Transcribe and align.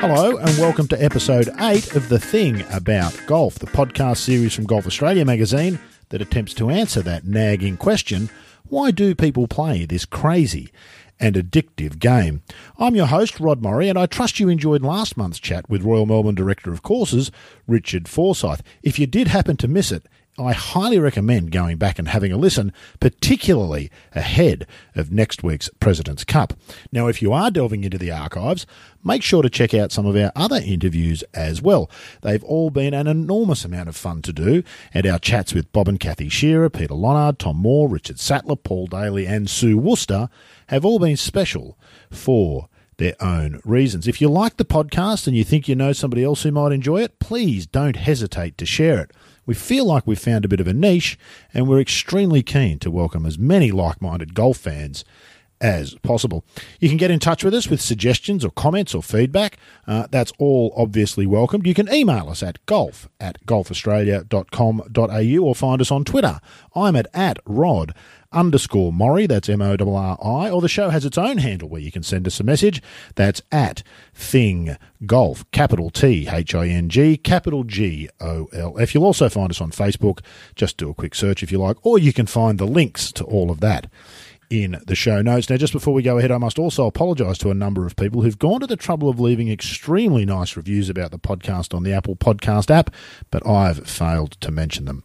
Hello, 0.00 0.36
and 0.36 0.56
welcome 0.58 0.86
to 0.86 1.04
episode 1.04 1.48
8 1.58 1.96
of 1.96 2.08
The 2.08 2.20
Thing 2.20 2.62
About 2.70 3.20
Golf, 3.26 3.56
the 3.56 3.66
podcast 3.66 4.18
series 4.18 4.54
from 4.54 4.64
Golf 4.64 4.86
Australia 4.86 5.24
magazine 5.24 5.80
that 6.10 6.22
attempts 6.22 6.54
to 6.54 6.70
answer 6.70 7.02
that 7.02 7.24
nagging 7.24 7.76
question 7.76 8.30
why 8.68 8.92
do 8.92 9.16
people 9.16 9.48
play 9.48 9.86
this 9.86 10.04
crazy 10.04 10.70
and 11.18 11.34
addictive 11.34 11.98
game? 11.98 12.42
I'm 12.78 12.94
your 12.94 13.06
host, 13.06 13.40
Rod 13.40 13.60
Murray, 13.60 13.88
and 13.88 13.98
I 13.98 14.06
trust 14.06 14.38
you 14.38 14.48
enjoyed 14.48 14.82
last 14.82 15.16
month's 15.16 15.40
chat 15.40 15.68
with 15.68 15.82
Royal 15.82 16.06
Melbourne 16.06 16.36
Director 16.36 16.72
of 16.72 16.82
Courses, 16.82 17.32
Richard 17.66 18.06
Forsyth. 18.06 18.62
If 18.84 19.00
you 19.00 19.08
did 19.08 19.26
happen 19.26 19.56
to 19.56 19.66
miss 19.66 19.90
it, 19.90 20.06
I 20.38 20.52
highly 20.52 21.00
recommend 21.00 21.50
going 21.50 21.78
back 21.78 21.98
and 21.98 22.08
having 22.08 22.30
a 22.30 22.36
listen, 22.36 22.72
particularly 23.00 23.90
ahead 24.14 24.66
of 24.94 25.10
next 25.10 25.42
week's 25.42 25.68
President's 25.80 26.22
Cup. 26.22 26.54
Now, 26.92 27.08
if 27.08 27.20
you 27.20 27.32
are 27.32 27.50
delving 27.50 27.82
into 27.82 27.98
the 27.98 28.12
archives, 28.12 28.64
make 29.02 29.24
sure 29.24 29.42
to 29.42 29.50
check 29.50 29.74
out 29.74 29.90
some 29.90 30.06
of 30.06 30.14
our 30.14 30.30
other 30.36 30.60
interviews 30.64 31.24
as 31.34 31.60
well. 31.60 31.90
They've 32.22 32.44
all 32.44 32.70
been 32.70 32.94
an 32.94 33.08
enormous 33.08 33.64
amount 33.64 33.88
of 33.88 33.96
fun 33.96 34.22
to 34.22 34.32
do, 34.32 34.62
and 34.94 35.06
our 35.06 35.18
chats 35.18 35.54
with 35.54 35.72
Bob 35.72 35.88
and 35.88 35.98
Kathy 35.98 36.28
Shearer, 36.28 36.70
Peter 36.70 36.94
Lonard, 36.94 37.40
Tom 37.40 37.56
Moore, 37.56 37.88
Richard 37.88 38.20
Sattler, 38.20 38.56
Paul 38.56 38.86
Daly, 38.86 39.26
and 39.26 39.50
Sue 39.50 39.76
Worcester 39.76 40.28
have 40.68 40.84
all 40.84 41.00
been 41.00 41.16
special 41.16 41.76
for 42.10 42.68
their 42.98 43.14
own 43.20 43.60
reasons. 43.64 44.06
If 44.06 44.20
you 44.20 44.28
like 44.28 44.56
the 44.56 44.64
podcast 44.64 45.26
and 45.26 45.36
you 45.36 45.42
think 45.42 45.68
you 45.68 45.74
know 45.74 45.92
somebody 45.92 46.22
else 46.22 46.42
who 46.42 46.52
might 46.52 46.72
enjoy 46.72 47.02
it, 47.02 47.18
please 47.18 47.66
don't 47.66 47.96
hesitate 47.96 48.58
to 48.58 48.66
share 48.66 49.00
it. 49.00 49.12
We 49.48 49.54
feel 49.54 49.86
like 49.86 50.06
we've 50.06 50.18
found 50.20 50.44
a 50.44 50.48
bit 50.48 50.60
of 50.60 50.68
a 50.68 50.74
niche, 50.74 51.18
and 51.54 51.66
we're 51.66 51.80
extremely 51.80 52.42
keen 52.42 52.78
to 52.80 52.90
welcome 52.90 53.24
as 53.24 53.38
many 53.38 53.70
like 53.70 54.02
minded 54.02 54.34
golf 54.34 54.58
fans 54.58 55.06
as 55.58 55.94
possible. 56.02 56.44
You 56.80 56.90
can 56.90 56.98
get 56.98 57.10
in 57.10 57.18
touch 57.18 57.42
with 57.42 57.54
us 57.54 57.66
with 57.66 57.80
suggestions 57.80 58.44
or 58.44 58.50
comments 58.50 58.94
or 58.94 59.02
feedback. 59.02 59.56
Uh, 59.86 60.06
that's 60.10 60.34
all 60.38 60.74
obviously 60.76 61.24
welcomed. 61.24 61.66
You 61.66 61.72
can 61.72 61.90
email 61.90 62.28
us 62.28 62.42
at 62.42 62.64
golf 62.66 63.08
at 63.18 63.42
golfaustralia.com.au 63.46 65.42
or 65.42 65.54
find 65.54 65.80
us 65.80 65.90
on 65.90 66.04
Twitter. 66.04 66.40
I'm 66.74 66.94
at, 66.94 67.06
at 67.14 67.38
rod 67.46 67.94
underscore 68.32 68.92
Murray, 68.92 69.26
that's 69.26 69.48
M 69.48 69.62
O 69.62 69.76
R 69.80 70.18
R 70.20 70.46
I, 70.46 70.50
or 70.50 70.60
the 70.60 70.68
show 70.68 70.90
has 70.90 71.04
its 71.04 71.18
own 71.18 71.38
handle 71.38 71.68
where 71.68 71.80
you 71.80 71.90
can 71.90 72.02
send 72.02 72.26
us 72.26 72.40
a 72.40 72.44
message. 72.44 72.82
That's 73.14 73.42
at 73.50 73.82
Thing 74.14 74.76
Golf, 75.06 75.50
capital 75.50 75.90
T 75.90 76.28
H 76.30 76.54
I 76.54 76.68
N 76.68 76.88
G, 76.88 77.16
capital 77.16 77.64
G 77.64 78.08
O 78.20 78.48
L 78.52 78.78
F. 78.78 78.94
You'll 78.94 79.04
also 79.04 79.28
find 79.28 79.50
us 79.50 79.60
on 79.60 79.70
Facebook. 79.70 80.20
Just 80.54 80.76
do 80.76 80.90
a 80.90 80.94
quick 80.94 81.14
search 81.14 81.42
if 81.42 81.52
you 81.52 81.58
like, 81.58 81.76
or 81.84 81.98
you 81.98 82.12
can 82.12 82.26
find 82.26 82.58
the 82.58 82.66
links 82.66 83.12
to 83.12 83.24
all 83.24 83.50
of 83.50 83.60
that 83.60 83.90
in 84.50 84.80
the 84.86 84.94
show 84.94 85.20
notes. 85.20 85.50
Now, 85.50 85.56
just 85.56 85.72
before 85.72 85.94
we 85.94 86.02
go 86.02 86.18
ahead, 86.18 86.30
I 86.30 86.38
must 86.38 86.58
also 86.58 86.86
apologise 86.86 87.38
to 87.38 87.50
a 87.50 87.54
number 87.54 87.86
of 87.86 87.96
people 87.96 88.22
who've 88.22 88.38
gone 88.38 88.60
to 88.60 88.66
the 88.66 88.76
trouble 88.76 89.08
of 89.08 89.20
leaving 89.20 89.50
extremely 89.50 90.24
nice 90.24 90.56
reviews 90.56 90.88
about 90.88 91.10
the 91.10 91.18
podcast 91.18 91.74
on 91.74 91.82
the 91.82 91.92
Apple 91.92 92.16
Podcast 92.16 92.70
app, 92.70 92.94
but 93.30 93.46
I've 93.46 93.86
failed 93.86 94.32
to 94.40 94.50
mention 94.50 94.86
them. 94.86 95.04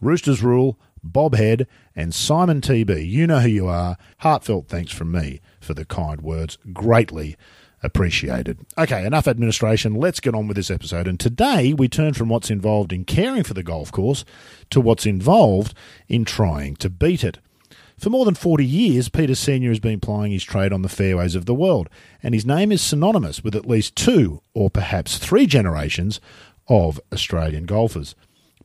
Roosters 0.00 0.42
Rule, 0.42 0.78
Bob 1.02 1.34
Head, 1.34 1.66
and 1.94 2.14
Simon 2.14 2.60
TB. 2.60 3.08
You 3.08 3.26
know 3.26 3.40
who 3.40 3.48
you 3.48 3.66
are. 3.66 3.96
Heartfelt 4.18 4.68
thanks 4.68 4.92
from 4.92 5.12
me 5.12 5.40
for 5.60 5.74
the 5.74 5.84
kind 5.84 6.20
words. 6.20 6.58
Greatly 6.72 7.36
appreciated. 7.82 8.60
Okay, 8.78 9.04
enough 9.04 9.26
administration. 9.26 9.94
Let's 9.94 10.20
get 10.20 10.34
on 10.34 10.46
with 10.46 10.56
this 10.56 10.70
episode. 10.70 11.08
And 11.08 11.18
today 11.18 11.72
we 11.72 11.88
turn 11.88 12.14
from 12.14 12.28
what's 12.28 12.50
involved 12.50 12.92
in 12.92 13.04
caring 13.04 13.42
for 13.42 13.54
the 13.54 13.62
golf 13.62 13.90
course 13.90 14.24
to 14.70 14.80
what's 14.80 15.06
involved 15.06 15.74
in 16.08 16.24
trying 16.24 16.76
to 16.76 16.88
beat 16.88 17.24
it. 17.24 17.38
For 17.98 18.10
more 18.10 18.24
than 18.24 18.34
40 18.34 18.64
years, 18.64 19.08
Peter 19.08 19.34
Senior 19.34 19.68
has 19.68 19.78
been 19.78 20.00
plying 20.00 20.32
his 20.32 20.42
trade 20.42 20.72
on 20.72 20.82
the 20.82 20.88
fairways 20.88 21.36
of 21.36 21.46
the 21.46 21.54
world, 21.54 21.88
and 22.20 22.34
his 22.34 22.44
name 22.44 22.72
is 22.72 22.82
synonymous 22.82 23.44
with 23.44 23.54
at 23.54 23.66
least 23.66 23.94
two 23.94 24.40
or 24.54 24.70
perhaps 24.70 25.18
three 25.18 25.46
generations 25.46 26.20
of 26.68 27.00
Australian 27.12 27.64
golfers. 27.64 28.16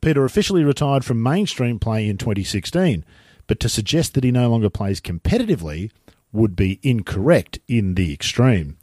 Peter 0.02 0.25
officially 0.25 0.63
retired 0.63 1.06
from 1.06 1.22
mainstream 1.22 1.80
play 1.80 2.08
in 2.08 2.18
2016, 2.18 3.06
but 3.47 3.59
to 3.59 3.69
suggest 3.69 4.13
that 4.13 4.24
he 4.24 4.31
no 4.31 4.50
longer 4.50 4.69
plays 4.69 5.02
competitively 5.02 5.91
would 6.31 6.56
be 6.56 6.80
incorrect 6.84 7.59
in 7.68 7.96
the 7.96 8.13
extreme. 8.13 8.78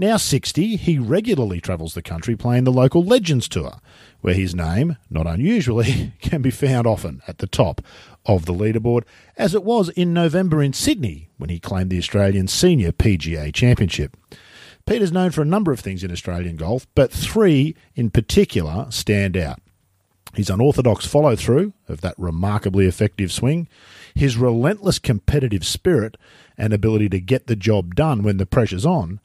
Now 0.00 0.16
60, 0.16 0.76
he 0.76 0.98
regularly 0.98 1.60
travels 1.60 1.94
the 1.94 2.02
country 2.02 2.36
playing 2.36 2.64
the 2.64 2.72
local 2.72 3.02
Legends 3.02 3.48
Tour, 3.48 3.80
where 4.20 4.34
his 4.34 4.54
name, 4.54 4.96
not 5.10 5.26
unusually, 5.26 6.12
can 6.20 6.40
be 6.40 6.50
found 6.50 6.86
often 6.86 7.20
at 7.26 7.38
the 7.38 7.48
top 7.48 7.80
of 8.24 8.44
the 8.44 8.52
leaderboard, 8.52 9.02
as 9.36 9.54
it 9.54 9.64
was 9.64 9.88
in 9.90 10.12
November 10.12 10.62
in 10.62 10.72
Sydney 10.72 11.28
when 11.36 11.50
he 11.50 11.58
claimed 11.58 11.90
the 11.90 11.98
Australian 11.98 12.46
Senior 12.46 12.92
PGA 12.92 13.52
Championship. 13.52 14.16
Peter's 14.86 15.12
known 15.12 15.30
for 15.30 15.42
a 15.42 15.46
number 15.46 15.72
of 15.72 15.80
things 15.80 16.04
in 16.04 16.12
Australian 16.12 16.56
golf, 16.56 16.86
but 16.94 17.12
three 17.12 17.74
in 17.94 18.10
particular 18.10 18.86
stand 18.90 19.36
out. 19.36 19.60
His 20.34 20.50
unorthodox 20.50 21.06
follow 21.06 21.36
through 21.36 21.72
of 21.88 22.00
that 22.02 22.18
remarkably 22.18 22.86
effective 22.86 23.32
swing, 23.32 23.68
his 24.14 24.36
relentless 24.36 24.98
competitive 24.98 25.64
spirit 25.66 26.16
and 26.56 26.72
ability 26.72 27.08
to 27.10 27.20
get 27.20 27.46
the 27.46 27.56
job 27.56 27.94
done 27.94 28.22
when 28.22 28.36
the 28.36 28.46
pressure's 28.46 28.86
on, 28.86 29.20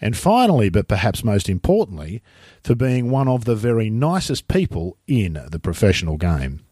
and 0.00 0.16
finally, 0.16 0.68
but 0.68 0.88
perhaps 0.88 1.24
most 1.24 1.48
importantly, 1.48 2.22
for 2.62 2.74
being 2.74 3.10
one 3.10 3.28
of 3.28 3.44
the 3.44 3.54
very 3.54 3.90
nicest 3.90 4.48
people 4.48 4.98
in 5.06 5.40
the 5.50 5.58
professional 5.58 6.16
game. 6.16 6.64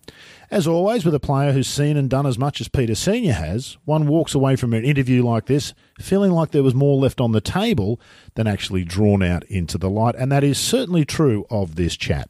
As 0.50 0.66
always, 0.66 1.04
with 1.04 1.14
a 1.14 1.20
player 1.20 1.52
who's 1.52 1.66
seen 1.66 1.96
and 1.96 2.10
done 2.10 2.26
as 2.26 2.36
much 2.36 2.60
as 2.60 2.68
Peter 2.68 2.94
Senior 2.94 3.32
has, 3.32 3.78
one 3.86 4.06
walks 4.06 4.34
away 4.34 4.54
from 4.54 4.74
an 4.74 4.84
interview 4.84 5.24
like 5.24 5.46
this 5.46 5.72
feeling 5.98 6.30
like 6.30 6.50
there 6.50 6.62
was 6.62 6.74
more 6.74 6.98
left 6.98 7.22
on 7.22 7.32
the 7.32 7.40
table 7.40 7.98
than 8.34 8.46
actually 8.46 8.84
drawn 8.84 9.22
out 9.22 9.44
into 9.44 9.78
the 9.78 9.88
light, 9.88 10.14
and 10.16 10.30
that 10.30 10.44
is 10.44 10.58
certainly 10.58 11.06
true 11.06 11.46
of 11.48 11.76
this 11.76 11.96
chat. 11.96 12.28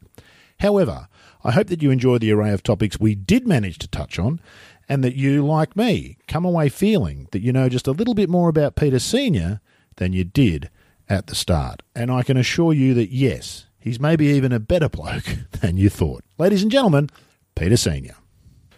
However, 0.60 1.08
I 1.44 1.52
hope 1.52 1.68
that 1.68 1.82
you 1.82 1.90
enjoy 1.90 2.18
the 2.18 2.32
array 2.32 2.52
of 2.52 2.62
topics 2.62 3.00
we 3.00 3.14
did 3.14 3.46
manage 3.46 3.78
to 3.78 3.88
touch 3.88 4.18
on, 4.18 4.40
and 4.88 5.02
that 5.04 5.16
you, 5.16 5.44
like 5.44 5.76
me, 5.76 6.18
come 6.28 6.44
away 6.44 6.68
feeling 6.68 7.28
that 7.32 7.42
you 7.42 7.52
know 7.52 7.68
just 7.68 7.86
a 7.86 7.92
little 7.92 8.14
bit 8.14 8.28
more 8.28 8.48
about 8.48 8.76
Peter 8.76 8.98
Senior 8.98 9.60
than 9.96 10.12
you 10.12 10.24
did 10.24 10.70
at 11.08 11.26
the 11.26 11.34
start. 11.34 11.82
And 11.94 12.10
I 12.10 12.22
can 12.22 12.36
assure 12.36 12.72
you 12.72 12.94
that 12.94 13.10
yes, 13.10 13.66
he's 13.78 14.00
maybe 14.00 14.26
even 14.26 14.52
a 14.52 14.60
better 14.60 14.88
bloke 14.88 15.24
than 15.60 15.76
you 15.76 15.88
thought. 15.88 16.24
Ladies 16.38 16.62
and 16.62 16.70
gentlemen, 16.70 17.10
Peter 17.54 17.76
Senior. 17.76 18.16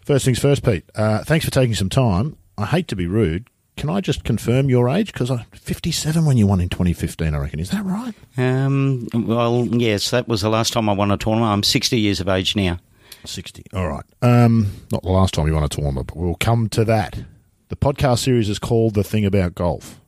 First 0.04 0.24
things 0.24 0.38
first, 0.38 0.62
Pete. 0.62 0.84
Uh, 0.94 1.24
thanks 1.24 1.44
for 1.44 1.50
taking 1.50 1.74
some 1.74 1.88
time. 1.88 2.36
I 2.58 2.66
hate 2.66 2.88
to 2.88 2.96
be 2.96 3.06
rude. 3.06 3.48
Can 3.76 3.90
I 3.90 4.00
just 4.00 4.24
confirm 4.24 4.70
your 4.70 4.88
age? 4.88 5.12
Because 5.12 5.30
I'm 5.30 5.44
57 5.52 6.24
when 6.24 6.36
you 6.36 6.46
won 6.46 6.60
in 6.60 6.68
2015, 6.68 7.34
I 7.34 7.38
reckon. 7.38 7.60
Is 7.60 7.70
that 7.70 7.84
right? 7.84 8.14
Um, 8.36 9.08
well, 9.12 9.66
yes, 9.66 10.10
that 10.10 10.28
was 10.28 10.42
the 10.42 10.48
last 10.48 10.72
time 10.72 10.88
I 10.88 10.92
won 10.92 11.10
a 11.10 11.16
tournament. 11.16 11.50
I'm 11.50 11.62
60 11.62 11.98
years 11.98 12.20
of 12.20 12.28
age 12.28 12.54
now. 12.54 12.78
60. 13.24 13.64
All 13.72 13.88
right. 13.88 14.04
Um, 14.22 14.70
not 14.92 15.02
the 15.02 15.10
last 15.10 15.34
time 15.34 15.46
you 15.46 15.54
won 15.54 15.64
a 15.64 15.68
tournament, 15.68 16.06
but 16.08 16.16
we'll 16.16 16.36
come 16.36 16.68
to 16.70 16.84
that. 16.84 17.24
The 17.68 17.76
podcast 17.76 18.20
series 18.20 18.48
is 18.48 18.58
called 18.58 18.94
The 18.94 19.02
Thing 19.02 19.24
About 19.24 19.54
Golf. 19.54 20.00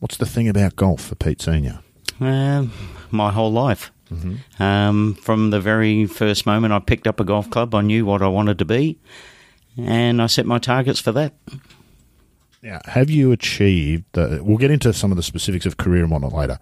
What's 0.00 0.16
the 0.18 0.26
thing 0.26 0.48
about 0.48 0.76
golf 0.76 1.00
for 1.00 1.14
Pete 1.14 1.40
Senior? 1.40 1.80
Um, 2.20 2.72
my 3.10 3.32
whole 3.32 3.52
life. 3.52 3.90
Mm-hmm. 4.12 4.62
Um, 4.62 5.14
from 5.14 5.50
the 5.50 5.60
very 5.60 6.06
first 6.06 6.44
moment 6.44 6.74
I 6.74 6.78
picked 6.78 7.06
up 7.06 7.20
a 7.20 7.24
golf 7.24 7.48
club, 7.48 7.74
I 7.74 7.80
knew 7.80 8.04
what 8.04 8.20
I 8.20 8.28
wanted 8.28 8.58
to 8.58 8.64
be, 8.64 8.98
and 9.78 10.20
I 10.20 10.26
set 10.26 10.44
my 10.44 10.58
targets 10.58 11.00
for 11.00 11.12
that. 11.12 11.32
Now, 12.64 12.80
have 12.86 13.10
you 13.10 13.30
achieved 13.30 14.06
the? 14.12 14.40
We'll 14.42 14.56
get 14.56 14.70
into 14.70 14.92
some 14.94 15.12
of 15.12 15.16
the 15.16 15.22
specifics 15.22 15.66
of 15.66 15.76
career 15.76 16.02
and 16.02 16.10
whatnot 16.10 16.32
later. 16.32 16.58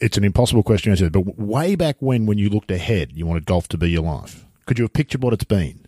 It's 0.00 0.18
an 0.18 0.24
impossible 0.24 0.62
question 0.62 0.94
to 0.94 1.04
answer, 1.04 1.10
but 1.10 1.38
way 1.38 1.76
back 1.76 1.96
when, 2.00 2.26
when 2.26 2.36
you 2.36 2.50
looked 2.50 2.70
ahead, 2.70 3.12
you 3.14 3.24
wanted 3.24 3.46
golf 3.46 3.68
to 3.68 3.78
be 3.78 3.90
your 3.90 4.02
life. 4.02 4.44
Could 4.66 4.78
you 4.78 4.84
have 4.84 4.92
pictured 4.92 5.22
what 5.22 5.32
it's 5.32 5.44
been? 5.44 5.86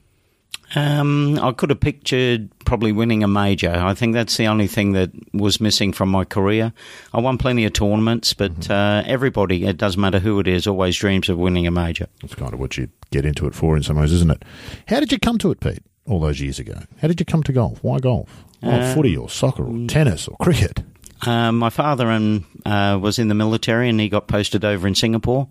Um, 0.75 1.39
I 1.39 1.53
could 1.53 1.69
have 1.71 1.81
pictured 1.81 2.49
probably 2.65 2.93
winning 2.93 3.23
a 3.23 3.29
major. 3.29 3.71
I 3.71 3.93
think 3.93 4.15
that's 4.15 4.37
the 4.39 4.47
only 4.47 4.69
thing 4.69 4.93
that 4.93 5.11
was 5.35 5.61
missing 5.61 5.93
from 5.93 6.09
my 6.09 6.25
career. 6.25 6.73
I 7.13 7.21
won 7.21 7.37
plenty 7.37 7.65
of 7.67 7.75
tournaments, 7.75 8.33
but 8.33 8.53
mm-hmm. 8.55 8.73
uh, 8.73 9.03
everybody, 9.05 9.67
it 9.67 9.77
doesn't 9.77 10.01
matter 10.01 10.19
who 10.19 10.41
it 10.41 10.49
is, 10.49 10.67
always 10.67 10.97
dreams 10.97 11.29
of 11.29 11.37
winning 11.37 11.67
a 11.67 11.71
major. 11.71 12.07
That's 12.23 12.35
kind 12.37 12.55
of 12.55 12.61
what 12.61 12.79
you 12.79 12.89
get 13.11 13.27
into 13.27 13.47
it 13.47 13.55
for 13.55 13.77
in 13.77 13.83
some 13.83 13.99
ways, 13.99 14.13
isn't 14.13 14.31
it? 14.31 14.43
How 14.89 15.01
did 15.01 15.13
you 15.13 15.19
come 15.19 15.37
to 15.39 15.51
it, 15.51 15.61
Pete, 15.61 15.83
all 16.07 16.21
those 16.21 16.41
years 16.41 16.59
ago? 16.59 16.81
How 17.03 17.09
did 17.09 17.21
you 17.21 17.27
come 17.27 17.43
to 17.43 17.53
golf? 17.53 17.83
Why 17.83 17.99
golf? 17.99 18.44
Oh, 18.65 18.71
uh, 18.71 18.95
footy 18.95 19.17
or 19.17 19.29
soccer 19.29 19.65
or 19.65 19.87
tennis 19.87 20.29
or 20.29 20.37
cricket? 20.39 20.83
Uh, 21.23 21.53
my 21.53 21.71
father 21.71 22.11
and, 22.11 22.45
uh, 22.67 22.99
was 23.01 23.19
in 23.19 23.29
the 23.29 23.35
military 23.35 23.89
and 23.89 23.99
he 24.01 24.09
got 24.09 24.27
posted 24.27 24.65
over 24.65 24.87
in 24.87 24.95
Singapore. 24.95 25.49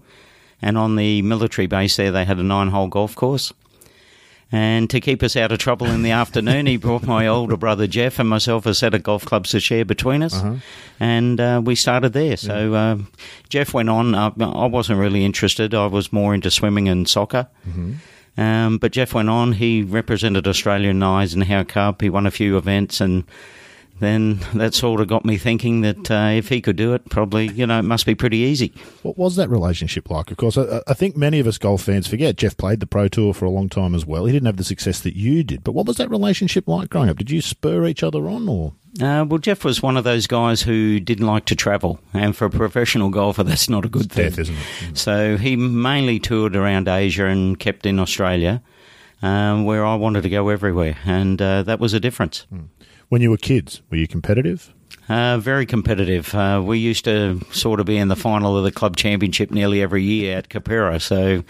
And 0.62 0.78
on 0.78 0.96
the 0.96 1.22
military 1.22 1.68
base 1.68 1.96
there, 1.98 2.12
they 2.12 2.26
had 2.26 2.40
a 2.40 2.44
nine 2.44 2.70
hole 2.70 2.88
golf 2.88 3.16
course. 3.16 3.54
And 4.52 4.88
to 4.92 5.02
keep 5.02 5.24
us 5.24 5.36
out 5.36 5.52
of 5.52 5.58
trouble 5.58 5.88
in 5.88 6.04
the 6.04 6.12
afternoon, 6.22 6.68
he 6.68 6.78
brought 6.78 7.04
my 7.04 7.28
older 7.28 7.58
brother 7.58 7.88
Jeff 7.88 8.20
and 8.20 8.30
myself 8.30 8.68
a 8.68 8.76
set 8.76 8.94
of 8.94 9.02
golf 9.02 9.26
clubs 9.26 9.50
to 9.50 9.60
share 9.60 9.84
between 9.84 10.22
us. 10.22 10.36
Uh-huh. 10.36 10.56
And 11.00 11.42
uh, 11.42 11.62
we 11.66 11.74
started 11.76 12.14
there. 12.14 12.38
So 12.38 12.74
uh, 12.74 12.98
Jeff 13.50 13.74
went 13.74 13.90
on. 13.90 14.14
Uh, 14.14 14.32
I 14.40 14.68
wasn't 14.68 15.00
really 15.00 15.26
interested, 15.26 15.74
I 15.74 15.88
was 15.88 16.14
more 16.14 16.36
into 16.36 16.52
swimming 16.52 16.88
and 16.88 17.10
soccer. 17.10 17.48
Mm-hmm. 17.68 17.94
Um, 18.38 18.78
but 18.78 18.92
Jeff 18.92 19.14
went 19.14 19.30
on. 19.30 19.54
He 19.54 19.84
represented 19.84 20.48
Australia 20.48 20.90
in 20.90 21.00
the 21.00 21.06
Eisenhower 21.06 21.66
Cup. 21.66 22.02
He 22.02 22.10
won 22.10 22.26
a 22.26 22.32
few 22.32 22.58
events, 22.58 23.00
and 23.00 23.26
then 24.00 24.40
that 24.54 24.74
sort 24.74 25.02
of 25.02 25.08
got 25.08 25.24
me 25.24 25.38
thinking 25.38 25.82
that 25.82 26.10
uh, 26.10 26.32
if 26.34 26.50
he 26.50 26.62
could 26.62 26.76
do 26.76 26.94
it, 26.94 27.10
probably, 27.10 27.48
you 27.50 27.66
know, 27.68 27.80
it 27.80 27.84
must 27.84 28.06
be 28.06 28.16
pretty 28.16 28.38
easy. 28.38 28.74
What 29.04 29.18
was 29.18 29.36
that 29.36 29.50
relationship 29.50 30.10
like? 30.10 30.32
Of 30.32 30.38
course, 30.38 30.58
I, 30.58 30.82
I, 30.88 30.94
think 30.94 31.16
many 31.16 31.40
of 31.40 31.48
us 31.48 31.58
golf 31.58 31.84
fans 31.84 32.08
forget 32.08 32.36
Jeff 32.36 32.58
played 32.58 32.80
the 32.80 32.88
Pro 32.88 33.08
Tour 33.08 33.34
for 33.34 33.46
a 33.46 33.52
long 33.52 33.70
time 33.70 33.94
as 33.94 34.06
well. 34.06 34.26
He 34.26 34.34
didn't 34.34 34.48
have 34.48 34.58
the 34.58 34.64
success 34.64 35.00
that 35.02 35.16
you 35.16 35.44
did. 35.44 35.64
But 35.64 35.74
what 35.74 35.86
was 35.86 35.98
that 35.98 36.10
relationship 36.10 36.68
like 36.68 36.90
growing 36.90 37.10
up? 37.10 37.18
Did 37.18 37.32
you 37.32 37.42
spur 37.42 37.86
each 37.86 38.04
other 38.04 38.28
on 38.28 38.50
or? 38.50 38.74
Uh, 39.02 39.26
well, 39.28 39.40
Jeff 39.40 39.64
was 39.64 39.82
one 39.82 39.98
of 39.98 40.04
those 40.04 40.28
guys 40.28 40.62
who 40.62 41.00
didn't 41.00 41.26
like 41.26 41.46
to 41.46 41.56
travel, 41.56 42.00
and 42.14 42.36
for 42.36 42.46
a 42.46 42.50
professional 42.50 43.10
golfer, 43.10 43.44
that's 43.44 43.70
not 43.70 43.86
a 43.86 43.90
good 43.90 44.06
it's 44.06 44.16
thing. 44.16 44.30
Death, 44.30 44.40
isn't 44.40 44.56
it? 44.56 44.60
Mm. 44.60 44.98
So 44.98 45.38
he 45.38 45.56
mainly 45.56 46.20
toured 46.20 46.56
around 46.56 46.88
Asia 46.88 47.26
and 47.26 47.58
kept 47.58 47.86
in 47.86 48.00
Australia, 48.00 48.62
um, 49.22 49.66
where 49.66 49.84
I 49.86 49.96
wanted 49.96 50.22
to 50.24 50.30
go 50.30 50.50
everywhere, 50.50 50.98
and 51.06 51.42
uh, 51.42 51.64
that 51.64 51.80
was 51.80 51.94
a 51.94 52.00
difference. 52.00 52.46
Mm. 52.54 52.68
When 53.10 53.22
you 53.22 53.32
were 53.32 53.38
kids, 53.38 53.82
were 53.90 53.98
you 53.98 54.08
competitive? 54.08 54.74
Uh, 55.10 55.38
very 55.38 55.66
competitive. 55.66 56.34
Uh, 56.34 56.62
we 56.64 56.80
used 56.80 57.06
to 57.06 57.42
sort 57.52 57.80
of 57.80 57.86
be 57.86 57.98
in 57.98 58.08
the 58.08 58.16
final 58.16 58.58
of 58.58 58.64
the 58.64 58.72
club 58.72 58.96
championship 58.96 59.52
nearly 59.52 59.82
every 59.82 60.02
year 60.02 60.38
at 60.38 60.48
Keperra. 60.48 61.02
So, 61.02 61.44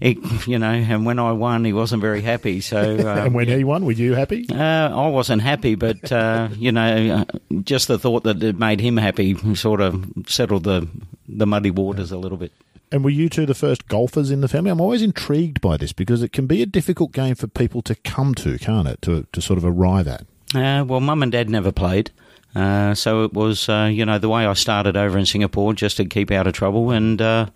it, 0.00 0.16
you 0.46 0.58
know, 0.58 0.70
and 0.70 1.04
when 1.04 1.18
I 1.18 1.32
won, 1.32 1.64
he 1.64 1.74
wasn't 1.74 2.00
very 2.00 2.22
happy. 2.22 2.62
So, 2.62 2.78
uh, 2.98 3.24
and 3.24 3.34
when 3.34 3.48
he 3.48 3.64
won, 3.64 3.84
were 3.84 3.92
you 3.92 4.14
happy? 4.14 4.46
Uh, 4.50 4.56
I 4.56 5.08
wasn't 5.08 5.42
happy, 5.42 5.74
but 5.74 6.10
uh, 6.10 6.48
you 6.56 6.72
know, 6.72 7.26
uh, 7.28 7.58
just 7.62 7.88
the 7.88 7.98
thought 7.98 8.24
that 8.24 8.42
it 8.42 8.58
made 8.58 8.80
him 8.80 8.96
happy 8.96 9.36
sort 9.54 9.80
of 9.80 10.04
settled 10.26 10.64
the 10.64 10.88
the 11.28 11.46
muddy 11.46 11.70
waters 11.70 12.12
a 12.12 12.18
little 12.18 12.38
bit. 12.38 12.52
And 12.92 13.02
were 13.02 13.10
you 13.10 13.28
two 13.28 13.46
the 13.46 13.54
first 13.54 13.88
golfers 13.88 14.30
in 14.30 14.40
the 14.40 14.48
family? 14.48 14.70
I'm 14.70 14.80
always 14.80 15.02
intrigued 15.02 15.60
by 15.60 15.76
this 15.76 15.92
because 15.92 16.22
it 16.22 16.32
can 16.32 16.46
be 16.46 16.62
a 16.62 16.66
difficult 16.66 17.12
game 17.12 17.34
for 17.34 17.48
people 17.48 17.82
to 17.82 17.94
come 17.96 18.34
to, 18.36 18.58
can't 18.58 18.88
it? 18.88 19.02
To 19.02 19.26
to 19.32 19.42
sort 19.42 19.58
of 19.58 19.64
arrive 19.66 20.08
at. 20.08 20.24
Uh, 20.54 20.84
well, 20.84 21.00
mum 21.00 21.22
and 21.22 21.32
dad 21.32 21.50
never 21.50 21.72
played. 21.72 22.10
Uh, 22.56 22.94
so 22.94 23.22
it 23.24 23.34
was, 23.34 23.68
uh, 23.68 23.90
you 23.92 24.06
know, 24.06 24.18
the 24.18 24.30
way 24.30 24.46
I 24.46 24.54
started 24.54 24.96
over 24.96 25.18
in 25.18 25.26
Singapore 25.26 25.74
just 25.74 25.98
to 25.98 26.06
keep 26.06 26.30
out 26.30 26.46
of 26.46 26.54
trouble. 26.54 26.90
And, 26.90 27.20
uh, 27.20 27.46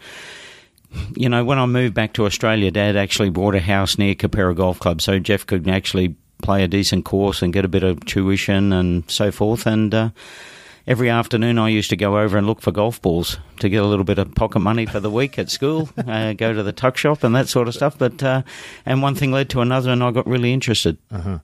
you 1.16 1.30
know, 1.30 1.42
when 1.42 1.58
I 1.58 1.64
moved 1.64 1.94
back 1.94 2.12
to 2.14 2.26
Australia, 2.26 2.70
Dad 2.70 2.96
actually 2.96 3.30
bought 3.30 3.54
a 3.54 3.60
house 3.60 3.96
near 3.96 4.14
Keperra 4.14 4.54
Golf 4.54 4.78
Club 4.78 5.00
so 5.00 5.18
Jeff 5.18 5.46
could 5.46 5.66
actually 5.68 6.16
play 6.42 6.64
a 6.64 6.68
decent 6.68 7.06
course 7.06 7.40
and 7.40 7.50
get 7.50 7.64
a 7.64 7.68
bit 7.68 7.82
of 7.82 8.04
tuition 8.04 8.74
and 8.74 9.10
so 9.10 9.32
forth. 9.32 9.66
And 9.66 9.94
uh, 9.94 10.10
every 10.86 11.08
afternoon 11.08 11.58
I 11.58 11.70
used 11.70 11.88
to 11.90 11.96
go 11.96 12.18
over 12.18 12.36
and 12.36 12.46
look 12.46 12.60
for 12.60 12.70
golf 12.70 13.00
balls 13.00 13.38
to 13.60 13.70
get 13.70 13.82
a 13.82 13.86
little 13.86 14.04
bit 14.04 14.18
of 14.18 14.34
pocket 14.34 14.58
money 14.58 14.84
for 14.84 15.00
the 15.00 15.10
week 15.10 15.38
at 15.38 15.48
school, 15.48 15.88
uh, 15.96 16.34
go 16.34 16.52
to 16.52 16.62
the 16.62 16.72
tuck 16.72 16.98
shop 16.98 17.24
and 17.24 17.34
that 17.34 17.48
sort 17.48 17.68
of 17.68 17.74
stuff. 17.74 17.96
But, 17.96 18.22
uh, 18.22 18.42
and 18.84 19.00
one 19.00 19.14
thing 19.14 19.32
led 19.32 19.48
to 19.50 19.62
another 19.62 19.92
and 19.92 20.04
I 20.04 20.10
got 20.10 20.26
really 20.26 20.52
interested. 20.52 20.98
Uh-huh 21.10 21.38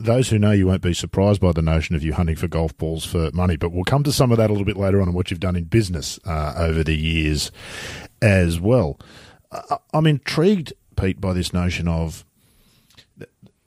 those 0.00 0.30
who 0.30 0.38
know 0.38 0.50
you 0.50 0.66
won't 0.66 0.82
be 0.82 0.94
surprised 0.94 1.40
by 1.40 1.52
the 1.52 1.62
notion 1.62 1.94
of 1.94 2.02
you 2.02 2.14
hunting 2.14 2.36
for 2.36 2.48
golf 2.48 2.76
balls 2.78 3.04
for 3.04 3.30
money, 3.32 3.56
but 3.56 3.70
we'll 3.70 3.84
come 3.84 4.02
to 4.04 4.12
some 4.12 4.32
of 4.32 4.38
that 4.38 4.50
a 4.50 4.52
little 4.52 4.64
bit 4.64 4.76
later 4.76 5.00
on 5.00 5.08
and 5.08 5.14
what 5.14 5.30
you've 5.30 5.40
done 5.40 5.56
in 5.56 5.64
business 5.64 6.18
uh, 6.24 6.54
over 6.56 6.82
the 6.82 6.96
years 6.96 7.52
as 8.22 8.58
well. 8.58 8.98
I'm 9.92 10.06
intrigued, 10.06 10.72
Pete, 10.96 11.20
by 11.20 11.32
this 11.32 11.52
notion 11.52 11.86
of 11.88 12.24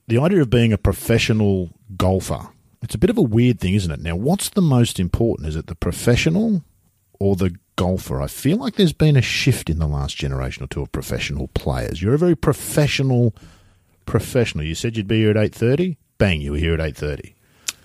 the 0.07 0.18
idea 0.19 0.41
of 0.41 0.50
being 0.50 0.74
a 0.74 0.77
professional 0.77 1.69
golfer. 1.95 2.50
It's 2.81 2.95
a 2.95 3.00
bit 3.00 3.09
of 3.09 3.18
a 3.18 3.21
weird 3.21 3.59
thing, 3.59 3.75
isn't 3.75 3.91
it? 3.91 4.01
Now, 4.01 4.15
what's 4.15 4.50
the 4.50 4.62
most 4.62 5.00
important? 5.00 5.47
Is 5.47 5.56
it 5.56 5.68
the 5.68 5.75
professional 5.75 6.63
or 7.19 7.36
the 7.36 7.56
golfer? 7.75 8.21
I 8.21 8.27
feel 8.27 8.57
like 8.57 8.75
there's 8.75 8.94
been 8.94 9.15
a 9.15 9.21
shift 9.21 9.69
in 9.69 9.79
the 9.79 9.88
last 9.88 10.18
generation 10.18 10.63
or 10.63 10.68
two 10.68 10.81
of 10.81 10.91
professional 10.91 11.47
players. 11.50 12.01
You're 12.01 12.15
a 12.15 12.18
very 12.19 12.36
professional 12.36 13.36
professional. 14.06 14.65
You 14.65 14.75
said 14.75 14.97
you'd 14.97 15.07
be 15.07 15.19
here 15.19 15.29
at 15.29 15.38
eight 15.38 15.56
thirty 15.56 15.97
bang, 16.23 16.39
you 16.39 16.53
were 16.53 16.57
here 16.57 16.73
at 16.73 16.79
eight 16.79 16.95
thirty. 16.95 17.35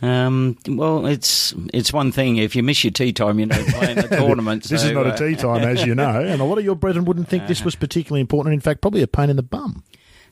Um, 0.00 0.56
well, 0.69 1.06
it's 1.06 1.52
it's 1.75 1.93
one 1.93 2.12
thing 2.12 2.37
if 2.37 2.55
you 2.55 2.62
miss 2.62 2.85
your 2.85 2.93
tee 2.93 3.12
time, 3.12 3.40
you 3.40 3.46
know, 3.46 3.64
playing 3.70 3.96
the 3.96 4.08
tournament. 4.17 4.62
this 4.62 4.82
so, 4.82 4.88
is 4.88 4.93
not 4.93 5.06
uh, 5.06 5.12
a 5.12 5.19
tee 5.19 5.35
time, 5.35 5.62
as 5.62 5.85
you 5.85 5.94
know, 5.94 6.20
and 6.20 6.40
a 6.40 6.44
lot 6.44 6.56
of 6.58 6.64
your 6.64 6.76
brethren 6.76 7.05
wouldn't 7.05 7.29
think 7.29 7.49
this 7.49 7.64
was 7.64 7.75
particularly 7.75 8.20
important. 8.20 8.55
In 8.55 8.61
fact, 8.61 8.81
probably 8.81 9.02
a 9.02 9.08
pain 9.08 9.29
in 9.29 9.35
the 9.35 9.43
bum. 9.43 9.82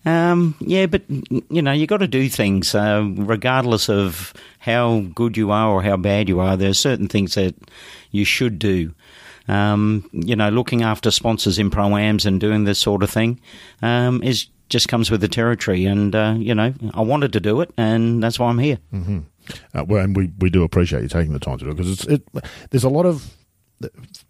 Um, 0.04 0.54
yeah, 0.60 0.86
but 0.86 1.02
you 1.08 1.62
know, 1.62 1.72
you 1.72 1.88
got 1.88 1.96
to 1.96 2.06
do 2.06 2.28
things 2.28 2.76
uh, 2.76 3.04
regardless 3.16 3.88
of 3.88 4.32
how 4.60 5.00
good 5.16 5.36
you 5.36 5.50
are 5.50 5.68
or 5.68 5.82
how 5.82 5.96
bad 5.96 6.28
you 6.28 6.38
are. 6.38 6.56
There 6.56 6.70
are 6.70 6.74
certain 6.74 7.08
things 7.08 7.34
that 7.34 7.56
you 8.12 8.24
should 8.24 8.60
do. 8.60 8.94
Um, 9.48 10.08
you 10.12 10.36
know, 10.36 10.48
looking 10.48 10.84
after 10.84 11.10
sponsors 11.10 11.58
in 11.58 11.70
pro-ams 11.70 12.24
and 12.24 12.40
doing 12.40 12.64
this 12.64 12.78
sort 12.78 13.02
of 13.02 13.10
thing 13.10 13.40
um, 13.82 14.22
is 14.22 14.46
just 14.68 14.88
comes 14.88 15.10
with 15.10 15.20
the 15.20 15.28
territory. 15.28 15.84
And, 15.84 16.14
uh, 16.14 16.34
you 16.36 16.54
know, 16.54 16.74
I 16.94 17.00
wanted 17.02 17.32
to 17.34 17.40
do 17.40 17.60
it, 17.60 17.70
and 17.76 18.22
that's 18.22 18.38
why 18.38 18.48
I'm 18.48 18.58
here. 18.58 18.78
Mm-hmm. 18.92 19.18
Uh, 19.74 19.84
well, 19.84 20.02
and 20.02 20.16
we, 20.16 20.32
we 20.38 20.50
do 20.50 20.64
appreciate 20.64 21.02
you 21.02 21.08
taking 21.08 21.32
the 21.32 21.38
time 21.38 21.58
to 21.58 21.64
do 21.64 21.70
it 21.70 21.76
because 21.76 22.04
it, 22.06 22.28
there's 22.70 22.84
a 22.84 22.88
lot 22.88 23.06
of 23.06 23.36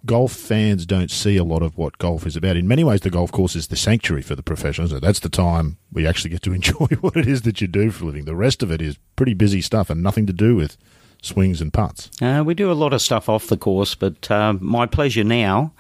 golf 0.05 0.33
fans 0.33 0.87
don't 0.87 1.11
see 1.11 1.37
a 1.37 1.45
lot 1.45 1.63
of 1.63 1.77
what 1.77 1.99
golf 1.99 2.27
is 2.27 2.37
about. 2.37 2.57
In 2.57 2.67
many 2.67 2.85
ways, 2.85 3.01
the 3.01 3.11
golf 3.11 3.33
course 3.33 3.55
is 3.55 3.69
the 3.69 3.77
sanctuary 3.77 4.23
for 4.23 4.35
the 4.35 4.43
professionals. 4.43 4.91
So 4.91 5.01
that's 5.01 5.21
the 5.21 5.29
time 5.29 5.79
we 5.93 6.07
actually 6.07 6.31
get 6.31 6.43
to 6.43 6.53
enjoy 6.55 6.87
what 7.01 7.17
it 7.17 7.27
is 7.27 7.43
that 7.43 7.61
you 7.61 7.69
do 7.69 7.91
for 7.91 8.05
a 8.05 8.07
living. 8.09 8.25
The 8.25 8.37
rest 8.37 8.63
of 8.63 8.71
it 8.71 8.83
is 8.83 8.99
pretty 9.15 9.35
busy 9.35 9.61
stuff 9.61 9.91
and 9.91 10.03
nothing 10.03 10.27
to 10.27 10.33
do 10.33 10.57
with 10.57 10.77
swings 11.23 11.61
and 11.61 11.73
putts. 11.73 12.11
Uh, 12.21 12.43
we 12.45 12.55
do 12.55 12.71
a 12.71 12.75
lot 12.75 12.93
of 12.93 13.01
stuff 13.03 13.29
off 13.29 13.47
the 13.47 13.57
course, 13.57 13.95
but 13.95 14.31
uh, 14.31 14.55
my 14.61 14.87
pleasure 14.87 15.25
now 15.25 15.73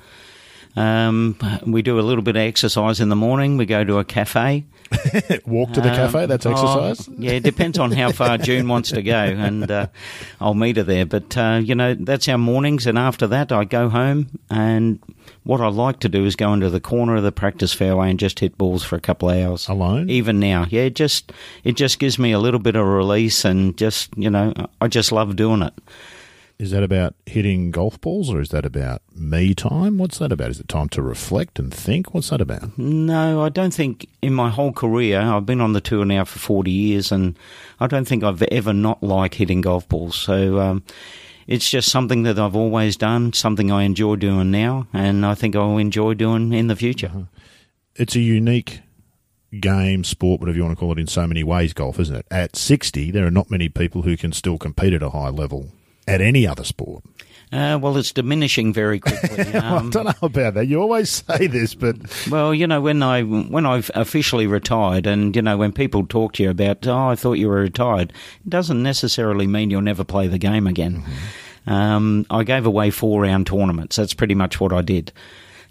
um, 0.76 1.38
we 1.67 1.82
do 1.82 1.99
a 1.99 2.02
little 2.02 2.23
bit 2.23 2.37
of 2.37 2.43
exercise 2.43 3.00
in 3.00 3.08
the 3.08 3.17
morning. 3.17 3.56
We 3.56 3.64
go 3.64 3.82
to 3.82 3.99
a 3.99 4.05
cafe. 4.05 4.64
Walk 5.46 5.73
to 5.73 5.81
the 5.81 5.90
um, 5.90 5.96
cafe. 5.96 6.26
That's 6.26 6.46
exercise. 6.46 7.08
Oh, 7.08 7.14
yeah, 7.19 7.32
it 7.32 7.43
depends 7.43 7.78
on 7.78 7.90
how 7.93 8.12
far 8.12 8.38
June 8.38 8.69
wants 8.69 8.90
to 8.90 9.02
go, 9.02 9.17
and 9.17 9.69
uh, 9.70 9.87
I'll 10.40 10.55
meet 10.55 10.76
her 10.76 10.82
there. 10.82 11.06
But 11.06 11.37
uh, 11.37 11.61
you 11.62 11.75
know, 11.75 11.94
that's 11.94 12.28
our 12.28 12.38
mornings, 12.38 12.87
and 12.87 12.99
after 12.99 13.26
that, 13.28 13.52
I 13.52 13.64
go 13.64 13.88
home. 13.88 14.38
And 14.50 15.00
what 15.44 15.61
I 15.61 15.69
like 15.69 16.00
to 16.00 16.08
do 16.08 16.25
is 16.26 16.37
go 16.37 16.52
into 16.52 16.69
the 16.69 16.81
corner 16.81 17.17
of 17.17 17.23
the 17.23 17.32
practice 17.32 17.73
fairway 17.73 18.11
and 18.11 18.19
just 18.20 18.38
hit 18.38 18.58
balls 18.58 18.84
for 18.84 18.96
a 18.96 19.00
couple 19.00 19.31
of 19.31 19.38
hours 19.38 19.69
alone. 19.69 20.11
Even 20.11 20.38
now, 20.38 20.67
yeah, 20.69 20.82
it 20.82 20.94
just 20.94 21.32
it 21.64 21.76
just 21.76 21.99
gives 21.99 22.19
me 22.19 22.32
a 22.32 22.38
little 22.38 22.61
bit 22.61 22.76
of 22.76 22.87
release, 22.87 23.44
and 23.44 23.76
just 23.78 24.17
you 24.17 24.28
know, 24.28 24.52
I 24.81 24.88
just 24.88 25.11
love 25.11 25.37
doing 25.37 25.62
it. 25.62 25.75
Is 26.58 26.70
that 26.70 26.82
about 26.82 27.14
hitting 27.26 27.70
golf 27.70 28.00
balls 28.00 28.32
or 28.32 28.41
is 28.41 28.49
that 28.49 28.64
about 28.64 29.03
me 29.14 29.55
time? 29.55 29.99
What's 29.99 30.19
that 30.19 30.32
about? 30.32 30.50
Is 30.50 30.58
it 30.58 30.69
time 30.69 30.88
to 30.91 31.03
reflect 31.03 31.58
and 31.58 31.73
think? 31.73 32.14
What's 32.14 32.31
that 32.31 32.41
about? 32.41 32.79
No, 32.79 33.43
I 33.43 33.50
don't 33.50 33.75
think 33.75 34.08
in 34.23 34.32
my 34.32 34.49
whole 34.49 34.73
career, 34.73 35.20
I've 35.20 35.44
been 35.44 35.61
on 35.61 35.75
the 35.75 35.82
tour 35.82 36.06
now 36.06 36.25
for 36.25 36.38
40 36.38 36.70
years, 36.70 37.12
and 37.12 37.38
I 37.79 37.87
don't 37.87 38.08
think 38.08 38.25
I've 38.25 38.43
ever 38.44 38.73
not 38.73 39.03
liked 39.03 39.35
hitting 39.35 39.61
golf 39.61 39.87
balls. 39.87 40.17
So 40.17 40.58
um, 40.58 40.82
it's 41.47 41.69
just 41.69 41.90
something 41.90 42.23
that 42.23 42.38
I've 42.38 42.57
always 42.57 42.97
done, 42.97 43.35
something 43.35 43.71
I 43.71 43.83
enjoy 43.83 44.16
doing 44.16 44.50
now, 44.50 44.87
and 44.95 45.26
I 45.26 45.35
think 45.35 45.54
I'll 45.54 45.76
enjoy 45.76 46.14
doing 46.14 46.54
in 46.54 46.69
the 46.69 46.76
future. 46.76 47.09
Uh-huh. 47.09 47.25
It's 47.97 48.16
a 48.16 48.21
unique 48.21 48.80
game, 49.61 50.04
sport, 50.04 50.40
whatever 50.40 50.57
you 50.57 50.64
want 50.64 50.76
to 50.76 50.80
call 50.80 50.92
it, 50.92 50.99
in 50.99 51.07
so 51.07 51.26
many 51.26 51.45
ways, 51.45 51.75
golf, 51.75 52.00
isn't 52.00 52.16
it? 52.16 52.26
At 52.30 52.57
60, 52.57 53.11
there 53.11 53.26
are 53.26 53.30
not 53.30 53.50
many 53.50 53.69
people 53.69 54.02
who 54.02 54.16
can 54.16 54.33
still 54.33 54.57
compete 54.57 54.95
at 54.95 55.02
a 55.02 55.11
high 55.11 55.28
level 55.28 55.71
at 56.06 56.20
any 56.20 56.46
other 56.46 56.64
sport? 56.64 57.04
Uh, 57.52 57.78
well, 57.80 57.96
it's 57.96 58.12
diminishing 58.12 58.72
very 58.72 58.98
quickly. 59.00 59.54
Um, 59.54 59.86
I 59.86 59.90
don't 59.90 60.04
know 60.04 60.26
about 60.26 60.54
that. 60.54 60.66
You 60.66 60.80
always 60.80 61.10
say 61.10 61.46
this, 61.46 61.75
but 61.75 61.96
well, 62.28 62.52
you 62.52 62.66
know, 62.66 62.80
when 62.80 63.02
I 63.02 63.22
when 63.22 63.66
I've 63.66 63.90
officially 63.94 64.46
retired, 64.46 65.06
and 65.06 65.34
you 65.36 65.42
know, 65.42 65.56
when 65.56 65.72
people 65.72 66.06
talk 66.06 66.32
to 66.34 66.42
you 66.42 66.50
about, 66.50 66.86
oh, 66.86 67.08
I 67.08 67.14
thought 67.14 67.34
you 67.34 67.48
were 67.48 67.60
retired, 67.60 68.12
it 68.44 68.50
doesn't 68.50 68.82
necessarily 68.82 69.46
mean 69.46 69.70
you'll 69.70 69.80
never 69.80 70.04
play 70.04 70.26
the 70.26 70.38
game 70.38 70.66
again. 70.66 71.02
Mm-hmm. 71.02 71.72
Um, 71.72 72.26
I 72.30 72.42
gave 72.44 72.66
away 72.66 72.90
four 72.90 73.22
round 73.22 73.46
tournaments. 73.46 73.96
That's 73.96 74.14
pretty 74.14 74.34
much 74.34 74.60
what 74.60 74.72
I 74.72 74.82
did. 74.82 75.12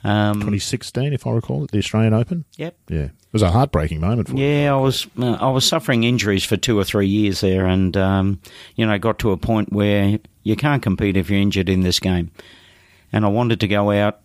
Um, 0.06 0.36
2016, 0.36 1.14
if 1.14 1.26
I 1.26 1.32
recall, 1.32 1.64
at 1.64 1.72
the 1.72 1.80
Australian 1.80 2.14
Open. 2.14 2.46
Yep. 2.58 2.78
Yeah, 2.90 3.00
it 3.06 3.34
was 3.34 3.42
a 3.42 3.50
heartbreaking 3.52 4.00
moment 4.00 4.28
for 4.28 4.36
me. 4.36 4.64
yeah. 4.64 4.74
I 4.74 4.78
was 4.78 5.08
uh, 5.20 5.34
I 5.34 5.50
was 5.50 5.68
suffering 5.68 6.04
injuries 6.04 6.44
for 6.44 6.58
two 6.58 6.78
or 6.78 6.84
three 6.84 7.08
years 7.08 7.42
there, 7.42 7.66
and 7.66 7.98
um, 7.98 8.40
you 8.76 8.86
know, 8.86 8.98
got 9.00 9.18
to 9.20 9.32
a 9.32 9.38
point 9.38 9.74
where 9.74 10.20
you 10.44 10.56
can't 10.56 10.84
compete 10.84 11.18
if 11.18 11.30
you're 11.30 11.40
injured 11.40 11.70
in 11.70 11.82
this 11.82 12.00
game. 12.00 12.32
And 13.12 13.26
I 13.26 13.30
wanted 13.30 13.60
to 13.62 13.68
go 13.68 13.92
out 13.92 14.22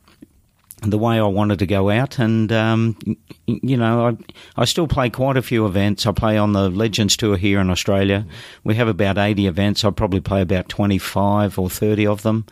the 0.83 0.99
way 0.99 1.19
I 1.19 1.27
wanted 1.27 1.59
to 1.61 1.67
go 1.67 1.91
out, 1.91 2.19
and 2.19 2.51
um, 2.53 2.97
you 3.47 3.77
know, 3.77 4.09
I 4.09 4.63
I 4.63 4.65
still 4.65 4.87
play 4.89 5.11
quite 5.11 5.37
a 5.37 5.43
few 5.43 5.67
events. 5.67 6.07
I 6.07 6.13
play 6.13 6.37
on 6.39 6.53
the 6.53 6.69
Legends 6.69 7.17
Tour 7.17 7.37
here 7.37 7.61
in 7.61 7.71
Australia. 7.71 8.27
We 8.65 8.75
have 8.77 8.89
about 8.89 9.19
eighty 9.19 9.47
events. 9.47 9.85
I 9.85 9.91
probably 9.91 10.21
play 10.21 10.41
about 10.43 10.69
twenty 10.69 10.99
five 10.99 11.59
or 11.59 11.71
thirty 11.71 12.07
of 12.07 12.23
them. 12.23 12.47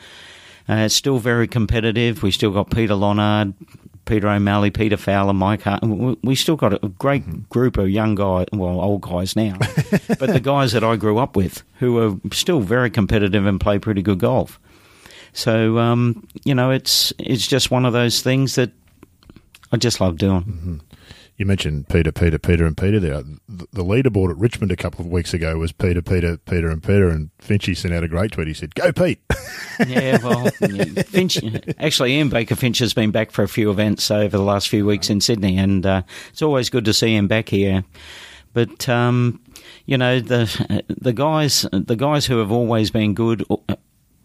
Uh, 0.68 0.74
it's 0.84 0.94
still 0.94 1.18
very 1.18 1.48
competitive. 1.48 2.22
We 2.22 2.30
still 2.30 2.50
got 2.50 2.70
Peter 2.70 2.94
Lonard, 2.94 3.54
Peter 4.04 4.28
O'Malley, 4.28 4.70
Peter 4.70 4.96
Fowler, 4.96 5.32
Mike 5.32 5.62
Hart. 5.62 5.82
We 6.22 6.34
still 6.34 6.56
got 6.56 6.82
a 6.82 6.88
great 6.88 7.24
mm-hmm. 7.24 7.42
group 7.50 7.76
of 7.78 7.90
young 7.90 8.14
guys, 8.14 8.46
well, 8.52 8.80
old 8.80 9.02
guys 9.02 9.36
now, 9.36 9.56
but 10.18 10.32
the 10.32 10.40
guys 10.42 10.72
that 10.72 10.82
I 10.82 10.96
grew 10.96 11.18
up 11.18 11.36
with 11.36 11.62
who 11.78 11.98
are 11.98 12.16
still 12.32 12.60
very 12.60 12.90
competitive 12.90 13.46
and 13.46 13.60
play 13.60 13.78
pretty 13.78 14.02
good 14.02 14.18
golf. 14.18 14.58
So 15.32 15.78
um, 15.78 16.26
you 16.44 16.54
know, 16.54 16.70
it's 16.70 17.12
it's 17.18 17.46
just 17.46 17.70
one 17.70 17.84
of 17.84 17.92
those 17.92 18.22
things 18.22 18.54
that 18.56 18.70
I 19.70 19.76
just 19.76 20.00
love 20.00 20.16
doing. 20.16 20.42
Mm-hmm. 20.42 20.76
You 21.38 21.46
mentioned 21.46 21.88
Peter, 21.88 22.10
Peter, 22.10 22.36
Peter, 22.36 22.66
and 22.66 22.76
Peter 22.76 22.98
there. 22.98 23.22
The, 23.48 23.84
leaderboard 23.84 24.30
at 24.30 24.38
Richmond 24.38 24.72
a 24.72 24.76
couple 24.76 25.04
of 25.04 25.10
weeks 25.10 25.32
ago 25.32 25.56
was 25.56 25.70
Peter, 25.70 26.02
Peter, 26.02 26.36
Peter, 26.36 26.68
and 26.68 26.82
Peter, 26.82 27.08
and 27.08 27.30
Finchy 27.38 27.76
sent 27.76 27.94
out 27.94 28.02
a 28.02 28.08
great 28.08 28.32
tweet. 28.32 28.48
He 28.48 28.54
said, 28.54 28.74
"Go 28.74 28.90
Pete." 28.90 29.20
yeah, 29.86 30.18
well, 30.20 30.50
Finch. 31.06 31.38
Actually, 31.78 32.14
Ian 32.14 32.28
Baker 32.28 32.56
Finch 32.56 32.80
has 32.80 32.92
been 32.92 33.12
back 33.12 33.30
for 33.30 33.44
a 33.44 33.48
few 33.48 33.70
events 33.70 34.10
over 34.10 34.36
the 34.36 34.42
last 34.42 34.68
few 34.68 34.84
weeks 34.84 35.10
in 35.10 35.20
Sydney, 35.20 35.56
and 35.56 35.86
uh, 35.86 36.02
it's 36.30 36.42
always 36.42 36.70
good 36.70 36.84
to 36.86 36.92
see 36.92 37.14
him 37.14 37.28
back 37.28 37.48
here. 37.48 37.84
But 38.52 38.88
um, 38.88 39.40
you 39.86 39.96
know 39.96 40.18
the 40.18 40.82
the 40.88 41.12
guys 41.12 41.64
the 41.70 41.94
guys 41.94 42.26
who 42.26 42.38
have 42.38 42.50
always 42.50 42.90
been 42.90 43.14
good. 43.14 43.44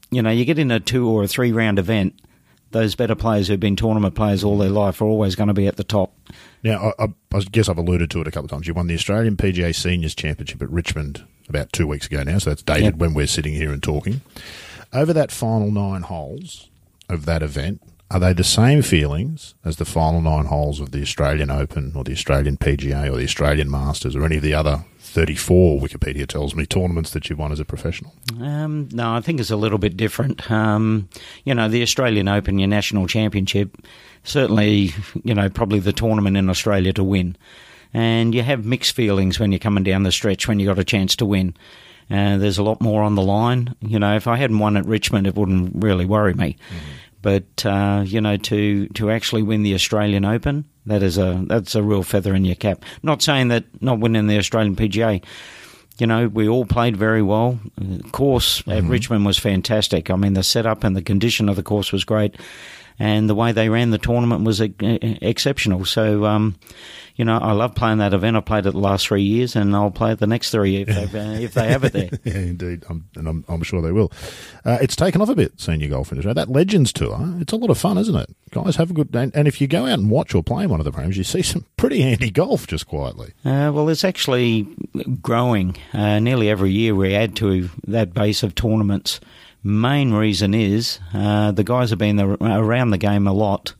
You 0.10 0.24
know, 0.24 0.32
you 0.32 0.46
get 0.46 0.58
in 0.58 0.72
a 0.72 0.80
two 0.80 1.08
or 1.08 1.24
a 1.24 1.28
three 1.28 1.52
round 1.52 1.78
event. 1.78 2.20
Those 2.74 2.96
better 2.96 3.16
players 3.16 3.48
who've 3.48 3.60
been 3.60 3.76
tournament 3.76 4.16
players 4.16 4.44
all 4.44 4.58
their 4.58 4.70
life 4.70 5.00
are 5.00 5.06
always 5.06 5.36
going 5.36 5.48
to 5.48 5.54
be 5.54 5.68
at 5.68 5.78
the 5.78 5.84
top. 5.84 6.12
Now, 6.64 6.94
I, 6.98 7.08
I 7.32 7.40
guess 7.52 7.70
I've 7.70 7.78
alluded 7.78 8.10
to 8.12 8.22
it 8.22 8.28
a 8.28 8.32
couple 8.32 8.46
of 8.46 8.52
times. 8.52 8.68
You 8.68 8.74
won 8.74 8.88
the 8.88 8.96
Australian 8.96 9.38
PGA 9.38 9.76
Seniors 9.76 10.16
Championship 10.16 10.62
at 10.62 10.72
Richmond 10.72 11.24
about 11.48 11.72
two 11.72 11.86
weeks 11.86 12.08
ago 12.08 12.24
now, 12.24 12.40
so 12.40 12.50
that's 12.50 12.64
dated 12.64 12.84
yep. 12.84 12.96
when 12.96 13.14
we're 13.14 13.28
sitting 13.28 13.54
here 13.54 13.72
and 13.72 13.84
talking. 13.84 14.22
Over 14.92 15.14
that 15.14 15.32
final 15.32 15.72
nine 15.72 16.02
holes 16.02 16.70
of 17.10 17.26
that 17.26 17.44
event, 17.44 17.82
are 18.10 18.20
they 18.20 18.34
the 18.34 18.44
same 18.44 18.82
feelings 18.82 19.54
as 19.64 19.78
the 19.78 19.86
final 19.86 20.22
nine 20.22 20.46
holes 20.46 20.80
of 20.80 20.92
the 20.92 21.02
Australian 21.02 21.52
Open 21.52 21.94
or 21.96 22.04
the 22.04 22.12
Australian 22.12 22.58
PGA 22.58 23.12
or 23.12 23.18
the 23.18 23.24
Australian 23.24 23.70
Masters 23.70 24.16
or 24.16 24.26
any 24.26 24.38
of 24.38 24.44
the 24.44 24.54
other 24.54 24.86
34, 25.14 25.80
Wikipedia 25.80 26.26
tells 26.26 26.56
me, 26.56 26.66
tournaments 26.66 27.12
that 27.12 27.30
you've 27.30 27.38
won 27.38 27.52
as 27.52 27.60
a 27.60 27.66
professional? 27.66 28.16
Um, 28.42 28.90
no, 28.92 29.14
I 29.14 29.22
think 29.22 29.40
it's 29.40 29.52
a 29.52 29.56
little 29.56 29.78
bit 29.78 29.96
different. 29.96 30.50
Um, 30.50 31.08
you 31.46 31.54
know, 31.54 31.70
the 31.70 31.84
Australian 31.84 32.28
Open, 32.28 32.58
your 32.58 32.68
national 32.68 33.06
championship, 33.06 33.78
certainly, 34.24 34.92
you 35.24 35.36
know, 35.36 35.50
probably 35.50 35.80
the 35.80 35.94
tournament 35.94 36.36
in 36.36 36.50
Australia 36.50 36.94
to 36.94 37.04
win. 37.04 37.38
And 37.94 38.34
you 38.34 38.42
have 38.42 38.66
mixed 38.66 38.96
feelings 38.96 39.40
when 39.40 39.52
you're 39.52 39.60
coming 39.60 39.84
down 39.84 40.02
the 40.02 40.12
stretch 40.12 40.48
when 40.48 40.60
you 40.60 40.66
got 40.66 40.80
a 40.80 40.84
chance 40.84 41.16
to 41.18 41.28
win. 41.28 41.56
Uh, 42.10 42.38
there's 42.38 42.58
a 42.58 42.64
lot 42.64 42.82
more 42.82 43.04
on 43.04 43.14
the 43.14 43.22
line. 43.22 43.76
You 43.82 44.00
know, 44.00 44.16
if 44.16 44.28
I 44.28 44.38
hadn't 44.38 44.58
won 44.58 44.76
at 44.78 44.86
Richmond, 44.86 45.28
it 45.28 45.36
wouldn't 45.36 45.74
really 45.76 46.06
worry 46.06 46.34
me. 46.34 46.58
Mm-hmm. 46.70 46.92
But 47.22 47.66
uh, 47.66 48.04
you 48.06 48.20
know, 48.20 48.36
to 48.36 48.88
to 48.90 49.12
actually 49.12 49.44
win 49.44 49.64
the 49.64 49.76
Australian 49.76 50.26
Open, 50.26 50.66
that 50.86 51.04
is 51.04 51.18
a 51.18 51.44
that's 51.48 51.76
a 51.76 51.84
real 51.84 52.04
feather 52.04 52.34
in 52.34 52.46
your 52.46 52.56
cap. 52.56 52.84
Not 53.02 53.22
saying 53.22 53.50
that 53.50 53.66
not 53.82 54.00
winning 54.00 54.28
the 54.28 54.38
Australian 54.38 54.76
PGA. 54.76 55.24
You 56.00 56.08
know, 56.08 56.28
we 56.28 56.50
all 56.50 56.66
played 56.66 56.98
very 56.98 57.22
well. 57.22 57.60
The 57.78 58.02
course 58.10 58.62
mm-hmm. 58.62 58.72
at 58.72 58.84
Richmond 58.84 59.26
was 59.26 59.38
fantastic. 59.38 60.10
I 60.10 60.16
mean, 60.16 60.34
the 60.34 60.42
setup 60.42 60.84
and 60.84 60.96
the 60.96 61.04
condition 61.04 61.50
of 61.50 61.56
the 61.56 61.64
course 61.64 61.92
was 61.92 62.04
great 62.04 62.36
and 63.04 63.30
the 63.30 63.36
way 63.36 63.52
they 63.52 63.68
ran 63.68 63.90
the 63.90 63.98
tournament 63.98 64.46
was 64.46 64.62
exceptional. 64.62 65.84
So, 65.84 66.24
um, 66.24 66.56
you 67.18 67.26
know, 67.26 67.38
I 67.38 67.52
love 67.52 67.76
playing 67.76 67.98
that 67.98 68.14
event. 68.14 68.38
I 68.38 68.40
played 68.40 68.66
it 68.66 68.72
the 68.72 68.80
last 68.80 69.08
three 69.08 69.24
years, 69.24 69.58
and 69.58 69.76
I'll 69.76 69.92
play 69.92 70.14
it 70.14 70.20
the 70.20 70.26
next 70.26 70.52
three 70.52 70.78
if 70.78 70.88
they, 70.88 71.20
uh, 71.20 71.32
if 71.34 71.54
they 71.54 71.68
have 71.68 71.84
it 71.84 71.92
there. 71.92 72.10
yeah, 72.24 72.38
indeed, 72.38 72.86
I'm, 72.90 73.04
and 73.16 73.28
I'm, 73.28 73.44
I'm, 73.50 73.62
sure 73.62 73.82
they 73.82 73.92
will. 73.92 74.10
Uh, 74.64 74.78
it's 74.82 74.96
taken 74.96 75.20
off 75.22 75.28
a 75.28 75.36
bit, 75.36 75.60
senior 75.60 75.90
golf 75.90 76.14
industry. 76.14 76.34
That 76.34 76.48
Legends 76.48 76.94
Tour, 76.94 77.20
it's 77.42 77.52
a 77.52 77.58
lot 77.58 77.70
of 77.70 77.78
fun, 77.78 77.98
isn't 77.98 78.16
it? 78.16 78.34
Guys 78.52 78.78
have 78.78 78.92
a 78.92 78.94
good 78.94 79.14
and, 79.14 79.36
and 79.36 79.50
if 79.50 79.60
you 79.60 79.68
go 79.68 79.86
out 79.86 80.00
and 80.00 80.10
watch 80.10 80.34
or 80.34 80.42
play 80.42 80.66
one 80.66 80.80
of 80.80 80.86
the 80.86 80.92
programs, 80.94 81.18
you 81.18 81.26
see 81.26 81.42
some 81.42 81.66
pretty 81.76 82.02
handy 82.02 82.32
golf 82.32 82.68
just 82.68 82.88
quietly. 82.88 83.34
Uh, 83.44 83.70
well, 83.74 83.90
it's 83.90 84.06
actually 84.06 84.66
growing. 85.22 85.76
Uh, 85.92 86.20
nearly 86.20 86.50
every 86.50 86.72
year 86.72 86.96
we 86.96 87.14
add 87.14 87.36
to 87.36 87.70
that 87.86 88.14
base 88.14 88.44
of 88.44 88.56
tournaments 88.56 89.20
main 89.64 90.14
reason 90.14 90.54
is 90.54 91.00
uh, 91.14 91.52
the 91.52 91.64
guys 91.64 91.90
have 91.90 92.00
been 92.00 92.20
around 92.20 92.92
the 92.92 92.98
game 92.98 93.28
a 93.28 93.34
lot. 93.34 93.74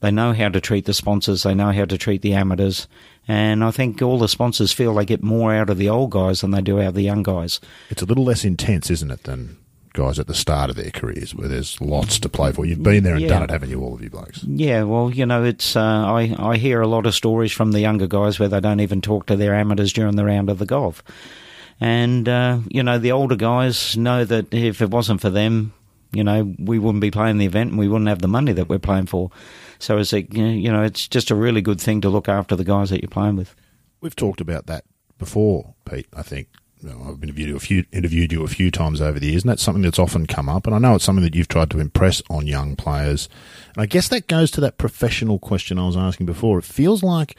They 0.00 0.10
know 0.10 0.32
how 0.32 0.48
to 0.50 0.60
treat 0.60 0.84
the 0.84 0.94
sponsors. 0.94 1.42
They 1.42 1.54
know 1.54 1.72
how 1.72 1.86
to 1.86 1.98
treat 1.98 2.22
the 2.22 2.34
amateurs. 2.34 2.86
And 3.26 3.64
I 3.64 3.70
think 3.70 4.00
all 4.02 4.18
the 4.18 4.28
sponsors 4.28 4.72
feel 4.72 4.94
they 4.94 5.04
get 5.04 5.22
more 5.22 5.54
out 5.54 5.70
of 5.70 5.78
the 5.78 5.88
old 5.88 6.10
guys 6.10 6.42
than 6.42 6.52
they 6.52 6.60
do 6.60 6.80
out 6.80 6.88
of 6.88 6.94
the 6.94 7.02
young 7.02 7.22
guys. 7.22 7.60
It's 7.90 8.02
a 8.02 8.06
little 8.06 8.24
less 8.24 8.44
intense, 8.44 8.90
isn't 8.90 9.10
it, 9.10 9.24
than 9.24 9.56
guys 9.94 10.18
at 10.18 10.26
the 10.26 10.34
start 10.34 10.68
of 10.70 10.76
their 10.76 10.90
careers 10.90 11.34
where 11.34 11.48
there's 11.48 11.80
lots 11.80 12.18
to 12.20 12.28
play 12.28 12.52
for. 12.52 12.64
You've 12.64 12.82
been 12.82 13.02
there 13.02 13.14
and 13.14 13.22
yeah. 13.22 13.28
done 13.28 13.42
it, 13.42 13.50
haven't 13.50 13.70
you, 13.70 13.80
all 13.80 13.94
of 13.94 14.02
you 14.02 14.10
blokes? 14.10 14.44
Yeah, 14.44 14.82
well, 14.82 15.10
you 15.10 15.26
know, 15.26 15.42
it's 15.42 15.74
uh, 15.74 15.80
I, 15.80 16.36
I 16.38 16.56
hear 16.58 16.82
a 16.82 16.86
lot 16.86 17.06
of 17.06 17.14
stories 17.14 17.50
from 17.50 17.72
the 17.72 17.80
younger 17.80 18.06
guys 18.06 18.38
where 18.38 18.48
they 18.48 18.60
don't 18.60 18.80
even 18.80 19.00
talk 19.00 19.26
to 19.26 19.36
their 19.36 19.54
amateurs 19.54 19.92
during 19.92 20.14
the 20.14 20.24
round 20.24 20.50
of 20.50 20.58
the 20.58 20.66
golf. 20.66 21.02
And, 21.80 22.28
uh, 22.28 22.60
you 22.68 22.82
know, 22.82 22.98
the 22.98 23.12
older 23.12 23.36
guys 23.36 23.96
know 23.96 24.24
that 24.24 24.52
if 24.52 24.80
it 24.80 24.90
wasn't 24.90 25.20
for 25.20 25.30
them, 25.30 25.72
you 26.12 26.24
know, 26.24 26.54
we 26.58 26.78
wouldn't 26.78 27.02
be 27.02 27.10
playing 27.10 27.38
the 27.38 27.46
event 27.46 27.70
and 27.70 27.78
we 27.78 27.88
wouldn't 27.88 28.08
have 28.08 28.22
the 28.22 28.28
money 28.28 28.52
that 28.52 28.68
we're 28.68 28.78
playing 28.78 29.06
for. 29.06 29.30
So 29.78 29.98
it's 29.98 30.12
a, 30.12 30.22
you 30.22 30.72
know, 30.72 30.82
it's 30.82 31.06
just 31.06 31.30
a 31.30 31.34
really 31.34 31.60
good 31.60 31.80
thing 31.80 32.00
to 32.00 32.08
look 32.08 32.28
after 32.28 32.56
the 32.56 32.64
guys 32.64 32.90
that 32.90 33.02
you're 33.02 33.10
playing 33.10 33.36
with. 33.36 33.54
We've 34.00 34.16
talked 34.16 34.40
about 34.40 34.66
that 34.66 34.84
before, 35.18 35.74
Pete. 35.84 36.06
I 36.14 36.22
think 36.22 36.48
you 36.80 36.90
know, 36.90 37.06
I've 37.08 37.22
interviewed 37.22 37.48
you, 37.48 37.56
a 37.56 37.60
few, 37.60 37.84
interviewed 37.92 38.32
you 38.32 38.44
a 38.44 38.48
few 38.48 38.70
times 38.70 39.00
over 39.00 39.18
the 39.18 39.26
years, 39.26 39.42
and 39.42 39.50
that's 39.50 39.62
something 39.62 39.82
that's 39.82 39.98
often 39.98 40.26
come 40.26 40.48
up. 40.48 40.66
And 40.66 40.74
I 40.74 40.78
know 40.78 40.94
it's 40.94 41.04
something 41.04 41.24
that 41.24 41.34
you've 41.34 41.48
tried 41.48 41.70
to 41.70 41.80
impress 41.80 42.22
on 42.30 42.46
young 42.46 42.76
players. 42.76 43.28
And 43.74 43.82
I 43.82 43.86
guess 43.86 44.08
that 44.08 44.28
goes 44.28 44.50
to 44.52 44.60
that 44.62 44.78
professional 44.78 45.38
question 45.38 45.78
I 45.78 45.86
was 45.86 45.96
asking 45.96 46.26
before. 46.26 46.58
It 46.58 46.64
feels 46.64 47.02
like 47.02 47.36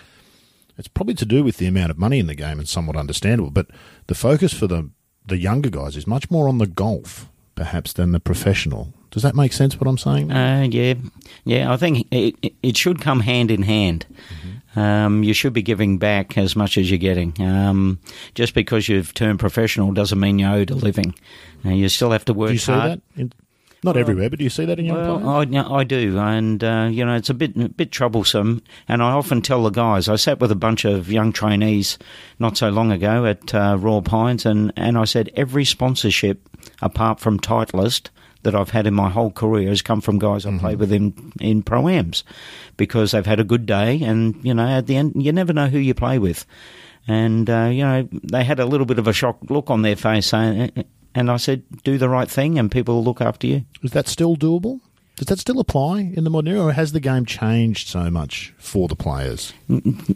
it's 0.77 0.87
probably 0.87 1.13
to 1.15 1.25
do 1.25 1.43
with 1.43 1.57
the 1.57 1.67
amount 1.67 1.91
of 1.91 1.97
money 1.97 2.19
in 2.19 2.27
the 2.27 2.35
game 2.35 2.59
and 2.59 2.67
somewhat 2.67 2.95
understandable. 2.95 3.51
But 3.51 3.67
the 4.07 4.15
focus 4.15 4.53
for 4.53 4.67
the 4.67 4.89
the 5.25 5.37
younger 5.37 5.69
guys 5.69 5.97
is 5.97 6.07
much 6.07 6.31
more 6.31 6.47
on 6.47 6.57
the 6.57 6.67
golf, 6.67 7.29
perhaps, 7.55 7.91
than 7.93 8.13
the 8.13 8.19
professional. 8.19 8.93
Does 9.11 9.23
that 9.23 9.35
make 9.35 9.53
sense? 9.53 9.79
What 9.79 9.87
I'm 9.87 9.97
saying? 9.97 10.31
Uh, 10.31 10.67
yeah, 10.69 10.93
yeah. 11.43 11.71
I 11.71 11.77
think 11.77 12.07
it 12.11 12.53
it 12.63 12.77
should 12.77 13.01
come 13.01 13.21
hand 13.21 13.51
in 13.51 13.63
hand. 13.63 14.05
Mm-hmm. 14.29 14.79
Um, 14.79 15.23
you 15.23 15.33
should 15.33 15.53
be 15.53 15.63
giving 15.63 15.97
back 15.97 16.37
as 16.37 16.55
much 16.55 16.77
as 16.77 16.91
you're 16.91 16.99
getting. 16.99 17.33
Um, 17.41 17.99
just 18.35 18.53
because 18.53 18.87
you've 18.87 19.13
turned 19.13 19.39
professional 19.39 19.91
doesn't 19.91 20.19
mean 20.19 20.37
you 20.39 20.45
owe 20.47 20.61
a 20.61 20.75
living. 20.75 21.15
Uh, 21.65 21.69
you 21.69 21.89
still 21.89 22.11
have 22.11 22.25
to 22.25 22.33
work 22.33 22.49
Do 22.49 22.53
you 22.53 22.59
see 22.59 22.71
hard. 22.71 22.91
That 22.91 23.01
in, 23.19 23.33
not 23.83 23.95
everywhere, 23.95 24.29
but 24.29 24.39
do 24.39 24.43
you 24.43 24.49
see 24.49 24.65
that 24.65 24.79
in 24.79 24.85
your 24.85 24.95
well, 24.95 25.29
I, 25.29 25.41
I, 25.41 25.83
do, 25.83 26.17
and 26.17 26.63
uh, 26.63 26.89
you 26.91 27.05
know 27.05 27.15
it's 27.15 27.29
a 27.29 27.33
bit 27.33 27.55
a 27.57 27.69
bit 27.69 27.91
troublesome. 27.91 28.63
And 28.87 29.03
I 29.03 29.11
often 29.11 29.41
tell 29.41 29.63
the 29.63 29.69
guys. 29.69 30.09
I 30.09 30.15
sat 30.15 30.39
with 30.39 30.51
a 30.51 30.55
bunch 30.55 30.83
of 30.85 31.11
young 31.11 31.31
trainees 31.31 31.97
not 32.39 32.57
so 32.57 32.69
long 32.69 32.91
ago 32.91 33.25
at 33.25 33.53
uh, 33.53 33.77
Royal 33.79 34.01
Pines, 34.01 34.45
and 34.45 34.73
and 34.75 34.97
I 34.97 35.05
said 35.05 35.29
every 35.35 35.65
sponsorship 35.65 36.49
apart 36.81 37.19
from 37.19 37.39
Titleist 37.39 38.09
that 38.43 38.55
I've 38.55 38.69
had 38.69 38.87
in 38.87 38.93
my 38.93 39.09
whole 39.09 39.31
career 39.31 39.69
has 39.69 39.81
come 39.81 40.01
from 40.01 40.19
guys 40.19 40.45
I 40.45 40.49
mm-hmm. 40.49 40.59
played 40.59 40.79
with 40.79 40.91
in 40.91 41.33
in 41.39 41.63
proams 41.63 42.23
because 42.77 43.11
they've 43.11 43.25
had 43.25 43.39
a 43.39 43.43
good 43.43 43.65
day, 43.65 44.01
and 44.01 44.43
you 44.43 44.53
know 44.53 44.67
at 44.67 44.87
the 44.87 44.95
end 44.95 45.13
you 45.15 45.31
never 45.31 45.53
know 45.53 45.67
who 45.67 45.79
you 45.79 45.93
play 45.93 46.17
with. 46.17 46.45
And 47.07 47.49
uh, 47.49 47.69
you 47.71 47.83
know 47.83 48.09
they 48.23 48.43
had 48.43 48.59
a 48.59 48.65
little 48.65 48.85
bit 48.85 48.99
of 48.99 49.07
a 49.07 49.13
shocked 49.13 49.51
look 49.51 49.69
on 49.69 49.81
their 49.81 49.95
face, 49.95 50.27
saying, 50.27 50.71
and 51.17 51.31
I 51.31 51.37
said, 51.37 51.63
do 51.83 51.97
the 51.97 52.09
right 52.09 52.29
thing 52.29 52.59
and 52.59 52.71
people 52.71 52.95
will 52.95 53.03
look 53.03 53.21
after 53.21 53.47
you. 53.47 53.65
Is 53.81 53.91
that 53.91 54.07
still 54.07 54.35
doable? 54.35 54.81
Does 55.15 55.25
that 55.25 55.39
still 55.39 55.59
apply 55.59 56.11
in 56.13 56.25
the 56.25 56.29
modern 56.29 56.53
era, 56.53 56.67
or 56.67 56.73
has 56.73 56.91
the 56.91 56.99
game 56.99 57.25
changed 57.25 57.87
so 57.87 58.11
much 58.11 58.53
for 58.59 58.87
the 58.87 58.95
players? 58.95 59.51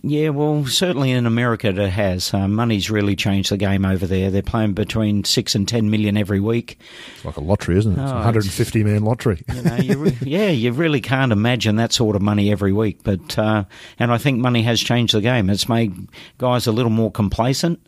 Yeah, 0.03 0.29
well, 0.29 0.63
certainly 0.67 1.09
in 1.09 1.25
America 1.25 1.69
it 1.69 1.89
has. 1.89 2.31
Uh, 2.31 2.47
money's 2.47 2.91
really 2.91 3.15
changed 3.15 3.49
the 3.49 3.57
game 3.57 3.83
over 3.83 4.05
there. 4.05 4.29
They're 4.29 4.43
playing 4.43 4.73
between 4.73 5.23
six 5.23 5.55
and 5.55 5.67
ten 5.67 5.89
million 5.89 6.17
every 6.17 6.39
week. 6.39 6.77
It's 7.15 7.25
like 7.25 7.37
a 7.37 7.41
lottery, 7.41 7.79
isn't 7.79 7.93
it? 7.93 7.99
It's 7.99 8.11
oh, 8.11 8.13
a 8.13 8.17
150 8.17 8.83
man 8.83 9.03
lottery. 9.03 9.43
You 9.51 9.61
know, 9.63 9.75
you 9.77 9.97
re- 9.97 10.17
yeah, 10.21 10.49
you 10.49 10.71
really 10.71 11.01
can't 11.01 11.31
imagine 11.31 11.77
that 11.77 11.93
sort 11.93 12.15
of 12.15 12.21
money 12.21 12.51
every 12.51 12.71
week. 12.71 12.99
But 13.03 13.39
uh, 13.39 13.63
and 13.97 14.11
I 14.11 14.19
think 14.19 14.37
money 14.37 14.61
has 14.63 14.79
changed 14.79 15.15
the 15.15 15.21
game. 15.21 15.49
It's 15.49 15.67
made 15.67 16.09
guys 16.37 16.67
a 16.67 16.71
little 16.71 16.91
more 16.91 17.11
complacent. 17.11 17.79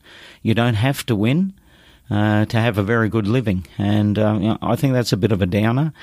You 0.42 0.56
don't 0.56 0.76
have 0.76 1.06
to 1.06 1.16
win 1.16 1.54
uh, 2.10 2.46
to 2.46 2.60
have 2.60 2.78
a 2.78 2.84
very 2.84 3.10
good 3.10 3.28
living. 3.28 3.66
And 3.78 4.18
uh, 4.18 4.38
you 4.40 4.50
know, 4.50 4.58
I 4.62 4.76
think 4.76 4.94
that's 4.94 5.14
a 5.14 5.18
bit 5.18 5.32
of 5.32 5.42
a 5.42 5.46
downer. 5.46 5.94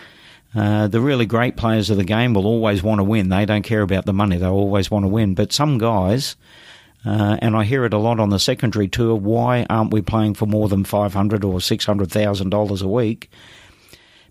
Uh, 0.54 0.88
the 0.88 1.00
really 1.00 1.26
great 1.26 1.56
players 1.56 1.90
of 1.90 1.96
the 1.96 2.04
game 2.04 2.34
will 2.34 2.46
always 2.46 2.82
want 2.82 2.98
to 2.98 3.04
win. 3.04 3.28
They 3.28 3.46
don't 3.46 3.62
care 3.62 3.82
about 3.82 4.06
the 4.06 4.12
money. 4.12 4.36
They 4.36 4.46
always 4.46 4.90
want 4.90 5.04
to 5.04 5.08
win. 5.08 5.34
But 5.34 5.52
some 5.52 5.78
guys, 5.78 6.34
uh, 7.04 7.36
and 7.40 7.54
I 7.54 7.62
hear 7.64 7.84
it 7.84 7.92
a 7.92 7.98
lot 7.98 8.18
on 8.18 8.30
the 8.30 8.38
secondary 8.38 8.88
tour, 8.88 9.14
why 9.14 9.64
aren't 9.70 9.92
we 9.92 10.02
playing 10.02 10.34
for 10.34 10.46
more 10.46 10.68
than 10.68 10.84
five 10.84 11.14
hundred 11.14 11.44
or 11.44 11.60
six 11.60 11.84
hundred 11.84 12.10
thousand 12.10 12.50
dollars 12.50 12.82
a 12.82 12.88
week? 12.88 13.30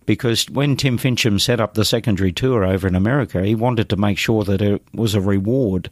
Because 0.06 0.50
when 0.50 0.76
Tim 0.76 0.98
Finchem 0.98 1.40
set 1.40 1.60
up 1.60 1.76
the 1.76 1.86
secondary 1.86 2.32
tour 2.32 2.66
over 2.66 2.88
in 2.88 2.96
America, 2.96 3.46
he 3.46 3.54
wanted 3.54 3.90
to 3.90 3.96
make 3.96 4.18
sure 4.18 4.44
that 4.44 4.62
it 4.62 4.82
was 4.92 5.14
a 5.14 5.22
reward 5.22 5.92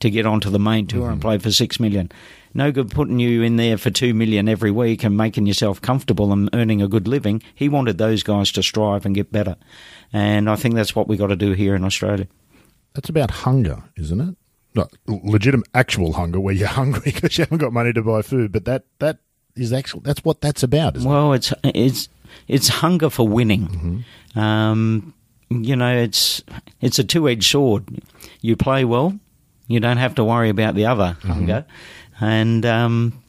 to 0.00 0.10
get 0.10 0.26
onto 0.26 0.50
the 0.50 0.58
main 0.58 0.86
tour 0.86 1.04
mm-hmm. 1.04 1.12
and 1.12 1.22
play 1.22 1.38
for 1.38 1.50
six 1.50 1.80
million 1.80 2.12
no 2.54 2.72
good 2.72 2.90
putting 2.90 3.18
you 3.18 3.42
in 3.42 3.56
there 3.56 3.76
for 3.76 3.90
two 3.90 4.14
million 4.14 4.48
every 4.48 4.70
week 4.70 5.04
and 5.04 5.16
making 5.16 5.46
yourself 5.46 5.80
comfortable 5.80 6.32
and 6.32 6.48
earning 6.52 6.80
a 6.80 6.88
good 6.88 7.08
living. 7.08 7.42
He 7.54 7.68
wanted 7.68 7.98
those 7.98 8.22
guys 8.22 8.52
to 8.52 8.62
strive 8.62 9.04
and 9.04 9.14
get 9.14 9.32
better, 9.32 9.56
and 10.12 10.48
I 10.48 10.56
think 10.56 10.74
that's 10.74 10.94
what 10.94 11.08
we 11.08 11.16
got 11.16 11.28
to 11.28 11.36
do 11.36 11.52
here 11.52 11.74
in 11.74 11.84
Australia. 11.84 12.28
That's 12.94 13.08
about 13.08 13.30
hunger, 13.30 13.82
isn't 13.96 14.20
it? 14.20 14.36
Not 14.74 14.92
legitimate, 15.06 15.68
actual 15.74 16.14
hunger, 16.14 16.40
where 16.40 16.54
you're 16.54 16.68
hungry 16.82 17.12
because 17.12 17.36
you 17.36 17.42
haven't 17.42 17.58
got 17.58 17.72
money 17.72 17.92
to 17.92 18.02
buy 18.02 18.22
food, 18.22 18.52
but 18.52 18.64
that 18.64 18.84
that 18.98 19.18
is 19.56 19.72
actual. 19.72 20.00
That's 20.00 20.24
what 20.24 20.40
that's 20.40 20.62
about. 20.62 20.98
well, 20.98 21.32
it? 21.32 21.36
it's 21.36 21.54
it's 21.62 22.08
it's 22.48 22.68
hunger 22.68 23.10
for 23.10 23.26
winning. 23.26 23.68
Mm-hmm. 23.68 24.38
Um, 24.38 25.14
you 25.50 25.76
know, 25.76 25.96
it's 25.96 26.42
it's 26.80 26.98
a 26.98 27.04
two 27.04 27.28
edged 27.28 27.50
sword. 27.50 27.84
You 28.40 28.56
play 28.56 28.84
well, 28.84 29.18
You 29.68 29.80
don't 29.80 29.98
have 29.98 30.14
to 30.16 30.24
worry 30.24 30.48
about 30.48 30.74
the 30.74 30.86
other 30.86 31.16
hunger. 31.22 31.64
And, 32.20 32.64
um, 32.64 33.22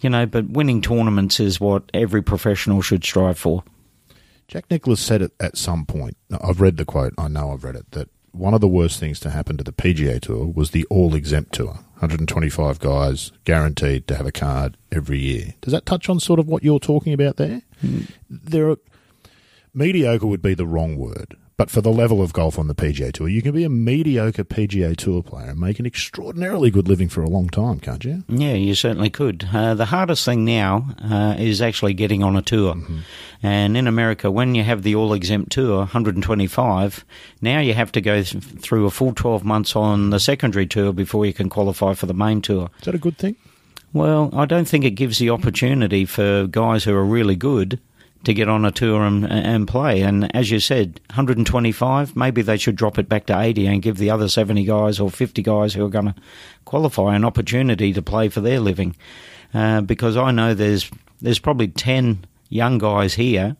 you 0.00 0.10
know, 0.10 0.26
but 0.26 0.48
winning 0.48 0.80
tournaments 0.80 1.40
is 1.40 1.60
what 1.60 1.84
every 1.92 2.22
professional 2.22 2.82
should 2.82 3.04
strive 3.04 3.38
for. 3.38 3.64
Jack 4.46 4.70
Nicklaus 4.70 5.00
said 5.00 5.20
it 5.22 5.32
at 5.40 5.56
some 5.56 5.84
point. 5.84 6.16
I've 6.42 6.60
read 6.60 6.78
the 6.78 6.84
quote. 6.84 7.12
I 7.18 7.28
know 7.28 7.52
I've 7.52 7.64
read 7.64 7.76
it. 7.76 7.90
That 7.92 8.08
one 8.32 8.54
of 8.54 8.60
the 8.60 8.68
worst 8.68 8.98
things 8.98 9.20
to 9.20 9.30
happen 9.30 9.56
to 9.58 9.64
the 9.64 9.72
PGA 9.72 10.20
Tour 10.20 10.46
was 10.46 10.70
the 10.70 10.86
all 10.86 11.14
exempt 11.14 11.52
tour. 11.52 11.80
125 11.98 12.78
guys 12.78 13.32
guaranteed 13.44 14.06
to 14.06 14.14
have 14.14 14.26
a 14.26 14.32
card 14.32 14.76
every 14.92 15.18
year. 15.18 15.54
Does 15.60 15.72
that 15.72 15.84
touch 15.84 16.08
on 16.08 16.20
sort 16.20 16.38
of 16.38 16.46
what 16.46 16.62
you're 16.62 16.78
talking 16.78 17.12
about 17.12 17.36
there? 17.36 17.62
There 18.30 18.70
are 18.70 18.76
mediocre 19.74 20.26
would 20.26 20.42
be 20.42 20.54
the 20.54 20.66
wrong 20.66 20.96
word, 20.96 21.36
but 21.58 21.70
for 21.70 21.80
the 21.80 21.90
level 21.90 22.22
of 22.22 22.32
golf 22.32 22.56
on 22.56 22.68
the 22.68 22.74
PGA 22.74 23.12
Tour, 23.12 23.28
you 23.28 23.42
can 23.42 23.52
be 23.52 23.64
a 23.64 23.68
mediocre 23.68 24.44
PGA 24.44 24.96
Tour 24.96 25.24
player 25.24 25.50
and 25.50 25.60
make 25.60 25.80
an 25.80 25.86
extraordinarily 25.86 26.70
good 26.70 26.86
living 26.86 27.08
for 27.08 27.22
a 27.22 27.28
long 27.28 27.48
time, 27.48 27.80
can't 27.80 28.04
you? 28.04 28.22
Yeah, 28.28 28.54
you 28.54 28.76
certainly 28.76 29.10
could. 29.10 29.48
Uh, 29.52 29.74
the 29.74 29.86
hardest 29.86 30.24
thing 30.24 30.44
now 30.44 30.94
uh, 31.02 31.34
is 31.36 31.60
actually 31.60 31.94
getting 31.94 32.22
on 32.22 32.36
a 32.36 32.42
tour. 32.42 32.76
And 33.42 33.76
in 33.76 33.88
America, 33.88 34.30
when 34.30 34.54
you 34.54 34.62
have 34.62 34.84
the 34.84 34.94
all 34.94 35.12
exempt 35.12 35.50
tour, 35.50 35.78
125, 35.78 37.04
now 37.42 37.58
you 37.58 37.74
have 37.74 37.90
to 37.92 38.00
go 38.00 38.22
th- 38.22 38.42
through 38.44 38.86
a 38.86 38.90
full 38.90 39.12
12 39.12 39.44
months 39.44 39.74
on 39.74 40.10
the 40.10 40.20
secondary 40.20 40.66
tour 40.66 40.92
before 40.92 41.26
you 41.26 41.32
can 41.32 41.48
qualify 41.48 41.92
for 41.92 42.06
the 42.06 42.14
main 42.14 42.40
tour. 42.40 42.70
Is 42.78 42.84
that 42.84 42.94
a 42.94 42.98
good 42.98 43.18
thing? 43.18 43.34
Well, 43.92 44.30
I 44.32 44.44
don't 44.44 44.68
think 44.68 44.84
it 44.84 44.92
gives 44.92 45.18
the 45.18 45.30
opportunity 45.30 46.04
for 46.04 46.46
guys 46.46 46.84
who 46.84 46.94
are 46.94 47.04
really 47.04 47.36
good 47.36 47.80
to 48.24 48.34
get 48.34 48.48
on 48.48 48.64
a 48.64 48.70
tour 48.70 49.04
and, 49.04 49.24
and 49.24 49.68
play. 49.68 50.02
And 50.02 50.34
as 50.34 50.50
you 50.50 50.60
said, 50.60 51.00
125, 51.10 52.16
maybe 52.16 52.42
they 52.42 52.56
should 52.56 52.76
drop 52.76 52.98
it 52.98 53.08
back 53.08 53.26
to 53.26 53.38
80 53.38 53.66
and 53.66 53.82
give 53.82 53.96
the 53.96 54.10
other 54.10 54.28
70 54.28 54.64
guys 54.64 55.00
or 55.00 55.10
50 55.10 55.42
guys 55.42 55.74
who 55.74 55.84
are 55.84 55.90
going 55.90 56.06
to 56.06 56.14
qualify 56.64 57.14
an 57.14 57.24
opportunity 57.24 57.92
to 57.92 58.02
play 58.02 58.28
for 58.28 58.40
their 58.40 58.60
living. 58.60 58.96
Uh, 59.54 59.80
because 59.80 60.16
I 60.16 60.30
know 60.30 60.52
there's 60.52 60.90
there's 61.20 61.38
probably 61.38 61.68
10 61.68 62.26
young 62.48 62.78
guys 62.78 63.14
here 63.14 63.56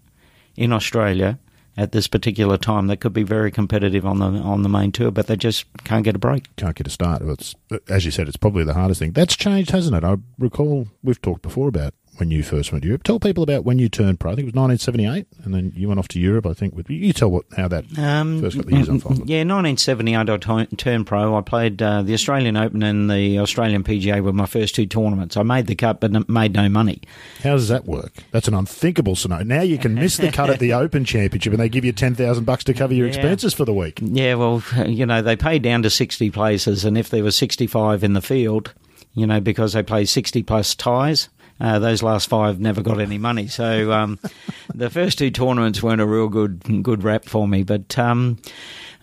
in 0.56 0.72
Australia 0.72 1.38
at 1.76 1.92
this 1.92 2.08
particular 2.08 2.58
time 2.58 2.88
that 2.88 2.98
could 2.98 3.12
be 3.12 3.22
very 3.22 3.50
competitive 3.50 4.04
on 4.04 4.18
the 4.18 4.26
on 4.26 4.62
the 4.62 4.68
main 4.68 4.92
tour, 4.92 5.10
but 5.10 5.28
they 5.28 5.36
just 5.36 5.64
can't 5.84 6.04
get 6.04 6.16
a 6.16 6.18
break. 6.18 6.54
Can't 6.56 6.74
get 6.74 6.86
a 6.86 6.90
start. 6.90 7.22
It's, 7.22 7.54
as 7.88 8.04
you 8.04 8.10
said, 8.10 8.28
it's 8.28 8.36
probably 8.36 8.64
the 8.64 8.74
hardest 8.74 8.98
thing. 8.98 9.12
That's 9.12 9.36
changed, 9.36 9.70
hasn't 9.70 9.96
it? 9.96 10.04
I 10.04 10.16
recall 10.38 10.88
we've 11.02 11.22
talked 11.22 11.42
before 11.42 11.68
about 11.68 11.94
when 12.18 12.30
you 12.30 12.42
first 12.42 12.72
went 12.72 12.82
to 12.82 12.88
Europe. 12.88 13.02
Tell 13.02 13.18
people 13.20 13.42
about 13.42 13.64
when 13.64 13.78
you 13.78 13.88
turned 13.88 14.20
pro. 14.20 14.32
I 14.32 14.34
think 14.34 14.48
it 14.48 14.54
was 14.54 14.60
1978, 14.60 15.26
and 15.44 15.54
then 15.54 15.72
you 15.74 15.88
went 15.88 15.98
off 15.98 16.08
to 16.08 16.20
Europe. 16.20 16.46
I 16.46 16.52
think. 16.54 16.74
With, 16.74 16.88
you 16.90 17.12
tell 17.12 17.30
what 17.30 17.44
how 17.56 17.68
that 17.68 17.84
Um, 17.98 18.40
first 18.40 18.56
couple 18.56 18.72
of 18.72 18.78
years 18.78 18.88
unfolded. 18.88 19.28
Yeah, 19.28 19.38
1978 19.44 20.28
I 20.28 20.36
t- 20.66 20.76
turned 20.76 21.06
pro. 21.06 21.36
I 21.36 21.40
played 21.40 21.80
uh, 21.82 22.02
the 22.02 22.14
Australian 22.14 22.56
Open 22.56 22.82
and 22.82 23.10
the 23.10 23.38
Australian 23.38 23.84
PGA 23.84 24.20
were 24.22 24.32
my 24.32 24.46
first 24.46 24.74
two 24.74 24.86
tournaments. 24.86 25.36
I 25.36 25.42
made 25.42 25.66
the 25.66 25.74
cut 25.74 26.00
but 26.00 26.14
n- 26.14 26.24
made 26.28 26.54
no 26.54 26.68
money. 26.68 27.00
How 27.42 27.50
does 27.52 27.68
that 27.68 27.86
work? 27.86 28.12
That's 28.30 28.48
an 28.48 28.54
unthinkable 28.54 29.16
scenario. 29.16 29.44
Now 29.44 29.62
you 29.62 29.78
can 29.78 29.94
miss 29.94 30.16
the 30.16 30.30
cut 30.30 30.50
at 30.50 30.58
the 30.58 30.72
Open 30.82 31.04
Championship, 31.04 31.52
and 31.52 31.60
they 31.60 31.68
give 31.68 31.84
you 31.84 31.92
ten 31.92 32.14
thousand 32.14 32.44
bucks 32.44 32.64
to 32.64 32.74
cover 32.74 32.94
your 32.94 33.06
Yeah. 33.06 33.14
expenses 33.14 33.54
for 33.54 33.64
the 33.64 33.74
week. 33.74 34.00
Yeah, 34.02 34.34
well, 34.34 34.62
you 34.86 35.06
know, 35.06 35.22
they 35.22 35.36
paid 35.36 35.62
down 35.62 35.82
to 35.82 35.90
60 35.90 36.30
places, 36.30 36.84
and 36.84 36.96
if 36.98 37.10
there 37.10 37.22
were 37.22 37.30
65 37.30 38.02
in 38.04 38.12
the 38.12 38.20
field, 38.22 38.72
you 39.14 39.26
know, 39.26 39.40
because 39.40 39.72
they 39.72 39.82
play 39.82 40.04
60 40.04 40.42
plus 40.42 40.74
ties, 40.74 41.28
uh, 41.60 41.78
those 41.78 42.02
last 42.02 42.28
five 42.28 42.60
never 42.60 42.82
got 42.82 43.00
any 43.00 43.18
money. 43.18 43.46
So 43.48 43.92
um, 43.92 44.18
the 44.74 44.90
first 44.90 45.18
two 45.18 45.30
tournaments 45.30 45.82
weren't 45.82 46.00
a 46.00 46.06
real 46.06 46.28
good 46.28 46.82
good 46.82 47.02
rap 47.02 47.24
for 47.24 47.48
me. 47.48 47.62
But 47.62 47.98
um, 47.98 48.38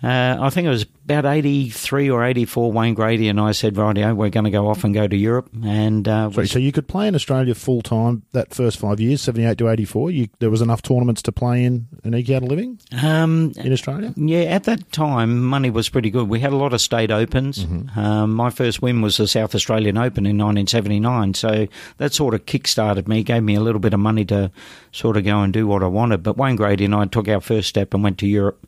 uh, 0.05 0.38
I 0.39 0.50
think 0.51 0.65
it 0.65 0.69
was 0.69 0.83
about 1.05 1.25
83 1.25 2.09
or 2.09 2.24
84, 2.24 2.71
Wayne 2.71 2.93
Grady 2.93 3.27
and 3.27 3.39
I 3.39 3.51
said, 3.51 3.75
rightio, 3.75 4.15
we're 4.15 4.29
going 4.29 4.43
to 4.45 4.50
go 4.51 4.67
off 4.67 4.83
and 4.83 4.93
go 4.93 5.07
to 5.07 5.15
Europe. 5.15 5.50
And 5.63 6.07
uh, 6.07 6.29
we- 6.35 6.47
so 6.47 6.59
you 6.59 6.71
could 6.71 6.88
play 6.88 7.07
in 7.07 7.15
Australia 7.15 7.53
full 7.55 7.81
time 7.81 8.24
that 8.31 8.53
first 8.53 8.77
five 8.79 9.00
years, 9.00 9.21
seventy 9.21 9.45
eight 9.45 9.57
to 9.59 9.69
eighty 9.69 9.85
four. 9.85 10.12
You 10.12 10.27
there 10.39 10.50
was 10.50 10.62
enough 10.62 10.81
tournaments 10.81 11.21
to 11.24 11.31
play 11.31 11.63
in 11.63 11.88
and 12.03 12.13
eke 12.15 12.29
out 12.31 12.43
a 12.43 12.45
living 12.45 12.79
um, 13.03 13.51
in 13.57 13.72
Australia. 13.74 14.13
Yeah, 14.15 14.41
at 14.41 14.63
that 14.65 14.91
time, 14.91 15.44
money 15.44 15.70
was 15.70 15.89
pretty 15.89 16.09
good. 16.09 16.27
We 16.29 16.39
had 16.39 16.53
a 16.53 16.57
lot 16.57 16.74
of 16.74 16.81
state 16.81 17.11
opens. 17.11 17.65
Um, 17.96 18.33
my 18.33 18.50
first 18.50 18.81
win 18.81 19.01
was 19.01 19.18
the 19.18 19.27
South 19.27 19.53
Australian 19.55 19.98
Open 19.98 20.25
in 20.25 20.37
1979, 20.37 21.33
so 21.33 21.68
that 21.98 22.13
sort 22.13 22.33
of 22.33 22.46
kick-started 22.46 23.07
me, 23.07 23.24
gave 23.24 23.44
me 23.44 23.55
a 23.55 23.59
little 23.61 23.79
bit 23.79 23.94
of 23.94 24.00
money 24.00 24.25
to 24.25 24.51
sort 24.91 25.18
of 25.18 25.24
go 25.24 25.41
and 25.41 25.51
do 25.53 25.68
what 25.68 25.83
I 25.83 25.87
wanted. 25.87 26.24
But 26.24 26.37
Wayne 26.37 26.55
Grady 26.55 26.85
and 26.85 26.96
I 26.96 27.05
took 27.05 27.27
our 27.27 27.41
first 27.41 27.70
step 27.70 27.94
and 27.94 28.03
went 28.03 28.18
to 28.20 28.27
Europe. 28.27 28.65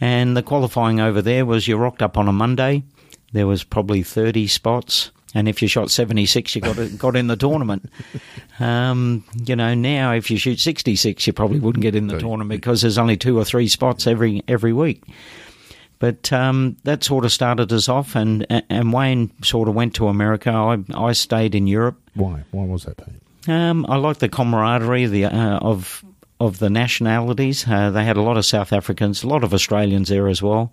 And 0.00 0.36
the 0.36 0.42
qualifying 0.42 1.00
over 1.00 1.20
there 1.22 1.44
was 1.44 1.66
you 1.66 1.76
rocked 1.76 2.02
up 2.02 2.16
on 2.16 2.28
a 2.28 2.32
Monday. 2.32 2.82
There 3.32 3.46
was 3.46 3.64
probably 3.64 4.02
30 4.02 4.46
spots. 4.46 5.10
And 5.34 5.48
if 5.48 5.60
you 5.60 5.68
shot 5.68 5.90
76, 5.90 6.54
you 6.54 6.60
got 6.62 6.76
got 6.98 7.16
in 7.16 7.26
the 7.26 7.36
tournament. 7.36 7.90
Um, 8.60 9.24
you 9.44 9.56
know, 9.56 9.74
now 9.74 10.12
if 10.12 10.30
you 10.30 10.38
shoot 10.38 10.58
66, 10.58 11.26
you 11.26 11.32
probably 11.32 11.60
wouldn't 11.60 11.82
get 11.82 11.94
in 11.94 12.06
the 12.06 12.18
tournament 12.18 12.60
because 12.60 12.82
there's 12.82 12.98
only 12.98 13.16
two 13.16 13.38
or 13.38 13.44
three 13.44 13.68
spots 13.68 14.06
every 14.06 14.42
every 14.48 14.72
week. 14.72 15.02
But 15.98 16.32
um, 16.32 16.76
that 16.84 17.02
sort 17.02 17.24
of 17.24 17.32
started 17.32 17.72
us 17.72 17.88
off, 17.88 18.14
and 18.14 18.46
and 18.70 18.92
Wayne 18.92 19.32
sort 19.42 19.68
of 19.68 19.74
went 19.74 19.96
to 19.96 20.06
America. 20.08 20.50
I 20.50 20.78
I 20.94 21.12
stayed 21.12 21.54
in 21.54 21.66
Europe. 21.66 22.00
Why? 22.14 22.44
Why 22.52 22.64
was 22.64 22.84
that, 22.84 22.96
Pete? 22.96 23.52
Um, 23.52 23.84
I 23.88 23.96
like 23.96 24.18
the 24.18 24.28
camaraderie 24.28 25.06
the 25.06 25.24
uh, 25.24 25.58
of 25.58 26.04
of 26.40 26.58
the 26.58 26.70
nationalities. 26.70 27.66
Uh, 27.66 27.90
they 27.90 28.04
had 28.04 28.16
a 28.16 28.22
lot 28.22 28.36
of 28.36 28.46
South 28.46 28.72
Africans, 28.72 29.22
a 29.22 29.28
lot 29.28 29.44
of 29.44 29.52
Australians 29.52 30.08
there 30.08 30.28
as 30.28 30.42
well. 30.42 30.72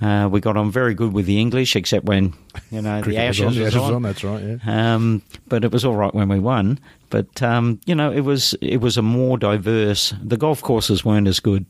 Uh, 0.00 0.28
we 0.30 0.40
got 0.40 0.56
on 0.56 0.70
very 0.72 0.92
good 0.92 1.12
with 1.12 1.26
the 1.26 1.40
English, 1.40 1.76
except 1.76 2.04
when 2.04 2.34
you 2.70 2.82
know 2.82 2.96
the 2.96 3.04
Cricket 3.04 3.28
was 3.28 3.40
on. 3.40 3.54
The 3.54 3.60
was 3.60 3.74
Ashes 3.74 3.82
on. 3.82 3.94
on. 3.94 4.02
That's 4.02 4.24
right. 4.24 4.42
Yeah. 4.42 4.94
Um, 4.94 5.22
but 5.46 5.64
it 5.64 5.70
was 5.70 5.84
all 5.84 5.94
right 5.94 6.12
when 6.12 6.28
we 6.28 6.40
won. 6.40 6.80
But 7.10 7.42
um, 7.42 7.80
you 7.86 7.94
know, 7.94 8.10
it 8.10 8.22
was 8.22 8.54
it 8.60 8.78
was 8.78 8.96
a 8.96 9.02
more 9.02 9.38
diverse. 9.38 10.12
The 10.20 10.36
golf 10.36 10.62
courses 10.62 11.04
weren't 11.04 11.28
as 11.28 11.38
good 11.38 11.64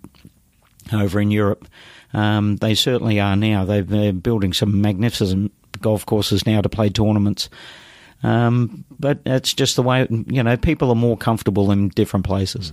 over 0.93 1.21
in 1.21 1.31
Europe. 1.31 1.69
Um, 2.15 2.57
they 2.57 2.75
certainly 2.75 3.21
are 3.21 3.37
now. 3.37 3.65
They've, 3.65 3.87
they're 3.87 4.13
building 4.13 4.53
some 4.53 4.81
magnificent 4.81 5.53
golf 5.83 6.07
courses 6.07 6.47
now 6.47 6.63
to 6.63 6.69
play 6.69 6.89
tournaments. 6.89 7.51
Um, 8.23 8.87
but 8.99 9.19
it's 9.27 9.53
just 9.53 9.77
the 9.77 9.83
way 9.83 10.07
you 10.11 10.43
know 10.43 10.57
people 10.57 10.89
are 10.89 10.95
more 10.95 11.19
comfortable 11.19 11.71
in 11.71 11.91
different 11.91 12.25
places. 12.25 12.73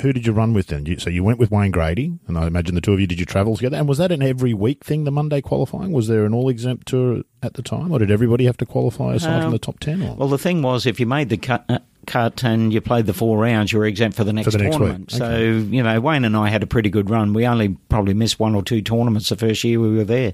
Who 0.00 0.12
did 0.12 0.26
you 0.26 0.32
run 0.32 0.52
with 0.52 0.68
then? 0.68 0.86
You, 0.86 0.98
so 0.98 1.10
you 1.10 1.22
went 1.24 1.38
with 1.38 1.50
Wayne 1.50 1.70
Grady, 1.70 2.18
and 2.28 2.36
I 2.38 2.46
imagine 2.46 2.74
the 2.74 2.80
two 2.80 2.92
of 2.92 3.00
you 3.00 3.06
did 3.06 3.18
you 3.20 3.26
travel 3.26 3.56
together? 3.56 3.76
And 3.76 3.88
was 3.88 3.98
that 3.98 4.12
an 4.12 4.22
every 4.22 4.54
week 4.54 4.84
thing? 4.84 5.04
The 5.04 5.10
Monday 5.10 5.40
qualifying 5.40 5.92
was 5.92 6.08
there 6.08 6.24
an 6.24 6.34
all 6.34 6.48
exempt 6.48 6.88
tour 6.88 7.22
at 7.42 7.54
the 7.54 7.62
time, 7.62 7.92
or 7.92 7.98
did 7.98 8.10
everybody 8.10 8.44
have 8.46 8.56
to 8.58 8.66
qualify 8.66 9.14
aside 9.14 9.38
from 9.38 9.46
Um, 9.46 9.50
the 9.52 9.58
top 9.58 9.78
ten? 9.80 10.02
Or? 10.02 10.14
Well, 10.14 10.28
the 10.28 10.38
thing 10.38 10.62
was, 10.62 10.86
if 10.86 10.98
you 11.00 11.06
made 11.06 11.28
the 11.28 11.36
cut, 11.36 11.64
uh, 11.68 11.78
cut 12.06 12.44
and 12.44 12.72
you 12.72 12.80
played 12.80 13.06
the 13.06 13.12
four 13.14 13.38
rounds, 13.38 13.72
you 13.72 13.78
were 13.78 13.86
exempt 13.86 14.16
for 14.16 14.24
the 14.24 14.32
next 14.32 14.46
for 14.46 14.50
the 14.52 14.58
next 14.64 14.76
tournament. 14.76 15.12
week, 15.12 15.18
So, 15.18 15.38
you 15.38 15.82
know, 15.82 16.00
Wayne 16.00 16.24
and 16.24 16.36
I 16.36 16.48
had 16.48 16.62
a 16.62 16.66
pretty 16.66 16.90
good 16.90 17.10
run. 17.10 17.32
We 17.32 17.46
only 17.46 17.76
probably 17.88 18.14
missed 18.14 18.38
one 18.38 18.54
or 18.54 18.62
two 18.62 18.80
tournaments 18.82 19.28
the 19.28 19.36
first 19.36 19.64
year 19.64 19.80
we 19.80 19.94
were 19.96 20.04
there. 20.04 20.32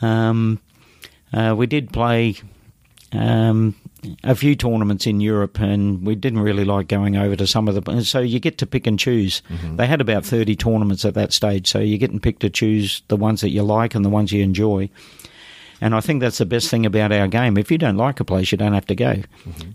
Um, 0.00 0.60
uh, 1.32 1.54
we 1.56 1.66
did 1.66 1.92
play 1.92 2.36
um, 3.12 3.74
a 4.24 4.34
few 4.34 4.54
tournaments 4.54 5.06
in 5.06 5.20
Europe, 5.20 5.58
and 5.60 6.06
we 6.06 6.14
didn't 6.14 6.40
really 6.40 6.64
like 6.64 6.88
going 6.88 7.16
over 7.16 7.36
to 7.36 7.46
some 7.46 7.68
of 7.68 7.74
the. 7.74 8.04
So 8.04 8.20
you 8.20 8.38
get 8.40 8.58
to 8.58 8.66
pick 8.66 8.86
and 8.86 8.98
choose. 8.98 9.42
They 9.76 9.86
had 9.86 10.00
about 10.00 10.24
thirty 10.24 10.56
tournaments 10.56 11.04
at 11.04 11.14
that 11.14 11.32
stage, 11.32 11.66
so 11.68 11.78
you 11.78 11.98
get 11.98 12.10
and 12.10 12.22
pick 12.22 12.38
to 12.40 12.50
choose 12.50 13.02
the 13.08 13.16
ones 13.16 13.40
that 13.40 13.50
you 13.50 13.62
like 13.62 13.94
and 13.94 14.04
the 14.04 14.10
ones 14.10 14.32
you 14.32 14.42
enjoy. 14.42 14.88
And 15.78 15.94
I 15.94 16.00
think 16.00 16.22
that's 16.22 16.38
the 16.38 16.46
best 16.46 16.70
thing 16.70 16.86
about 16.86 17.12
our 17.12 17.28
game. 17.28 17.58
If 17.58 17.70
you 17.70 17.76
don't 17.76 17.98
like 17.98 18.18
a 18.18 18.24
place, 18.24 18.50
you 18.50 18.56
don't 18.56 18.72
have 18.72 18.86
to 18.86 18.94
go. 18.94 19.16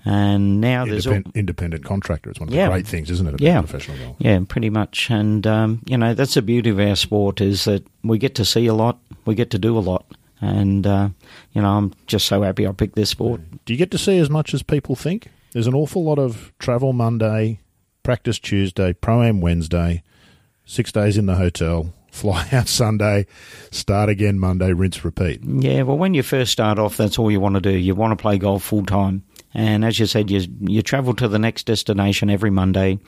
And 0.04 0.60
now 0.60 0.84
there's 0.86 1.06
all, 1.06 1.20
Independent, 1.36 1.84
contractor. 1.86 2.32
It's 2.32 2.39
one 2.39 2.50
of 2.50 2.54
the 2.54 2.58
Yeah. 2.58 2.70
great 2.70 2.88
things, 2.88 3.12
isn't 3.12 3.28
it, 3.28 3.39
Yeah. 3.39 3.60
professional 3.62 3.98
golf? 3.98 4.15
yeah, 4.20 4.39
pretty 4.48 4.70
much. 4.72 5.12
And 5.12 5.46
um, 5.46 5.80
you 5.86 5.98
know 5.98 6.13
that's 6.15 6.34
the 6.34 6.41
beauty 6.41 6.72
of 6.72 6.80
our 6.80 6.96
sport 6.96 7.39
is 7.41 7.65
that 7.65 7.86
we 8.04 8.17
get 8.17 8.34
to 8.36 8.46
see 8.46 8.65
a 8.65 8.74
lot, 8.74 9.00
we 9.26 9.36
get 9.36 9.52
to 9.52 9.60
do 9.60 9.78
a 9.78 9.80
lot, 9.80 10.06
and 10.41 10.86
uh, 10.86 11.10
you 11.54 11.62
know 11.62 11.77
I'm 11.77 11.93
just 12.08 12.25
so 12.25 12.41
happy 12.41 12.67
I 12.67 12.71
picked 12.71 12.95
this 12.95 13.10
sport. 13.10 13.41
Do 13.65 13.73
you 13.73 13.77
get 13.77 13.91
to 13.91 13.97
see 13.97 14.17
as 14.17 14.30
much 14.30 14.54
as 14.54 14.63
people 14.63 14.95
think? 14.95 15.27
There's 15.54 15.67
an 15.67 15.75
awful 15.75 16.04
lot 16.04 16.19
of 16.19 16.51
travel 16.60 16.93
Monday, 16.93 17.60
practice 18.04 18.39
Tuesday, 18.39 18.93
pro 18.93 19.21
am 19.21 19.41
Wednesday, 19.41 20.04
six 20.65 20.91
days 20.91 21.17
in 21.17 21.25
the 21.25 21.36
hotel, 21.36 21.93
fly 22.12 22.47
out 22.51 22.67
Sunday, 22.67 23.27
start 23.69 24.10
again 24.10 24.39
Monday, 24.39 24.73
rinse, 24.73 25.06
repeat. 25.06 25.41
Yeah, 25.43 25.84
well, 25.84 25.97
when 25.97 26.13
you 26.13 26.23
first 26.23 26.51
start 26.51 26.80
off, 26.80 26.97
that's 26.97 27.19
all 27.19 27.32
you 27.32 27.39
want 27.39 27.56
to 27.56 27.62
do. 27.62 27.77
You 27.77 27.95
want 27.95 28.17
to 28.17 28.21
play 28.21 28.38
golf 28.38 28.63
full 28.63 28.86
time. 28.86 29.23
And 29.54 29.84
as 29.84 29.99
you 29.99 30.06
said, 30.06 30.32
you 30.32 30.47
you 30.62 30.82
travel 30.82 31.13
to 31.15 31.27
the 31.27 31.39
next 31.39 31.65
destination 31.65 32.30
every 32.30 32.49
Monday. 32.49 32.99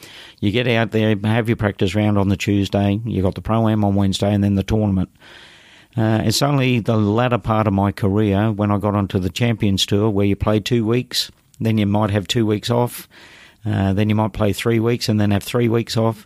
You 0.42 0.52
get 0.52 0.68
out 0.68 0.92
there, 0.92 1.16
have 1.24 1.48
your 1.48 1.56
practice 1.56 1.96
round 1.96 2.18
on 2.18 2.28
the 2.28 2.36
Tuesday. 2.36 3.00
You 3.06 3.22
got 3.22 3.36
the 3.36 3.42
pro 3.42 3.70
am 3.70 3.86
on 3.86 3.96
Wednesday, 3.96 4.34
and 4.34 4.44
then 4.44 4.56
the 4.56 4.64
tournament. 4.64 5.10
Uh, 5.96 6.22
it's 6.24 6.42
only 6.42 6.80
the 6.80 6.98
latter 6.98 7.38
part 7.38 7.68
of 7.68 7.74
my 7.74 7.92
career 7.92 8.52
when 8.52 8.72
I 8.72 8.78
got 8.80 8.96
onto 8.96 9.20
the 9.20 9.30
Champions 9.30 9.86
Tour 9.86 10.10
where 10.10 10.26
you 10.26 10.36
play 10.36 10.60
two 10.60 10.86
weeks, 10.86 11.32
then 11.60 11.78
you 11.78 11.86
might 11.86 12.10
have 12.10 12.28
two 12.28 12.46
weeks 12.46 12.70
off, 12.70 13.08
uh, 13.66 13.94
then 13.94 14.10
you 14.10 14.16
might 14.16 14.34
play 14.34 14.54
three 14.54 14.80
weeks 14.80 15.08
and 15.08 15.20
then 15.20 15.32
have 15.32 15.44
three 15.44 15.70
weeks 15.70 15.96
off. 15.96 16.26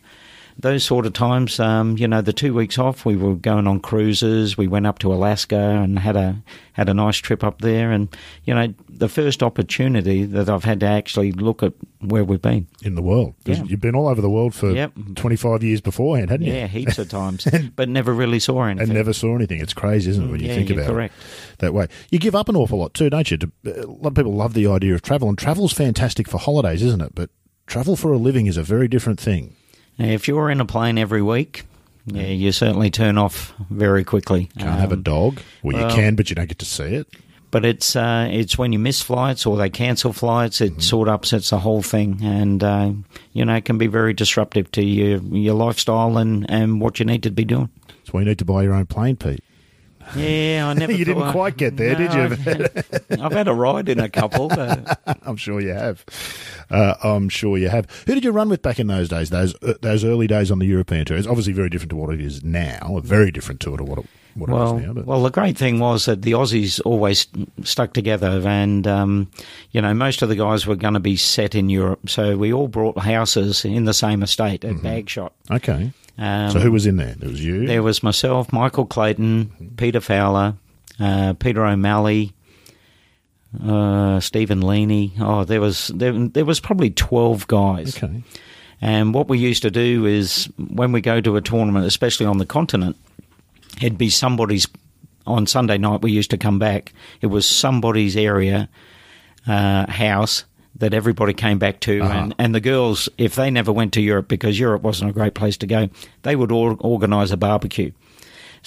Those 0.60 0.84
sort 0.84 1.06
of 1.06 1.14
times, 1.14 1.60
um, 1.60 1.98
you 1.98 2.08
know, 2.08 2.22
the 2.22 2.34
two 2.34 2.54
weeks 2.54 2.80
off, 2.80 3.06
we 3.06 3.16
were 3.16 3.36
going 3.36 3.68
on 3.68 3.80
cruises. 3.80 4.58
We 4.58 4.68
went 4.68 4.88
up 4.88 5.00
to 5.00 5.14
Alaska 5.14 5.56
and 5.56 6.00
had 6.00 6.16
a 6.16 6.42
had 6.74 6.90
a 6.90 6.94
nice 6.94 7.18
trip 7.18 7.44
up 7.44 7.62
there. 7.62 7.92
And 7.92 8.16
you 8.44 8.54
know, 8.56 8.74
the 8.90 9.08
first 9.10 9.44
opportunity 9.44 10.26
that 10.26 10.50
I've 10.50 10.64
had 10.64 10.80
to 10.80 10.86
actually 10.88 11.32
look 11.32 11.62
at 11.62 11.74
where 12.00 12.24
we've 12.24 12.42
been. 12.42 12.68
in 12.84 12.96
the 12.96 13.02
world. 13.02 13.36
Yeah. 13.46 13.64
You've 13.64 13.82
been 13.82 13.96
all 13.96 14.08
over 14.08 14.22
the 14.22 14.30
world 14.30 14.54
for 14.54 14.72
Yep. 14.72 14.94
25 15.16 15.64
years 15.64 15.82
beforehand, 15.82 16.30
hadn't 16.30 16.46
you? 16.46 16.54
Yeah, 16.54 16.68
heaps 16.68 17.00
of 17.00 17.10
times, 17.10 17.48
but 17.76 17.90
never 17.90 18.14
really 18.14 18.40
saw 18.40 18.64
anything. 18.64 18.90
And 18.90 18.94
never 18.94 19.14
saw 19.14 19.36
anything. 19.36 19.60
It's 19.60 19.74
crazy, 19.74 20.12
isn't 20.12 20.24
it, 20.26 20.32
when 20.32 20.40
you 20.40 20.48
yeah, 20.48 20.56
think 20.56 20.70
about 20.70 20.88
correct. 20.88 21.14
it 21.54 21.60
that 21.60 21.74
way? 21.74 21.88
You 22.12 22.20
give 22.20 22.36
up 22.36 22.50
an 22.50 22.56
awful 22.56 22.80
lot 22.80 22.94
too, 22.94 23.10
don't 23.10 23.30
you? 23.30 23.38
A 23.66 23.70
lot 23.86 24.10
of 24.10 24.16
people 24.16 24.34
love 24.34 24.54
the 24.54 24.68
idea 24.68 24.94
of 24.96 25.02
travel, 25.02 25.28
and 25.30 25.38
travel's 25.38 25.74
fantastic 25.74 26.28
for 26.28 26.38
holidays, 26.38 26.82
isn't 26.84 27.02
it? 27.02 27.14
But 27.16 27.30
travel 27.66 27.96
for 27.96 28.12
a 28.12 28.18
living 28.18 28.46
is 28.48 28.58
a 28.58 28.64
very 28.64 28.88
different 28.88 29.20
thing. 29.20 29.56
If 29.98 30.28
you're 30.28 30.50
in 30.50 30.60
a 30.62 30.66
plane 30.66 30.98
every 30.98 31.22
week, 31.22 31.64
yeah, 32.06 32.28
you 32.28 32.52
certainly 32.52 32.90
turn 32.90 33.18
off 33.18 33.54
very 33.70 34.04
quickly. 34.04 34.50
Can't 34.58 34.80
have 34.80 34.92
a 34.92 34.96
Um, 34.96 35.02
dog. 35.04 35.40
Well, 35.64 35.78
you 35.90 35.96
can, 35.96 36.16
but 36.16 36.30
you 36.30 36.36
don't 36.36 36.48
get 36.48 36.60
to 36.60 36.66
see 36.66 36.84
it. 36.96 37.08
But 37.50 37.64
it's 37.66 37.96
uh, 37.96 38.28
it's 38.30 38.58
when 38.58 38.74
you 38.74 38.80
miss 38.80 39.02
flights 39.02 39.46
or 39.46 39.56
they 39.58 39.70
cancel 39.70 40.12
flights, 40.14 40.60
it 40.62 40.82
sort 40.82 41.08
of 41.08 41.14
upsets 41.16 41.50
the 41.50 41.60
whole 41.60 41.82
thing, 41.82 42.20
and 42.22 42.62
uh, 42.64 42.92
you 43.32 43.46
know 43.46 43.56
it 43.56 43.64
can 43.66 43.78
be 43.78 43.88
very 43.88 44.14
disruptive 44.14 44.70
to 44.74 44.84
your 44.84 45.20
your 45.24 45.54
lifestyle 45.56 46.18
and, 46.18 46.46
and 46.52 46.82
what 46.82 47.00
you 47.00 47.06
need 47.06 47.24
to 47.24 47.32
be 47.32 47.46
doing. 47.46 47.70
That's 47.88 48.12
why 48.14 48.20
you 48.22 48.26
need 48.26 48.40
to 48.40 48.46
buy 48.46 48.64
your 48.64 48.74
own 48.74 48.86
plane, 48.86 49.16
Pete. 49.16 49.40
Yeah, 50.16 50.68
I 50.70 50.74
never. 50.78 50.92
You 50.92 51.06
didn't 51.06 51.24
thought- 51.24 51.32
quite 51.32 51.56
get 51.58 51.78
there, 51.78 51.96
did 51.96 52.14
you? 52.14 52.22
I've, 52.22 53.22
I've 53.22 53.32
had 53.32 53.48
a 53.48 53.54
ride 53.54 53.88
in 53.88 54.00
a 54.00 54.10
couple. 54.10 54.50
But 54.50 55.00
I'm 55.24 55.38
sure 55.38 55.62
you 55.62 55.70
have. 55.74 56.04
Uh, 56.70 56.96
I'm 57.04 57.30
sure 57.30 57.58
you 57.58 57.70
have. 57.70 57.90
Who 58.06 58.14
did 58.14 58.24
you 58.24 58.32
run 58.32 58.50
with 58.50 58.62
back 58.62 58.80
in 58.80 58.88
those 58.88 59.10
days? 59.10 59.30
Those 59.30 59.56
uh, 59.62 59.76
those 59.82 60.04
early 60.04 60.28
days 60.28 60.52
on 60.52 60.60
the 60.60 60.66
European 60.66 61.06
tour. 61.06 61.18
It's 61.18 61.28
obviously 61.28 61.54
very 61.54 61.70
different 61.70 61.92
to 61.92 61.96
what 61.96 62.14
it 62.14 62.22
is 62.22 62.44
now. 62.44 62.96
A 62.98 63.02
very 63.02 63.32
different 63.32 63.62
tour 63.62 63.78
to 63.78 63.84
what 63.84 64.00
it, 64.00 64.06
what 64.36 64.50
well, 64.50 64.78
it 64.78 64.82
is 64.82 64.96
now. 64.96 65.02
Well, 65.02 65.24
the 65.24 65.30
great 65.30 65.58
thing 65.58 65.80
was 65.80 66.06
that 66.06 66.22
the 66.24 66.34
Aussies 66.34 66.82
always 66.84 67.28
stuck 67.64 67.94
together, 67.94 68.42
and 68.46 68.86
um, 68.86 69.32
you 69.72 69.82
know 69.82 69.94
most 69.94 70.22
of 70.22 70.30
the 70.30 70.36
guys 70.36 70.68
were 70.68 70.76
going 70.76 70.94
to 70.96 71.00
be 71.00 71.16
set 71.16 71.56
in 71.56 71.70
Europe, 71.70 72.10
so 72.10 72.38
we 72.38 72.52
all 72.52 72.68
brought 72.68 73.00
houses 73.00 73.64
in 73.64 73.86
the 73.86 73.94
same 73.94 74.22
estate 74.24 74.66
at 74.66 74.76
Bagshot. 74.78 75.32
okay. 75.52 75.92
Um, 76.20 76.50
so 76.50 76.60
who 76.60 76.72
was 76.72 76.88
in 76.88 76.98
there? 76.98 77.14
There 77.14 77.30
was 77.30 77.44
you. 77.44 77.68
There 77.68 77.84
was 77.84 78.02
myself, 78.02 78.52
Michael 78.52 78.88
Clayton, 78.88 79.74
Peter 79.78 80.02
Fowler, 80.02 80.56
uh, 81.00 81.34
Peter 81.34 81.64
O'Malley, 81.64 82.34
uh, 83.64 84.20
Stephen 84.20 84.62
Leaney. 84.62 85.12
Oh, 85.20 85.44
there 85.44 85.62
was 85.62 85.88
there, 85.94 86.12
there 86.14 86.46
was 86.46 86.60
probably 86.60 86.90
twelve 86.92 87.48
guys. 87.48 87.98
okay. 87.98 88.24
And 88.80 89.14
what 89.14 89.28
we 89.28 89.40
used 89.40 89.64
to 89.64 89.72
do 89.72 90.06
is 90.06 90.46
when 90.58 90.92
we 90.92 91.02
go 91.02 91.20
to 91.22 91.36
a 91.36 91.42
tournament, 91.42 91.86
especially 91.86 92.28
on 92.28 92.38
the 92.38 92.46
continent, 92.46 92.96
it'd 93.82 93.98
be 93.98 94.10
somebody's. 94.10 94.68
On 95.26 95.46
Sunday 95.46 95.78
night, 95.78 96.02
we 96.02 96.12
used 96.14 96.30
to 96.32 96.38
come 96.38 96.58
back. 96.58 96.94
It 97.20 97.28
was 97.28 97.46
somebody's 97.46 98.16
area 98.16 98.70
uh, 99.46 99.86
house 99.92 100.46
that 100.78 100.94
everybody 100.94 101.34
came 101.34 101.58
back 101.60 101.82
to, 101.82 102.02
Uh-huh. 102.02 102.14
and, 102.18 102.36
and 102.38 102.56
the 102.56 102.62
girls, 102.62 103.10
if 103.18 103.36
they 103.36 103.52
never 103.52 103.74
went 103.74 103.92
to 103.94 104.02
Europe 104.02 104.30
because 104.30 104.58
Europe 104.58 104.84
wasn't 104.84 105.10
a 105.10 105.14
great 105.14 105.34
place 105.34 105.58
to 105.58 105.68
go, 105.68 105.90
they 106.22 106.36
would 106.38 106.50
all 106.52 106.78
organise 106.80 107.32
a 107.32 107.36
barbecue. 107.38 107.92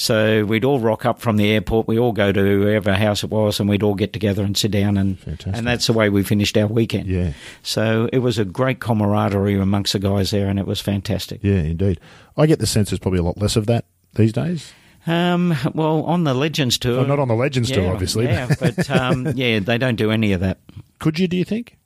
So 0.01 0.47
we'd 0.47 0.65
all 0.65 0.81
rock 0.81 1.05
up 1.05 1.21
from 1.21 1.37
the 1.37 1.51
airport. 1.51 1.87
We 1.87 1.99
all 1.99 2.13
go 2.13 2.33
to 2.33 2.41
whoever 2.41 2.95
house 2.95 3.23
it 3.23 3.29
was, 3.29 3.61
and 3.61 3.69
we'd 3.69 3.83
all 3.83 3.95
get 3.95 4.15
together 4.15 4.43
and 4.43 4.57
sit 4.57 4.71
down, 4.71 4.97
and 4.97 5.19
Fantastic. 5.19 5.55
and 5.55 5.67
that's 5.67 5.87
the 5.89 5.93
way 5.93 6.09
we 6.09 6.23
finished 6.23 6.57
our 6.57 6.67
weekend. 6.69 7.07
Yeah. 7.07 7.35
So 7.63 8.09
it 8.11 8.21
was 8.21 8.39
a 8.39 8.47
great 8.47 8.81
camaraderie 8.81 9.57
amongst 9.61 9.93
the 9.93 9.99
guys 9.99 10.31
there, 10.31 10.49
and 10.49 10.59
it 10.59 10.67
was 10.67 10.81
fantastic. 10.81 11.41
Yeah, 11.43 11.57
indeed. 11.61 12.01
I 12.35 12.47
get 12.47 12.61
the 12.61 12.67
sense 12.67 12.89
there's 12.89 12.99
probably 12.99 13.21
a 13.21 13.23
lot 13.23 13.37
less 13.37 13.57
of 13.57 13.67
that 13.67 13.85
these 14.15 14.33
days. 14.33 14.73
Um, 15.07 15.55
well, 15.75 16.03
on 16.05 16.25
the 16.25 16.33
Legends 16.33 16.79
tour, 16.79 16.99
Well, 16.99 17.07
not 17.07 17.19
on 17.19 17.29
the 17.29 17.35
Legends 17.35 17.69
yeah, 17.69 17.77
tour, 17.77 17.93
obviously. 17.93 18.25
Yeah, 18.25 18.55
but 18.59 18.91
um, 18.91 19.27
yeah, 19.35 19.59
they 19.59 19.77
don't 19.77 19.97
do 19.97 20.11
any 20.11 20.33
of 20.33 20.41
that. 20.41 20.61
Could 20.99 21.19
you? 21.19 21.29
Do 21.29 21.37
you 21.37 21.45
think? 21.45 21.77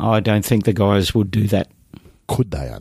I 0.00 0.18
don't 0.18 0.44
think 0.44 0.64
the 0.64 0.72
guys 0.72 1.14
would 1.14 1.30
do 1.30 1.46
that. 1.46 1.70
Could 2.28 2.50
they? 2.50 2.74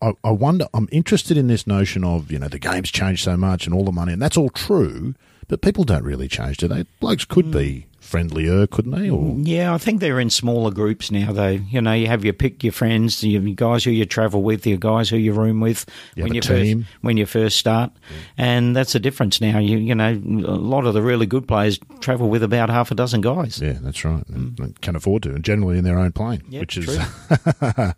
I, 0.00 0.12
I, 0.22 0.30
wonder. 0.30 0.66
I'm 0.74 0.88
interested 0.92 1.36
in 1.36 1.48
this 1.48 1.66
notion 1.66 2.04
of 2.04 2.30
you 2.30 2.38
know 2.38 2.48
the 2.48 2.58
game's 2.58 2.90
changed 2.90 3.24
so 3.24 3.36
much 3.36 3.66
and 3.66 3.74
all 3.74 3.84
the 3.84 3.92
money, 3.92 4.12
and 4.12 4.22
that's 4.22 4.36
all 4.36 4.50
true. 4.50 5.14
But 5.48 5.60
people 5.60 5.84
don't 5.84 6.04
really 6.04 6.28
change, 6.28 6.56
do 6.58 6.68
they? 6.68 6.84
Blokes 7.00 7.24
could 7.24 7.50
be 7.50 7.86
friendlier, 8.12 8.66
couldn't 8.66 8.92
they? 8.92 9.08
Or 9.08 9.34
Yeah, 9.38 9.74
I 9.74 9.78
think 9.78 10.00
they're 10.00 10.20
in 10.20 10.30
smaller 10.30 10.70
groups 10.70 11.10
now, 11.10 11.32
though. 11.32 11.48
You 11.48 11.80
know, 11.80 11.92
you 11.92 12.06
have 12.08 12.24
your 12.24 12.34
pick, 12.34 12.62
your 12.62 12.72
friends, 12.72 13.24
your 13.24 13.42
guys 13.54 13.84
who 13.84 13.90
you 13.90 14.04
travel 14.04 14.42
with, 14.42 14.66
your 14.66 14.76
guys 14.76 15.08
who 15.08 15.16
you 15.16 15.32
room 15.32 15.60
with 15.60 15.86
You 16.14 16.24
when 16.24 16.34
you 16.34 16.42
first 16.42 16.76
when 17.00 17.16
you 17.16 17.26
first 17.26 17.56
start, 17.56 17.90
and 18.36 18.76
that's 18.76 18.92
the 18.92 19.00
difference 19.00 19.40
now. 19.40 19.58
You 19.58 19.78
you 19.78 19.94
know, 19.94 20.10
a 20.10 20.56
lot 20.56 20.86
of 20.86 20.94
the 20.94 21.02
really 21.02 21.26
good 21.26 21.48
players 21.48 21.80
travel 22.00 22.28
with 22.28 22.42
about 22.42 22.68
half 22.70 22.90
a 22.90 22.94
dozen 22.94 23.20
guys. 23.20 23.60
yeah, 23.60 23.78
that's 23.80 24.04
right. 24.04 24.26
Mm. 24.28 24.58
And 24.58 24.80
can 24.80 24.94
afford 24.94 25.22
to, 25.24 25.34
and 25.34 25.44
generally 25.44 25.78
in 25.78 25.84
their 25.84 25.98
own 25.98 26.12
plane, 26.12 26.42
Yep, 26.50 26.60
which 26.60 26.76
is. 26.76 26.98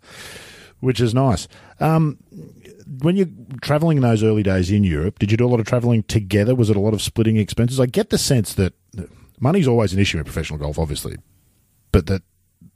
which 0.79 0.99
is 0.99 1.13
nice. 1.13 1.47
Um, 1.79 2.17
when 3.01 3.15
you're 3.15 3.27
traveling 3.61 3.97
in 3.97 4.03
those 4.03 4.23
early 4.23 4.43
days 4.43 4.69
in 4.69 4.83
Europe, 4.83 5.19
did 5.19 5.31
you 5.31 5.37
do 5.37 5.45
a 5.45 5.49
lot 5.49 5.59
of 5.59 5.65
traveling 5.65 6.03
together? 6.03 6.53
Was 6.55 6.69
it 6.69 6.77
a 6.77 6.79
lot 6.79 6.93
of 6.93 7.01
splitting 7.01 7.37
expenses? 7.37 7.79
I 7.79 7.87
get 7.87 8.09
the 8.09 8.17
sense 8.17 8.53
that 8.53 8.73
money's 9.39 9.67
always 9.67 9.93
an 9.93 9.99
issue 9.99 10.17
in 10.17 10.23
professional 10.23 10.59
golf, 10.59 10.77
obviously, 10.77 11.17
but 11.91 12.05
that, 12.07 12.21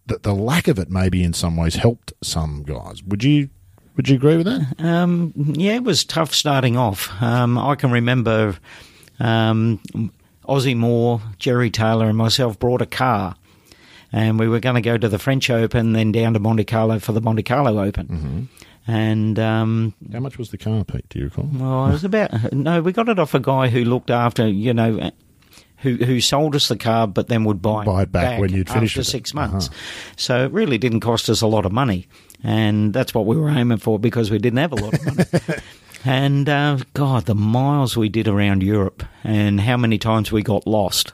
that 0.07 0.23
the 0.23 0.33
lack 0.33 0.67
of 0.67 0.79
it 0.79 0.89
maybe 0.89 1.23
in 1.23 1.33
some 1.33 1.55
ways 1.55 1.75
helped 1.75 2.13
some 2.23 2.63
guys. 2.63 3.03
Would 3.03 3.23
you 3.23 3.49
would 3.95 4.07
you 4.07 4.15
agree 4.15 4.37
with 4.37 4.45
that? 4.45 4.75
Um, 4.79 5.33
yeah, 5.35 5.73
it 5.73 5.83
was 5.83 6.05
tough 6.05 6.33
starting 6.33 6.77
off. 6.77 7.11
Um, 7.21 7.57
I 7.57 7.75
can 7.75 7.91
remember 7.91 8.55
um, 9.19 9.81
Moore, 10.47 11.21
Jerry 11.37 11.69
Taylor, 11.69 12.07
and 12.07 12.17
myself 12.17 12.57
brought 12.57 12.81
a 12.81 12.85
car, 12.85 13.35
and 14.11 14.39
we 14.39 14.47
were 14.47 14.59
going 14.59 14.75
to 14.75 14.81
go 14.81 14.97
to 14.97 15.07
the 15.09 15.19
French 15.19 15.49
Open, 15.49 15.93
then 15.93 16.11
down 16.11 16.33
to 16.33 16.39
Monte 16.39 16.63
Carlo 16.65 16.99
for 16.99 17.11
the 17.11 17.21
Monte 17.21 17.43
Carlo 17.43 17.81
Open. 17.83 18.49
And 18.87 19.37
um, 19.37 19.93
How 20.11 20.19
much 20.19 20.37
was 20.39 20.49
the 20.49 20.57
car, 20.57 20.83
Pete? 20.83 21.07
Do 21.09 21.19
you 21.19 21.25
recall? 21.25 21.49
well, 21.53 21.87
it 21.87 21.91
was 21.91 22.03
about 22.03 22.51
no, 22.53 22.81
we 22.81 22.91
got 22.91 23.07
it 23.09 23.19
off 23.19 23.33
a 23.35 23.39
guy 23.39 23.67
who 23.67 23.83
looked 23.85 24.09
after 24.09 24.47
you 24.47 24.73
know. 24.73 25.11
Who, 25.81 25.95
who 25.95 26.19
sold 26.19 26.57
us 26.57 26.67
the 26.67 26.75
car, 26.75 27.07
but 27.07 27.29
then 27.29 27.45
would 27.45 27.61
buy, 27.61 27.85
Buy 27.85 28.01
it 28.01 28.11
back 28.11 28.37
when 28.41 28.51
you'd 28.51 28.69
finished 28.69 28.97
after 28.97 29.09
six 29.09 29.33
months. 29.33 29.69
So 30.17 30.43
it 30.43 30.51
really 30.51 30.77
didn't 30.77 30.99
cost 30.99 31.29
us 31.29 31.39
a 31.39 31.47
lot 31.47 31.65
of 31.65 31.71
money, 31.71 32.09
and 32.43 32.91
that's 32.91 33.13
what 33.13 33.25
we 33.25 33.37
were 33.37 33.49
aiming 33.49 33.77
for 33.77 33.97
because 33.97 34.29
we 34.29 34.39
didn't 34.39 34.59
have 34.59 34.73
a 34.73 34.75
lot 34.75 34.93
of 34.95 35.05
money. 35.05 35.61
and 36.03 36.49
uh, 36.49 36.79
God, 36.93 37.27
the 37.27 37.35
miles 37.35 37.95
we 37.95 38.09
did 38.09 38.27
around 38.27 38.61
Europe, 38.61 39.03
and 39.23 39.61
how 39.61 39.77
many 39.77 39.97
times 39.97 40.33
we 40.33 40.41
got 40.43 40.67
lost. 40.67 41.13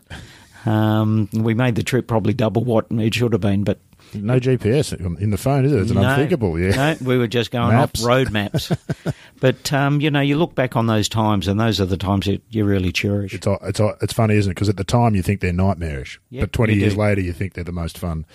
Um, 0.66 1.30
we 1.34 1.54
made 1.54 1.76
the 1.76 1.84
trip 1.84 2.08
probably 2.08 2.34
double 2.34 2.64
what 2.64 2.88
it 2.90 3.14
should 3.14 3.34
have 3.34 3.42
been, 3.42 3.64
but 3.64 3.80
No 4.14 4.40
GPS 4.40 4.94
in 5.20 5.30
the 5.30 5.38
phone, 5.38 5.66
is 5.66 5.72
it? 5.74 5.80
It's 5.82 5.92
an 5.92 5.98
no, 5.98 6.10
unthinkable. 6.10 6.60
Yeah. 6.60 6.76
No, 6.76 6.96
we 7.08 7.18
were 7.18 7.28
just 7.28 7.52
going 7.52 7.70
Maps. 7.76 8.02
off 8.02 8.08
road 8.08 8.32
maps. 8.32 8.72
but 9.40 9.72
um, 9.74 10.02
you 10.02 10.10
know, 10.10 10.22
you 10.22 10.38
look 10.38 10.56
back 10.56 10.76
on 10.76 10.88
those 10.88 11.08
times, 11.10 11.48
and 11.48 11.60
those 11.60 11.80
are 11.82 11.86
the 11.86 11.98
times 11.98 12.26
that 12.26 12.42
you 12.50 12.66
really 12.66 12.92
cherish. 12.92 13.34
It's 13.34 13.46
it's 13.48 13.80
it's 14.02 14.14
funny, 14.14 14.36
isn't 14.36 14.52
it? 14.52 14.56
Because 14.56 14.70
at 14.70 14.78
the 14.78 14.84
time 14.84 15.16
you 15.16 15.22
think 15.22 15.42
they're 15.42 15.54
nightmarish, 15.54 16.20
Yep, 16.30 16.42
but 16.42 16.54
twenty 16.54 16.76
years 16.76 16.94
do. 16.96 17.00
later 17.02 17.22
you 17.22 17.34
think 17.34 17.54
they're 17.54 17.64
the 17.64 17.72
most 17.72 17.98
fun 17.98 18.26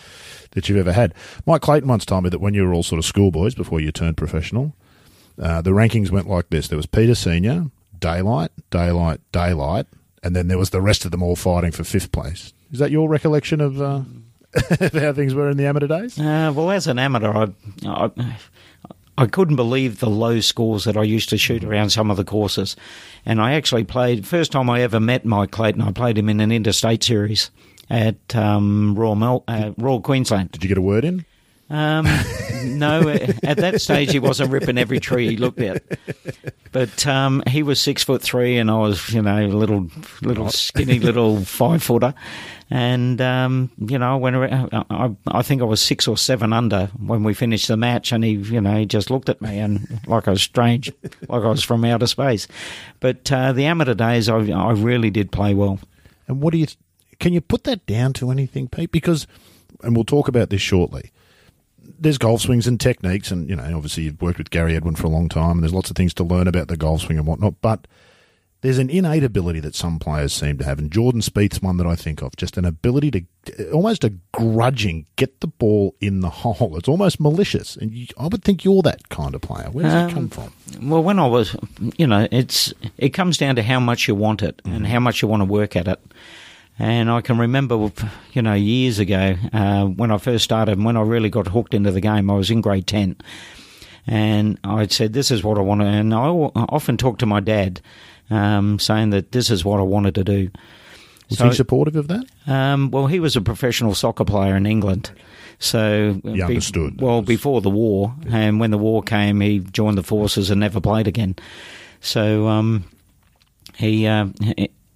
that 0.53 0.69
you've 0.69 0.79
ever 0.79 0.93
had. 0.93 1.15
Mike 1.47 1.63
Clayton 1.63 1.89
once 1.89 2.05
told 2.05 2.25
me 2.25 2.31
that 2.31 2.41
when 2.41 2.55
you 2.55 2.65
were 2.65 2.75
all 2.75 2.83
sort 2.83 2.99
of 2.99 3.05
schoolboys 3.05 3.55
before 3.55 3.81
you 3.81 3.91
turned 3.93 4.17
professional, 4.17 4.75
uh, 5.41 5.61
the 5.63 5.71
rankings 5.71 6.11
went 6.11 6.29
like 6.29 6.51
this: 6.51 6.69
there 6.69 6.77
was 6.77 6.87
Peter 6.87 7.15
Senior, 7.15 7.67
Daylight, 7.99 8.51
Daylight, 8.71 9.21
Daylight, 9.33 9.87
and 10.23 10.35
then 10.37 10.49
there 10.49 10.59
was 10.59 10.71
the 10.71 10.81
rest 10.81 11.05
of 11.05 11.11
them 11.11 11.23
all 11.23 11.37
fighting 11.37 11.73
for 11.73 11.85
fifth 11.85 12.13
place. 12.13 12.53
Is 12.73 12.79
that 12.79 12.91
your 12.91 13.09
recollection 13.09 13.61
of, 13.61 13.81
uh, 13.81 14.03
of 14.81 14.93
how 14.93 15.13
things 15.13 15.35
were 15.35 15.51
in 15.51 15.57
the 15.57 15.67
amateur 15.67 15.87
days? 15.89 16.19
Uh, 16.19 16.53
well, 16.55 16.71
as 16.71 16.87
an 16.87 16.99
amateur, 16.99 17.33
I, 17.33 17.49
I 17.87 18.11
I 19.21 19.27
couldn't 19.27 19.57
believe 19.57 20.01
the 20.01 20.09
low 20.09 20.41
scores 20.41 20.85
that 20.85 20.97
I 20.97 21.03
used 21.03 21.29
to 21.29 21.37
shoot 21.37 21.63
around 21.63 21.91
some 21.91 22.11
of 22.11 22.17
the 22.17 22.25
courses, 22.25 22.75
and 23.27 23.39
I 23.39 23.53
actually 23.53 23.85
played. 23.85 24.27
First 24.27 24.53
time 24.53 24.71
I 24.71 24.81
ever 24.81 24.99
met 24.99 25.27
Mike 25.27 25.51
Clayton, 25.51 25.83
I 25.83 25.93
played 25.93 26.17
him 26.17 26.31
in 26.31 26.41
an 26.41 26.51
interstate 26.51 27.05
series 27.05 27.51
at 27.91 28.35
um, 28.35 28.95
Royal 28.95 29.17
Mel- 29.17 29.45
uh, 29.47 29.73
Royal 29.77 30.01
Queensland. 30.01 30.53
Did 30.53 30.63
you 30.65 30.69
get 30.69 30.79
a 30.79 30.83
word 30.83 31.05
in? 31.05 31.27
Um, 31.71 32.05
no, 32.65 33.09
at 33.09 33.59
that 33.59 33.81
stage 33.81 34.11
he 34.11 34.19
wasn't 34.19 34.51
ripping 34.51 34.77
every 34.77 34.99
tree 34.99 35.29
he 35.29 35.37
looked 35.37 35.61
at. 35.61 35.83
But 36.73 37.07
um, 37.07 37.43
he 37.49 37.63
was 37.63 37.81
six 37.81 38.05
foot 38.05 38.23
three, 38.23 38.59
and 38.59 38.71
I 38.71 38.79
was, 38.79 39.13
you 39.13 39.23
know, 39.23 39.45
a 39.45 39.49
little, 39.49 39.89
little 40.23 40.51
skinny, 40.51 40.99
little 40.99 41.41
five 41.45 41.83
footer. 41.83 42.15
And 42.71 43.21
um, 43.21 43.71
you 43.79 43.99
know, 43.99 44.13
I 44.13 44.17
went 44.17 44.37
around. 44.37 44.71
I, 44.73 45.11
I 45.27 45.43
think 45.43 45.61
I 45.61 45.65
was 45.65 45.81
six 45.81 46.07
or 46.07 46.17
seven 46.17 46.53
under 46.53 46.87
when 46.99 47.25
we 47.25 47.35
finished 47.35 47.67
the 47.67 47.77
match, 47.77 48.13
and 48.13 48.23
he, 48.23 48.33
you 48.33 48.61
know, 48.61 48.77
he 48.77 48.87
just 48.87 49.11
looked 49.11 49.29
at 49.29 49.41
me 49.41 49.59
and 49.59 50.01
like 50.07 50.29
I 50.29 50.33
was 50.33 50.43
strange, 50.43 50.93
like 51.29 51.43
I 51.43 51.49
was 51.49 51.65
from 51.65 51.85
outer 51.85 52.07
space. 52.07 52.47
But 53.01 53.31
uh, 53.33 53.53
the 53.53 53.67
amateur 53.67 53.95
days, 53.95 54.29
I, 54.29 54.37
I 54.37 54.73
really 54.73 55.11
did 55.11 55.33
play 55.33 55.55
well. 55.55 55.81
And 56.29 56.41
what 56.41 56.53
do 56.53 56.59
you? 56.59 56.69
Can 57.19 57.33
you 57.33 57.41
put 57.41 57.65
that 57.65 57.85
down 57.87 58.13
to 58.15 58.31
anything, 58.31 58.69
Pete? 58.69 58.93
Because, 58.93 59.27
and 59.83 59.97
we'll 59.97 60.05
talk 60.05 60.29
about 60.29 60.51
this 60.51 60.63
shortly. 60.63 61.11
There's 61.99 62.19
golf 62.19 62.41
swings 62.43 62.67
and 62.67 62.79
techniques, 62.81 63.31
and 63.31 63.49
you 63.49 63.57
know, 63.57 63.65
obviously 63.77 64.05
you've 64.05 64.21
worked 64.23 64.39
with 64.39 64.51
Gary 64.51 64.77
Edwin 64.77 64.95
for 64.97 65.07
a 65.07 65.11
long 65.11 65.29
time, 65.29 65.53
and 65.53 65.63
there's 65.63 65.75
lots 65.75 65.91
of 65.91 65.97
things 65.97 66.15
to 66.15 66.25
learn 66.25 66.47
about 66.49 66.69
the 66.69 66.77
golf 66.77 67.03
swing 67.03 67.19
and 67.19 67.27
whatnot. 67.27 67.55
But 67.61 67.87
there's 68.63 68.77
an 68.79 68.91
innate 68.91 69.25
ability 69.25 69.61
that 69.61 69.75
some 69.75 69.99
players 69.99 70.35
seem 70.35 70.59
to 70.59 70.65
have, 70.65 70.79
and 70.79 70.91
Jordan 70.91 71.23
Spieth's 71.23 71.63
one 71.63 71.79
that 71.79 71.87
I 71.87 71.97
think 71.97 72.21
of. 72.23 72.37
Just 72.37 72.59
an 72.59 72.65
ability 72.67 73.11
to 73.11 73.71
almost 73.73 74.05
a 74.05 74.13
grudging 74.33 75.07
get 75.17 75.41
the 75.41 75.47
ball 75.47 75.95
in 76.01 76.21
the 76.21 76.29
hole. 76.29 76.77
It's 76.77 76.89
almost 76.89 77.21
malicious, 77.21 77.75
and 77.77 77.91
you, 77.93 78.07
I 78.19 78.27
would 78.27 78.45
think 78.45 78.65
you're 78.65 78.83
that 78.83 79.09
kind 79.09 79.35
of 79.35 79.41
player. 79.41 79.71
Where 79.71 79.85
does 79.85 79.95
Um, 79.95 80.09
it 80.11 80.13
come 80.13 80.29
from? 80.29 80.53
Well, 80.91 81.03
when 81.03 81.19
I 81.19 81.27
was, 81.27 81.57
you 81.97 82.07
know, 82.07 82.29
it's 82.31 82.75
it 82.99 83.11
comes 83.11 83.39
down 83.39 83.57
to 83.57 83.63
how 83.63 83.81
much 83.81 84.07
you 84.09 84.15
want 84.15 84.43
it 84.43 84.61
and 84.65 84.87
how 84.87 85.01
much 85.01 85.23
you 85.23 85.29
want 85.29 85.41
to 85.41 85.47
work 85.47 85.75
at 85.75 85.89
it. 85.89 85.99
And 86.83 87.11
I 87.11 87.21
can 87.21 87.37
remember, 87.37 87.93
you 88.33 88.41
know, 88.41 88.55
years 88.55 88.99
ago 88.99 89.37
uh, 89.53 89.85
when 89.85 90.11
I 90.11 90.17
first 90.17 90.45
started, 90.45 90.79
and 90.79 90.85
when 90.87 90.97
I 90.97 91.03
really 91.03 91.29
got 91.29 91.47
hooked 91.49 91.75
into 91.75 91.91
the 91.91 92.01
game, 92.01 92.31
I 92.31 92.35
was 92.35 92.51
in 92.51 92.63
grade 92.63 92.87
ten, 92.87 93.17
and 94.07 94.59
I 94.65 94.87
said, 94.87 95.13
"This 95.13 95.31
is 95.31 95.45
what 95.45 95.59
I 95.59 95.61
want 95.61 95.83
to." 95.83 95.87
And 95.87 96.15
I 96.15 96.21
often 96.21 96.97
talked 96.97 97.19
to 97.21 97.27
my 97.27 97.41
dad, 97.41 97.83
um, 98.31 98.79
saying 98.79 99.11
that 99.11 99.33
this 99.33 99.51
is 99.51 99.63
what 99.63 99.79
I 99.79 99.83
wanted 99.83 100.15
to 100.15 100.25
do. 100.25 100.51
Was 101.29 101.39
So- 101.39 101.49
he 101.51 101.55
supportive 101.55 101.97
of 101.97 102.09
that? 102.09 102.25
Um, 102.47 102.91
well, 102.91 103.07
he 103.09 103.21
was 103.21 103.37
a 103.37 103.43
professional 103.43 103.95
soccer 103.95 104.25
player 104.25 104.57
in 104.57 104.65
England. 104.65 105.11
So 105.59 106.19
He 106.25 106.41
understood. 106.41 106.99
well, 107.03 107.21
before 107.21 107.61
the 107.61 107.69
war, 107.69 108.15
and 108.31 108.59
when 108.59 108.71
the 108.71 108.79
war 108.79 109.03
came, 109.03 109.43
he 109.43 109.59
joined 109.59 109.99
the 109.99 110.03
forces 110.03 110.51
and 110.51 110.61
never 110.61 110.81
played 110.81 111.07
again. 111.07 111.37
So 112.01 112.49
um, 112.49 112.85
he, 113.77 114.07
uh, 114.07 114.29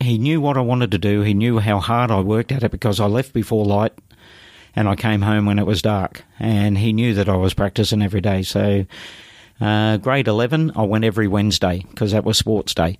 he 0.00 0.18
knew 0.18 0.40
what 0.40 0.56
I 0.56 0.60
wanted 0.60 0.90
to 0.90 0.98
do. 0.98 1.22
He 1.22 1.34
knew 1.34 1.58
how 1.58 1.78
hard 1.78 2.10
I 2.10 2.20
worked 2.20 2.52
at 2.52 2.62
it 2.62 2.70
because 2.70 3.00
I 3.00 3.06
left 3.06 3.32
before 3.32 3.64
light, 3.64 3.92
and 4.76 4.88
I 4.88 4.96
came 4.96 5.22
home 5.22 5.46
when 5.46 5.58
it 5.58 5.66
was 5.66 5.82
dark. 5.82 6.24
And 6.38 6.78
he 6.78 6.92
knew 6.92 7.14
that 7.14 7.28
I 7.28 7.36
was 7.36 7.54
practicing 7.54 8.02
every 8.02 8.20
day. 8.20 8.42
So 8.42 8.86
uh, 9.60 9.96
grade 9.98 10.28
eleven, 10.28 10.72
I 10.74 10.82
went 10.82 11.04
every 11.04 11.28
Wednesday 11.28 11.84
because 11.90 12.12
that 12.12 12.24
was 12.24 12.38
sports 12.38 12.74
day. 12.74 12.98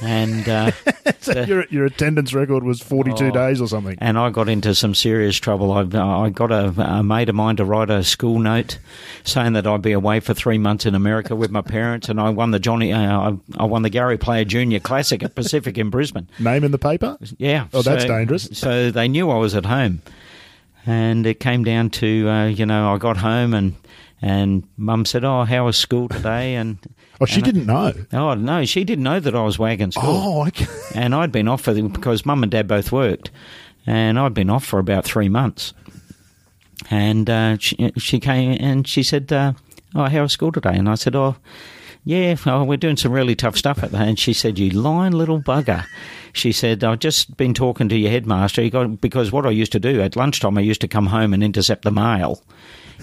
And 0.00 0.48
uh, 0.48 0.70
So 1.20 1.42
your, 1.42 1.64
your 1.70 1.84
attendance 1.86 2.32
record 2.34 2.64
was 2.64 2.80
42 2.80 3.26
Oh. 3.26 3.30
days 3.30 3.60
or 3.60 3.68
something. 3.68 3.96
and 4.00 4.18
I 4.18 4.30
got 4.30 4.48
into 4.48 4.74
some 4.74 4.94
serious 4.94 5.36
trouble. 5.36 5.72
I, 5.72 5.80
I 5.82 6.30
got 6.30 6.50
a, 6.50 6.68
a 6.98 7.02
mate 7.02 7.28
of 7.28 7.34
mine 7.34 7.56
to 7.56 7.64
write 7.64 7.90
a 7.90 8.02
school 8.02 8.38
note 8.38 8.78
saying 9.24 9.52
that 9.54 9.66
I'd 9.66 9.82
be 9.82 9.92
away 9.92 10.20
for 10.20 10.34
three 10.34 10.58
months 10.58 10.86
in 10.86 10.94
America 10.94 11.36
with 11.36 11.50
my 11.50 11.60
parents, 11.62 12.08
and 12.08 12.20
I 12.20 12.30
won 12.30 12.50
the 12.52 12.58
Johnny, 12.58 12.92
uh, 12.92 13.30
I, 13.30 13.36
I 13.58 13.64
won 13.64 13.82
the 13.82 13.90
Gary 13.90 14.18
Player 14.18 14.44
Junior 14.44 14.80
Classic 14.80 15.22
at 15.22 15.34
Pacific 15.34 15.78
in 15.78 15.90
Brisbane. 15.90 16.28
Name 16.38 16.64
in 16.64 16.70
the 16.72 16.78
paper? 16.78 17.16
Yeah. 17.38 17.66
Oh, 17.72 17.82
that's 17.82 18.02
so- 18.02 18.08
dangerous. 18.08 18.48
So 18.52 18.90
they 18.90 19.08
knew 19.08 19.30
I 19.30 19.36
was 19.36 19.54
at 19.54 19.66
home, 19.66 20.02
and 20.86 21.26
it 21.26 21.38
came 21.40 21.64
down 21.64 21.90
to 21.90 22.28
uh, 22.28 22.46
you 22.46 22.66
know 22.66 22.92
I 22.94 22.98
got 22.98 23.16
home 23.18 23.54
and 23.54 23.74
and 24.20 24.64
Mum 24.76 25.04
said, 25.04 25.24
"Oh, 25.24 25.44
how 25.44 25.66
was 25.66 25.76
school 25.76 26.08
today?" 26.08 26.54
And 26.54 26.78
Oh, 27.20 27.26
she 27.26 27.36
and 27.36 27.44
didn't 27.44 27.66
know. 27.66 27.92
Oh 28.12 28.34
no, 28.34 28.64
she 28.64 28.84
didn't 28.84 29.04
know 29.04 29.20
that 29.20 29.34
I 29.34 29.42
was 29.42 29.58
wagging 29.58 29.92
school 29.92 30.04
Oh, 30.06 30.46
okay. 30.46 30.66
and 30.94 31.14
I'd 31.14 31.32
been 31.32 31.48
off 31.48 31.60
for 31.62 31.72
the, 31.72 31.82
because 31.82 32.26
mum 32.26 32.42
and 32.42 32.50
dad 32.50 32.66
both 32.66 32.90
worked, 32.90 33.30
and 33.86 34.18
I'd 34.18 34.34
been 34.34 34.50
off 34.50 34.64
for 34.64 34.78
about 34.78 35.04
three 35.04 35.28
months. 35.28 35.74
And 36.90 37.30
uh, 37.30 37.58
she, 37.58 37.92
she 37.96 38.18
came 38.18 38.56
and 38.60 38.86
she 38.88 39.02
said, 39.02 39.32
uh, 39.32 39.52
"Oh, 39.94 40.04
how 40.04 40.22
was 40.22 40.32
school 40.32 40.52
today?" 40.52 40.74
And 40.74 40.88
I 40.88 40.96
said, 40.96 41.14
"Oh, 41.14 41.36
yeah, 42.04 42.34
oh, 42.46 42.64
we're 42.64 42.76
doing 42.76 42.96
some 42.96 43.12
really 43.12 43.36
tough 43.36 43.56
stuff 43.56 43.82
at 43.82 43.92
that." 43.92 44.08
And 44.08 44.18
she 44.18 44.32
said, 44.32 44.58
"You 44.58 44.70
lying 44.70 45.12
little 45.12 45.40
bugger." 45.40 45.86
She 46.32 46.50
said, 46.50 46.82
"I've 46.82 46.98
just 46.98 47.36
been 47.36 47.54
talking 47.54 47.88
to 47.88 47.96
your 47.96 48.10
headmaster. 48.10 48.62
He 48.62 48.70
got 48.70 49.00
because 49.00 49.30
what 49.30 49.46
I 49.46 49.50
used 49.50 49.72
to 49.72 49.80
do 49.80 50.00
at 50.00 50.16
lunchtime, 50.16 50.58
I 50.58 50.62
used 50.62 50.80
to 50.80 50.88
come 50.88 51.06
home 51.06 51.32
and 51.32 51.44
intercept 51.44 51.82
the 51.82 51.92
mail." 51.92 52.42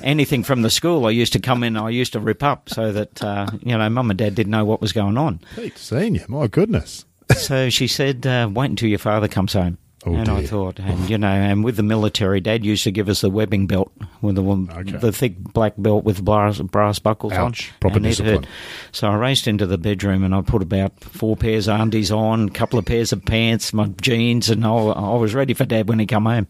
Anything 0.04 0.44
from 0.44 0.62
the 0.62 0.70
school, 0.70 1.06
I 1.06 1.12
used 1.12 1.34
to 1.34 1.40
come 1.40 1.64
in. 1.64 1.76
I 1.78 1.90
used 1.90 2.14
to 2.14 2.20
rip 2.20 2.44
up 2.44 2.70
so 2.70 2.92
that 2.92 3.24
uh, 3.24 3.48
you 3.62 3.78
know, 3.78 3.90
mum 3.90 4.10
and 4.10 4.18
dad 4.20 4.36
didn't 4.36 4.52
know 4.52 4.66
what 4.66 4.82
was 4.82 4.94
going 4.94 5.18
on. 5.18 5.40
Pete 5.56 5.78
Senior, 5.78 6.26
my 6.28 6.48
goodness. 6.48 7.06
So 7.38 7.70
she 7.70 7.88
said, 7.88 8.26
uh, 8.26 8.50
"Wait 8.52 8.72
until 8.72 8.90
your 8.90 8.98
father 8.98 9.28
comes 9.28 9.54
home." 9.54 9.78
Oh, 10.06 10.16
and 10.16 10.30
I 10.30 10.46
thought, 10.46 10.80
and 10.80 11.10
you 11.10 11.18
know, 11.18 11.28
and 11.28 11.64
with 11.64 11.76
the 11.76 11.84
military, 11.84 12.40
Dad 12.40 12.64
used 12.66 12.86
to 12.86 12.92
give 12.92 13.08
us 13.10 13.20
the 13.22 13.30
webbing 13.30 13.68
belt 13.68 13.92
with 14.22 14.36
the 14.36 14.42
one, 14.42 14.70
Okay. 14.72 14.98
the 14.98 15.12
thick 15.12 15.38
black 15.38 15.74
belt 15.78 16.06
with 16.06 16.24
brass, 16.24 16.60
brass 16.60 16.98
buckles 17.00 17.34
Ouch. 17.34 17.70
on. 17.70 17.76
Proper 17.82 18.00
discipline. 18.00 18.48
So 18.94 19.10
I 19.10 19.16
raced 19.16 19.46
into 19.48 19.68
the 19.68 19.78
bedroom 19.78 20.24
and 20.24 20.34
I 20.34 20.42
put 20.42 20.62
about 20.64 20.98
four 21.02 21.36
pairs 21.36 21.68
of 21.68 21.80
undies 21.82 22.12
on, 22.12 22.48
a 22.48 22.52
couple 22.52 22.80
of 22.80 22.86
pairs 22.86 23.12
of 23.12 23.24
pants, 23.26 23.74
my 23.74 23.88
jeans, 24.02 24.50
and 24.50 24.66
I, 24.66 24.70
I 24.74 25.16
was 25.18 25.36
ready 25.36 25.54
for 25.54 25.66
Dad 25.66 25.90
when 25.90 26.00
he 26.00 26.06
come 26.06 26.26
home. 26.26 26.48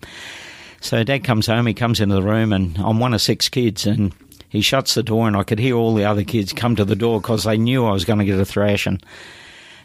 So 0.82 1.04
Dad 1.04 1.24
comes 1.24 1.48
home, 1.48 1.68
he 1.68 1.74
comes 1.74 2.00
into 2.00 2.16
the 2.16 2.24
room, 2.24 2.54
and 2.54 2.78
I'm 2.78 3.00
one 3.00 3.14
of 3.14 3.22
six 3.22 3.50
kids, 3.50 3.86
and 3.86 4.14
he 4.48 4.62
shuts 4.62 4.96
the 4.96 5.04
door, 5.04 5.28
and 5.28 5.36
I 5.36 5.44
could 5.44 5.60
hear 5.60 5.76
all 5.76 5.94
the 5.94 6.06
other 6.06 6.24
kids 6.24 6.54
come 6.54 6.76
to 6.76 6.86
the 6.86 6.96
door 6.96 7.22
because 7.22 7.44
they 7.44 7.58
knew 7.58 7.86
I 7.86 7.92
was 7.92 8.06
going 8.06 8.20
to 8.20 8.26
get 8.26 8.40
a 8.40 8.46
thrashing. 8.46 9.00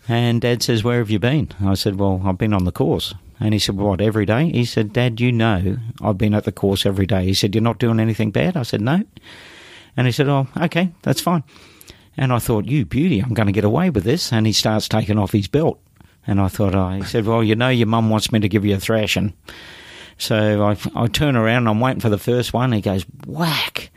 And 0.09 0.40
Dad 0.40 0.62
says, 0.62 0.85
Where 0.85 0.98
have 0.98 1.11
you 1.11 1.18
been? 1.18 1.48
I 1.64 1.74
said, 1.74 1.98
Well, 1.98 2.22
I've 2.24 2.38
been 2.38 2.52
on 2.52 2.64
the 2.64 2.72
course. 2.72 3.14
And 3.40 3.52
he 3.52 3.59
said, 3.59 3.76
What, 3.76 4.00
every 4.00 4.26
day? 4.26 4.50
He 4.50 4.64
said, 4.64 4.92
Dad, 4.92 5.20
you 5.20 5.33
know 5.33 5.76
I've 6.00 6.18
been 6.18 6.35
at 6.35 6.44
the 6.44 6.52
course 6.52 6.87
every 6.87 7.07
day. 7.07 7.24
He 7.24 7.35
said, 7.35 7.54
You're 7.54 7.62
not 7.62 7.78
doing 7.78 8.00
anything 8.00 8.30
bad? 8.30 8.57
I 8.57 8.62
said, 8.62 8.80
No. 8.80 9.02
And 9.96 10.07
he 10.07 10.12
said, 10.12 10.28
Oh, 10.28 10.46
okay, 10.57 10.92
that's 11.02 11.20
fine. 11.20 11.42
And 12.16 12.33
I 12.33 12.38
thought, 12.38 12.66
You 12.66 12.85
beauty, 12.85 13.20
I'm 13.20 13.35
going 13.35 13.46
to 13.46 13.52
get 13.52 13.64
away 13.64 13.90
with 13.90 14.04
this. 14.04 14.33
And 14.33 14.46
he 14.46 14.52
starts 14.52 14.88
taking 14.88 15.18
off 15.18 15.33
his 15.33 15.48
belt. 15.48 15.80
And 16.26 16.40
I 16.40 16.48
thought, 16.48 16.74
oh, 16.74 16.88
he 16.90 17.02
said, 17.02 17.26
Well, 17.26 17.44
you 17.44 17.54
know, 17.54 17.68
your 17.68 17.87
mum 17.87 18.09
wants 18.09 18.33
me 18.33 18.40
to 18.40 18.48
give 18.48 18.64
you 18.64 18.74
a 18.76 18.80
thrashing. 18.80 19.35
So 20.18 20.64
I, 20.64 20.77
I 20.94 21.07
turn 21.07 21.37
around 21.37 21.59
and 21.59 21.68
I'm 21.68 21.81
waiting 21.81 22.00
for 22.00 22.09
the 22.09 22.18
first 22.18 22.53
one. 22.53 22.72
He 22.72 22.81
goes, 22.81 23.05
Whack. 23.27 23.90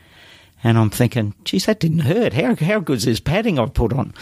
And 0.64 0.76
I'm 0.76 0.90
thinking, 0.90 1.34
geez, 1.44 1.66
that 1.66 1.80
didn't 1.80 2.00
hurt. 2.00 2.32
How, 2.32 2.56
how 2.56 2.80
good's 2.80 3.04
this 3.04 3.20
padding 3.20 3.58
I've 3.58 3.74
put 3.74 3.92
on? 3.92 4.12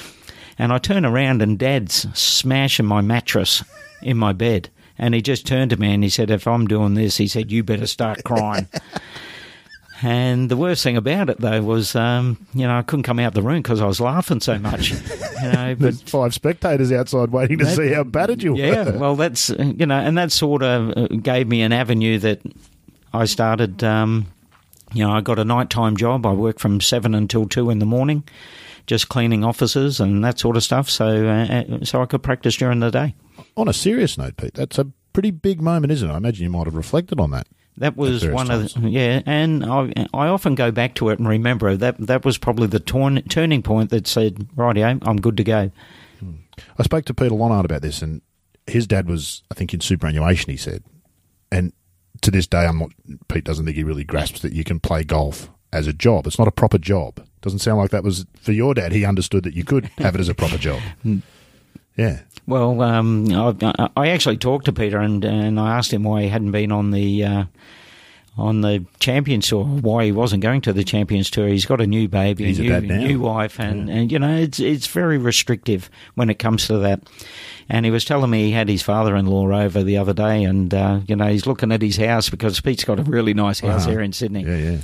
And 0.58 0.72
I 0.72 0.78
turn 0.78 1.04
around 1.04 1.42
and 1.42 1.58
Dad's 1.58 2.06
smashing 2.18 2.86
my 2.86 3.00
mattress 3.00 3.64
in 4.02 4.16
my 4.16 4.32
bed. 4.32 4.68
And 4.98 5.14
he 5.14 5.22
just 5.22 5.46
turned 5.46 5.70
to 5.70 5.76
me 5.76 5.92
and 5.92 6.02
he 6.02 6.08
said, 6.08 6.30
If 6.30 6.46
I'm 6.46 6.66
doing 6.66 6.94
this, 6.94 7.16
he 7.16 7.28
said, 7.28 7.52
you 7.52 7.62
better 7.62 7.86
start 7.86 8.24
crying. 8.24 8.68
and 10.02 10.48
the 10.50 10.56
worst 10.56 10.82
thing 10.82 10.96
about 10.96 11.30
it, 11.30 11.40
though, 11.40 11.62
was, 11.62 11.94
um, 11.96 12.36
you 12.54 12.66
know, 12.66 12.76
I 12.78 12.82
couldn't 12.82 13.02
come 13.04 13.18
out 13.18 13.34
the 13.34 13.42
room 13.42 13.62
because 13.62 13.80
I 13.80 13.86
was 13.86 14.00
laughing 14.00 14.40
so 14.40 14.58
much. 14.58 14.92
You 15.36 15.52
know, 15.52 15.74
but 15.74 15.80
There's 15.80 16.00
five 16.02 16.32
spectators 16.32 16.90
outside 16.90 17.28
waiting 17.30 17.58
to 17.58 17.66
That- 17.66 17.76
see 17.76 17.92
how 17.92 18.04
battered 18.04 18.42
you 18.42 18.56
yeah, 18.56 18.84
were. 18.84 18.90
Yeah, 18.92 18.96
well, 18.96 19.16
that's 19.16 19.50
uh, 19.50 19.72
you 19.76 19.84
know, 19.84 19.98
and 19.98 20.16
that 20.16 20.32
sort 20.32 20.62
of 20.62 20.96
uh, 20.96 21.08
gave 21.08 21.46
me 21.46 21.60
an 21.60 21.72
avenue 21.72 22.18
that 22.20 22.40
I 23.12 23.26
started. 23.26 23.84
Um, 23.84 24.26
you 24.94 25.04
know, 25.04 25.10
I 25.12 25.20
got 25.20 25.38
a 25.38 25.44
nighttime 25.44 25.94
job. 25.98 26.24
I 26.24 26.32
worked 26.32 26.58
from 26.58 26.80
seven 26.80 27.14
until 27.14 27.46
two 27.46 27.68
in 27.68 27.80
the 27.80 27.86
morning, 27.86 28.24
just 28.86 29.10
cleaning 29.10 29.44
offices 29.44 30.00
and 30.00 30.24
that 30.24 30.38
sort 30.38 30.56
of 30.56 30.62
stuff. 30.64 30.88
So, 30.88 31.26
uh, 31.26 31.74
uh, 31.80 31.84
so 31.84 32.00
I 32.00 32.06
could 32.06 32.22
practice 32.22 32.56
during 32.56 32.80
the 32.80 32.90
day. 32.90 33.14
On 33.58 33.68
a 33.68 33.74
serious 33.74 34.16
note, 34.16 34.38
Pete, 34.38 34.54
that's 34.54 34.78
a 34.78 34.86
pretty 35.12 35.32
big 35.32 35.60
moment, 35.60 35.92
isn't 35.92 36.08
it? 36.08 36.12
I 36.14 36.16
imagine 36.16 36.44
you 36.44 36.50
might 36.50 36.64
have 36.66 36.74
reflected 36.76 37.20
on 37.20 37.30
that. 37.32 37.46
That 37.78 37.96
was 37.96 38.26
one 38.26 38.50
of 38.50 38.72
the, 38.72 38.88
yeah, 38.88 39.20
and 39.26 39.64
I 39.64 39.92
I 40.14 40.28
often 40.28 40.54
go 40.54 40.70
back 40.70 40.94
to 40.94 41.10
it 41.10 41.18
and 41.18 41.28
remember 41.28 41.76
that 41.76 41.98
that 41.98 42.24
was 42.24 42.38
probably 42.38 42.66
the 42.66 42.80
torn, 42.80 43.22
turning 43.28 43.62
point 43.62 43.90
that 43.90 44.06
said, 44.06 44.48
"Rightio, 44.56 44.98
I'm 45.06 45.20
good 45.20 45.36
to 45.36 45.44
go." 45.44 45.70
Hmm. 46.18 46.32
I 46.78 46.82
spoke 46.84 47.04
to 47.06 47.14
Peter 47.14 47.34
Lonard 47.34 47.66
about 47.66 47.82
this, 47.82 48.00
and 48.00 48.22
his 48.66 48.86
dad 48.86 49.08
was, 49.08 49.42
I 49.50 49.54
think, 49.54 49.74
in 49.74 49.80
superannuation. 49.80 50.50
He 50.50 50.56
said, 50.56 50.84
and 51.52 51.72
to 52.22 52.30
this 52.30 52.46
day, 52.46 52.64
I'm 52.66 52.78
not. 52.78 52.90
Pete 53.28 53.44
doesn't 53.44 53.64
think 53.64 53.76
he 53.76 53.84
really 53.84 54.04
grasps 54.04 54.40
that 54.40 54.52
you 54.52 54.64
can 54.64 54.80
play 54.80 55.04
golf 55.04 55.50
as 55.72 55.86
a 55.86 55.92
job. 55.92 56.26
It's 56.26 56.38
not 56.38 56.48
a 56.48 56.52
proper 56.52 56.78
job. 56.78 57.24
Doesn't 57.42 57.58
sound 57.58 57.78
like 57.78 57.90
that 57.90 58.02
was 58.02 58.26
for 58.40 58.52
your 58.52 58.74
dad. 58.74 58.92
He 58.92 59.04
understood 59.04 59.44
that 59.44 59.54
you 59.54 59.64
could 59.64 59.90
have 59.98 60.14
it 60.14 60.20
as 60.20 60.28
a 60.28 60.34
proper 60.34 60.58
job. 60.58 60.80
Hmm. 61.02 61.18
Yeah, 61.96 62.20
Well, 62.46 62.80
um, 62.82 63.26
I, 63.32 63.88
I 63.96 64.08
actually 64.08 64.36
talked 64.36 64.66
to 64.66 64.72
Peter 64.72 64.98
and, 64.98 65.24
and 65.24 65.58
I 65.58 65.76
asked 65.76 65.92
him 65.92 66.04
why 66.04 66.22
he 66.22 66.28
hadn't 66.28 66.52
been 66.52 66.70
on 66.72 66.90
the 66.92 67.24
uh, 67.24 67.44
on 68.38 68.60
the 68.60 68.84
Champions 69.00 69.48
Tour, 69.48 69.64
why 69.64 70.04
he 70.04 70.12
wasn't 70.12 70.42
going 70.42 70.60
to 70.60 70.72
the 70.72 70.84
Champions 70.84 71.30
Tour. 71.30 71.48
He's 71.48 71.64
got 71.64 71.80
a 71.80 71.86
new 71.86 72.06
baby, 72.06 72.44
He's 72.44 72.58
a 72.58 72.80
new, 72.80 72.98
new 73.08 73.20
wife, 73.20 73.58
and, 73.58 73.88
and 73.90 74.12
you 74.12 74.18
know 74.18 74.36
it's 74.36 74.60
it's 74.60 74.86
very 74.86 75.16
restrictive 75.18 75.88
when 76.14 76.28
it 76.30 76.38
comes 76.38 76.66
to 76.66 76.78
that. 76.78 77.00
And 77.68 77.84
he 77.84 77.90
was 77.90 78.04
telling 78.04 78.30
me 78.30 78.44
he 78.44 78.52
had 78.52 78.68
his 78.68 78.82
father-in-law 78.82 79.50
over 79.50 79.82
the 79.82 79.96
other 79.96 80.12
day, 80.12 80.44
and 80.44 80.72
uh, 80.72 81.00
you 81.08 81.16
know 81.16 81.26
he's 81.26 81.46
looking 81.46 81.72
at 81.72 81.82
his 81.82 81.96
house 81.96 82.28
because 82.28 82.60
Pete's 82.60 82.84
got 82.84 83.00
a 83.00 83.04
really 83.04 83.34
nice 83.34 83.60
house 83.60 83.82
Uh-huh. 83.82 83.90
here 83.90 84.00
in 84.02 84.12
Sydney. 84.12 84.42
yeah, 84.44 84.56
yeah. 84.56 84.78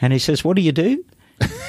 And 0.00 0.12
he 0.12 0.18
says, 0.18 0.42
"What 0.42 0.56
do 0.56 0.62
you 0.62 0.72
do?" 0.72 1.04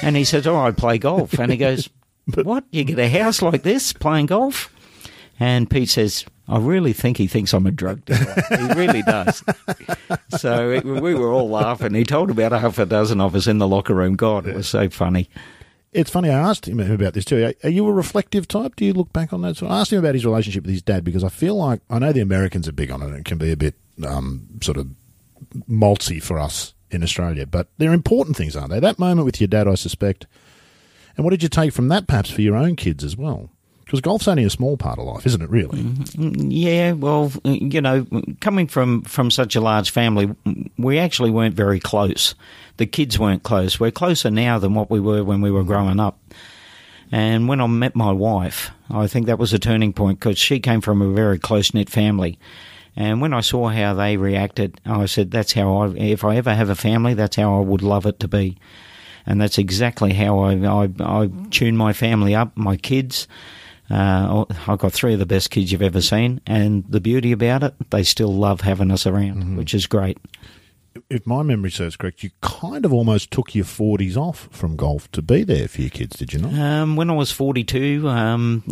And 0.02 0.16
he 0.16 0.24
says, 0.24 0.46
"Oh, 0.46 0.56
I 0.56 0.70
play 0.72 0.96
golf." 0.98 1.38
And 1.38 1.52
he 1.52 1.58
goes, 1.58 1.88
"What? 2.42 2.64
You 2.72 2.84
get 2.84 2.98
a 2.98 3.08
house 3.08 3.40
like 3.42 3.62
this 3.62 3.92
playing 3.92 4.26
golf?" 4.26 4.72
And 5.40 5.70
Pete 5.70 5.88
says, 5.88 6.24
"I 6.48 6.58
really 6.58 6.92
think 6.92 7.16
he 7.16 7.26
thinks 7.26 7.52
I'm 7.52 7.66
a 7.66 7.70
drug 7.70 8.04
dealer. 8.04 8.34
he 8.50 8.72
really 8.74 9.02
does." 9.02 9.42
So 10.38 10.70
it, 10.70 10.84
we 10.84 11.14
were 11.14 11.32
all 11.32 11.48
laughing. 11.48 11.94
He 11.94 12.04
told 12.04 12.30
about 12.30 12.52
half 12.52 12.78
a 12.78 12.84
dozen 12.86 13.20
of 13.20 13.34
us 13.34 13.46
in 13.46 13.58
the 13.58 13.66
locker 13.66 13.94
room. 13.94 14.14
God, 14.14 14.46
it 14.46 14.54
was 14.54 14.68
so 14.68 14.88
funny. 14.90 15.28
It's 15.92 16.10
funny. 16.10 16.28
I 16.28 16.38
asked 16.38 16.68
him 16.68 16.80
about 16.80 17.14
this 17.14 17.24
too. 17.24 17.54
Are 17.64 17.68
you 17.70 17.86
a 17.88 17.92
reflective 17.92 18.46
type? 18.46 18.76
Do 18.76 18.84
you 18.84 18.92
look 18.92 19.10
back 19.12 19.32
on 19.32 19.40
that? 19.42 19.56
So 19.56 19.66
I 19.66 19.80
asked 19.80 19.92
him 19.92 19.98
about 19.98 20.14
his 20.14 20.26
relationship 20.26 20.64
with 20.64 20.72
his 20.72 20.82
dad 20.82 21.02
because 21.02 21.24
I 21.24 21.30
feel 21.30 21.56
like 21.56 21.80
I 21.88 21.98
know 21.98 22.12
the 22.12 22.20
Americans 22.20 22.68
are 22.68 22.72
big 22.72 22.90
on 22.90 23.00
it. 23.02 23.06
and 23.06 23.16
It 23.16 23.24
can 23.24 23.38
be 23.38 23.50
a 23.50 23.56
bit 23.56 23.74
um, 24.06 24.46
sort 24.60 24.76
of 24.76 24.88
malty 25.68 26.22
for 26.22 26.38
us 26.38 26.74
in 26.90 27.02
Australia, 27.02 27.46
but 27.46 27.68
they're 27.78 27.92
important 27.94 28.36
things, 28.36 28.54
aren't 28.54 28.70
they? 28.70 28.80
That 28.80 28.98
moment 28.98 29.24
with 29.24 29.40
your 29.40 29.48
dad, 29.48 29.66
I 29.66 29.74
suspect. 29.76 30.26
And 31.16 31.24
what 31.24 31.30
did 31.30 31.42
you 31.42 31.48
take 31.48 31.72
from 31.72 31.88
that, 31.88 32.06
perhaps, 32.06 32.30
for 32.30 32.42
your 32.42 32.56
own 32.56 32.76
kids 32.76 33.02
as 33.02 33.16
well? 33.16 33.50
Because 33.88 34.02
golf's 34.02 34.28
only 34.28 34.44
a 34.44 34.50
small 34.50 34.76
part 34.76 34.98
of 34.98 35.06
life, 35.06 35.24
isn't 35.24 35.40
it? 35.40 35.48
Really? 35.48 35.78
Mm-hmm. 35.78 36.50
Yeah. 36.50 36.92
Well, 36.92 37.32
you 37.42 37.80
know, 37.80 38.04
coming 38.38 38.66
from 38.66 39.00
from 39.00 39.30
such 39.30 39.56
a 39.56 39.62
large 39.62 39.88
family, 39.88 40.36
we 40.76 40.98
actually 40.98 41.30
weren't 41.30 41.54
very 41.54 41.80
close. 41.80 42.34
The 42.76 42.84
kids 42.84 43.18
weren't 43.18 43.44
close. 43.44 43.80
We're 43.80 43.90
closer 43.90 44.30
now 44.30 44.58
than 44.58 44.74
what 44.74 44.90
we 44.90 45.00
were 45.00 45.24
when 45.24 45.40
we 45.40 45.50
were 45.50 45.64
growing 45.64 46.00
up. 46.00 46.20
And 47.10 47.48
when 47.48 47.62
I 47.62 47.66
met 47.66 47.96
my 47.96 48.12
wife, 48.12 48.70
I 48.90 49.06
think 49.06 49.24
that 49.24 49.38
was 49.38 49.54
a 49.54 49.58
turning 49.58 49.94
point 49.94 50.20
because 50.20 50.38
she 50.38 50.60
came 50.60 50.82
from 50.82 51.00
a 51.00 51.10
very 51.10 51.38
close 51.38 51.72
knit 51.72 51.88
family. 51.88 52.38
And 52.94 53.22
when 53.22 53.32
I 53.32 53.40
saw 53.40 53.68
how 53.68 53.94
they 53.94 54.18
reacted, 54.18 54.82
I 54.84 55.06
said, 55.06 55.30
that's 55.30 55.54
how 55.54 55.74
I, 55.76 55.88
if 55.96 56.24
I 56.24 56.36
ever 56.36 56.54
have 56.54 56.68
a 56.68 56.74
family, 56.74 57.14
that's 57.14 57.36
how 57.36 57.56
I 57.56 57.60
would 57.62 57.80
love 57.80 58.04
it 58.04 58.20
to 58.20 58.28
be. 58.28 58.58
And 59.24 59.40
that's 59.40 59.56
exactly 59.56 60.12
how 60.12 60.40
I, 60.40 60.52
I, 60.56 60.90
I 61.00 61.30
tune 61.50 61.76
my 61.76 61.94
family 61.94 62.34
up, 62.34 62.54
my 62.54 62.76
kids. 62.76 63.26
Uh, 63.90 64.44
I've 64.66 64.78
got 64.78 64.92
three 64.92 65.12
of 65.14 65.18
the 65.18 65.26
best 65.26 65.50
kids 65.50 65.72
you've 65.72 65.82
ever 65.82 66.00
seen. 66.00 66.40
And 66.46 66.84
the 66.88 67.00
beauty 67.00 67.32
about 67.32 67.62
it, 67.62 67.74
they 67.90 68.02
still 68.02 68.32
love 68.32 68.62
having 68.62 68.90
us 68.90 69.06
around, 69.06 69.42
mm-hmm. 69.42 69.56
which 69.56 69.74
is 69.74 69.86
great 69.86 70.18
if 71.10 71.26
my 71.26 71.42
memory 71.42 71.70
serves 71.70 71.96
correct, 71.96 72.22
you 72.22 72.30
kind 72.40 72.84
of 72.84 72.92
almost 72.92 73.30
took 73.30 73.54
your 73.54 73.64
40s 73.64 74.16
off 74.16 74.48
from 74.50 74.76
golf 74.76 75.10
to 75.12 75.22
be 75.22 75.44
there 75.44 75.68
for 75.68 75.80
your 75.80 75.90
kids, 75.90 76.16
did 76.16 76.32
you 76.32 76.40
not? 76.40 76.52
Um, 76.54 76.96
when 76.96 77.10
I 77.10 77.14
was 77.14 77.30
42, 77.30 78.08
um, 78.08 78.62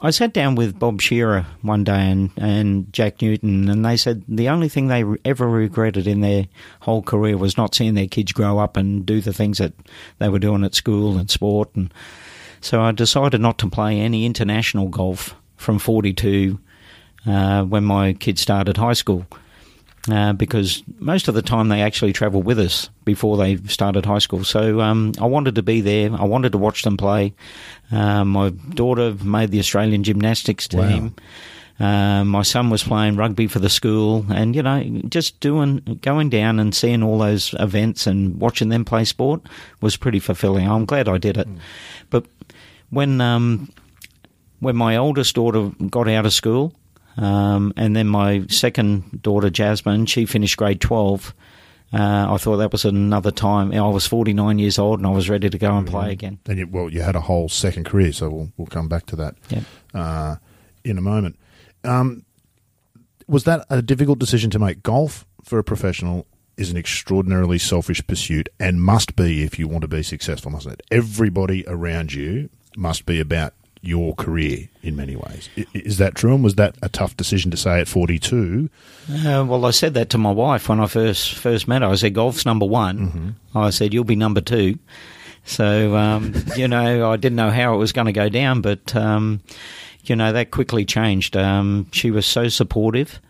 I 0.00 0.10
sat 0.10 0.32
down 0.32 0.54
with 0.54 0.78
Bob 0.78 1.00
Shearer 1.00 1.46
one 1.62 1.84
day 1.84 2.10
and, 2.10 2.30
and 2.36 2.92
Jack 2.92 3.22
Newton, 3.22 3.68
and 3.68 3.84
they 3.84 3.96
said 3.96 4.24
the 4.28 4.48
only 4.48 4.68
thing 4.68 4.88
they 4.88 5.04
ever 5.24 5.48
regretted 5.48 6.06
in 6.06 6.20
their 6.20 6.46
whole 6.80 7.02
career 7.02 7.36
was 7.36 7.56
not 7.56 7.74
seeing 7.74 7.94
their 7.94 8.06
kids 8.06 8.32
grow 8.32 8.58
up 8.58 8.76
and 8.76 9.04
do 9.04 9.20
the 9.20 9.32
things 9.32 9.58
that 9.58 9.72
they 10.18 10.28
were 10.28 10.38
doing 10.38 10.64
at 10.64 10.74
school 10.74 11.18
and 11.18 11.30
sport. 11.30 11.74
And 11.74 11.92
so 12.64 12.80
I 12.80 12.92
decided 12.92 13.40
not 13.40 13.58
to 13.58 13.68
play 13.68 14.00
any 14.00 14.24
international 14.24 14.88
golf 14.88 15.34
from 15.56 15.78
42 15.78 16.58
uh, 17.26 17.64
when 17.64 17.84
my 17.84 18.14
kids 18.14 18.40
started 18.40 18.76
high 18.76 18.92
school 18.94 19.26
uh, 20.10 20.32
because 20.32 20.82
most 20.98 21.28
of 21.28 21.34
the 21.34 21.42
time 21.42 21.68
they 21.68 21.82
actually 21.82 22.12
travel 22.12 22.42
with 22.42 22.58
us 22.58 22.90
before 23.04 23.36
they 23.36 23.56
started 23.68 24.04
high 24.04 24.18
school. 24.18 24.44
So 24.44 24.80
um, 24.80 25.12
I 25.20 25.26
wanted 25.26 25.54
to 25.54 25.62
be 25.62 25.80
there. 25.80 26.12
I 26.12 26.24
wanted 26.24 26.52
to 26.52 26.58
watch 26.58 26.82
them 26.82 26.96
play. 26.96 27.34
Uh, 27.90 28.24
my 28.24 28.50
daughter 28.50 29.14
made 29.22 29.50
the 29.50 29.58
Australian 29.58 30.02
gymnastics 30.02 30.68
team. 30.68 31.14
Wow. 31.16 31.24
Uh, 31.80 32.24
my 32.24 32.42
son 32.42 32.70
was 32.70 32.84
playing 32.84 33.16
rugby 33.16 33.48
for 33.48 33.58
the 33.58 33.68
school, 33.68 34.24
and 34.30 34.54
you 34.54 34.62
know, 34.62 34.80
just 35.08 35.40
doing, 35.40 35.98
going 36.02 36.30
down 36.30 36.60
and 36.60 36.72
seeing 36.72 37.02
all 37.02 37.18
those 37.18 37.52
events 37.58 38.06
and 38.06 38.40
watching 38.40 38.68
them 38.68 38.84
play 38.84 39.04
sport 39.04 39.40
was 39.80 39.96
pretty 39.96 40.20
fulfilling. 40.20 40.68
I'm 40.70 40.84
glad 40.84 41.08
I 41.08 41.18
did 41.18 41.36
it. 41.36 41.48
Mm. 41.48 41.58
But 42.10 42.26
when 42.90 43.20
um, 43.20 43.70
when 44.60 44.76
my 44.76 44.96
oldest 44.96 45.34
daughter 45.34 45.70
got 45.90 46.08
out 46.08 46.26
of 46.26 46.32
school, 46.32 46.74
um, 47.16 47.72
and 47.76 47.94
then 47.94 48.08
my 48.08 48.46
second 48.48 49.22
daughter, 49.22 49.50
Jasmine, 49.50 50.06
she 50.06 50.26
finished 50.26 50.56
grade 50.56 50.80
12. 50.80 51.34
Uh, 51.92 52.26
I 52.34 52.36
thought 52.38 52.56
that 52.56 52.72
was 52.72 52.84
another 52.84 53.30
time. 53.30 53.72
I 53.72 53.88
was 53.88 54.06
49 54.06 54.58
years 54.58 54.78
old 54.80 54.98
and 54.98 55.06
I 55.06 55.10
was 55.10 55.30
ready 55.30 55.48
to 55.48 55.58
go 55.58 55.76
and 55.76 55.86
play 55.86 56.10
again. 56.10 56.40
And 56.46 56.58
you, 56.58 56.66
well, 56.66 56.88
you 56.88 57.02
had 57.02 57.14
a 57.14 57.20
whole 57.20 57.48
second 57.48 57.84
career, 57.84 58.10
so 58.12 58.28
we'll, 58.30 58.52
we'll 58.56 58.66
come 58.66 58.88
back 58.88 59.06
to 59.06 59.16
that 59.16 59.36
uh, 59.94 60.36
in 60.82 60.98
a 60.98 61.00
moment. 61.00 61.38
Um, 61.84 62.24
was 63.28 63.44
that 63.44 63.64
a 63.70 63.80
difficult 63.80 64.18
decision 64.18 64.50
to 64.50 64.58
make? 64.58 64.82
Golf 64.82 65.24
for 65.44 65.60
a 65.60 65.64
professional 65.64 66.26
is 66.56 66.70
an 66.70 66.76
extraordinarily 66.76 67.58
selfish 67.58 68.04
pursuit 68.06 68.48
and 68.58 68.82
must 68.82 69.14
be 69.14 69.44
if 69.44 69.58
you 69.58 69.68
want 69.68 69.82
to 69.82 69.88
be 69.88 70.02
successful, 70.02 70.50
mustn't 70.50 70.74
it? 70.74 70.82
Everybody 70.90 71.64
around 71.68 72.12
you 72.12 72.48
must 72.76 73.06
be 73.06 73.20
about 73.20 73.54
your 73.84 74.14
career 74.14 74.68
in 74.82 74.96
many 74.96 75.14
ways. 75.14 75.50
Is 75.74 75.98
that 75.98 76.14
true? 76.14 76.34
And 76.34 76.42
was 76.42 76.54
that 76.54 76.74
a 76.80 76.88
tough 76.88 77.16
decision 77.16 77.50
to 77.50 77.56
say 77.56 77.80
at 77.80 77.88
42? 77.88 78.70
Uh, 79.10 79.44
well, 79.46 79.66
I 79.66 79.70
said 79.72 79.94
that 79.94 80.08
to 80.10 80.18
my 80.18 80.30
wife 80.30 80.68
when 80.68 80.80
I 80.80 80.86
first 80.86 81.34
first 81.34 81.68
met 81.68 81.82
her. 81.82 81.88
I 81.88 81.94
said, 81.96 82.14
golf's 82.14 82.46
number 82.46 82.64
one. 82.64 82.98
Mm-hmm. 82.98 83.58
I 83.58 83.70
said, 83.70 83.92
you'll 83.92 84.04
be 84.04 84.16
number 84.16 84.40
two. 84.40 84.78
So, 85.44 85.94
um, 85.96 86.34
you 86.56 86.66
know, 86.66 87.10
I 87.10 87.16
didn't 87.16 87.36
know 87.36 87.50
how 87.50 87.74
it 87.74 87.78
was 87.78 87.92
going 87.92 88.06
to 88.06 88.12
go 88.12 88.30
down, 88.30 88.62
but, 88.62 88.96
um, 88.96 89.42
you 90.04 90.16
know, 90.16 90.32
that 90.32 90.50
quickly 90.50 90.86
changed. 90.86 91.36
Um, 91.36 91.86
she 91.92 92.10
was 92.10 92.26
so 92.26 92.48
supportive. 92.48 93.20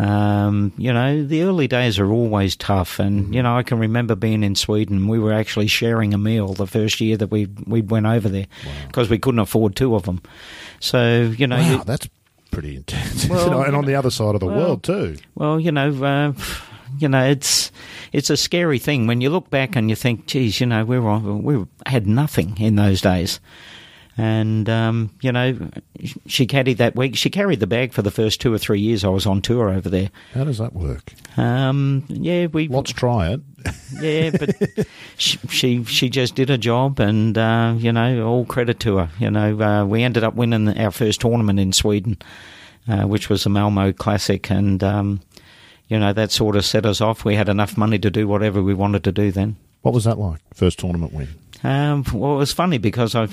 Um, 0.00 0.72
you 0.78 0.94
know, 0.94 1.24
the 1.24 1.42
early 1.42 1.68
days 1.68 1.98
are 1.98 2.10
always 2.10 2.56
tough, 2.56 2.98
and 2.98 3.24
mm-hmm. 3.24 3.32
you 3.34 3.42
know, 3.42 3.58
I 3.58 3.62
can 3.62 3.78
remember 3.78 4.14
being 4.14 4.42
in 4.42 4.54
Sweden. 4.54 5.08
We 5.08 5.18
were 5.18 5.32
actually 5.32 5.66
sharing 5.66 6.14
a 6.14 6.18
meal 6.18 6.54
the 6.54 6.66
first 6.66 7.02
year 7.02 7.18
that 7.18 7.30
we 7.30 7.48
we 7.66 7.82
went 7.82 8.06
over 8.06 8.28
there 8.28 8.46
because 8.86 9.08
wow. 9.08 9.12
we 9.12 9.18
couldn't 9.18 9.40
afford 9.40 9.76
two 9.76 9.94
of 9.94 10.04
them. 10.04 10.22
So 10.78 11.34
you 11.36 11.46
know, 11.46 11.58
wow, 11.58 11.70
you, 11.70 11.84
that's 11.84 12.08
pretty 12.50 12.76
intense. 12.76 13.28
Well, 13.28 13.62
and 13.62 13.76
on 13.76 13.84
the 13.84 13.94
other 13.94 14.10
side 14.10 14.34
of 14.34 14.40
the 14.40 14.46
well, 14.46 14.56
world 14.56 14.82
too. 14.84 15.18
Well, 15.34 15.60
you 15.60 15.70
know, 15.70 15.92
uh, 16.02 16.32
you 16.98 17.08
know, 17.08 17.24
it's 17.24 17.70
it's 18.12 18.30
a 18.30 18.38
scary 18.38 18.78
thing 18.78 19.06
when 19.06 19.20
you 19.20 19.28
look 19.28 19.50
back 19.50 19.76
and 19.76 19.90
you 19.90 19.96
think, 19.96 20.26
geez, 20.26 20.60
you 20.60 20.66
know, 20.66 20.82
we 20.82 20.98
were 20.98 21.18
we 21.18 21.66
had 21.84 22.06
nothing 22.06 22.56
in 22.58 22.76
those 22.76 23.02
days. 23.02 23.38
And, 24.16 24.68
um, 24.68 25.10
you 25.22 25.32
know, 25.32 25.56
she 26.26 26.46
carried 26.46 26.78
that 26.78 26.96
week. 26.96 27.16
She 27.16 27.30
carried 27.30 27.60
the 27.60 27.66
bag 27.66 27.92
for 27.92 28.02
the 28.02 28.10
first 28.10 28.40
two 28.40 28.52
or 28.52 28.58
three 28.58 28.80
years 28.80 29.04
I 29.04 29.08
was 29.08 29.26
on 29.26 29.40
tour 29.40 29.70
over 29.70 29.88
there. 29.88 30.10
How 30.34 30.44
does 30.44 30.58
that 30.58 30.74
work? 30.74 31.12
Um, 31.36 32.04
yeah, 32.08 32.46
we. 32.46 32.68
Let's 32.68 32.92
try 32.92 33.32
it. 33.32 33.40
yeah, 34.00 34.30
but 34.30 34.86
she, 35.16 35.38
she, 35.48 35.84
she 35.84 36.08
just 36.08 36.34
did 36.34 36.50
a 36.50 36.58
job, 36.58 36.98
and 36.98 37.36
uh, 37.36 37.74
you 37.76 37.92
know, 37.92 38.26
all 38.26 38.44
credit 38.44 38.80
to 38.80 38.96
her. 38.98 39.10
You 39.18 39.30
know, 39.30 39.60
uh, 39.60 39.84
we 39.84 40.02
ended 40.02 40.24
up 40.24 40.34
winning 40.34 40.78
our 40.78 40.90
first 40.90 41.20
tournament 41.20 41.60
in 41.60 41.72
Sweden, 41.72 42.18
uh, 42.88 43.02
which 43.02 43.28
was 43.28 43.44
the 43.44 43.50
Malmo 43.50 43.92
Classic, 43.92 44.50
and 44.50 44.82
um, 44.82 45.20
you 45.88 45.98
know 45.98 46.12
that 46.12 46.30
sort 46.30 46.56
of 46.56 46.64
set 46.64 46.86
us 46.86 47.00
off. 47.00 47.24
We 47.24 47.34
had 47.34 47.48
enough 47.48 47.76
money 47.76 47.98
to 47.98 48.10
do 48.10 48.26
whatever 48.26 48.62
we 48.62 48.74
wanted 48.74 49.04
to 49.04 49.12
do 49.12 49.30
then. 49.30 49.56
What 49.82 49.94
was 49.94 50.04
that 50.04 50.18
like? 50.18 50.40
First 50.54 50.78
tournament 50.78 51.12
win. 51.12 51.28
Um, 51.62 52.04
well, 52.12 52.34
it 52.34 52.38
was 52.38 52.52
funny 52.52 52.78
because 52.78 53.14
I 53.14 53.28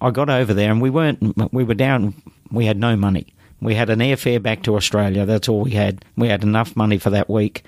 I 0.00 0.10
got 0.10 0.30
over 0.30 0.54
there 0.54 0.70
and 0.70 0.80
we 0.80 0.90
weren't 0.90 1.52
we 1.52 1.64
were 1.64 1.74
down. 1.74 2.14
We 2.50 2.66
had 2.66 2.78
no 2.78 2.96
money. 2.96 3.26
We 3.60 3.74
had 3.74 3.90
an 3.90 4.00
airfare 4.00 4.42
back 4.42 4.62
to 4.64 4.76
Australia. 4.76 5.24
That's 5.26 5.48
all 5.48 5.62
we 5.62 5.72
had. 5.72 6.04
We 6.16 6.28
had 6.28 6.42
enough 6.42 6.76
money 6.76 6.98
for 6.98 7.10
that 7.10 7.28
week, 7.28 7.64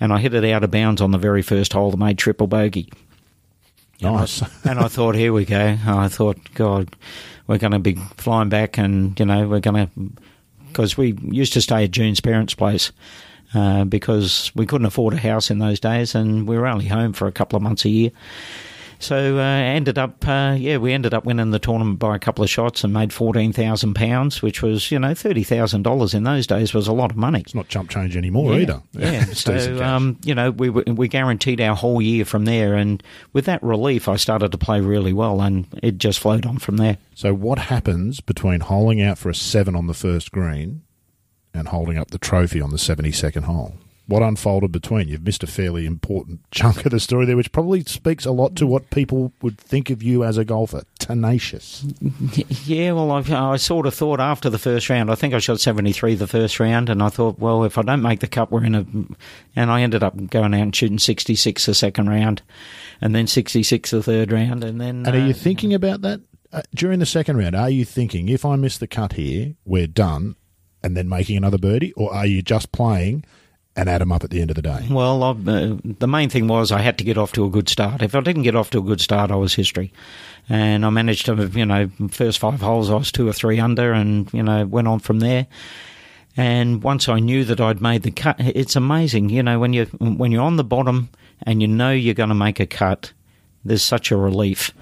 and 0.00 0.12
I 0.12 0.18
hit 0.18 0.34
it 0.34 0.44
out 0.44 0.62
of 0.62 0.70
bounds 0.70 1.00
on 1.00 1.10
the 1.10 1.18
very 1.18 1.42
first 1.42 1.72
hole. 1.72 1.90
And 1.90 2.00
made 2.00 2.18
triple 2.18 2.46
bogey. 2.46 2.92
Nice. 4.00 4.42
And 4.42 4.50
I, 4.64 4.70
and 4.70 4.80
I 4.80 4.88
thought, 4.88 5.14
here 5.14 5.32
we 5.32 5.44
go. 5.44 5.78
I 5.86 6.08
thought, 6.08 6.38
God, 6.54 6.94
we're 7.46 7.58
going 7.58 7.72
to 7.72 7.78
be 7.78 7.94
flying 8.18 8.50
back, 8.50 8.78
and 8.78 9.18
you 9.18 9.26
know, 9.26 9.48
we're 9.48 9.60
going 9.60 9.86
to 9.86 10.22
because 10.68 10.98
we 10.98 11.18
used 11.22 11.54
to 11.54 11.62
stay 11.62 11.84
at 11.84 11.90
June's 11.90 12.20
parents' 12.20 12.54
place. 12.54 12.92
Uh, 13.54 13.84
because 13.84 14.50
we 14.56 14.66
couldn't 14.66 14.86
afford 14.86 15.14
a 15.14 15.18
house 15.18 15.50
in 15.50 15.60
those 15.60 15.78
days, 15.78 16.16
and 16.16 16.48
we 16.48 16.58
were 16.58 16.66
only 16.66 16.86
home 16.86 17.12
for 17.12 17.28
a 17.28 17.32
couple 17.32 17.56
of 17.56 17.62
months 17.62 17.84
a 17.84 17.88
year. 17.88 18.10
So 18.98 19.38
uh, 19.38 19.40
ended 19.40 19.98
up, 19.98 20.26
uh, 20.26 20.56
yeah, 20.58 20.78
we 20.78 20.92
ended 20.92 21.12
up 21.12 21.24
winning 21.24 21.50
the 21.50 21.58
tournament 21.58 21.98
by 21.98 22.16
a 22.16 22.18
couple 22.18 22.42
of 22.42 22.50
shots 22.50 22.82
and 22.84 22.92
made 22.92 23.12
fourteen 23.12 23.52
thousand 23.52 23.94
pounds, 23.94 24.42
which 24.42 24.62
was 24.62 24.90
you 24.90 24.98
know 24.98 25.14
thirty 25.14 25.42
thousand 25.42 25.82
dollars 25.82 26.14
in 26.14 26.24
those 26.24 26.46
days 26.46 26.72
was 26.72 26.88
a 26.88 26.92
lot 26.92 27.10
of 27.10 27.16
money. 27.16 27.40
It's 27.40 27.54
not 27.54 27.68
chump 27.68 27.90
change 27.90 28.16
anymore 28.16 28.54
yeah, 28.54 28.60
either. 28.60 28.82
Yeah, 28.92 29.24
so 29.32 29.82
um, 29.82 30.18
you 30.24 30.34
know 30.34 30.50
we 30.50 30.70
we 30.70 31.08
guaranteed 31.08 31.60
our 31.60 31.76
whole 31.76 32.00
year 32.00 32.24
from 32.24 32.44
there, 32.44 32.74
and 32.74 33.02
with 33.32 33.44
that 33.46 33.62
relief, 33.62 34.08
I 34.08 34.16
started 34.16 34.52
to 34.52 34.58
play 34.58 34.80
really 34.80 35.12
well, 35.12 35.40
and 35.40 35.66
it 35.82 35.98
just 35.98 36.20
flowed 36.20 36.46
on 36.46 36.58
from 36.58 36.78
there. 36.78 36.98
So 37.14 37.34
what 37.34 37.58
happens 37.58 38.20
between 38.20 38.60
holing 38.60 39.02
out 39.02 39.18
for 39.18 39.30
a 39.30 39.34
seven 39.34 39.76
on 39.76 39.86
the 39.86 39.94
first 39.94 40.32
green 40.32 40.82
and 41.52 41.68
holding 41.68 41.98
up 41.98 42.10
the 42.10 42.18
trophy 42.18 42.60
on 42.60 42.70
the 42.70 42.78
seventy 42.78 43.12
second 43.12 43.44
hole? 43.44 43.74
What 44.06 44.22
unfolded 44.22 44.70
between. 44.70 45.08
You've 45.08 45.24
missed 45.24 45.42
a 45.42 45.48
fairly 45.48 45.84
important 45.84 46.40
chunk 46.50 46.84
of 46.84 46.92
the 46.92 47.00
story 47.00 47.26
there, 47.26 47.36
which 47.36 47.52
probably 47.52 47.82
speaks 47.82 48.24
a 48.24 48.30
lot 48.30 48.54
to 48.56 48.66
what 48.66 48.90
people 48.90 49.32
would 49.42 49.58
think 49.58 49.90
of 49.90 50.02
you 50.02 50.22
as 50.24 50.38
a 50.38 50.44
golfer. 50.44 50.82
Tenacious. 50.98 51.84
Yeah, 52.64 52.92
well, 52.92 53.10
I, 53.12 53.52
I 53.52 53.56
sort 53.56 53.86
of 53.86 53.94
thought 53.94 54.20
after 54.20 54.50
the 54.50 54.58
first 54.58 54.88
round, 54.88 55.10
I 55.10 55.14
think 55.14 55.34
I 55.34 55.38
shot 55.38 55.60
73 55.60 56.16
the 56.16 56.26
first 56.26 56.58
round, 56.58 56.88
and 56.88 57.02
I 57.02 57.08
thought, 57.08 57.38
well, 57.38 57.64
if 57.64 57.78
I 57.78 57.82
don't 57.82 58.02
make 58.02 58.20
the 58.20 58.26
cut, 58.26 58.50
we're 58.50 58.64
in 58.64 58.74
a. 58.74 58.84
And 59.54 59.70
I 59.70 59.82
ended 59.82 60.02
up 60.02 60.14
going 60.30 60.54
out 60.54 60.60
and 60.60 60.74
shooting 60.74 60.98
66 60.98 61.66
the 61.66 61.74
second 61.74 62.08
round, 62.08 62.42
and 63.00 63.14
then 63.14 63.26
66 63.26 63.90
the 63.90 64.02
third 64.02 64.32
round, 64.32 64.64
and 64.64 64.80
then. 64.80 65.06
And 65.06 65.14
are 65.14 65.26
you 65.26 65.30
uh, 65.30 65.34
thinking 65.34 65.74
about 65.74 66.02
that? 66.02 66.20
Uh, 66.52 66.62
during 66.74 66.98
the 66.98 67.06
second 67.06 67.36
round, 67.36 67.54
are 67.54 67.70
you 67.70 67.84
thinking, 67.84 68.28
if 68.28 68.44
I 68.44 68.56
miss 68.56 68.78
the 68.78 68.86
cut 68.86 69.14
here, 69.14 69.54
we're 69.64 69.86
done, 69.86 70.36
and 70.82 70.96
then 70.96 71.08
making 71.08 71.36
another 71.36 71.58
birdie? 71.58 71.92
Or 71.92 72.12
are 72.12 72.26
you 72.26 72.42
just 72.42 72.72
playing 72.72 73.24
and 73.76 73.88
add 73.88 74.00
them 74.00 74.10
up 74.10 74.24
at 74.24 74.30
the 74.30 74.40
end 74.40 74.50
of 74.50 74.56
the 74.56 74.62
day? 74.62 74.86
Well, 74.90 75.22
uh, 75.22 75.34
the 75.84 76.08
main 76.08 76.30
thing 76.30 76.48
was 76.48 76.72
I 76.72 76.80
had 76.80 76.98
to 76.98 77.04
get 77.04 77.18
off 77.18 77.32
to 77.32 77.44
a 77.44 77.50
good 77.50 77.68
start. 77.68 78.02
If 78.02 78.14
I 78.14 78.20
didn't 78.20 78.42
get 78.42 78.56
off 78.56 78.70
to 78.70 78.78
a 78.78 78.82
good 78.82 79.00
start, 79.00 79.30
I 79.30 79.36
was 79.36 79.54
history. 79.54 79.92
And 80.48 80.86
I 80.86 80.90
managed 80.90 81.26
to, 81.26 81.34
you 81.54 81.66
know, 81.66 81.90
first 82.10 82.38
five 82.38 82.60
holes 82.60 82.90
I 82.90 82.94
was 82.94 83.12
two 83.12 83.28
or 83.28 83.32
three 83.32 83.60
under, 83.60 83.92
and 83.92 84.32
you 84.32 84.42
know 84.42 84.64
went 84.64 84.88
on 84.88 85.00
from 85.00 85.20
there. 85.20 85.46
And 86.36 86.82
once 86.82 87.08
I 87.08 87.18
knew 87.18 87.44
that 87.44 87.60
I'd 87.60 87.80
made 87.80 88.02
the 88.02 88.10
cut, 88.10 88.36
it's 88.38 88.76
amazing. 88.76 89.30
You 89.30 89.42
know, 89.42 89.58
when 89.58 89.72
you 89.72 89.86
when 90.00 90.32
you're 90.32 90.42
on 90.42 90.56
the 90.56 90.64
bottom 90.64 91.10
and 91.42 91.60
you 91.60 91.68
know 91.68 91.90
you're 91.90 92.14
going 92.14 92.28
to 92.28 92.34
make 92.34 92.60
a 92.60 92.66
cut, 92.66 93.12
there's 93.64 93.82
such 93.82 94.10
a 94.10 94.16
relief. 94.16 94.72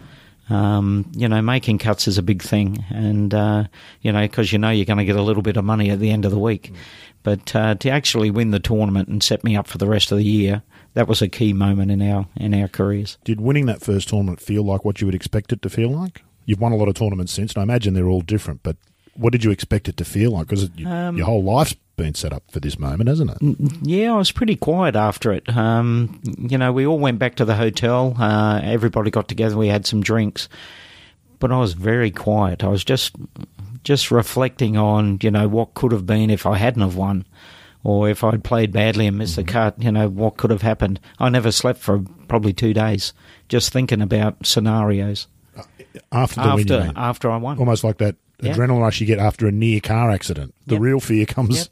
Um, 0.50 1.10
you 1.16 1.26
know, 1.26 1.40
making 1.40 1.78
cuts 1.78 2.06
is 2.06 2.18
a 2.18 2.22
big 2.22 2.42
thing, 2.42 2.84
and 2.90 3.32
uh, 3.32 3.64
you 4.02 4.12
know 4.12 4.22
because 4.22 4.52
you 4.52 4.58
know 4.58 4.68
you're 4.68 4.84
going 4.84 4.98
to 4.98 5.04
get 5.04 5.16
a 5.16 5.22
little 5.22 5.42
bit 5.42 5.56
of 5.56 5.64
money 5.64 5.88
at 5.90 6.00
the 6.00 6.10
end 6.10 6.26
of 6.26 6.30
the 6.30 6.38
week. 6.38 6.72
Mm. 7.24 7.44
But 7.44 7.56
uh, 7.56 7.74
to 7.76 7.90
actually 7.90 8.30
win 8.30 8.50
the 8.50 8.60
tournament 8.60 9.08
and 9.08 9.22
set 9.22 9.42
me 9.42 9.56
up 9.56 9.66
for 9.66 9.78
the 9.78 9.88
rest 9.88 10.12
of 10.12 10.18
the 10.18 10.24
year, 10.24 10.62
that 10.94 11.08
was 11.08 11.20
a 11.20 11.28
key 11.28 11.52
moment 11.52 11.90
in 11.90 12.00
our 12.02 12.26
in 12.36 12.54
our 12.54 12.68
careers. 12.68 13.18
Did 13.24 13.40
winning 13.40 13.66
that 13.66 13.82
first 13.82 14.08
tournament 14.08 14.40
feel 14.40 14.62
like 14.62 14.84
what 14.84 15.00
you 15.00 15.06
would 15.06 15.14
expect 15.14 15.52
it 15.52 15.62
to 15.62 15.70
feel 15.70 15.90
like? 15.90 16.22
You've 16.46 16.60
won 16.60 16.72
a 16.72 16.76
lot 16.76 16.88
of 16.88 16.94
tournaments 16.94 17.32
since, 17.32 17.54
and 17.54 17.60
I 17.60 17.62
imagine 17.62 17.94
they're 17.94 18.06
all 18.06 18.20
different. 18.20 18.62
But 18.62 18.76
what 19.14 19.32
did 19.32 19.44
you 19.44 19.50
expect 19.50 19.88
it 19.88 19.96
to 19.96 20.04
feel 20.04 20.32
like? 20.32 20.48
Because 20.48 20.70
um, 20.86 21.16
your 21.16 21.26
whole 21.26 21.42
life's 21.42 21.74
been 21.96 22.14
set 22.14 22.32
up 22.32 22.42
for 22.50 22.60
this 22.60 22.78
moment, 22.78 23.08
hasn't 23.08 23.30
it? 23.30 23.78
Yeah, 23.82 24.12
I 24.12 24.16
was 24.16 24.32
pretty 24.32 24.56
quiet 24.56 24.96
after 24.96 25.32
it. 25.32 25.48
Um, 25.56 26.20
you 26.38 26.58
know, 26.58 26.72
we 26.72 26.86
all 26.86 26.98
went 26.98 27.18
back 27.18 27.36
to 27.36 27.44
the 27.44 27.54
hotel. 27.54 28.16
Uh, 28.18 28.60
everybody 28.62 29.10
got 29.10 29.28
together. 29.28 29.56
We 29.56 29.68
had 29.68 29.86
some 29.86 30.02
drinks, 30.02 30.48
but 31.38 31.52
I 31.52 31.58
was 31.58 31.72
very 31.74 32.10
quiet. 32.10 32.64
I 32.64 32.68
was 32.68 32.84
just 32.84 33.14
just 33.84 34.10
reflecting 34.10 34.76
on 34.76 35.18
you 35.22 35.30
know 35.30 35.46
what 35.46 35.74
could 35.74 35.92
have 35.92 36.06
been 36.06 36.30
if 36.30 36.46
I 36.46 36.56
hadn't 36.56 36.82
have 36.82 36.96
won, 36.96 37.24
or 37.84 38.08
if 38.08 38.24
I'd 38.24 38.42
played 38.42 38.72
badly 38.72 39.06
and 39.06 39.18
missed 39.18 39.38
mm-hmm. 39.38 39.46
the 39.46 39.52
cut. 39.52 39.82
You 39.82 39.92
know 39.92 40.08
what 40.08 40.36
could 40.36 40.50
have 40.50 40.62
happened. 40.62 40.98
I 41.18 41.28
never 41.28 41.52
slept 41.52 41.78
for 41.78 42.02
probably 42.26 42.52
two 42.52 42.74
days, 42.74 43.12
just 43.48 43.72
thinking 43.72 44.02
about 44.02 44.44
scenarios. 44.44 45.28
Uh, 45.56 45.62
after 46.10 46.40
the 46.40 46.48
after, 46.48 46.78
win, 46.80 46.92
after 46.96 47.30
I 47.30 47.36
won, 47.36 47.58
almost 47.58 47.84
like 47.84 47.98
that 47.98 48.16
adrenaline 48.40 48.80
rush 48.80 49.00
you 49.00 49.06
get 49.06 49.18
after 49.18 49.46
a 49.46 49.52
near 49.52 49.80
car 49.80 50.10
accident. 50.10 50.54
The 50.66 50.74
yep. 50.74 50.82
real 50.82 51.00
fear 51.00 51.26
comes 51.26 51.56
yep. 51.56 51.68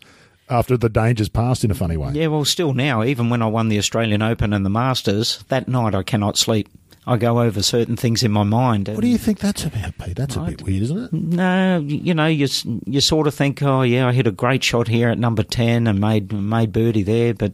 after 0.48 0.76
the 0.76 0.88
danger's 0.88 1.28
passed 1.28 1.64
in 1.64 1.70
a 1.70 1.74
funny 1.74 1.96
way. 1.96 2.12
Yeah, 2.12 2.28
well, 2.28 2.44
still 2.44 2.72
now, 2.72 3.02
even 3.02 3.30
when 3.30 3.42
I 3.42 3.46
won 3.46 3.68
the 3.68 3.78
Australian 3.78 4.22
Open 4.22 4.52
and 4.52 4.64
the 4.64 4.70
Masters, 4.70 5.44
that 5.48 5.68
night 5.68 5.94
I 5.94 6.02
cannot 6.02 6.36
sleep. 6.36 6.68
I 7.06 7.16
go 7.16 7.40
over 7.40 7.62
certain 7.62 7.96
things 7.96 8.22
in 8.22 8.30
my 8.30 8.44
mind. 8.44 8.88
What 8.88 9.00
do 9.00 9.08
you 9.08 9.18
think 9.18 9.40
that's 9.40 9.64
about, 9.64 9.98
Pete? 9.98 10.16
That's 10.16 10.36
a 10.36 10.40
bit 10.40 10.62
weird, 10.62 10.82
isn't 10.84 11.04
it? 11.04 11.12
No, 11.12 11.78
you 11.84 12.14
know, 12.14 12.26
you 12.26 12.46
you 12.86 13.00
sort 13.00 13.26
of 13.26 13.34
think, 13.34 13.62
oh 13.62 13.82
yeah, 13.82 14.06
I 14.06 14.12
hit 14.12 14.26
a 14.28 14.32
great 14.32 14.62
shot 14.62 14.86
here 14.86 15.08
at 15.08 15.18
number 15.18 15.42
ten 15.42 15.86
and 15.88 15.98
made 15.98 16.32
made 16.32 16.72
birdie 16.72 17.02
there, 17.02 17.34
but 17.34 17.52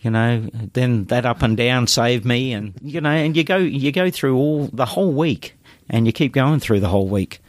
you 0.00 0.10
know, 0.10 0.48
then 0.72 1.04
that 1.06 1.26
up 1.26 1.42
and 1.42 1.56
down 1.56 1.86
saved 1.86 2.24
me, 2.24 2.52
and 2.52 2.72
you 2.82 3.00
know, 3.00 3.10
and 3.10 3.36
you 3.36 3.44
go 3.44 3.56
you 3.56 3.92
go 3.92 4.10
through 4.10 4.36
all 4.36 4.68
the 4.72 4.86
whole 4.86 5.12
week, 5.12 5.54
and 5.90 6.06
you 6.06 6.12
keep 6.12 6.32
going 6.32 6.58
through 6.58 6.80
the 6.80 6.88
whole 6.88 7.08
week, 7.08 7.40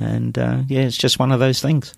and 0.00 0.36
uh, 0.36 0.62
yeah, 0.66 0.82
it's 0.82 0.96
just 0.96 1.18
one 1.18 1.30
of 1.30 1.38
those 1.38 1.62
things. 1.62 1.94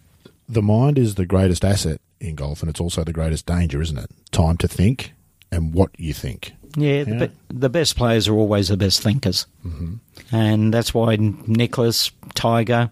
The 0.47 0.63
mind 0.63 0.99
is 0.99 1.15
the 1.15 1.25
greatest 1.25 1.65
asset 1.65 2.03
in 2.21 2.35
golf, 2.35 2.61
and 2.61 2.69
it's 2.69 2.81
also 2.81 3.03
the 3.03 3.15
greatest 3.15 3.47
danger, 3.47 3.81
isn't 3.81 3.97
it? 3.97 4.11
Time 4.31 4.59
to 4.59 4.69
think 4.69 5.13
and 5.51 5.73
what 5.73 5.91
you 5.97 6.13
think. 6.13 6.53
Yeah, 6.77 7.05
yeah. 7.05 7.05
The, 7.05 7.33
the, 7.49 7.69
best 7.69 7.97
players 7.97 8.29
are 8.29 8.35
always 8.35 8.69
the 8.69 8.77
best 8.77 9.03
thinkers, 9.03 9.47
mm-hmm. 9.65 9.95
and 10.33 10.75
that's 10.75 10.93
why 10.93 11.17
Nicklaus, 11.17 12.11
Tiger, 12.35 12.91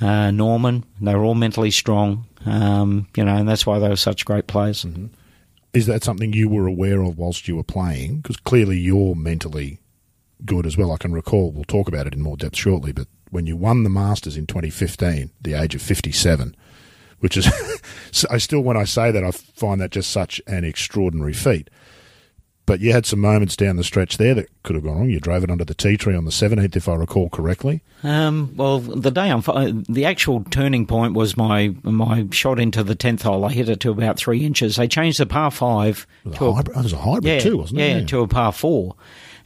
uh, 0.00 0.30
Norman, 0.30 0.84
they 1.00 1.14
were 1.14 1.24
all 1.24 1.34
mentally 1.34 1.70
strong. 1.70 2.26
Um, 2.46 3.08
you 3.16 3.24
know, 3.24 3.36
and 3.36 3.48
that's 3.48 3.66
why 3.66 3.78
they 3.78 3.88
were 3.88 3.96
such 3.96 4.24
great 4.24 4.46
players. 4.46 4.84
Mm-hmm. 4.84 5.06
Is 5.72 5.86
that 5.86 6.02
something 6.02 6.32
you 6.32 6.48
were 6.48 6.66
aware 6.66 7.02
of 7.02 7.18
whilst 7.18 7.46
you 7.46 7.56
were 7.56 7.62
playing? 7.62 8.20
Because 8.20 8.36
clearly 8.38 8.78
you're 8.78 9.14
mentally 9.14 9.78
good 10.44 10.66
as 10.66 10.76
well. 10.76 10.92
I 10.92 10.96
can 10.96 11.12
recall. 11.12 11.52
We'll 11.52 11.64
talk 11.64 11.86
about 11.86 12.06
it 12.06 12.14
in 12.14 12.22
more 12.22 12.36
depth 12.36 12.56
shortly, 12.56 12.92
but 12.92 13.06
when 13.30 13.46
you 13.46 13.56
won 13.56 13.84
the 13.84 13.90
Masters 13.90 14.36
in 14.36 14.46
2015, 14.46 15.30
the 15.40 15.54
age 15.54 15.74
of 15.74 15.82
57, 15.82 16.56
which 17.20 17.36
is, 17.36 17.48
I 18.30 18.38
still, 18.38 18.60
when 18.60 18.76
I 18.76 18.84
say 18.84 19.10
that, 19.10 19.22
I 19.22 19.30
find 19.30 19.80
that 19.80 19.90
just 19.90 20.10
such 20.10 20.40
an 20.46 20.64
extraordinary 20.64 21.32
feat. 21.32 21.70
But 22.70 22.78
you 22.78 22.92
had 22.92 23.04
some 23.04 23.18
moments 23.18 23.56
down 23.56 23.74
the 23.74 23.82
stretch 23.82 24.16
there 24.16 24.32
that 24.32 24.48
could 24.62 24.76
have 24.76 24.84
gone 24.84 24.96
wrong. 24.96 25.10
You 25.10 25.18
drove 25.18 25.42
it 25.42 25.50
under 25.50 25.64
the 25.64 25.74
tea 25.74 25.96
tree 25.96 26.14
on 26.14 26.24
the 26.24 26.30
17th, 26.30 26.76
if 26.76 26.88
I 26.88 26.94
recall 26.94 27.28
correctly. 27.28 27.82
Um, 28.04 28.52
well, 28.54 28.78
the 28.78 29.10
day 29.10 29.28
I'm, 29.28 29.82
the 29.88 30.04
actual 30.04 30.44
turning 30.44 30.86
point 30.86 31.14
was 31.14 31.36
my 31.36 31.74
my 31.82 32.28
shot 32.30 32.60
into 32.60 32.84
the 32.84 32.94
10th 32.94 33.22
hole. 33.22 33.44
I 33.44 33.52
hit 33.52 33.68
it 33.68 33.80
to 33.80 33.90
about 33.90 34.18
three 34.18 34.46
inches. 34.46 34.76
They 34.76 34.86
changed 34.86 35.18
the 35.18 35.26
par 35.26 35.50
five. 35.50 36.06
It 36.24 36.28
was, 36.28 36.40
a, 36.40 36.52
hybrid, 36.52 36.76
it 36.76 36.82
was 36.84 36.92
a 36.92 36.98
hybrid 36.98 37.24
yeah, 37.24 37.40
too, 37.40 37.58
wasn't 37.58 37.80
it? 37.80 37.88
Yeah, 37.88 37.96
yeah, 37.96 38.06
to 38.06 38.20
a 38.20 38.28
par 38.28 38.52
four. 38.52 38.94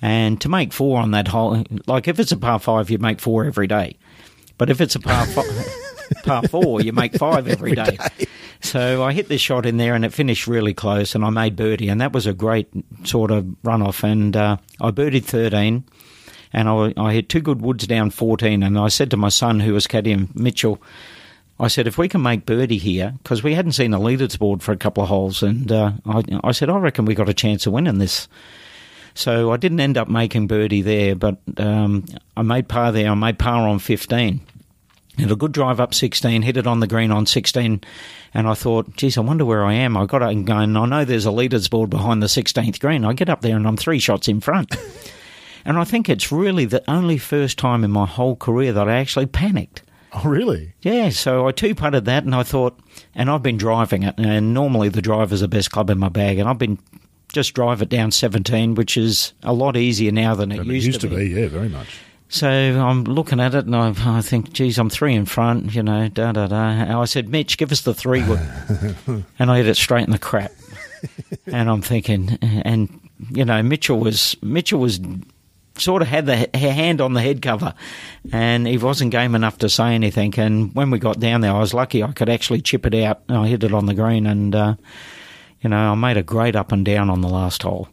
And 0.03 0.39
to 0.43 0.51
make 0.51 0.75
four 0.75 1.01
on 1.01 1.13
that 1.13 1.29
hole, 1.29 1.65
like 1.87 2.07
if 2.09 2.21
it's 2.21 2.33
a 2.33 2.37
par 2.37 2.59
five, 2.59 2.91
you 2.91 2.99
make 2.99 3.21
four 3.21 3.47
every 3.47 3.69
day. 3.69 3.97
But 4.59 4.69
if 4.69 4.83
it's 4.83 4.97
a 4.97 5.01
par 5.01 5.25
five, 5.25 5.69
par 6.25 6.43
four, 6.49 6.83
you 6.83 6.93
make 6.93 7.17
five 7.17 7.49
every, 7.49 7.75
every 7.75 7.97
day. 7.97 8.27
So 8.65 9.03
I 9.03 9.13
hit 9.13 9.29
this 9.29 9.43
shot 9.43 9.67
in 9.67 9.77
there, 9.77 9.95
and 9.95 10.07
it 10.07 10.13
finished 10.15 10.47
really 10.47 10.73
close, 10.73 11.15
and 11.15 11.23
I 11.23 11.29
made 11.29 11.55
birdie, 11.55 11.91
and 11.91 12.01
that 12.01 12.15
was 12.15 12.27
a 12.27 12.33
great 12.33 12.67
sort 13.05 13.31
of 13.31 13.45
runoff. 13.63 14.03
And 14.03 14.35
uh, 14.35 14.57
I 14.81 14.91
birdied 14.91 15.25
thirteen, 15.25 15.85
and 16.51 16.67
I, 16.67 16.95
I 16.97 17.13
hit 17.13 17.29
two 17.29 17.43
good 17.43 17.61
woods 17.61 17.87
down 17.87 18.09
fourteen, 18.09 18.63
and 18.63 18.79
I 18.79 18.89
said 18.89 19.11
to 19.11 19.19
my 19.19 19.29
son, 19.29 19.61
who 19.61 19.75
was 19.75 19.87
caddying 19.87 20.35
Mitchell. 20.35 20.81
I 21.61 21.69
said, 21.69 21.87
if 21.87 21.99
we 21.99 22.09
can 22.09 22.23
make 22.23 22.47
birdie 22.47 22.79
here, 22.79 23.13
because 23.23 23.43
we 23.45 23.55
hadn't 23.55 23.73
seen 23.73 23.93
a 23.93 24.01
leaderboard 24.01 24.63
for 24.63 24.73
a 24.73 24.79
couple 24.79 25.03
of 25.03 25.11
holes, 25.11 25.43
and 25.43 25.71
uh, 25.71 25.93
I, 26.07 26.23
I, 26.43 26.53
said, 26.53 26.71
I 26.71 26.79
reckon 26.79 27.05
we 27.05 27.15
got 27.15 27.29
a 27.29 27.35
chance 27.35 27.67
of 27.67 27.75
winning 27.75 27.99
this. 27.99 28.29
So 29.15 29.53
I 29.53 29.59
didn't 29.59 29.79
end 29.79 29.99
up 29.99 30.09
making 30.09 30.49
birdie 30.49 30.83
there, 30.83 31.15
but 31.15 31.37
um, 31.59 32.07
I 32.37 32.43
made 32.43 32.67
par 32.69 32.91
there. 32.93 33.11
I 33.11 33.15
made 33.15 33.39
par 33.39 33.69
on 33.69 33.79
15. 33.79 34.41
Had 35.19 35.31
a 35.31 35.37
good 35.37 35.53
drive 35.53 35.79
up 35.79 35.95
16, 35.95 36.43
hit 36.43 36.57
it 36.57 36.67
on 36.67 36.81
the 36.81 36.87
green 36.87 37.13
on 37.13 37.25
16, 37.25 37.81
and 38.35 38.49
I 38.49 38.55
thought, 38.55 38.97
geez, 38.97 39.17
I 39.17 39.21
wonder 39.21 39.45
where 39.45 39.65
I 39.65 39.75
am. 39.75 39.97
I 39.97 40.07
got 40.07 40.23
it 40.23 40.45
going. 40.45 40.77
I 40.77 40.87
know 40.87 41.05
there's 41.05 41.25
a 41.25 41.31
leaders 41.31 41.69
board 41.69 41.89
behind 41.89 42.23
the 42.23 42.27
16th 42.27 42.81
green. 42.81 43.05
I 43.05 43.13
get 43.13 43.29
up 43.29 43.41
there 43.41 43.57
and 43.57 43.67
I'm 43.67 43.77
three 43.77 44.01
shots 44.01 44.27
in 44.27 44.41
front. 44.41 44.75
and 45.65 45.79
I 45.79 45.85
think 45.85 46.09
it's 46.09 46.33
really 46.33 46.65
the 46.65 46.83
only 46.91 47.19
first 47.19 47.59
time 47.59 47.85
in 47.85 47.93
my 47.93 48.07
whole 48.07 48.35
career 48.35 48.73
that 48.73 48.89
I 48.89 48.97
actually 48.97 49.27
panicked. 49.27 49.83
Oh, 50.13 50.29
really? 50.29 50.75
Yeah, 50.83 51.11
so 51.11 51.47
I 51.47 51.53
two 51.53 51.75
putted 51.75 52.05
that 52.07 52.25
and 52.25 52.35
I 52.35 52.43
thought, 52.43 52.79
and 53.15 53.31
I've 53.31 53.43
been 53.43 53.57
driving 53.57 54.03
it, 54.03 54.15
and 54.19 54.53
normally 54.53 54.89
the 54.89 55.03
driver's 55.03 55.41
the 55.41 55.49
best 55.49 55.71
club 55.71 55.91
in 55.91 55.99
my 55.99 56.09
bag, 56.09 56.39
and 56.39 56.49
I've 56.49 56.59
been 56.59 56.79
just 57.35 57.53
drive 57.53 57.83
it 57.83 57.89
down 57.89 58.13
17, 58.13 58.77
which 58.77 58.97
is 58.97 59.33
a 59.43 59.53
lot 59.53 59.77
easier 59.77 60.13
now 60.13 60.35
than 60.35 60.53
it, 60.53 60.61
it 60.61 60.67
used, 60.67 60.87
used, 60.87 61.01
to, 61.01 61.09
be. 61.09 61.17
be. 61.17 61.41
Yeah, 61.41 61.49
very 61.49 61.69
much. 61.69 61.99
So 62.35 62.49
I'm 62.49 63.05
looking 63.05 63.39
at 63.39 63.55
it 63.55 63.67
and 63.67 63.77
I, 63.77 63.95
I, 64.19 64.21
think, 64.21 64.53
geez, 64.53 64.77
I'm 64.77 64.91
three 64.91 65.15
in 65.15 65.25
front, 65.25 65.73
you 65.73 65.85
know, 65.85 66.09
da 66.09 66.33
da 66.33 66.49
da. 66.49 66.57
And 66.57 66.93
I 66.93 67.05
said, 67.05 67.29
Mitch, 67.29 67.57
give 67.59 67.71
us 67.71 67.83
the 67.83 67.95
three 67.95 68.23
and 69.39 69.53
I 69.53 69.59
hit 69.59 69.69
it 69.69 69.77
straight 69.77 70.05
in 70.05 70.11
the 70.11 70.19
crap. 70.19 70.51
and 71.47 71.71
I'm 71.71 71.81
thinking, 71.81 72.37
and, 72.43 73.09
you 73.31 73.45
know, 73.45 73.63
Mitchell 73.63 74.01
was, 74.01 74.35
Mitchell 74.43 74.81
was 74.81 74.99
sort 75.79 76.03
of 76.03 76.09
had 76.09 76.27
the 76.27 76.49
hand 76.59 77.01
on 77.01 77.13
the 77.13 77.23
head 77.23 77.41
cover 77.41 77.73
and 78.33 78.67
he 78.67 78.79
wasn't 78.79 79.13
game 79.13 79.37
enough 79.37 79.59
to 79.59 79.69
say 79.69 79.95
anything. 79.95 80.37
And 80.37 80.75
when 80.75 80.91
we 80.91 80.99
got 80.99 81.21
down 81.21 81.41
there, 81.41 81.53
I 81.53 81.61
was 81.61 81.73
lucky 81.73 82.03
I 82.03 82.11
could 82.11 82.29
actually 82.29 82.63
chip 82.63 82.85
it 82.85 82.97
out. 82.97 83.23
I 83.29 83.47
hit 83.47 83.63
it 83.63 83.73
on 83.73 83.87
the 83.87 83.95
green 83.95 84.27
and, 84.27 84.57
uh, 84.57 84.75
you 85.61 85.71
know, 85.71 85.93
I 85.93 85.95
made 85.95 86.17
a 86.17 86.25
great 86.25 86.57
up 86.57 86.73
and 86.73 86.85
down 86.85 87.11
on 87.11 87.21
the 87.21 87.29
last 87.29 87.63
hole. 87.63 87.89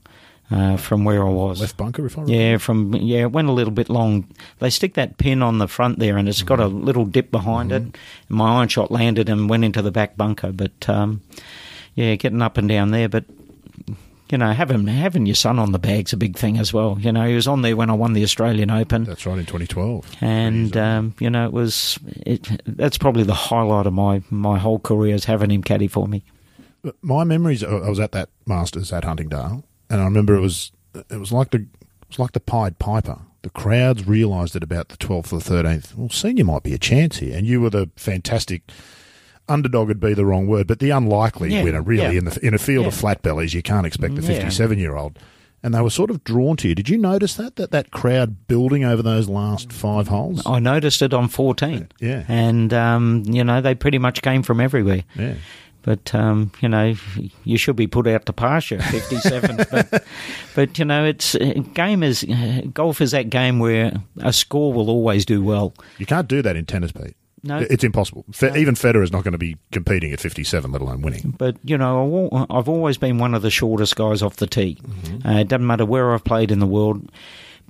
Uh, 0.52 0.76
from 0.76 1.06
where 1.06 1.26
I 1.26 1.30
was. 1.30 1.62
Left 1.62 1.78
bunker, 1.78 2.06
if 2.06 2.18
I 2.18 2.24
remember. 2.24 2.43
Yeah, 2.43 2.58
from 2.58 2.93
yeah, 2.95 3.22
it 3.22 3.32
went 3.32 3.47
a 3.47 3.54
little 3.54 3.72
bit 3.72 3.89
long. 3.89 4.28
They 4.60 4.70
stick 4.70 4.95
that 4.95 5.18
pin 5.18 5.41
on 5.41 5.60
the 5.60 5.68
front 5.68 5.99
there, 5.99 6.18
and 6.18 6.28
it's 6.28 6.39
mm-hmm. 6.39 6.47
got 6.47 6.60
a 6.60 6.64
mm-hmm. 6.64 6.84
little 6.84 7.06
dip 7.06 7.32
behind 7.32 7.72
mm-hmm. 7.72 7.88
it. 7.88 7.97
My 8.28 8.58
iron 8.58 8.68
shot 8.68 8.91
landed 8.91 9.30
and 9.30 9.49
went 9.49 9.64
into 9.64 9.82
the 9.82 9.91
back 9.91 10.18
bunker, 10.18 10.52
but 10.52 10.89
um, 10.89 11.22
yeah, 11.95 12.16
getting 12.16 12.41
up 12.41 12.58
and 12.58 12.68
down 12.68 12.91
there. 12.91 13.08
But 13.08 13.24
you 14.30 14.38
know, 14.38 14.52
having 14.52 14.88
having 14.88 15.26
your 15.26 15.36
son 15.36 15.58
on 15.58 15.72
the 15.72 15.80
bag's 15.80 16.12
a 16.12 16.18
big 16.18 16.36
thing 16.36 16.58
as 16.58 16.74
well. 16.74 16.97
You 16.99 17.14
know, 17.14 17.26
he 17.26 17.36
was 17.36 17.47
on 17.47 17.62
there 17.62 17.78
when 17.78 17.89
I 17.89 17.93
won 17.93 18.12
the 18.12 18.24
Australian 18.24 18.72
Open. 18.72 19.06
That's 19.06 19.26
right 19.26 19.39
in 19.39 19.45
2012. 19.45 20.18
And 20.20 20.76
um, 20.76 21.16
you 21.20 21.30
know, 21.30 21.45
it 21.45 21.54
was 21.54 21.97
it, 22.26 22.62
that's 22.66 22.97
probably 22.97 23.24
the 23.24 23.34
highlight 23.34 23.88
of 23.88 23.93
my 23.93 24.22
my 24.30 24.60
whole 24.60 24.80
career 24.80 25.16
is 25.16 25.24
having 25.24 25.49
him 25.49 25.64
caddy 25.64 25.88
for 25.88 26.10
me 26.10 26.24
my 27.02 27.24
memories. 27.24 27.64
I 27.64 27.89
was 27.89 27.99
at 27.99 28.12
that 28.14 28.30
Masters 28.45 28.91
at 28.91 29.04
Huntingdale, 29.04 29.64
and 29.92 30.02
I 30.02 30.06
remember 30.06 30.36
it 30.36 30.42
was 30.42 30.72
it 30.96 31.20
was 31.20 31.32
like 31.32 31.52
the 31.52 31.60
it 31.60 32.08
was 32.08 32.20
like 32.20 32.32
the 32.32 32.39
Pied 32.39 32.80
Piper. 32.80 33.20
The 33.44 33.50
crowds 33.50 34.08
realised 34.08 34.56
at 34.56 34.64
about 34.64 34.89
the 34.89 34.98
twelfth 34.98 35.34
or 35.34 35.42
thirteenth. 35.42 35.96
Well, 35.96 36.10
senior 36.10 36.46
might 36.46 36.64
be 36.64 36.74
a 36.74 36.78
chance 36.78 37.18
here, 37.18 37.36
and 37.36 37.46
you 37.46 37.60
were 37.60 37.72
the 37.72 37.89
fantastic 37.96 38.72
underdog. 39.50 39.88
Would 39.88 40.00
be 40.00 40.14
the 40.14 40.26
wrong 40.26 40.48
word, 40.48 40.68
but 40.68 40.80
the 40.80 40.92
unlikely 40.92 41.52
yeah, 41.52 41.64
winner. 41.64 41.82
Really, 41.82 42.14
yeah. 42.14 42.20
in 42.20 42.26
the 42.26 42.39
in 42.46 42.54
a 42.54 42.60
field 42.60 42.84
yeah. 42.84 42.89
of 42.89 42.94
flat 42.94 43.22
bellies, 43.22 43.54
you 43.54 43.62
can't 43.62 43.86
expect 43.86 44.16
the 44.16 44.22
fifty-seven 44.22 44.80
year 44.80 44.96
old. 44.96 45.20
And 45.64 45.76
they 45.76 45.82
were 45.82 45.92
sort 45.92 46.10
of 46.10 46.24
drawn 46.24 46.58
to 46.58 46.68
you. 46.68 46.74
Did 46.74 46.89
you 46.89 46.98
notice 46.98 47.36
that 47.36 47.56
that 47.58 47.70
that 47.70 47.92
crowd 47.92 48.48
building 48.48 48.84
over 48.84 49.04
those 49.04 49.30
last 49.30 49.72
five 49.72 50.08
holes? 50.08 50.42
I 50.46 50.60
noticed 50.60 51.04
it 51.04 51.14
on 51.14 51.28
fourteen. 51.28 51.88
Yeah, 52.00 52.24
and 52.28 52.74
um, 52.74 53.24
you 53.28 53.44
know 53.44 53.62
they 53.62 53.76
pretty 53.76 54.00
much 54.00 54.22
came 54.22 54.42
from 54.42 54.60
everywhere. 54.60 55.04
Yeah. 55.16 55.36
But 55.84 56.14
um, 56.14 56.52
you 56.62 56.70
know, 56.70 56.94
you 57.44 57.58
should 57.58 57.76
be 57.76 57.88
put 57.88 58.08
out 58.08 58.26
to 58.28 58.34
pasture, 58.34 58.80
fifty-seven. 58.82 59.66
but, 59.72 60.04
but 60.56 60.78
you 60.80 60.86
know, 60.86 61.06
it's 61.06 61.34
uh, 61.36 61.54
game 61.74 62.04
is 62.04 62.24
uh, 62.24 62.62
golf 62.74 63.02
is 63.02 63.12
that 63.12 63.30
game 63.30 63.58
where 63.60 63.94
a 64.20 64.32
score 64.32 64.72
will 64.74 64.90
always 64.90 65.26
do 65.26 65.44
well. 65.44 65.74
You 65.98 66.06
can't 66.06 66.28
do 66.28 66.42
that 66.44 66.56
in 66.56 66.66
tennis, 66.66 66.92
Pete. 66.92 67.16
No. 67.44 67.58
It's 67.58 67.84
impossible. 67.84 68.24
Fe- 68.32 68.60
Even 68.60 68.76
is 68.76 69.12
not 69.12 69.24
going 69.24 69.32
to 69.32 69.40
be 69.40 69.58
competing 69.72 70.14
at 70.14 70.20
57, 70.20 70.72
let 70.72 70.80
alone 70.80 71.02
winning. 71.02 71.34
But 71.38 71.58
you 71.64 71.76
know, 71.78 72.48
I've 72.52 72.70
always 72.70 72.98
been 72.98 73.18
one 73.18 73.34
of 73.34 73.42
the 73.42 73.50
shortest 73.50 73.96
guys 73.96 74.22
off 74.22 74.36
the 74.36 74.46
tee. 74.46 74.78
Uh, 75.26 75.38
it 75.40 75.48
doesn't 75.48 75.66
matter 75.66 75.86
where 75.86 76.14
I've 76.14 76.24
played 76.24 76.52
in 76.52 76.60
the 76.60 76.68
world, 76.68 77.12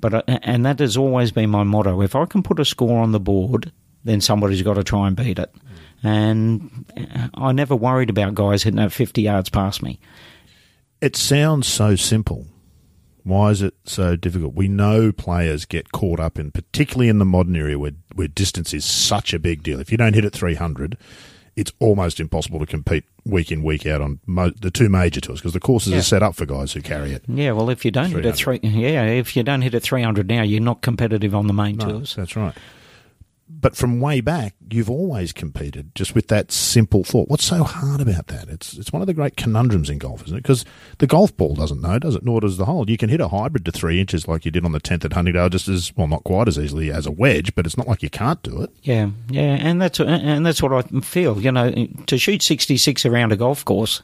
but 0.02 0.26
and 0.28 0.66
that 0.66 0.80
has 0.80 0.98
always 0.98 1.32
been 1.32 1.50
my 1.50 1.64
motto. 1.64 2.02
If 2.02 2.16
I 2.18 2.26
can 2.26 2.44
put 2.44 2.60
a 2.60 2.66
score 2.66 3.02
on 3.02 3.14
the 3.14 3.20
board, 3.22 3.72
then 4.04 4.20
somebody's 4.20 4.62
got 4.62 4.74
to 4.74 4.84
try 4.84 5.08
and 5.08 5.16
beat 5.16 5.40
it. 5.40 5.54
And 6.04 6.86
I 7.36 7.52
never 7.52 7.76
worried 7.76 8.10
about 8.10 8.34
guys 8.36 8.64
hitting 8.64 8.80
it 8.80 8.92
50 8.92 9.22
yards 9.22 9.50
past 9.50 9.84
me. 9.84 10.00
It 11.00 11.16
sounds 11.16 11.68
so 11.68 11.96
simple. 11.96 12.48
Why 13.24 13.52
is 13.52 13.62
it 13.62 13.76
so 13.86 14.16
difficult? 14.16 14.56
We 14.56 14.68
know 14.68 15.12
players 15.12 15.66
get 15.66 15.92
caught 15.92 16.20
up 16.20 16.40
in, 16.40 16.50
particularly 16.52 17.08
in 17.08 17.20
the 17.20 17.26
modern 17.26 17.56
era 17.56 17.78
where, 17.78 17.92
where 18.16 18.28
distance 18.28 18.74
is 18.74 18.84
such 18.84 19.34
a 19.34 19.40
big 19.40 19.62
deal. 19.62 19.80
If 19.80 19.92
you 19.92 19.98
don't 19.98 20.16
hit 20.16 20.26
at 20.26 20.34
300, 20.34 20.98
it's 21.56 21.72
almost 21.80 22.20
impossible 22.20 22.58
to 22.60 22.66
compete 22.66 23.04
week 23.24 23.52
in, 23.52 23.62
week 23.62 23.86
out 23.86 24.02
on 24.02 24.20
mo- 24.26 24.50
the 24.60 24.72
two 24.72 24.90
major 24.90 25.22
tours 25.22 25.40
because 25.40 25.54
the 25.54 25.60
courses 25.60 25.92
Yeah. 25.94 26.00
are 26.00 26.04
set 26.04 26.24
up 26.24 26.34
for 26.34 26.48
guys 26.48 26.74
who 26.74 26.82
carry 26.82 27.12
it. 27.12 27.24
Yeah, 27.28 27.52
well, 27.52 27.70
if 27.70 27.86
you 27.86 27.92
don't 27.92 28.10
hit 28.10 28.26
it 28.26 28.36
three, 28.36 28.60
yeah, 28.64 29.04
if 29.06 29.36
you 29.36 29.44
don't 29.44 29.62
hit 29.62 29.76
it 29.76 29.82
300 29.82 30.28
now, 30.28 30.42
you're 30.42 30.60
not 30.62 30.82
competitive 30.82 31.36
on 31.36 31.46
the 31.46 31.54
main 31.54 31.78
No, 31.78 31.90
tours. 31.92 32.16
That's 32.16 32.36
right. 32.36 32.56
But 33.60 33.76
from 33.76 34.00
way 34.00 34.22
back, 34.22 34.56
you've 34.72 34.90
always 34.90 35.34
competed 35.34 35.94
just 35.94 36.16
with 36.16 36.28
that 36.30 36.52
simple 36.52 37.04
thought. 37.04 37.30
What's 37.30 37.46
so 37.46 37.64
hard 37.64 38.02
about 38.02 38.28
that? 38.28 38.50
It's 38.50 38.74
it's 38.74 38.92
one 38.92 39.02
of 39.02 39.08
the 39.08 39.14
great 39.14 39.36
conundrums 39.36 39.90
in 39.90 39.98
golf, 40.00 40.24
isn't 40.24 40.38
it? 40.38 40.42
Because 40.42 40.66
the 40.98 41.06
golf 41.06 41.36
ball 41.38 41.54
doesn't 41.54 41.82
know, 41.82 42.00
does 42.00 42.16
it? 42.16 42.24
Nor 42.24 42.42
does 42.42 42.58
the 42.58 42.66
hole. 42.66 42.90
You 42.90 42.98
can 42.98 43.10
hit 43.10 43.22
a 43.22 43.28
hybrid 43.28 43.66
to 43.66 43.72
three 43.72 44.00
inches 44.00 44.28
like 44.28 44.46
you 44.46 44.52
did 44.52 44.66
on 44.66 44.72
the 44.72 44.80
tenth 44.80 45.06
at 45.06 45.14
Huntingdale, 45.14 45.50
just 45.50 45.68
as 45.68 45.96
well, 45.96 46.08
not 46.08 46.24
quite 46.24 46.48
as 46.48 46.58
easily 46.58 46.92
as 46.92 47.06
a 47.06 47.12
wedge, 47.12 47.54
but 47.54 47.66
it's 47.66 47.78
not 47.78 47.88
like 47.88 48.02
you 48.02 48.10
can't 48.10 48.42
do 48.42 48.62
it. 48.62 48.72
Yeah, 48.82 49.12
yeah, 49.30 49.58
and 49.60 49.82
that's 49.82 50.00
and 50.00 50.46
that's 50.46 50.64
what 50.64 50.74
I 50.74 51.00
feel. 51.02 51.40
You 51.40 51.52
know, 51.52 51.88
to 52.08 52.18
shoot 52.18 52.42
66 52.42 53.06
around 53.06 53.32
a 53.32 53.36
golf 53.36 53.64
course, 53.64 54.02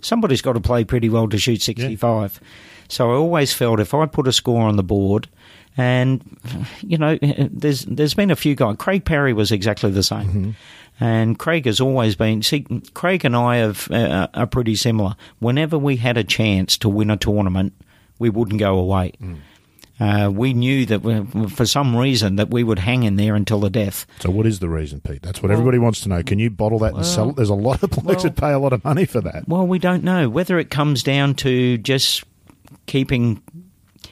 somebody's 0.00 0.42
got 0.42 0.54
to 0.54 0.60
play 0.60 0.84
pretty 0.84 1.08
well 1.08 1.28
to 1.28 1.38
shoot 1.38 1.62
65. 1.62 2.40
So 2.88 3.12
I 3.12 3.14
always 3.14 3.52
felt 3.52 3.78
if 3.78 3.94
I 3.94 4.06
put 4.06 4.26
a 4.26 4.32
score 4.32 4.62
on 4.62 4.76
the 4.76 4.82
board, 4.82 5.28
and 5.76 6.22
you 6.82 6.98
know, 6.98 7.18
there's 7.22 7.84
there's 7.84 8.14
been 8.14 8.30
a 8.30 8.36
few 8.36 8.54
guys. 8.54 8.76
Craig 8.78 9.04
Parry 9.04 9.32
was 9.32 9.52
exactly 9.52 9.90
the 9.90 10.02
same. 10.02 10.56
And 11.02 11.38
Craig 11.38 11.64
has 11.64 11.80
always 11.80 12.14
been. 12.14 12.42
See, 12.42 12.66
Craig 12.92 13.24
and 13.24 13.34
I 13.34 13.56
have, 13.56 13.90
uh, 13.90 14.28
are 14.34 14.46
pretty 14.46 14.76
similar. 14.76 15.16
Whenever 15.38 15.78
we 15.78 15.96
had 15.96 16.18
a 16.18 16.24
chance 16.24 16.76
to 16.78 16.90
win 16.90 17.10
a 17.10 17.16
tournament, 17.16 17.72
we 18.18 18.28
wouldn't 18.28 18.60
go 18.60 18.78
away. 18.78 19.12
Uh, 19.98 20.30
we 20.32 20.52
knew 20.52 20.84
that 20.86 21.00
we, 21.02 21.22
for 21.48 21.64
some 21.64 21.96
reason 21.96 22.36
that 22.36 22.50
we 22.50 22.62
would 22.64 22.78
hang 22.78 23.02
in 23.02 23.16
there 23.16 23.34
until 23.34 23.60
the 23.60 23.70
death. 23.70 24.06
So, 24.20 24.30
what 24.30 24.46
is 24.46 24.58
the 24.58 24.68
reason, 24.68 25.00
Pete? 25.00 25.22
That's 25.22 25.42
what 25.42 25.50
everybody 25.50 25.78
wants 25.78 26.00
to 26.02 26.10
know. 26.10 26.22
Can 26.22 26.38
you 26.38 26.50
bottle 26.50 26.78
that 26.80 26.94
and 26.94 27.04
sell 27.06 27.30
it? 27.30 27.36
There's 27.36 27.48
a 27.50 27.54
lot 27.54 27.82
of 27.82 27.90
blokes 27.90 28.04
well- 28.06 28.32
that 28.32 28.36
pay 28.36 28.52
a 28.52 28.58
lot 28.58 28.72
of 28.74 28.84
money 28.84 29.04
for 29.06 29.20
that. 29.22 29.48
Well, 29.48 29.66
we 29.66 29.78
don't 29.78 30.04
know 30.04 30.28
whether 30.28 30.58
it 30.58 30.68
comes 30.70 31.02
down 31.02 31.34
to 31.36 31.78
just 31.78 32.24
keeping 32.86 33.42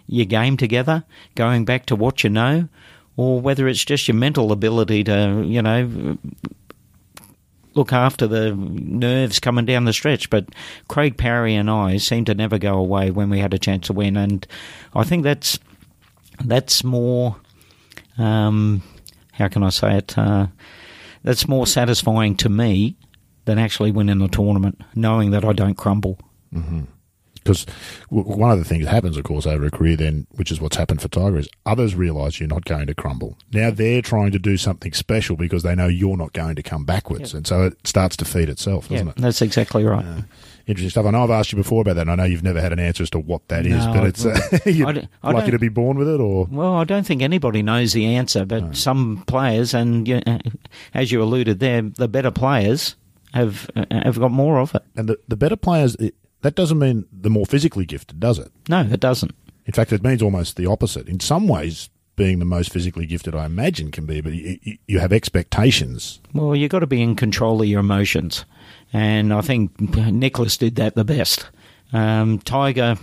your 0.08 0.26
game 0.26 0.56
together, 0.56 1.04
going 1.34 1.64
back 1.64 1.86
to 1.86 1.96
what 1.96 2.24
you 2.24 2.30
know, 2.30 2.68
or 3.16 3.40
whether 3.40 3.68
it's 3.68 3.84
just 3.84 4.08
your 4.08 4.16
mental 4.16 4.50
ability 4.50 5.04
to, 5.04 5.44
you 5.46 5.62
know, 5.62 6.18
look 7.74 7.92
after 7.92 8.26
the 8.26 8.54
nerves 8.54 9.38
coming 9.38 9.64
down 9.64 9.84
the 9.84 9.92
stretch. 9.92 10.30
But 10.30 10.46
Craig 10.88 11.16
Parry 11.16 11.54
and 11.54 11.70
I 11.70 11.98
seem 11.98 12.24
to 12.24 12.34
never 12.34 12.58
go 12.58 12.74
away 12.74 13.10
when 13.10 13.30
we 13.30 13.38
had 13.38 13.54
a 13.54 13.58
chance 13.58 13.86
to 13.86 13.92
win, 13.92 14.16
and 14.16 14.46
I 14.94 15.04
think 15.04 15.22
that's 15.22 15.58
that's 16.44 16.82
more. 16.82 17.36
Um, 18.16 18.82
how 19.32 19.46
can 19.48 19.62
I 19.62 19.68
say 19.68 19.98
it? 19.98 20.18
Uh, 20.18 20.48
that's 21.22 21.46
more 21.46 21.66
satisfying 21.66 22.36
to 22.36 22.48
me 22.48 22.96
than 23.44 23.58
actually 23.58 23.92
winning 23.92 24.20
a 24.22 24.28
tournament, 24.28 24.80
knowing 24.94 25.30
that 25.30 25.44
I 25.44 25.52
don't 25.52 25.76
crumble. 25.76 26.18
Because 27.38 27.66
one 28.08 28.50
of 28.50 28.58
the 28.58 28.64
things 28.64 28.84
that 28.84 28.90
happens, 28.90 29.16
of 29.16 29.24
course, 29.24 29.46
over 29.46 29.66
a 29.66 29.70
career, 29.70 29.96
then, 29.96 30.26
which 30.32 30.50
is 30.50 30.60
what's 30.60 30.76
happened 30.76 31.00
for 31.02 31.08
Tiger, 31.08 31.38
is 31.38 31.48
others 31.66 31.94
realise 31.94 32.40
you're 32.40 32.48
not 32.48 32.64
going 32.64 32.86
to 32.86 32.94
crumble. 32.94 33.38
Now 33.52 33.70
they're 33.70 34.02
trying 34.02 34.32
to 34.32 34.38
do 34.38 34.56
something 34.56 34.92
special 34.92 35.36
because 35.36 35.62
they 35.62 35.74
know 35.74 35.86
you're 35.86 36.16
not 36.16 36.32
going 36.32 36.56
to 36.56 36.62
come 36.62 36.84
backwards, 36.84 37.34
and 37.34 37.46
so 37.46 37.62
it 37.64 37.86
starts 37.86 38.16
to 38.18 38.24
feed 38.24 38.48
itself, 38.48 38.88
doesn't 38.88 39.06
yeah, 39.06 39.12
it? 39.12 39.20
that's 39.20 39.42
exactly 39.42 39.84
right. 39.84 40.04
Interesting 40.66 40.90
stuff. 40.90 41.06
I 41.06 41.10
know 41.12 41.24
I've 41.24 41.30
asked 41.30 41.50
you 41.50 41.56
before 41.56 41.80
about 41.80 41.94
that, 41.96 42.02
and 42.02 42.10
I 42.10 42.14
know 42.16 42.24
you've 42.24 42.42
never 42.42 42.60
had 42.60 42.72
an 42.74 42.78
answer 42.78 43.02
as 43.02 43.10
to 43.10 43.18
what 43.18 43.48
that 43.48 43.64
is, 43.64 43.86
No, 43.86 43.92
but 43.94 44.04
it's 44.04 44.26
uh, 44.26 44.58
you're 44.66 44.88
I 45.22 45.32
lucky 45.32 45.50
to 45.50 45.58
be 45.58 45.70
born 45.70 45.96
with 45.96 46.08
it, 46.08 46.20
or 46.20 46.46
Well, 46.50 46.74
I 46.74 46.84
don't 46.84 47.06
think 47.06 47.22
anybody 47.22 47.62
knows 47.62 47.94
the 47.94 48.04
answer, 48.04 48.44
but 48.44 48.76
some 48.76 49.24
players, 49.26 49.72
and 49.72 50.06
you 50.06 50.20
uh, 50.26 50.38
as 50.92 51.10
you 51.10 51.22
alluded 51.22 51.60
there, 51.60 51.80
the 51.82 52.06
better 52.06 52.30
players 52.30 52.96
have 53.32 53.70
uh, 53.76 53.86
have 53.90 54.18
got 54.18 54.30
more 54.30 54.58
of 54.58 54.74
it. 54.74 54.82
and 54.94 55.08
the 55.08 55.18
the 55.26 55.36
better 55.36 55.56
players. 55.56 55.94
It, 55.96 56.14
that 56.42 56.54
doesn't 56.54 56.78
mean 56.78 57.04
the 57.12 57.30
more 57.30 57.46
physically 57.46 57.84
gifted, 57.84 58.20
does 58.20 58.38
it? 58.38 58.50
No, 58.68 58.80
it 58.82 59.00
doesn't. 59.00 59.34
In 59.66 59.72
fact, 59.72 59.92
it 59.92 60.02
means 60.02 60.22
almost 60.22 60.56
the 60.56 60.66
opposite. 60.66 61.08
In 61.08 61.20
some 61.20 61.46
ways, 61.48 61.90
being 62.16 62.38
the 62.38 62.44
most 62.44 62.72
physically 62.72 63.06
gifted, 63.06 63.34
I 63.34 63.44
imagine, 63.46 63.90
can 63.90 64.06
be, 64.06 64.20
but 64.20 64.32
you, 64.32 64.58
you- 64.86 64.98
have 64.98 65.12
expectations. 65.12 66.20
Well, 66.32 66.56
you've 66.56 66.70
got 66.70 66.80
to 66.80 66.86
be 66.86 67.02
in 67.02 67.16
control 67.16 67.60
of 67.62 67.68
your 67.68 67.80
emotions. 67.80 68.44
And 68.92 69.32
I 69.32 69.40
think 69.40 69.78
Nicklaus 69.80 70.56
did 70.56 70.76
that 70.76 70.94
the 70.94 71.04
best. 71.04 71.46
Um, 71.92 72.38
Tiger 72.40 72.96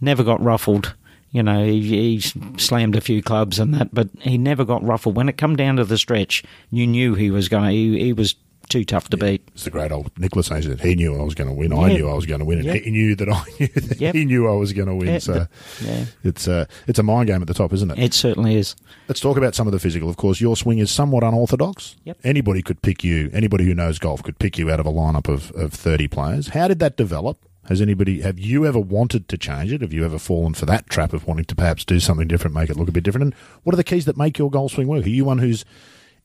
never 0.00 0.22
got 0.24 0.42
ruffled. 0.42 0.94
You 1.30 1.42
know, 1.42 1.64
he, 1.64 2.18
he 2.18 2.20
slammed 2.56 2.96
a 2.96 3.00
few 3.00 3.22
clubs 3.22 3.58
and 3.58 3.72
that, 3.74 3.94
but 3.94 4.08
he 4.20 4.38
never 4.38 4.64
got 4.64 4.82
ruffled. 4.82 5.14
When 5.16 5.28
it 5.28 5.36
come 5.36 5.56
down 5.56 5.76
to 5.76 5.84
the 5.84 5.98
stretch, 5.98 6.42
you 6.70 6.86
knew 6.86 7.14
he 7.14 7.30
was 7.30 7.48
going. 7.48 7.70
He, 7.70 7.98
he 8.02 8.12
was 8.12 8.34
too 8.68 8.84
tough 8.84 9.08
to 9.10 9.16
beat. 9.16 9.42
It's 9.54 9.64
the 9.64 9.70
great 9.70 9.90
old 9.90 10.10
Nicklaus 10.18 10.46
saying 10.46 10.68
that 10.68 10.80
he 10.80 10.94
knew 10.94 11.18
I 11.18 11.22
was 11.22 11.34
going 11.34 11.48
to 11.48 11.54
win. 11.54 11.72
I 11.72 11.88
knew 11.88 12.08
I 12.08 12.14
was 12.14 12.26
going 12.26 12.38
to 12.40 12.44
win, 12.44 12.58
and 12.58 12.66
Yep. 12.66 12.82
he 12.82 12.90
knew 12.90 13.14
that 13.16 13.28
I 13.28 13.44
knew 13.58 13.66
that 13.68 14.00
Yep. 14.00 14.14
he 14.14 14.24
knew 14.24 14.48
I 14.48 14.52
was 14.54 14.72
going 14.72 14.88
to 14.88 14.94
win. 14.94 15.08
Yeah, 15.08 15.18
so 15.18 15.46
yeah. 15.84 16.04
it's 16.22 16.46
a 16.46 16.68
it's 16.86 16.98
a 16.98 17.02
mind 17.02 17.28
game 17.28 17.40
at 17.42 17.48
the 17.48 17.54
top, 17.54 17.72
isn't 17.72 17.90
it? 17.90 17.98
It 17.98 18.14
certainly 18.14 18.56
is. 18.56 18.76
Let's 19.08 19.20
talk 19.20 19.36
about 19.36 19.54
some 19.54 19.66
of 19.66 19.72
the 19.72 19.78
physical. 19.78 20.08
Of 20.08 20.16
course, 20.16 20.40
your 20.40 20.56
swing 20.56 20.78
is 20.78 20.90
somewhat 20.90 21.24
unorthodox. 21.24 21.96
Yep. 22.04 22.18
Anybody 22.24 22.62
could 22.62 22.82
pick 22.82 23.02
you. 23.02 23.30
Anybody 23.32 23.64
who 23.64 23.74
knows 23.74 23.98
golf 23.98 24.22
could 24.22 24.38
pick 24.38 24.58
you 24.58 24.70
out 24.70 24.78
of 24.80 24.86
a 24.86 24.92
lineup 24.92 25.28
of, 25.28 25.50
of 25.52 25.72
thirty 25.72 26.06
players. 26.08 26.48
How 26.48 26.68
did 26.68 26.78
that 26.80 26.96
develop? 26.96 27.38
Has 27.68 27.82
anybody 27.82 28.22
have 28.22 28.38
you 28.38 28.64
ever 28.64 28.78
wanted 28.78 29.28
to 29.28 29.36
change 29.36 29.72
it? 29.72 29.82
Have 29.82 29.92
you 29.92 30.02
ever 30.04 30.18
fallen 30.18 30.54
for 30.54 30.64
that 30.66 30.88
trap 30.88 31.12
of 31.12 31.26
wanting 31.26 31.44
to 31.46 31.54
perhaps 31.54 31.84
do 31.84 32.00
something 32.00 32.26
different, 32.26 32.54
make 32.54 32.70
it 32.70 32.76
look 32.76 32.88
a 32.88 32.92
bit 32.92 33.04
different? 33.04 33.24
And 33.24 33.34
what 33.62 33.74
are 33.74 33.76
the 33.76 33.84
keys 33.84 34.06
that 34.06 34.16
make 34.16 34.38
your 34.38 34.50
golf 34.50 34.72
swing 34.72 34.88
work? 34.88 35.04
Are 35.04 35.08
you 35.10 35.26
one 35.26 35.36
who's 35.38 35.66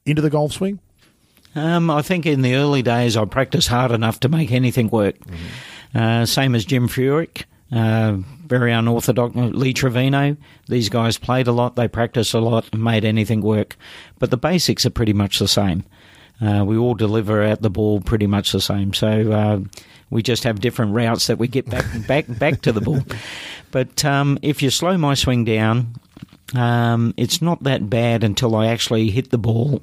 into 0.05 0.21
the 0.21 0.29
golf 0.29 0.53
swing? 0.53 0.79
Um, 1.55 1.89
I 1.89 2.01
think 2.01 2.25
in 2.25 2.41
the 2.41 2.55
early 2.55 2.81
days 2.81 3.15
I 3.15 3.25
practiced 3.25 3.67
hard 3.67 3.91
enough 3.91 4.19
to 4.21 4.29
make 4.29 4.51
anything 4.51 4.89
work. 4.89 5.15
Uh, 5.93 6.25
same 6.25 6.55
as 6.55 6.65
Jim 6.65 6.87
Furyk, 6.87 7.43
uh, 7.71 8.17
very 8.47 8.71
unorthodox. 8.71 9.35
Lee 9.35 9.73
Trevino, 9.73 10.35
these 10.67 10.89
guys 10.89 11.17
played 11.17 11.47
a 11.47 11.51
lot, 11.51 11.75
they 11.75 11.87
practiced 11.87 12.33
a 12.33 12.39
lot, 12.39 12.67
and 12.71 12.83
made 12.83 13.05
anything 13.05 13.41
work. 13.41 13.75
But 14.19 14.31
the 14.31 14.37
basics 14.37 14.85
are 14.85 14.91
pretty 14.91 15.13
much 15.13 15.39
the 15.39 15.47
same. 15.47 15.83
Uh, 16.41 16.63
we 16.65 16.77
all 16.77 16.95
deliver 16.95 17.43
out 17.43 17.61
the 17.61 17.69
ball 17.69 18.01
pretty 18.01 18.27
much 18.27 18.51
the 18.51 18.59
same. 18.61 18.93
So 18.93 19.31
uh, 19.31 19.59
we 20.09 20.23
just 20.23 20.43
have 20.43 20.59
different 20.59 20.93
routes 20.93 21.27
that 21.27 21.37
we 21.37 21.47
get 21.47 21.69
back 21.69 21.85
back 22.07 22.25
back 22.27 22.61
to 22.61 22.71
the 22.71 22.81
ball. 22.81 23.01
But 23.71 24.03
um, 24.03 24.39
if 24.41 24.61
you 24.61 24.69
slow 24.69 24.97
my 24.97 25.13
swing 25.13 25.45
down, 25.45 25.95
um, 26.55 27.13
it's 27.17 27.41
not 27.41 27.63
that 27.63 27.89
bad 27.89 28.23
until 28.23 28.55
I 28.55 28.67
actually 28.67 29.09
hit 29.09 29.31
the 29.31 29.37
ball, 29.37 29.81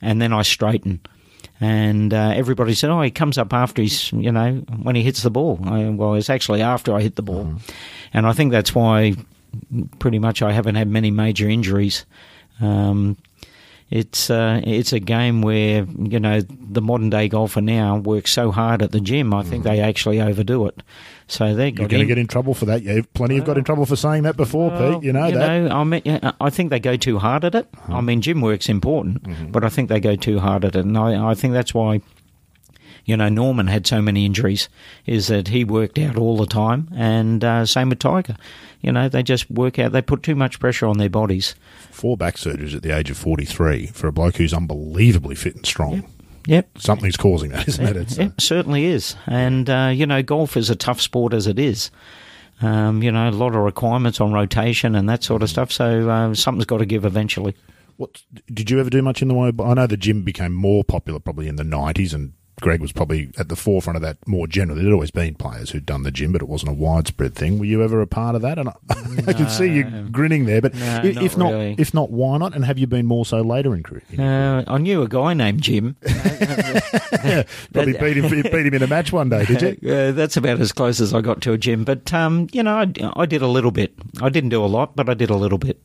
and 0.00 0.20
then 0.20 0.32
I 0.32 0.42
straighten. 0.42 1.00
And 1.60 2.14
uh, 2.14 2.32
everybody 2.34 2.74
said, 2.74 2.90
"Oh, 2.90 3.02
he 3.02 3.10
comes 3.10 3.36
up 3.36 3.52
after 3.52 3.82
he's, 3.82 4.12
you 4.12 4.32
know, 4.32 4.54
when 4.82 4.96
he 4.96 5.02
hits 5.02 5.22
the 5.22 5.30
ball." 5.30 5.60
I, 5.64 5.88
well, 5.90 6.14
it's 6.14 6.30
actually 6.30 6.62
after 6.62 6.94
I 6.94 7.02
hit 7.02 7.16
the 7.16 7.22
ball, 7.22 7.54
and 8.14 8.26
I 8.26 8.32
think 8.32 8.50
that's 8.50 8.74
why, 8.74 9.14
pretty 9.98 10.18
much, 10.18 10.40
I 10.40 10.52
haven't 10.52 10.76
had 10.76 10.88
many 10.88 11.10
major 11.10 11.48
injuries. 11.48 12.06
Um, 12.60 13.16
it's 13.90 14.30
uh, 14.30 14.60
it's 14.62 14.92
a 14.92 15.00
game 15.00 15.42
where 15.42 15.84
you 15.84 16.20
know 16.20 16.40
the 16.40 16.80
modern 16.80 17.10
day 17.10 17.28
golfer 17.28 17.60
now 17.60 17.96
works 17.96 18.30
so 18.30 18.52
hard 18.52 18.82
at 18.82 18.92
the 18.92 19.00
gym. 19.00 19.34
I 19.34 19.42
think 19.42 19.64
they 19.64 19.80
actually 19.80 20.20
overdo 20.20 20.66
it. 20.66 20.82
So 21.26 21.54
they 21.54 21.66
You're 21.68 21.88
going 21.88 22.00
to 22.00 22.06
get 22.06 22.18
in 22.18 22.26
trouble 22.26 22.54
for 22.54 22.66
that. 22.66 22.82
Yeah, 22.82 23.00
plenty 23.14 23.36
have 23.36 23.44
got 23.44 23.58
in 23.58 23.64
trouble 23.64 23.86
for 23.86 23.96
saying 23.96 24.24
that 24.24 24.36
before, 24.36 24.70
well, 24.70 24.94
Pete. 24.94 25.04
You 25.04 25.12
know 25.12 25.30
that. 25.30 25.72
I 25.72 25.84
mean, 25.84 26.02
I 26.40 26.50
think 26.50 26.70
they 26.70 26.80
go 26.80 26.96
too 26.96 27.18
hard 27.18 27.44
at 27.44 27.54
it. 27.54 27.68
I 27.88 28.00
mean, 28.00 28.20
gym 28.20 28.40
work's 28.40 28.68
important, 28.68 29.52
but 29.52 29.64
I 29.64 29.68
think 29.68 29.88
they 29.88 30.00
go 30.00 30.16
too 30.16 30.38
hard 30.38 30.64
at 30.64 30.76
it, 30.76 30.84
and 30.84 30.96
I, 30.96 31.30
I 31.30 31.34
think 31.34 31.52
that's 31.52 31.74
why. 31.74 32.00
You 33.04 33.16
know, 33.16 33.28
Norman 33.28 33.66
had 33.66 33.86
so 33.86 34.00
many 34.02 34.24
injuries. 34.26 34.68
Is 35.06 35.28
that 35.28 35.48
he 35.48 35.64
worked 35.64 35.98
out 35.98 36.16
all 36.16 36.36
the 36.36 36.46
time, 36.46 36.88
and 36.94 37.42
uh, 37.44 37.66
same 37.66 37.88
with 37.88 37.98
Tiger. 37.98 38.36
You 38.80 38.92
know, 38.92 39.08
they 39.08 39.22
just 39.22 39.50
work 39.50 39.78
out. 39.78 39.92
They 39.92 40.02
put 40.02 40.22
too 40.22 40.34
much 40.34 40.58
pressure 40.58 40.86
on 40.86 40.98
their 40.98 41.10
bodies. 41.10 41.54
Four 41.90 42.16
back 42.16 42.36
surgeries 42.36 42.74
at 42.74 42.82
the 42.82 42.96
age 42.96 43.10
of 43.10 43.18
43 43.18 43.86
for 43.88 44.06
a 44.06 44.12
bloke 44.12 44.36
who's 44.36 44.54
unbelievably 44.54 45.34
fit 45.34 45.56
and 45.56 45.66
strong. 45.66 46.08
Yep. 46.46 46.78
Something's 46.78 47.18
causing 47.18 47.50
that, 47.50 47.68
isn't 47.68 47.86
it? 47.86 47.96
It's, 47.96 48.18
uh, 48.18 48.22
It 48.22 48.32
certainly 48.40 48.86
is. 48.86 49.16
And, 49.26 49.68
uh, 49.68 49.90
you 49.92 50.06
know, 50.06 50.22
golf 50.22 50.56
is 50.56 50.70
a 50.70 50.76
tough 50.76 51.00
sport 51.00 51.34
as 51.34 51.46
it 51.46 51.58
is. 51.58 51.90
Um, 52.62 53.02
you 53.02 53.12
know, 53.12 53.28
a 53.28 53.30
lot 53.30 53.54
of 53.54 53.62
requirements 53.62 54.20
on 54.20 54.32
rotation 54.32 54.94
and 54.94 55.08
that 55.08 55.22
sort 55.22 55.42
of 55.42 55.50
stuff. 55.50 55.70
So 55.70 56.08
uh, 56.08 56.34
something's 56.34 56.64
got 56.66 56.78
to 56.78 56.86
give 56.86 57.04
eventually. 57.04 57.54
What 57.96 58.22
did 58.52 58.70
you 58.70 58.80
ever 58.80 58.88
do 58.88 59.02
much 59.02 59.20
in 59.20 59.28
the 59.28 59.34
way? 59.34 59.52
I 59.62 59.74
know 59.74 59.86
the 59.86 59.98
gym 59.98 60.22
became 60.22 60.54
more 60.54 60.84
popular 60.84 61.20
probably 61.20 61.48
in 61.48 61.56
the 61.56 61.64
nineties, 61.64 62.14
and 62.14 62.32
Greg 62.60 62.80
was 62.80 62.92
probably 62.92 63.30
at 63.38 63.48
the 63.48 63.56
forefront 63.56 63.96
of 63.96 64.02
that 64.02 64.16
more 64.26 64.46
generally. 64.46 64.82
There'd 64.82 64.92
always 64.94 65.10
been 65.10 65.34
players 65.34 65.70
who'd 65.70 65.86
done 65.86 66.02
the 66.02 66.10
gym, 66.10 66.32
but 66.32 66.42
it 66.42 66.48
wasn't 66.48 66.70
a 66.72 66.74
widespread 66.74 67.34
thing. 67.34 67.58
Were 67.58 67.64
you 67.64 67.82
ever 67.82 68.00
a 68.00 68.06
part 68.06 68.34
of 68.36 68.42
that? 68.42 68.58
And 68.58 68.68
I, 68.68 68.72
I 69.26 69.32
can 69.32 69.48
see 69.48 69.72
you 69.72 69.84
grinning 70.12 70.44
there, 70.46 70.60
but 70.60 70.74
No, 70.74 70.86
i- 71.02 71.12
not 71.12 71.24
if 71.24 71.36
not, 71.36 71.52
really. 71.52 71.74
if 71.78 71.94
not, 71.94 72.10
why 72.10 72.36
not? 72.38 72.54
And 72.54 72.64
have 72.64 72.78
you 72.78 72.86
been 72.86 73.06
more 73.06 73.24
so 73.26 73.40
later 73.40 73.74
in 73.74 73.82
career? 73.82 74.02
Uh, 74.18 74.62
I 74.66 74.78
knew 74.78 75.02
a 75.02 75.08
guy 75.08 75.34
named 75.34 75.62
Jim. 75.62 75.96
Probably 77.72 77.92
beat 77.94 78.16
him, 78.16 78.28
beat 78.30 78.66
him 78.66 78.74
in 78.74 78.82
a 78.82 78.86
match 78.86 79.12
one 79.12 79.28
day, 79.28 79.44
did 79.44 79.62
you? 79.62 79.70
Uh, 79.90 80.12
that's 80.12 80.36
about 80.36 80.60
as 80.60 80.72
close 80.72 81.00
as 81.00 81.12
I 81.14 81.20
got 81.20 81.40
to 81.42 81.52
a 81.52 81.58
gym. 81.58 81.84
But 81.84 82.12
um, 82.12 82.48
you 82.52 82.62
know, 82.62 82.76
I, 82.76 82.92
I 83.16 83.26
did 83.26 83.42
a 83.42 83.46
little 83.46 83.70
bit. 83.70 83.92
I 84.22 84.28
didn't 84.28 84.50
do 84.50 84.64
a 84.64 84.66
lot, 84.66 84.94
but 84.94 85.08
I 85.08 85.14
did 85.14 85.30
a 85.30 85.36
little 85.36 85.58
bit. 85.58 85.80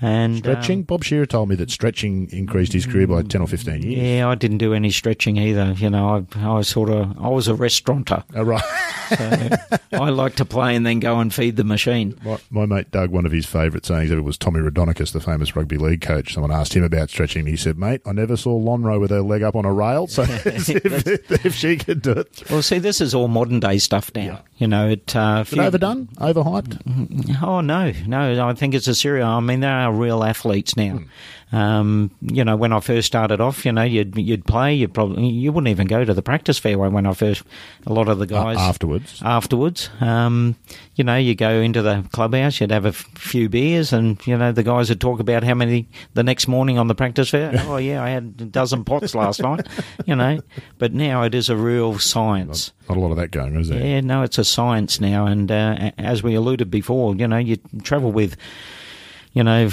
And 0.00 0.38
Stretching. 0.38 0.78
um, 0.78 0.82
Bob 0.84 1.02
Shearer 1.02 1.26
told 1.26 1.48
me 1.48 1.56
that 1.56 1.70
stretching 1.70 2.28
increased 2.30 2.72
his 2.72 2.86
career 2.86 3.08
by 3.08 3.22
ten 3.22 3.40
or 3.40 3.48
fifteen 3.48 3.82
years. 3.82 3.98
yeah, 4.00 4.28
I 4.28 4.36
didn't 4.36 4.58
do 4.58 4.72
any 4.72 4.90
stretching 4.90 5.36
either. 5.38 5.72
You 5.76 5.90
know, 5.90 6.24
I, 6.34 6.38
I 6.40 6.54
was 6.54 6.68
sort 6.68 6.88
of 6.88 7.18
I 7.20 7.28
was 7.28 7.48
a 7.48 7.54
restaurateur. 7.54 8.22
Oh, 8.34 8.42
right. 8.44 8.62
So 9.08 9.68
I 9.92 10.10
like 10.10 10.36
to 10.36 10.44
play 10.44 10.76
and 10.76 10.84
then 10.84 11.00
go 11.00 11.18
and 11.18 11.32
feed 11.32 11.56
the 11.56 11.64
machine. 11.64 12.18
My, 12.24 12.38
my 12.50 12.66
mate 12.66 12.90
Doug, 12.90 13.10
one 13.10 13.26
of 13.26 13.32
his 13.32 13.46
favourite 13.46 13.86
sayings 13.86 14.10
ever 14.10 14.22
was 14.22 14.36
Tommy 14.38 14.60
Raudonikis, 14.60 15.12
the 15.12 15.20
famous 15.20 15.56
rugby 15.56 15.78
league 15.78 16.00
coach. 16.00 16.34
Someone 16.34 16.52
asked 16.52 16.74
him 16.74 16.84
about 16.84 17.10
stretching. 17.10 17.46
He 17.46 17.56
said, 17.56 17.78
"Mate, 17.78 18.00
I 18.06 18.12
never 18.12 18.36
saw 18.36 18.58
Lonhro 18.58 19.00
with 19.00 19.10
her 19.10 19.22
leg 19.22 19.42
up 19.42 19.56
on 19.56 19.64
a 19.64 19.72
rail, 19.72 20.06
so 20.06 20.22
if, 20.28 21.46
if 21.46 21.54
she 21.54 21.76
could 21.76 22.02
do 22.02 22.12
it, 22.12 22.42
Well, 22.50 22.62
see, 22.62 22.78
this 22.78 23.00
is 23.00 23.14
all 23.14 23.28
modern 23.28 23.60
day 23.60 23.78
stuff 23.78 24.10
now. 24.14 24.22
Yeah. 24.22 24.38
You 24.58 24.66
know, 24.66 24.88
it. 24.90 25.14
Uh, 25.14 25.44
overdone, 25.56 26.08
overhyped? 26.16 27.42
Oh 27.42 27.60
no, 27.60 27.92
no! 28.06 28.46
I 28.48 28.54
think 28.54 28.74
it's 28.74 28.88
a 28.88 28.94
serious. 28.94 29.24
I 29.24 29.40
mean, 29.40 29.60
they 29.60 29.66
are 29.68 29.92
real 29.92 30.24
athletes 30.24 30.76
now. 30.76 31.00
Um, 31.50 32.10
you 32.20 32.44
know, 32.44 32.56
when 32.56 32.72
I 32.74 32.80
first 32.80 33.06
started 33.06 33.40
off, 33.40 33.64
you 33.64 33.72
know, 33.72 33.82
you'd 33.82 34.16
you'd 34.18 34.44
play. 34.44 34.74
You 34.74 34.86
probably 34.88 35.28
you 35.28 35.50
wouldn't 35.50 35.70
even 35.70 35.86
go 35.86 36.04
to 36.04 36.12
the 36.12 36.20
practice 36.22 36.58
fairway 36.58 36.88
when 36.88 37.06
I 37.06 37.14
first. 37.14 37.42
A 37.86 37.92
lot 37.92 38.08
of 38.08 38.18
the 38.18 38.26
guys 38.26 38.58
afterwards. 38.58 39.22
afterwards. 39.24 39.88
Um, 40.00 40.56
you 40.94 41.04
know, 41.04 41.16
you 41.16 41.34
go 41.34 41.50
into 41.60 41.80
the 41.80 42.04
clubhouse, 42.12 42.60
you'd 42.60 42.70
have 42.70 42.84
a 42.84 42.88
f- 42.88 43.06
few 43.16 43.48
beers, 43.48 43.92
and 43.94 44.18
you 44.26 44.36
know 44.36 44.52
the 44.52 44.62
guys 44.62 44.90
would 44.90 45.00
talk 45.00 45.20
about 45.20 45.42
how 45.42 45.54
many 45.54 45.88
the 46.14 46.22
next 46.22 46.48
morning 46.48 46.78
on 46.78 46.86
the 46.88 46.94
practice 46.94 47.30
fair. 47.30 47.52
oh 47.66 47.78
yeah, 47.78 48.02
I 48.02 48.10
had 48.10 48.34
a 48.40 48.44
dozen 48.44 48.84
pots 48.84 49.14
last 49.14 49.40
night. 49.40 49.66
You 50.04 50.16
know, 50.16 50.40
but 50.76 50.92
now 50.92 51.22
it 51.22 51.34
is 51.34 51.48
a 51.48 51.56
real 51.56 51.98
science. 51.98 52.72
Not 52.88 52.98
a 52.98 53.00
lot 53.00 53.10
of 53.10 53.16
that 53.16 53.30
going, 53.30 53.56
is 53.56 53.68
there? 53.68 53.84
Yeah, 53.84 54.00
no, 54.00 54.22
it's 54.22 54.38
a 54.38 54.44
science 54.44 55.00
now, 55.00 55.26
and 55.26 55.50
uh, 55.50 55.92
as 55.98 56.22
we 56.22 56.34
alluded 56.34 56.70
before, 56.70 57.14
you 57.14 57.26
know, 57.28 57.36
you 57.38 57.56
travel 57.82 58.12
with, 58.12 58.36
you 59.32 59.44
know, 59.44 59.66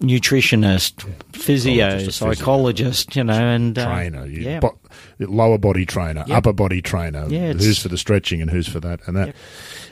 nutritionist, 0.00 1.02
physio, 1.34 1.98
Psychologist, 2.08 3.16
you 3.16 3.24
know, 3.24 3.32
and 3.32 3.78
uh, 3.78 3.86
Trainer, 3.86 4.26
yeah, 4.26 4.60
bo- 4.60 4.78
lower 5.18 5.58
body 5.58 5.86
trainer, 5.86 6.24
Yep. 6.26 6.36
upper 6.36 6.52
body 6.52 6.82
trainer. 6.82 7.26
Yeah, 7.28 7.52
who's 7.52 7.78
for 7.78 7.88
the 7.88 7.98
stretching 7.98 8.40
and 8.42 8.50
who's 8.50 8.68
for 8.68 8.80
that 8.80 9.00
and 9.06 9.16
that. 9.16 9.26
Yep. 9.28 9.36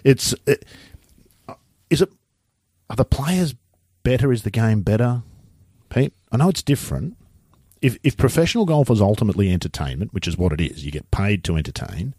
It's 0.05 0.35
it, 0.47 0.65
is 1.91 2.03
it 2.03 2.11
are 2.91 2.97
the 2.97 3.05
players 3.05 3.55
better? 4.03 4.33
Is 4.33 4.43
the 4.43 4.51
game 4.51 4.83
better, 4.83 5.23
Pete? 5.89 6.13
I 6.31 6.37
know 6.37 6.49
it's 6.49 6.63
different. 6.63 7.17
If 7.81 7.99
if 8.03 8.17
professional 8.17 8.65
golf 8.67 8.91
is 8.91 9.01
ultimately 9.01 9.51
entertainment, 9.53 10.13
which 10.15 10.29
is 10.29 10.37
what 10.37 10.53
it 10.53 10.61
is, 10.61 10.85
you 10.85 10.91
get 10.91 11.11
paid 11.11 11.43
to 11.45 11.57
entertain. 11.57 12.15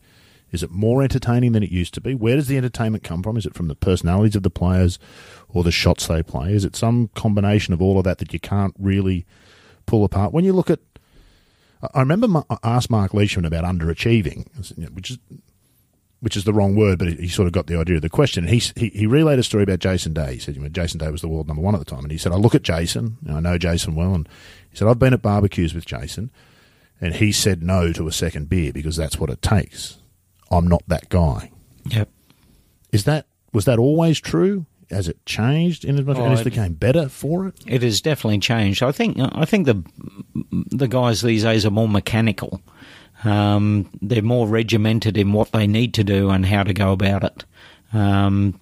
Is 0.53 0.63
it 0.63 0.71
more 0.71 1.01
entertaining 1.03 1.51
than 1.51 1.63
it 1.63 1.71
used 1.71 1.93
to 1.95 2.01
be? 2.01 2.13
Where 2.13 2.35
does 2.35 2.47
the 2.47 2.57
entertainment 2.57 3.03
come 3.03 3.23
from? 3.23 3.35
Is 3.35 3.45
it 3.45 3.55
from 3.55 3.67
the 3.67 3.75
personalities 3.75 4.35
of 4.35 4.43
the 4.43 4.49
players 4.49 4.99
or 5.49 5.63
the 5.63 5.71
shots 5.71 6.07
they 6.07 6.21
play? 6.23 6.53
Is 6.53 6.63
it 6.63 6.75
some 6.75 7.09
combination 7.15 7.73
of 7.73 7.81
all 7.81 7.97
of 7.97 8.03
that 8.05 8.19
that 8.19 8.31
you 8.31 8.39
can't 8.39 8.75
really 8.79 9.25
pull 9.87 10.05
apart? 10.05 10.31
When 10.31 10.45
you 10.45 10.53
look 10.53 10.69
at, 10.69 10.79
I- 11.93 11.99
remember 12.01 12.43
I 12.49 12.57
asked 12.63 12.89
Mark 12.91 13.13
Leishman 13.13 13.45
about 13.45 13.63
underachieving, 13.65 14.47
which 14.93 15.11
is 15.11 15.17
which 16.19 16.37
is 16.37 16.45
the 16.45 16.53
wrong 16.53 16.73
word, 16.73 16.99
but 16.99 17.09
he 17.09 17.27
sort 17.27 17.47
of 17.47 17.51
got 17.51 17.67
the 17.67 17.77
idea 17.77 17.97
of 17.97 18.01
the 18.01 18.07
question. 18.09 18.47
He, 18.47 18.59
he 18.77 18.87
he 18.89 19.05
relayed 19.07 19.39
a 19.39 19.43
story 19.43 19.63
about 19.63 19.79
Jason 19.79 20.13
Day. 20.13 20.35
He 20.35 20.39
said, 20.39 20.55
you 20.55 20.61
know, 20.61 20.69
Jason 20.69 20.97
Day 20.99 21.09
was 21.11 21.19
the 21.19 21.27
world 21.27 21.47
number 21.49 21.61
one 21.61 21.73
at 21.75 21.79
the 21.79 21.85
time, 21.85 22.03
and 22.03 22.11
he 22.11 22.17
said, 22.17 22.31
I 22.31 22.35
look 22.35 22.55
at 22.55 22.61
Jason, 22.61 23.17
and 23.27 23.35
I 23.35 23.39
know 23.41 23.57
Jason 23.57 23.93
well, 23.95 24.13
and 24.13 24.29
he 24.69 24.77
said, 24.77 24.87
I've 24.87 24.99
been 24.99 25.13
at 25.13 25.21
barbecues 25.21 25.73
with 25.73 25.85
Jason, 25.85 26.31
and 27.01 27.15
he 27.15 27.33
said 27.33 27.61
no 27.61 27.91
to 27.91 28.07
a 28.07 28.11
second 28.13 28.47
beer 28.47 28.71
because 28.71 28.95
that's 28.95 29.19
what 29.19 29.29
it 29.31 29.41
takes. 29.41 29.97
I'm 30.57 30.67
not 30.67 30.83
that 30.87 31.09
guy. 31.09 31.51
yep. 31.85 32.09
Is 32.91 33.03
that 33.05 33.25
was 33.53 33.65
that 33.65 33.79
always 33.79 34.19
true? 34.19 34.65
Has 34.89 35.07
it 35.07 35.25
changed 35.25 35.83
in 35.85 35.97
as 35.97 36.05
much? 36.05 36.17
Oh, 36.17 36.25
and 36.25 36.33
is 36.33 36.41
it- 36.41 36.45
the 36.45 36.49
game 36.51 36.73
better 36.73 37.09
for 37.09 37.47
it? 37.47 37.55
It 37.65 37.81
has 37.83 38.01
definitely 38.01 38.39
changed. 38.39 38.83
I 38.83 38.91
think 38.91 39.17
I 39.19 39.45
think 39.45 39.65
the 39.65 39.83
the 40.71 40.87
guys 40.87 41.21
these 41.21 41.43
days 41.43 41.65
are 41.65 41.71
more 41.71 41.87
mechanical. 41.89 42.61
Um, 43.23 43.89
they're 44.01 44.21
more 44.21 44.47
regimented 44.47 45.17
in 45.17 45.31
what 45.33 45.51
they 45.51 45.65
need 45.65 45.93
to 45.95 46.03
do 46.03 46.29
and 46.29 46.45
how 46.45 46.63
to 46.63 46.73
go 46.73 46.91
about 46.91 47.23
it. 47.23 47.45
Um, 47.93 48.59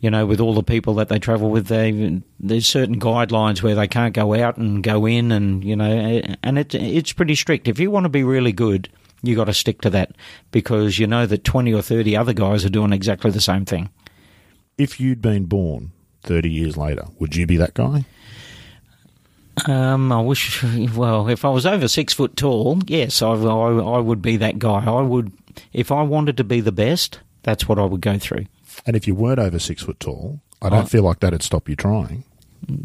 you 0.00 0.10
know, 0.10 0.26
with 0.26 0.40
all 0.40 0.54
the 0.54 0.62
people 0.62 0.94
that 0.94 1.08
they 1.08 1.18
travel 1.18 1.50
with, 1.50 1.66
they 1.68 2.20
there's 2.40 2.66
certain 2.66 2.98
guidelines 2.98 3.62
where 3.62 3.74
they 3.74 3.86
can't 3.86 4.14
go 4.14 4.34
out 4.34 4.56
and 4.56 4.82
go 4.82 5.06
in, 5.06 5.30
and 5.32 5.62
you 5.62 5.76
know, 5.76 5.90
and 6.42 6.58
it 6.58 6.74
it's 6.74 7.12
pretty 7.12 7.34
strict. 7.34 7.68
If 7.68 7.78
you 7.78 7.90
want 7.90 8.04
to 8.04 8.08
be 8.10 8.24
really 8.24 8.52
good, 8.52 8.88
you 9.22 9.36
got 9.36 9.44
to 9.44 9.54
stick 9.54 9.80
to 9.82 9.90
that 9.90 10.12
because 10.50 10.98
you 10.98 11.06
know 11.06 11.26
that 11.26 11.44
twenty 11.44 11.72
or 11.72 11.82
thirty 11.82 12.16
other 12.16 12.32
guys 12.32 12.64
are 12.64 12.70
doing 12.70 12.92
exactly 12.92 13.30
the 13.30 13.40
same 13.40 13.64
thing. 13.64 13.90
If 14.78 14.98
you'd 15.00 15.20
been 15.20 15.44
born 15.44 15.92
30 16.22 16.50
years 16.50 16.76
later, 16.76 17.04
would 17.18 17.36
you 17.36 17.46
be 17.46 17.56
that 17.58 17.74
guy? 17.74 18.04
Um, 19.66 20.10
I 20.10 20.20
wish. 20.22 20.62
Well, 20.94 21.28
if 21.28 21.44
I 21.44 21.50
was 21.50 21.66
over 21.66 21.86
six 21.88 22.14
foot 22.14 22.36
tall, 22.36 22.78
yes, 22.86 23.20
I, 23.20 23.32
I, 23.32 23.72
I 23.76 23.98
would 23.98 24.22
be 24.22 24.36
that 24.38 24.58
guy. 24.58 24.84
I 24.86 25.00
would, 25.02 25.32
if 25.72 25.92
I 25.92 26.02
wanted 26.02 26.36
to 26.38 26.44
be 26.44 26.60
the 26.60 26.72
best, 26.72 27.20
that's 27.42 27.68
what 27.68 27.78
I 27.78 27.84
would 27.84 28.00
go 28.00 28.18
through. 28.18 28.46
And 28.86 28.96
if 28.96 29.06
you 29.06 29.14
weren't 29.14 29.38
over 29.38 29.58
six 29.58 29.82
foot 29.82 30.00
tall, 30.00 30.40
I 30.62 30.68
don't 30.70 30.84
Oh. 30.84 30.86
feel 30.86 31.02
like 31.02 31.20
that'd 31.20 31.42
stop 31.42 31.68
you 31.68 31.76
trying. 31.76 32.24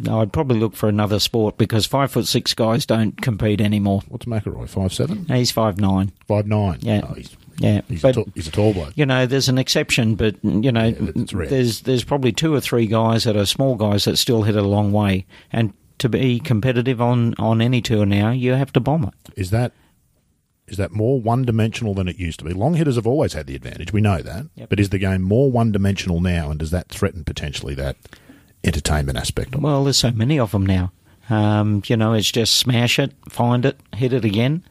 I'd 0.09 0.31
probably 0.33 0.59
look 0.59 0.75
for 0.75 0.87
another 0.89 1.19
sport 1.19 1.57
because 1.57 1.85
five 1.85 2.11
foot 2.11 2.27
six 2.27 2.53
guys 2.53 2.85
don't 2.85 3.19
compete 3.21 3.61
anymore. 3.61 4.01
What's 4.07 4.25
McIlroy? 4.25 4.69
Five 4.69 4.93
seven, 4.93 5.25
He's 5.25 5.51
five 5.51 5.79
nine. 5.79 6.11
five 6.27 6.47
nine. 6.47 6.79
Yeah. 6.81 7.01
Oh, 7.09 7.13
he's 7.13 7.35
Yeah, 7.59 7.81
he's, 7.87 8.01
but 8.01 8.09
a 8.11 8.13
tall, 8.13 8.27
he's 8.35 8.47
a 8.47 8.51
tall 8.51 8.73
bloke. 8.73 8.93
you 8.95 9.05
know, 9.05 9.25
there's 9.25 9.49
an 9.49 9.57
exception, 9.57 10.15
but 10.15 10.35
you 10.43 10.71
know, 10.71 10.85
Yeah, 10.87 11.11
there's 11.47 11.81
there's 11.81 12.03
probably 12.03 12.31
two 12.31 12.53
or 12.53 12.61
three 12.61 12.87
guys 12.87 13.23
that 13.25 13.35
are 13.35 13.45
small 13.45 13.75
guys 13.75 14.05
that 14.05 14.17
still 14.17 14.43
hit 14.43 14.55
a 14.55 14.61
long 14.61 14.91
way, 14.91 15.25
and 15.51 15.73
to 15.99 16.09
be 16.09 16.39
competitive 16.39 17.01
on 17.01 17.33
on 17.37 17.61
any 17.61 17.81
tour 17.81 18.05
now, 18.05 18.31
you 18.31 18.53
have 18.53 18.71
to 18.73 18.79
bomb 18.79 19.03
it. 19.05 19.13
Is 19.35 19.49
that 19.51 19.71
is 20.67 20.77
that 20.77 20.91
more 20.91 21.21
one 21.21 21.43
dimensional 21.43 21.93
than 21.93 22.07
it 22.07 22.17
used 22.17 22.39
to 22.39 22.45
be? 22.45 22.51
Long 22.53 22.73
hitters 22.73 22.95
have 22.95 23.05
always 23.05 23.33
had 23.33 23.45
the 23.45 23.55
advantage. 23.55 23.93
We 23.93 24.01
know 24.01 24.21
that. 24.21 24.47
Yep. 24.55 24.69
But 24.69 24.79
is 24.79 24.89
the 24.89 24.97
game 24.97 25.21
more 25.21 25.51
one 25.51 25.71
dimensional 25.71 26.21
now, 26.21 26.49
and 26.49 26.59
does 26.59 26.71
that 26.71 26.89
threaten 26.89 27.23
potentially 27.23 27.75
that 27.75 27.97
entertainment 28.65 29.17
aspect 29.17 29.49
of 29.55 29.61
it? 29.61 29.63
Well, 29.63 29.83
there's 29.83 29.97
so 29.97 30.11
many 30.11 30.39
of 30.39 30.51
them 30.51 30.65
now. 30.65 30.91
Um, 31.29 31.81
you 31.87 31.97
know, 31.97 32.13
it's 32.13 32.31
just 32.31 32.53
smash 32.57 32.99
it, 32.99 33.11
find 33.29 33.65
it, 33.65 33.79
hit 33.95 34.13
it 34.13 34.25
again. 34.25 34.63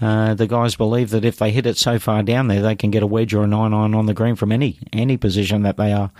Uh, 0.00 0.34
the 0.34 0.46
guys 0.46 0.74
believe 0.76 1.10
that 1.10 1.24
if 1.24 1.36
they 1.36 1.50
hit 1.50 1.66
it 1.66 1.76
so 1.76 1.98
far 1.98 2.22
down 2.22 2.48
there, 2.48 2.62
they 2.62 2.74
can 2.74 2.90
get 2.90 3.02
a 3.02 3.06
wedge 3.06 3.34
or 3.34 3.44
a 3.44 3.46
nine 3.46 3.74
iron 3.74 3.94
on 3.94 4.06
the 4.06 4.14
green 4.14 4.34
from 4.34 4.50
any 4.50 4.78
any 4.92 5.16
position 5.16 5.62
that 5.62 5.76
they 5.76 5.92
are. 5.92 6.10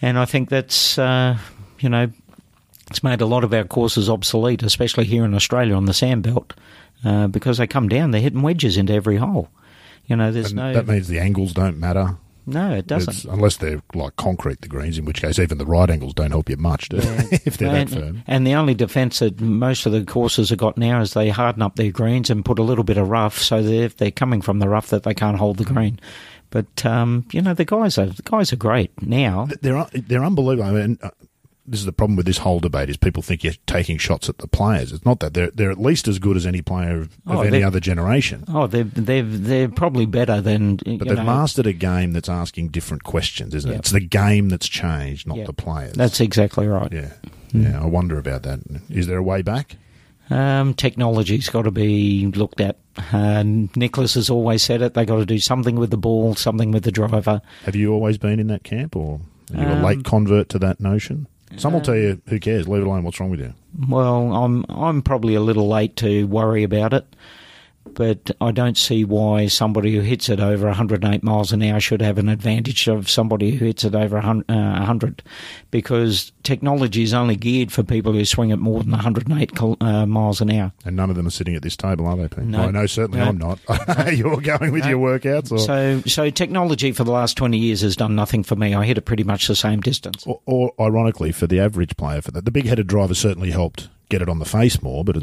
And 0.00 0.18
I 0.18 0.24
think 0.24 0.48
that's 0.48 0.98
uh, 0.98 1.36
you 1.80 1.88
know, 1.90 2.10
it's 2.90 3.02
made 3.02 3.20
a 3.20 3.26
lot 3.26 3.44
of 3.44 3.52
our 3.52 3.64
courses 3.64 4.08
obsolete, 4.08 4.62
especially 4.62 5.04
here 5.04 5.24
in 5.24 5.34
Australia 5.34 5.74
on 5.74 5.84
the 5.84 5.92
sand 5.92 6.22
belt, 6.22 6.54
uh, 7.04 7.26
because 7.26 7.58
they 7.58 7.66
come 7.66 7.88
down, 7.88 8.10
they're 8.10 8.22
hitting 8.22 8.42
wedges 8.42 8.76
into 8.78 8.94
every 8.94 9.16
hole. 9.16 9.48
You 10.06 10.16
know, 10.16 10.32
there's 10.32 10.46
And 10.52 10.56
no 10.56 10.72
that 10.72 10.86
means 10.86 11.08
the 11.08 11.18
angles 11.18 11.52
don't 11.52 11.78
matter. 11.78 12.16
No, 12.48 12.72
it 12.74 12.86
doesn't. 12.86 13.16
It's- 13.18 13.32
unless 13.34 13.58
they're 13.58 13.82
like 13.94 14.16
concrete, 14.16 14.60
the 14.60 14.68
greens, 14.68 14.98
in 14.98 15.04
which 15.04 15.20
case 15.20 15.38
even 15.38 15.58
the 15.58 15.66
right 15.66 15.88
angles 15.88 16.14
don't 16.14 16.30
help 16.30 16.48
you 16.48 16.56
much, 16.56 16.88
do 16.88 16.98
they? 16.98 17.40
if 17.44 17.58
they're 17.58 17.74
and, 17.74 17.88
that 17.88 17.94
firm. 18.00 18.22
and 18.26 18.46
the 18.46 18.54
only 18.54 18.74
defence 18.74 19.18
that 19.20 19.40
most 19.40 19.86
of 19.86 19.92
the 19.92 20.04
courses 20.04 20.50
have 20.50 20.58
got 20.58 20.76
now 20.78 21.00
is 21.00 21.14
they 21.14 21.28
harden 21.28 21.62
up 21.62 21.76
their 21.76 21.90
greens 21.90 22.30
and 22.30 22.44
put 22.44 22.58
a 22.58 22.62
little 22.62 22.84
bit 22.84 22.96
of 22.96 23.08
rough, 23.08 23.38
so 23.38 23.62
that 23.62 23.72
if 23.72 23.96
they're 23.96 24.10
coming 24.10 24.40
from 24.42 24.58
the 24.58 24.68
rough, 24.68 24.88
that 24.88 25.02
they 25.02 25.14
can't 25.14 25.38
hold 25.38 25.58
the 25.58 25.64
green. 25.64 26.00
But 26.50 26.86
um, 26.86 27.26
you 27.32 27.42
know 27.42 27.52
the 27.52 27.64
guys 27.66 27.98
are 27.98 28.06
the 28.06 28.22
guys 28.22 28.52
are 28.52 28.56
great 28.56 28.90
now. 29.02 29.48
They're 29.60 29.86
they're 29.92 30.24
unbelievable. 30.24 30.68
I 30.68 30.72
mean, 30.72 30.98
uh, 31.02 31.10
this 31.70 31.80
is 31.80 31.86
the 31.86 31.92
problem 31.92 32.16
with 32.16 32.26
this 32.26 32.38
whole 32.38 32.60
debate: 32.60 32.88
is 32.90 32.96
people 32.96 33.22
think 33.22 33.44
you're 33.44 33.52
taking 33.66 33.98
shots 33.98 34.28
at 34.28 34.38
the 34.38 34.48
players. 34.48 34.92
It's 34.92 35.04
not 35.04 35.20
that 35.20 35.34
they're 35.34 35.50
they're 35.50 35.70
at 35.70 35.80
least 35.80 36.08
as 36.08 36.18
good 36.18 36.36
as 36.36 36.46
any 36.46 36.62
player 36.62 37.00
of, 37.02 37.12
of 37.26 37.36
Oh, 37.38 37.40
any 37.42 37.62
other 37.62 37.80
generation. 37.80 38.44
Oh, 38.48 38.66
they're 38.66 38.84
they're 38.84 39.22
they're 39.22 39.68
probably 39.68 40.06
better 40.06 40.40
than. 40.40 40.76
But 40.76 40.84
they've 41.08 41.16
know, 41.16 41.24
mastered 41.24 41.66
a 41.66 41.72
game 41.72 42.12
that's 42.12 42.28
asking 42.28 42.68
different 42.68 43.04
questions, 43.04 43.54
isn't 43.54 43.70
it? 43.70 43.76
It's 43.76 43.90
the 43.90 44.00
game 44.00 44.48
that's 44.48 44.68
changed, 44.68 45.26
not 45.26 45.38
Yeah. 45.38 45.44
the 45.46 45.52
players. 45.52 45.94
That's 45.94 46.20
exactly 46.20 46.66
right. 46.66 46.92
yeah, 46.92 47.12
yeah. 47.52 47.80
I 47.82 47.86
wonder 47.86 48.18
about 48.18 48.42
that. 48.44 48.60
Is 48.90 49.06
there 49.06 49.18
a 49.18 49.22
way 49.22 49.42
back? 49.42 49.76
Um, 50.30 50.74
technology's 50.74 51.48
got 51.48 51.62
to 51.62 51.70
be 51.70 52.26
looked 52.26 52.60
at. 52.60 52.76
Uh, 53.12 53.42
Nicklaus 53.76 54.12
has 54.14 54.28
always 54.28 54.62
said 54.62 54.82
it. 54.82 54.92
They 54.92 55.06
got 55.06 55.16
to 55.16 55.24
do 55.26 55.38
something 55.38 55.76
with 55.76 55.90
the 55.90 55.96
ball, 55.96 56.34
something 56.34 56.70
with 56.70 56.84
the 56.84 56.92
driver. 56.92 57.40
Have 57.64 57.74
you 57.76 57.92
always 57.94 58.18
been 58.18 58.38
in 58.38 58.48
that 58.48 58.62
camp, 58.62 58.94
or 58.94 59.20
are 59.54 59.62
you 59.62 59.66
a 59.68 59.76
Um, 59.76 59.82
late 59.82 60.04
convert 60.04 60.50
to 60.50 60.58
that 60.58 60.80
notion? 60.80 61.26
Some 61.56 61.72
will 61.72 61.80
tell 61.80 61.96
you, 61.96 62.20
"Who 62.28 62.38
cares? 62.38 62.68
Leave 62.68 62.82
it 62.82 62.86
alone. 62.86 63.04
What's 63.04 63.18
wrong 63.20 63.30
with 63.30 63.40
you?" 63.40 63.54
Well, 63.88 64.32
I'm 64.34 64.64
I'm 64.68 65.02
probably 65.02 65.34
a 65.34 65.40
little 65.40 65.68
late 65.68 65.96
to 65.96 66.26
worry 66.26 66.62
about 66.62 66.92
it, 66.92 67.06
but 67.94 68.30
I 68.40 68.50
don't 68.50 68.76
see 68.76 69.04
why 69.04 69.46
somebody 69.46 69.94
who 69.94 70.00
hits 70.00 70.28
it 70.28 70.40
over 70.40 70.66
108 70.66 71.22
miles 71.22 71.52
an 71.52 71.62
hour 71.62 71.80
should 71.80 72.00
have 72.02 72.18
an 72.18 72.28
advantage 72.28 72.88
of 72.88 73.08
somebody 73.08 73.52
who 73.56 73.66
hits 73.66 73.84
it 73.84 73.94
over 73.94 74.16
100, 74.16 74.44
uh, 74.50 74.54
100 74.54 75.22
because 75.70 76.32
technology 76.42 77.02
is 77.02 77.12
only 77.14 77.36
geared 77.36 77.72
for 77.72 77.82
people 77.82 78.12
who 78.12 78.24
swing 78.24 78.50
it 78.50 78.56
more 78.56 78.82
than 78.82 78.92
108 78.92 79.52
uh, 79.80 80.06
miles 80.06 80.40
an 80.40 80.50
hour. 80.50 80.72
And 80.84 80.96
none 80.96 81.10
of 81.10 81.16
them 81.16 81.26
are 81.26 81.30
sitting 81.30 81.54
at 81.54 81.62
this 81.62 81.76
table, 81.76 82.06
are 82.06 82.16
they, 82.16 82.28
Pete? 82.28 82.44
No. 82.44 82.70
Know 82.70 82.86
certainly 82.86 83.20
No. 83.20 83.26
I'm 83.28 83.38
not. 83.38 84.12
You're 84.12 84.40
going 84.40 84.72
with 84.72 84.86
your 84.86 84.98
workouts, 84.98 85.52
or, 85.52 85.58
So, 85.58 86.02
so 86.06 86.30
technology 86.30 86.92
for 86.92 87.04
the 87.04 87.12
last 87.12 87.36
20 87.36 87.58
years 87.58 87.80
has 87.82 87.96
done 87.96 88.14
nothing 88.14 88.42
for 88.42 88.56
me. 88.56 88.74
I 88.74 88.84
hit 88.84 88.98
it 88.98 89.02
pretty 89.02 89.24
much 89.24 89.48
the 89.48 89.56
same 89.56 89.80
distance. 89.80 90.26
or, 90.26 90.40
or 90.46 90.72
ironically, 90.80 91.32
for 91.32 91.46
the 91.46 91.60
average 91.60 91.96
player, 91.96 92.20
for 92.22 92.30
that, 92.32 92.44
the 92.44 92.50
big-headed 92.50 92.86
driver 92.86 93.14
certainly 93.14 93.50
helped 93.50 93.88
get 94.08 94.22
it 94.22 94.28
on 94.28 94.38
the 94.38 94.44
face 94.44 94.80
more, 94.82 95.04
but 95.04 95.16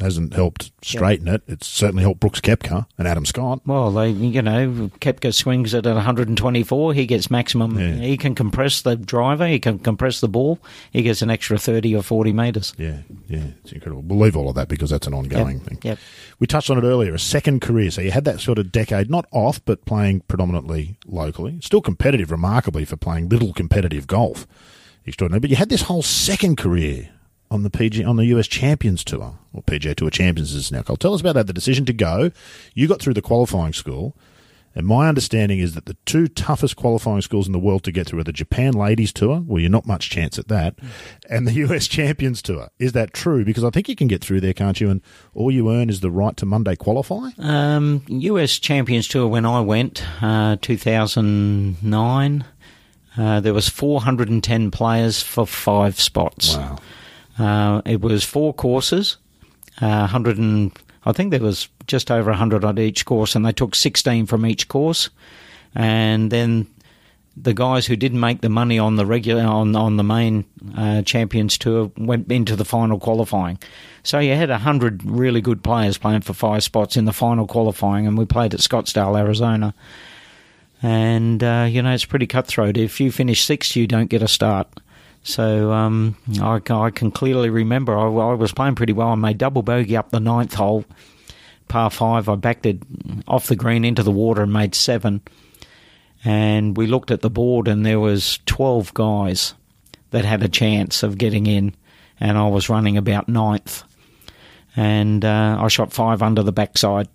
hasn't 0.00 0.32
helped 0.34 0.72
straighten 0.82 1.28
it. 1.28 1.42
It's 1.46 1.66
certainly 1.66 2.02
helped 2.02 2.20
Brooks 2.20 2.40
Koepka 2.40 2.86
and 2.96 3.06
Adam 3.06 3.26
Scott. 3.26 3.60
Well, 3.66 3.90
they, 3.90 4.10
you 4.10 4.40
know, 4.42 4.90
Koepka 5.00 5.34
swings 5.34 5.74
it 5.74 5.86
at 5.86 5.94
124. 5.94 6.94
He 6.94 7.06
gets 7.06 7.30
maximum. 7.30 7.78
Yeah. 7.78 7.94
He 7.96 8.16
can 8.16 8.34
compress 8.34 8.82
the 8.82 8.96
driver. 8.96 9.46
He 9.46 9.58
can 9.60 9.78
compress 9.78 10.20
the 10.20 10.28
ball. 10.28 10.58
He 10.92 11.02
gets 11.02 11.20
an 11.22 11.30
extra 11.30 11.58
30 11.58 11.94
or 11.94 12.02
40 12.02 12.32
metres. 12.32 12.72
Yeah, 12.78 12.98
yeah, 13.28 13.44
it's 13.62 13.72
incredible. 13.72 14.02
We'll 14.02 14.18
leave 14.20 14.36
all 14.36 14.48
of 14.48 14.54
that 14.54 14.68
because 14.68 14.90
that's 14.90 15.06
an 15.06 15.14
ongoing 15.14 15.58
Yep, 15.58 15.66
thing. 15.66 15.78
yep. 15.82 15.98
We 16.38 16.46
touched 16.46 16.70
on 16.70 16.78
it 16.78 16.84
earlier. 16.84 17.14
A 17.14 17.18
second 17.18 17.60
career, 17.60 17.90
so 17.90 18.00
you 18.00 18.10
had 18.12 18.24
that 18.24 18.40
sort 18.40 18.58
of 18.58 18.72
decade, 18.72 19.10
not 19.10 19.26
off, 19.30 19.62
but 19.64 19.84
playing 19.84 20.20
predominantly 20.20 20.96
locally. 21.06 21.58
Still 21.62 21.80
competitive, 21.82 22.30
remarkably 22.30 22.84
for 22.84 22.96
playing 22.96 23.28
little 23.28 23.52
competitive 23.52 24.06
golf, 24.06 24.46
extraordinary. 25.06 25.40
But 25.40 25.50
you 25.50 25.56
had 25.56 25.68
this 25.68 25.82
whole 25.82 26.02
second 26.02 26.56
career 26.56 27.10
on 27.52 27.62
the 27.62 27.70
PG 27.70 28.02
on 28.04 28.16
the 28.16 28.24
US 28.26 28.46
Champions 28.48 29.04
Tour 29.04 29.38
or 29.52 29.62
PGA 29.62 29.94
Tour 29.94 30.10
Champions 30.10 30.54
is 30.54 30.72
now 30.72 30.82
called. 30.82 31.00
Tell 31.00 31.14
us 31.14 31.20
about 31.20 31.34
that. 31.34 31.46
The 31.46 31.52
decision 31.52 31.84
to 31.84 31.92
go. 31.92 32.30
You 32.74 32.88
got 32.88 33.00
through 33.00 33.14
the 33.14 33.22
qualifying 33.22 33.72
school. 33.72 34.16
And 34.74 34.86
my 34.86 35.06
understanding 35.06 35.58
is 35.58 35.74
that 35.74 35.84
the 35.84 35.98
two 36.06 36.28
toughest 36.28 36.76
qualifying 36.76 37.20
schools 37.20 37.46
in 37.46 37.52
the 37.52 37.58
world 37.58 37.84
to 37.84 37.92
get 37.92 38.06
through 38.06 38.20
are 38.20 38.24
the 38.24 38.32
Japan 38.32 38.72
Ladies 38.72 39.12
Tour, 39.12 39.42
well, 39.46 39.60
you're 39.60 39.68
not 39.68 39.86
much 39.86 40.08
chance 40.08 40.38
at 40.38 40.48
that, 40.48 40.76
and 41.28 41.46
the 41.46 41.52
US 41.66 41.86
Champions 41.86 42.40
Tour. 42.40 42.70
Is 42.78 42.92
that 42.92 43.12
true? 43.12 43.44
Because 43.44 43.64
I 43.64 43.70
think 43.70 43.86
you 43.90 43.96
can 43.96 44.08
get 44.08 44.24
through 44.24 44.40
there, 44.40 44.54
can't 44.54 44.80
you? 44.80 44.88
And 44.88 45.02
all 45.34 45.50
you 45.50 45.70
earn 45.70 45.90
is 45.90 46.00
the 46.00 46.10
right 46.10 46.34
to 46.38 46.46
Monday 46.46 46.74
qualify? 46.74 47.32
Um, 47.38 48.02
US 48.08 48.58
Champions 48.58 49.08
Tour 49.08 49.28
when 49.28 49.44
I 49.44 49.60
went, 49.60 50.02
uh, 50.22 50.56
2009, 50.62 52.44
uh, 53.18 53.40
there 53.40 53.52
was 53.52 53.68
410 53.68 54.70
players 54.70 55.22
for 55.22 55.46
five 55.46 56.00
spots. 56.00 56.56
Wow. 56.56 56.78
Uh, 57.42 57.82
it 57.84 58.00
was 58.00 58.22
four 58.22 58.54
courses, 58.54 59.16
uh, 59.80 60.06
100 60.06 60.38
and 60.38 60.72
I 61.04 61.12
think 61.12 61.32
there 61.32 61.40
was 61.40 61.68
just 61.86 62.10
over 62.10 62.30
100 62.30 62.64
on 62.64 62.78
each 62.78 63.04
course, 63.04 63.34
and 63.34 63.44
they 63.44 63.52
took 63.52 63.74
16 63.74 64.26
from 64.26 64.46
each 64.46 64.68
course, 64.68 65.10
and 65.74 66.30
then 66.30 66.68
the 67.36 67.54
guys 67.54 67.86
who 67.86 67.96
didn't 67.96 68.20
make 68.20 68.42
the 68.42 68.48
money 68.48 68.78
on 68.78 68.96
the 68.96 69.06
regular 69.06 69.42
on 69.42 69.74
on 69.74 69.96
the 69.96 70.04
main 70.04 70.44
uh, 70.76 71.02
Champions 71.02 71.56
Tour 71.56 71.90
went 71.96 72.30
into 72.30 72.54
the 72.54 72.64
final 72.64 73.00
qualifying. 73.00 73.58
So 74.02 74.18
you 74.18 74.34
had 74.34 74.50
100 74.50 75.02
really 75.04 75.40
good 75.40 75.64
players 75.64 75.98
playing 75.98 76.20
for 76.20 76.34
five 76.34 76.62
spots 76.62 76.96
in 76.96 77.06
the 77.06 77.12
final 77.12 77.46
qualifying, 77.46 78.06
and 78.06 78.16
we 78.16 78.24
played 78.24 78.54
at 78.54 78.60
Scottsdale, 78.60 79.18
Arizona. 79.18 79.74
And 80.82 81.42
uh, 81.42 81.66
you 81.68 81.82
know 81.82 81.92
it's 81.92 82.04
pretty 82.04 82.26
cutthroat. 82.26 82.76
If 82.76 83.00
you 83.00 83.10
finish 83.10 83.44
sixth, 83.44 83.74
you 83.74 83.88
don't 83.88 84.10
get 84.10 84.22
a 84.22 84.28
start. 84.28 84.68
So 85.24 85.70
um, 85.72 86.16
I, 86.40 86.60
I 86.68 86.90
can 86.90 87.10
clearly 87.10 87.48
remember 87.48 87.96
I, 87.96 88.06
I 88.06 88.34
was 88.34 88.52
playing 88.52 88.74
pretty 88.74 88.92
well. 88.92 89.08
I 89.08 89.14
made 89.14 89.38
double 89.38 89.62
bogey 89.62 89.96
up 89.96 90.10
the 90.10 90.20
ninth 90.20 90.54
hole, 90.54 90.84
par 91.68 91.90
five. 91.90 92.28
I 92.28 92.34
backed 92.34 92.66
it 92.66 92.78
off 93.28 93.46
the 93.46 93.56
green 93.56 93.84
into 93.84 94.02
the 94.02 94.10
water 94.10 94.42
and 94.42 94.52
made 94.52 94.74
seven. 94.74 95.20
And 96.24 96.76
we 96.76 96.86
looked 96.86 97.10
at 97.10 97.20
the 97.20 97.30
board, 97.30 97.66
and 97.68 97.84
there 97.84 98.00
was 98.00 98.38
twelve 98.46 98.94
guys 98.94 99.54
that 100.10 100.24
had 100.24 100.42
a 100.42 100.48
chance 100.48 101.02
of 101.02 101.18
getting 101.18 101.46
in, 101.46 101.74
and 102.20 102.38
I 102.38 102.46
was 102.48 102.68
running 102.68 102.96
about 102.96 103.28
ninth. 103.28 103.82
And 104.76 105.24
uh, 105.24 105.58
I 105.60 105.68
shot 105.68 105.92
five 105.92 106.22
under 106.22 106.42
the 106.42 106.52
backside, 106.52 107.08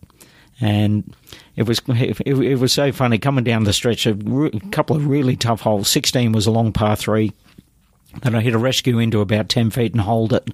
and 0.60 1.16
it 1.56 1.64
was 1.64 1.82
it, 1.88 2.20
it 2.28 2.56
was 2.60 2.72
so 2.72 2.92
funny 2.92 3.18
coming 3.18 3.44
down 3.44 3.64
the 3.64 3.74
stretch. 3.74 4.06
A 4.06 4.16
couple 4.72 4.96
of 4.96 5.08
really 5.08 5.36
tough 5.36 5.62
holes. 5.62 5.90
Sixteen 5.90 6.32
was 6.32 6.46
a 6.46 6.52
long 6.52 6.72
par 6.72 6.96
three. 6.96 7.32
Then 8.22 8.36
I 8.36 8.42
hit 8.42 8.54
a 8.54 8.60
rescue 8.60 9.00
into 9.00 9.22
about 9.22 9.50
10 9.50 9.70
feet 9.72 9.92
and 9.92 10.02
hold 10.02 10.34
it. 10.34 10.50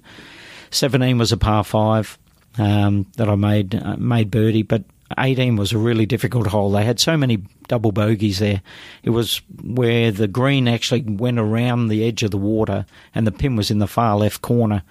17 0.70 1.18
was 1.18 1.32
a 1.32 1.36
par 1.36 1.64
5 1.64 2.18
um, 2.58 3.06
that 3.16 3.28
I 3.28 3.34
made 3.34 3.74
uh, 3.74 3.96
made 3.96 4.30
birdie, 4.30 4.62
but 4.62 4.84
18 5.18 5.56
was 5.56 5.72
a 5.72 5.78
really 5.78 6.06
difficult 6.06 6.48
hole. 6.48 6.70
They 6.70 6.84
had 6.84 6.98
so 6.98 7.16
many 7.16 7.38
double 7.68 7.92
bogeys 7.92 8.38
there. 8.38 8.62
It 9.02 9.10
was 9.10 9.40
where 9.62 10.10
the 10.10 10.28
green 10.28 10.68
actually 10.68 11.02
went 11.02 11.38
around 11.38 11.88
the 11.88 12.04
edge 12.04 12.22
of 12.22 12.30
the 12.30 12.38
water 12.38 12.86
and 13.14 13.26
the 13.26 13.32
pin 13.32 13.56
was 13.56 13.70
in 13.70 13.78
the 13.78 13.86
far 13.86 14.16
left 14.16 14.42
corner. 14.42 14.82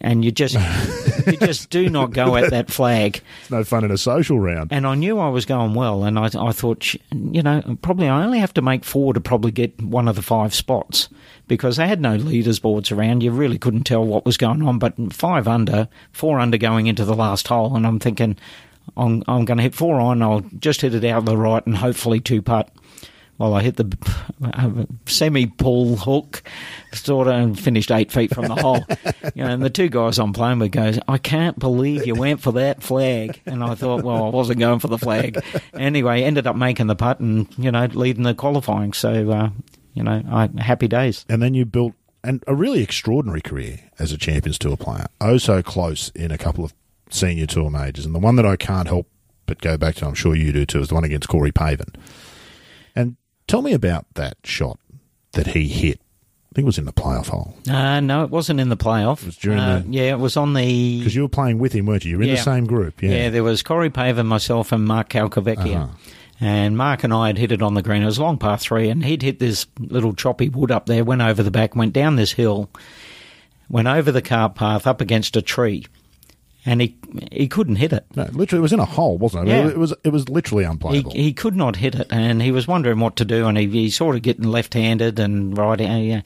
And 0.00 0.24
you 0.24 0.30
just 0.30 0.54
you 1.26 1.36
just 1.40 1.70
do 1.70 1.88
not 1.88 2.12
go 2.12 2.36
at 2.36 2.50
that 2.50 2.70
flag. 2.70 3.20
It's 3.40 3.50
no 3.50 3.64
fun 3.64 3.84
in 3.84 3.90
a 3.90 3.98
social 3.98 4.38
round. 4.38 4.72
And 4.72 4.86
I 4.86 4.94
knew 4.94 5.18
I 5.18 5.28
was 5.28 5.44
going 5.44 5.74
well, 5.74 6.04
and 6.04 6.18
I, 6.18 6.26
I 6.38 6.52
thought, 6.52 6.94
you 7.12 7.42
know, 7.42 7.78
probably 7.82 8.08
I 8.08 8.24
only 8.24 8.38
have 8.38 8.54
to 8.54 8.62
make 8.62 8.84
four 8.84 9.12
to 9.12 9.20
probably 9.20 9.50
get 9.50 9.80
one 9.82 10.06
of 10.06 10.14
the 10.14 10.22
five 10.22 10.54
spots 10.54 11.08
because 11.48 11.76
they 11.76 11.88
had 11.88 12.00
no 12.00 12.14
leaders 12.14 12.60
boards 12.60 12.92
around. 12.92 13.22
You 13.22 13.32
really 13.32 13.58
couldn't 13.58 13.84
tell 13.84 14.04
what 14.04 14.24
was 14.24 14.36
going 14.36 14.62
on. 14.62 14.78
But 14.78 14.94
five 15.12 15.48
under, 15.48 15.88
four 16.12 16.38
under 16.38 16.58
going 16.58 16.86
into 16.86 17.04
the 17.04 17.14
last 17.14 17.48
hole, 17.48 17.74
and 17.74 17.84
I'm 17.84 17.98
thinking, 17.98 18.38
I'm, 18.96 19.22
I'm 19.26 19.44
going 19.44 19.56
to 19.56 19.62
hit 19.62 19.74
four 19.74 20.00
on. 20.00 20.22
I'll 20.22 20.40
just 20.58 20.80
hit 20.80 20.94
it 20.94 21.04
out 21.04 21.24
the 21.24 21.36
right 21.36 21.64
and 21.66 21.76
hopefully 21.76 22.20
two 22.20 22.42
putt. 22.42 22.70
Well, 23.42 23.54
I 23.54 23.62
hit 23.62 23.74
the 23.74 23.92
uh, 24.44 24.84
semi 25.06 25.46
pull 25.46 25.96
hook, 25.96 26.44
sort 26.94 27.26
of, 27.26 27.34
and 27.34 27.58
finished 27.58 27.90
eight 27.90 28.12
feet 28.12 28.32
from 28.32 28.46
the 28.46 28.54
hole. 28.54 28.84
You 29.34 29.44
know, 29.44 29.50
and 29.50 29.62
the 29.62 29.70
two 29.70 29.88
guys 29.88 30.18
I'm 30.18 30.32
playing 30.32 30.58
with 30.58 30.72
goes, 30.72 30.98
"I 31.08 31.16
can't 31.16 31.58
believe 31.58 32.06
you 32.06 32.14
went 32.14 32.40
for 32.40 32.52
that 32.52 32.82
flag." 32.82 33.40
And 33.46 33.64
I 33.64 33.74
thought, 33.74 34.04
well, 34.04 34.26
I 34.26 34.28
wasn't 34.28 34.58
going 34.58 34.78
for 34.78 34.88
the 34.88 34.98
flag. 34.98 35.42
Anyway, 35.74 36.22
ended 36.22 36.46
up 36.46 36.54
making 36.54 36.88
the 36.88 36.94
putt 36.94 37.18
and 37.20 37.48
you 37.56 37.70
know 37.72 37.86
leading 37.86 38.24
the 38.24 38.34
qualifying. 38.34 38.92
So 38.92 39.30
uh, 39.30 39.50
you 39.94 40.02
know, 40.02 40.22
I 40.30 40.50
happy 40.60 40.86
days. 40.86 41.24
and 41.28 41.42
then 41.42 41.54
you 41.54 41.64
built 41.64 41.94
an, 42.22 42.42
a 42.46 42.54
really 42.54 42.82
extraordinary 42.82 43.40
career 43.40 43.80
as 43.98 44.12
a 44.12 44.18
Champions 44.18 44.58
Tour 44.58 44.76
player. 44.76 45.06
Oh, 45.20 45.38
so 45.38 45.62
close 45.62 46.10
in 46.10 46.30
a 46.30 46.38
couple 46.38 46.64
of 46.64 46.74
senior 47.10 47.46
tour 47.46 47.70
majors, 47.70 48.04
and 48.04 48.14
the 48.14 48.20
one 48.20 48.36
that 48.36 48.46
I 48.46 48.56
can't 48.56 48.86
help 48.88 49.08
but 49.46 49.60
go 49.60 49.76
back 49.76 49.96
to, 49.96 50.06
I'm 50.06 50.14
sure 50.14 50.34
you 50.34 50.52
do 50.52 50.64
too, 50.66 50.80
is 50.80 50.88
the 50.88 50.94
one 50.94 51.04
against 51.04 51.28
Corey 51.28 51.52
Pavin. 51.52 51.92
Tell 53.52 53.60
me 53.60 53.74
about 53.74 54.06
that 54.14 54.38
shot 54.44 54.78
that 55.32 55.48
he 55.48 55.68
hit. 55.68 56.00
I 56.00 56.54
think 56.54 56.64
it 56.64 56.64
was 56.64 56.78
in 56.78 56.86
the 56.86 56.92
playoff 56.94 57.26
hole 57.28 57.54
Uh, 57.70 58.00
no, 58.00 58.24
it 58.24 58.30
wasn't 58.30 58.60
in 58.60 58.70
the 58.70 58.78
playoff. 58.78 59.20
It 59.20 59.26
was 59.26 59.36
during 59.36 59.58
uh, 59.58 59.80
the- 59.80 59.92
yeah, 59.92 60.12
it 60.12 60.18
was 60.18 60.38
on 60.38 60.54
the 60.54 61.00
because 61.00 61.14
you 61.14 61.20
were 61.20 61.28
playing 61.28 61.58
with 61.58 61.74
him, 61.74 61.84
weren't 61.84 62.06
you? 62.06 62.12
You 62.12 62.16
were 62.16 62.22
in 62.22 62.30
the 62.30 62.38
same 62.38 62.64
group. 62.64 63.02
Yeah. 63.02 63.10
Yeah, 63.10 63.28
there 63.28 63.44
was 63.44 63.62
Corey 63.62 63.90
Pavin, 63.90 64.26
myself, 64.26 64.72
and 64.72 64.86
Mark 64.86 65.10
Calcavecchia. 65.10 65.82
Uh-huh. 65.82 65.88
And 66.40 66.78
Mark 66.78 67.04
and 67.04 67.12
I 67.12 67.26
had 67.26 67.36
hit 67.36 67.52
it 67.52 67.60
on 67.60 67.74
the 67.74 67.82
green. 67.82 68.00
It 68.00 68.06
was 68.06 68.18
long 68.18 68.38
par 68.38 68.56
three, 68.56 68.88
and 68.88 69.04
he'd 69.04 69.20
hit 69.20 69.38
this 69.38 69.66
little 69.78 70.14
choppy 70.14 70.48
wood 70.48 70.70
up 70.70 70.86
there, 70.86 71.04
went 71.04 71.20
over 71.20 71.42
the 71.42 71.50
back, 71.50 71.76
went 71.76 71.92
down 71.92 72.16
this 72.16 72.32
hill, 72.32 72.70
went 73.68 73.86
over 73.86 74.10
the 74.10 74.22
cart 74.22 74.54
path 74.54 74.86
up 74.86 75.02
against 75.02 75.36
a 75.36 75.42
tree, 75.42 75.84
and 76.64 76.80
he 76.80 76.96
he 77.30 77.48
couldn't 77.48 77.76
hit 77.76 77.92
it. 77.92 78.04
No, 78.14 78.24
literally, 78.32 78.60
it 78.60 78.62
was 78.62 78.72
in 78.72 78.80
a 78.80 78.84
hole, 78.84 79.18
wasn't 79.18 79.48
it? 79.48 79.50
Yeah. 79.50 79.68
It 79.68 79.78
was. 79.78 79.94
It 80.04 80.10
was 80.10 80.28
literally 80.28 80.64
unplayable. 80.64 81.12
he 81.12 81.24
he 81.24 81.32
could 81.32 81.56
not 81.56 81.76
hit 81.76 81.94
it, 81.94 82.06
and 82.10 82.40
he 82.40 82.52
was 82.52 82.68
wondering 82.68 83.00
what 83.00 83.16
to 83.16 83.24
do, 83.24 83.46
and 83.46 83.58
he, 83.58 83.66
he 83.66 83.90
sort 83.90 84.16
of 84.16 84.22
getting 84.22 84.44
left-handed 84.44 85.18
and 85.18 85.56
right. 85.56 85.80
uh, 85.80 85.84
yeah. 85.84 86.22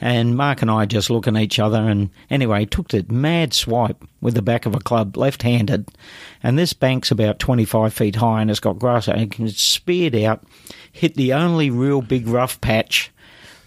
And 0.00 0.36
Mark 0.36 0.62
and 0.62 0.70
I 0.70 0.84
just 0.84 1.10
looking 1.10 1.36
at 1.36 1.42
each 1.42 1.58
other, 1.58 1.78
and 1.78 2.10
anyway, 2.30 2.60
he 2.60 2.66
took 2.66 2.88
the 2.88 3.04
mad 3.08 3.52
swipe 3.52 4.04
with 4.20 4.34
the 4.34 4.42
back 4.42 4.64
of 4.64 4.76
a 4.76 4.78
club, 4.78 5.16
left-handed, 5.16 5.88
and 6.40 6.56
this 6.56 6.72
bank's 6.72 7.10
about 7.10 7.38
twenty-five 7.40 7.92
feet 7.92 8.16
high, 8.16 8.40
and 8.40 8.50
it's 8.50 8.60
got 8.60 8.78
grass, 8.78 9.08
and 9.08 9.34
it 9.40 9.56
speared 9.56 10.14
out, 10.14 10.44
hit 10.92 11.14
the 11.14 11.32
only 11.32 11.70
real 11.70 12.00
big 12.00 12.28
rough 12.28 12.60
patch 12.60 13.10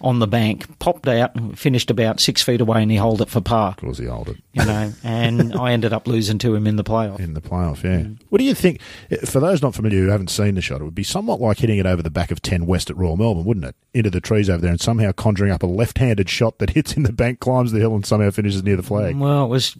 on 0.02 0.20
the 0.20 0.28
bank, 0.28 0.80
popped 0.80 1.08
out, 1.08 1.36
and 1.36 1.58
finished 1.58 1.90
about 1.92 2.20
six 2.20 2.42
feet 2.42 2.62
away, 2.62 2.82
and 2.82 2.92
he 2.92 2.98
held 2.98 3.22
it 3.22 3.30
for 3.30 3.42
par. 3.42 3.70
of 3.72 3.78
course, 3.78 3.98
he 3.98 4.06
held 4.06 4.30
it. 4.30 4.38
You 4.54 4.66
know, 4.66 4.92
and 5.04 5.56
I 5.56 5.72
ended 5.72 5.94
up 5.94 6.08
losing 6.08 6.38
to 6.40 6.54
him 6.54 6.68
in 6.68 6.76
the 6.76 6.84
playoff. 6.84 7.20
in 7.20 7.34
the 7.34 7.42
playoff. 7.42 7.84
Yeah. 7.84 8.02
Mm. 8.02 8.18
What 8.30 8.40
do 8.40 8.44
you 8.44 8.54
think? 8.54 8.82
Eh, 9.10 9.18
for 9.26 9.40
those 9.40 9.62
not 9.62 9.74
familiar 9.76 10.02
who 10.02 10.10
haven't 10.10 10.30
seen 10.30 10.56
the 10.56 10.62
shot, 10.62 10.82
it 10.82 10.84
would 10.84 10.96
be 10.96 11.04
somewhat 11.04 11.40
like 11.40 11.60
hitting 11.60 11.78
it 11.78 11.86
over 11.86 12.02
the 12.02 12.10
back 12.10 12.32
of 12.32 12.42
ten 12.42 12.66
West 12.66 12.90
at 12.90 12.98
Royal 12.98 13.16
Melbourne, 13.18 13.46
wouldn't 13.46 13.66
it? 13.66 13.76
Into 13.94 14.10
the 14.10 14.22
trees 14.22 14.50
over 14.50 14.62
there, 14.62 14.72
and 14.72 14.80
somehow 14.82 15.12
conjuring 15.12 15.52
up 15.52 15.64
a 15.64 15.68
left-handed 15.68 16.30
shot 16.30 16.60
that 16.60 16.72
hits 16.72 16.94
in 16.98 17.04
the 17.04 17.14
bank, 17.14 17.40
climbs 17.40 17.72
the 17.72 17.80
hill, 17.80 17.96
and 17.96 18.06
somehow 18.06 18.32
finishes 18.32 18.64
near 18.64 18.76
the 18.76 18.84
flag. 18.84 19.18
Well, 19.18 19.46
it 19.46 19.50
was. 19.50 19.76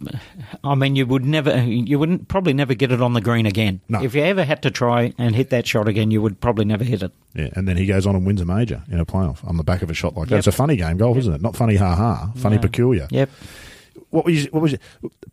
I 0.64 0.74
mean, 0.74 0.96
you 0.96 1.06
would 1.06 1.24
never, 1.24 1.62
you 1.62 1.98
wouldn't 1.98 2.28
probably 2.28 2.52
never 2.52 2.74
get 2.74 2.92
it 2.92 3.00
on 3.02 3.12
the 3.14 3.20
green 3.20 3.46
again. 3.46 3.80
No. 3.88 4.02
If 4.02 4.14
you 4.14 4.22
ever 4.22 4.44
had 4.44 4.62
to 4.62 4.70
try 4.70 5.12
and 5.18 5.34
hit 5.34 5.50
that 5.50 5.66
shot 5.66 5.88
again, 5.88 6.10
you 6.10 6.22
would 6.22 6.40
probably 6.40 6.64
never 6.64 6.84
hit 6.84 7.02
it. 7.02 7.12
Yeah, 7.34 7.48
and 7.54 7.66
then 7.66 7.76
he 7.78 7.86
goes 7.86 8.06
on 8.06 8.14
and 8.14 8.26
wins 8.26 8.42
a 8.42 8.44
major 8.44 8.82
in 8.90 9.00
a 9.00 9.06
playoff 9.06 9.46
on 9.48 9.56
the 9.56 9.64
back 9.64 9.80
of 9.82 9.88
a 9.90 9.94
shot 9.94 10.11
like 10.16 10.28
that. 10.28 10.34
Yep. 10.36 10.38
It's 10.38 10.46
a 10.46 10.52
funny 10.52 10.76
game 10.76 10.96
golf, 10.96 11.16
isn't 11.18 11.32
it? 11.34 11.40
Not 11.42 11.56
funny, 11.56 11.76
ha 11.76 11.94
ha. 11.94 12.32
Funny, 12.36 12.56
No. 12.56 12.62
peculiar. 12.62 13.08
Yep. 13.10 13.30
what 14.10 14.24
was 14.24 14.44
what 14.52 14.62
was 14.62 14.74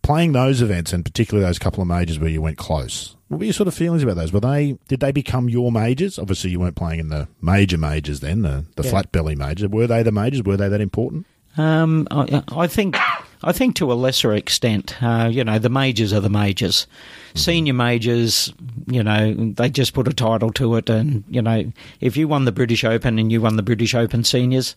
playing 0.02 0.32
those 0.34 0.62
events 0.62 0.92
and 0.94 1.04
particularly 1.06 1.46
those 1.48 1.60
couple 1.60 1.82
of 1.82 1.88
majors 1.88 2.20
where 2.20 2.30
you 2.30 2.42
went 2.42 2.58
close? 2.58 3.16
What 3.28 3.40
were 3.40 3.46
your 3.46 3.54
sort 3.54 3.68
of 3.68 3.74
feelings 3.74 4.02
about 4.04 4.16
those? 4.16 4.34
Were 4.34 4.40
they 4.40 4.78
did 4.88 5.00
they 5.02 5.12
become 5.12 5.50
your 5.50 5.72
majors? 5.72 6.18
Obviously, 6.18 6.50
you 6.50 6.60
weren't 6.60 6.76
playing 6.76 7.00
in 7.00 7.10
the 7.10 7.28
major 7.42 7.78
majors 7.78 8.20
then, 8.22 8.42
the 8.42 8.66
the 8.76 8.84
Yeah. 8.84 8.90
flat 8.90 9.12
belly 9.12 9.36
majors. 9.36 9.70
Were 9.70 9.88
they 9.88 10.02
the 10.04 10.12
majors? 10.12 10.44
Were 10.44 10.58
they 10.58 10.68
that 10.70 10.82
important? 10.82 11.26
Um, 11.58 12.08
I, 12.12 12.44
I 12.56 12.68
think, 12.68 12.96
I 13.42 13.52
think 13.54 13.76
to 13.76 13.92
a 13.92 13.96
lesser 13.96 14.34
extent, 14.34 15.02
uh, 15.02 15.30
you 15.32 15.44
know, 15.44 15.60
the 15.60 15.70
majors 15.70 16.12
are 16.12 16.20
the 16.20 16.30
majors. 16.30 16.88
Senior 17.36 17.74
majors, 17.74 18.54
you 18.88 19.02
know, 19.02 19.34
they 19.34 19.70
just 19.70 19.94
put 19.94 20.08
a 20.08 20.14
title 20.14 20.52
to 20.54 20.76
it, 20.76 20.90
and 20.90 21.24
you 21.30 21.42
know, 21.42 21.72
if 22.02 22.18
you 22.18 22.28
won 22.28 22.46
the 22.46 22.52
British 22.52 22.84
Open 22.84 23.18
and 23.18 23.32
you 23.32 23.42
won 23.42 23.56
the 23.56 23.64
British 23.64 23.96
Open 23.96 24.24
seniors, 24.24 24.76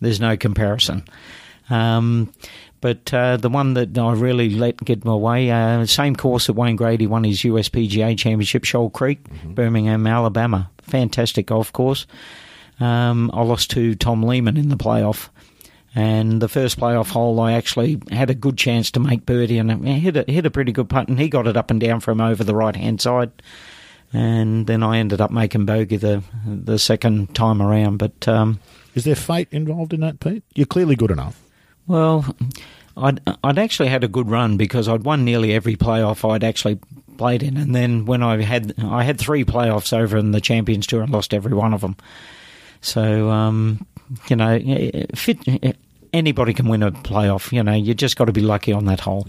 there's 0.00 0.20
no 0.20 0.36
comparison. 0.36 1.04
Um, 1.68 2.32
but 2.80 3.12
uh, 3.12 3.36
the 3.36 3.50
one 3.50 3.74
that 3.74 3.96
I 3.98 4.12
really 4.12 4.50
let 4.50 4.78
get 4.78 5.04
my 5.04 5.14
way, 5.14 5.50
uh, 5.50 5.84
same 5.84 6.16
course 6.16 6.46
that 6.46 6.54
Wayne 6.54 6.76
Grady 6.76 7.06
won 7.06 7.24
his 7.24 7.40
USPGA 7.40 8.16
Championship, 8.16 8.64
Shoal 8.64 8.88
Creek, 8.88 9.22
Birmingham, 9.44 10.06
Alabama. 10.06 10.70
Fantastic 10.82 11.46
golf 11.46 11.72
course. 11.72 12.06
Um, 12.80 13.30
I 13.34 13.42
lost 13.42 13.70
to 13.72 13.94
Tom 13.94 14.22
Lehman 14.22 14.56
in 14.56 14.70
the 14.70 14.76
playoff. 14.76 15.28
And 15.94 16.40
the 16.40 16.48
first 16.48 16.78
playoff 16.78 17.10
hole, 17.10 17.40
I 17.40 17.52
actually 17.52 18.00
had 18.12 18.30
a 18.30 18.34
good 18.34 18.56
chance 18.56 18.92
to 18.92 19.00
make 19.00 19.26
birdie, 19.26 19.58
and 19.58 19.72
I 19.72 19.74
hit 19.74 20.16
a, 20.16 20.24
hit 20.30 20.46
a 20.46 20.50
pretty 20.50 20.70
good 20.70 20.88
putt, 20.88 21.08
and 21.08 21.18
he 21.18 21.28
got 21.28 21.48
it 21.48 21.56
up 21.56 21.70
and 21.70 21.80
down 21.80 21.98
from 22.00 22.20
over 22.20 22.44
the 22.44 22.54
right 22.54 22.76
hand 22.76 23.00
side. 23.00 23.32
And 24.12 24.66
then 24.66 24.82
I 24.82 24.98
ended 24.98 25.20
up 25.20 25.30
making 25.30 25.66
bogey 25.66 25.96
the 25.96 26.22
the 26.46 26.78
second 26.78 27.34
time 27.34 27.60
around. 27.62 27.98
But 27.98 28.26
um, 28.28 28.60
Is 28.94 29.04
there 29.04 29.14
fate 29.16 29.48
involved 29.50 29.92
in 29.92 30.00
that, 30.00 30.20
Pete? 30.20 30.42
You're 30.54 30.66
clearly 30.66 30.96
good 30.96 31.10
enough. 31.10 31.40
well, 31.86 32.24
I'd 32.96 33.20
I'd 33.42 33.58
actually 33.58 33.88
had 33.88 34.04
a 34.04 34.08
good 34.08 34.28
run 34.28 34.56
because 34.56 34.88
I'd 34.88 35.04
won 35.04 35.24
nearly 35.24 35.52
every 35.52 35.76
playoff 35.76 36.28
I'd 36.28 36.44
actually 36.44 36.78
played 37.18 37.42
in, 37.42 37.56
and 37.56 37.74
then 37.74 38.04
when 38.04 38.22
I 38.22 38.42
had 38.42 38.74
I 38.82 39.02
had 39.04 39.18
three 39.18 39.44
playoffs 39.44 39.92
over 39.96 40.16
in 40.16 40.30
the 40.32 40.40
Champions 40.40 40.86
Tour 40.86 41.02
and 41.02 41.12
lost 41.12 41.34
every 41.34 41.54
one 41.54 41.74
of 41.74 41.80
them. 41.80 41.96
So 42.80 43.30
um, 43.30 43.86
you 44.28 44.36
know, 44.36 44.58
fit 45.14 45.38
anybody 46.12 46.52
can 46.54 46.68
win 46.68 46.82
a 46.82 46.90
playoff. 46.92 47.52
You 47.52 47.62
know, 47.62 47.74
you 47.74 47.94
just 47.94 48.16
got 48.16 48.26
to 48.26 48.32
be 48.32 48.40
lucky 48.40 48.72
on 48.72 48.84
that 48.86 49.00
hole. 49.00 49.26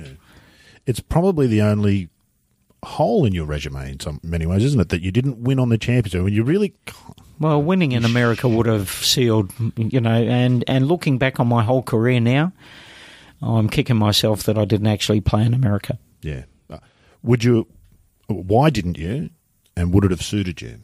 It's 0.86 1.00
probably 1.00 1.48
the 1.48 1.62
only 1.62 2.10
hole 2.84 3.26
in 3.26 3.34
your 3.34 3.46
resume 3.46 3.92
in 3.92 4.00
some 4.00 4.20
many 4.24 4.46
ways, 4.46 4.64
isn't 4.64 4.80
it? 4.80 4.90
That 4.90 5.02
you 5.02 5.12
didn't 5.12 5.38
win 5.40 5.60
on 5.60 5.70
the 5.70 5.78
championship. 5.78 6.24
When 6.24 6.34
you 6.34 6.44
really, 6.44 6.74
Well, 7.40 7.62
winning 7.62 7.92
in 7.92 8.04
America 8.06 8.48
would 8.50 8.66
have 8.66 8.90
sealed, 8.90 9.52
you 9.78 10.02
know, 10.02 10.10
and, 10.24 10.64
and 10.68 10.88
looking 10.88 11.20
back 11.20 11.40
on 11.40 11.48
my 11.48 11.64
whole 11.64 11.84
career 11.84 12.20
now, 12.20 12.52
I'm 13.42 13.70
kicking 13.70 13.98
myself 13.98 14.44
that 14.44 14.58
I 14.58 14.66
didn't 14.66 14.88
actually 14.88 15.22
play 15.22 15.46
in 15.46 15.54
America. 15.54 15.98
yeah. 16.22 16.44
Uh, 16.70 16.78
Would 17.24 17.44
you? 17.44 17.68
Why 18.28 18.70
didn't 18.70 18.98
you? 18.98 19.30
And 19.76 19.94
would 19.94 20.04
it 20.06 20.12
have 20.12 20.22
suited 20.22 20.62
you? 20.62 20.78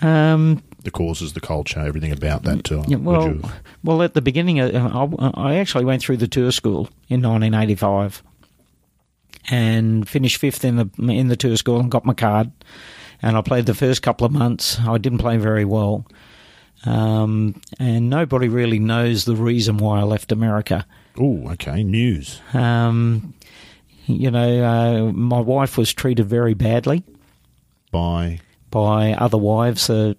Um, 0.00 0.62
The 0.84 0.90
causes, 0.92 1.32
the 1.32 1.40
culture, 1.40 1.80
everything 1.80 2.12
about 2.12 2.44
that 2.44 2.62
tour. 2.64 2.84
yeah, 2.86 2.98
well, 2.98 3.28
you- 3.28 3.42
well, 3.82 4.02
at 4.02 4.14
the 4.14 4.22
beginning, 4.22 4.60
uh, 4.60 5.08
I, 5.18 5.48
I 5.52 5.54
actually 5.56 5.84
went 5.84 6.02
through 6.02 6.18
the 6.18 6.28
tour 6.28 6.52
school 6.52 6.88
in 7.08 7.20
1985 7.22 8.22
and 9.50 10.08
finished 10.08 10.36
fifth 10.38 10.64
in 10.64 10.76
the 10.76 10.88
in 11.12 11.28
the 11.28 11.36
tour 11.36 11.56
school 11.56 11.80
and 11.80 11.90
got 11.90 12.04
my 12.04 12.14
card. 12.14 12.50
And 13.22 13.36
I 13.36 13.40
played 13.42 13.66
the 13.66 13.74
first 13.74 14.02
couple 14.02 14.24
of 14.26 14.32
months. 14.32 14.78
I 14.80 14.98
didn't 14.98 15.18
play 15.18 15.36
very 15.38 15.64
well, 15.64 16.06
um, 16.86 17.60
and 17.80 18.08
nobody 18.08 18.46
really 18.48 18.78
knows 18.78 19.24
the 19.24 19.34
reason 19.34 19.78
why 19.78 19.98
I 19.98 20.02
left 20.04 20.30
America. 20.30 20.86
oh, 21.18 21.48
okay. 21.52 21.82
News. 21.82 22.40
Um, 22.54 23.34
you 24.06 24.30
know, 24.30 24.64
uh, 24.64 25.12
my 25.12 25.40
wife 25.40 25.76
was 25.76 25.92
treated 25.92 26.26
very 26.26 26.54
badly 26.54 27.02
by 27.90 28.38
by 28.70 29.12
other 29.14 29.38
wives 29.38 29.88
uh, 29.90 30.14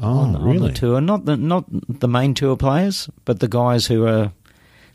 Oh, 0.00 0.08
on, 0.08 0.36
on 0.36 0.56
the 0.58 0.72
tour. 0.72 1.00
Not 1.00 1.24
the 1.26 1.36
not 1.36 1.64
the 1.68 2.08
main 2.08 2.34
tour 2.34 2.56
players, 2.56 3.08
but 3.24 3.40
the 3.40 3.48
guys 3.48 3.86
who 3.86 4.06
are 4.06 4.32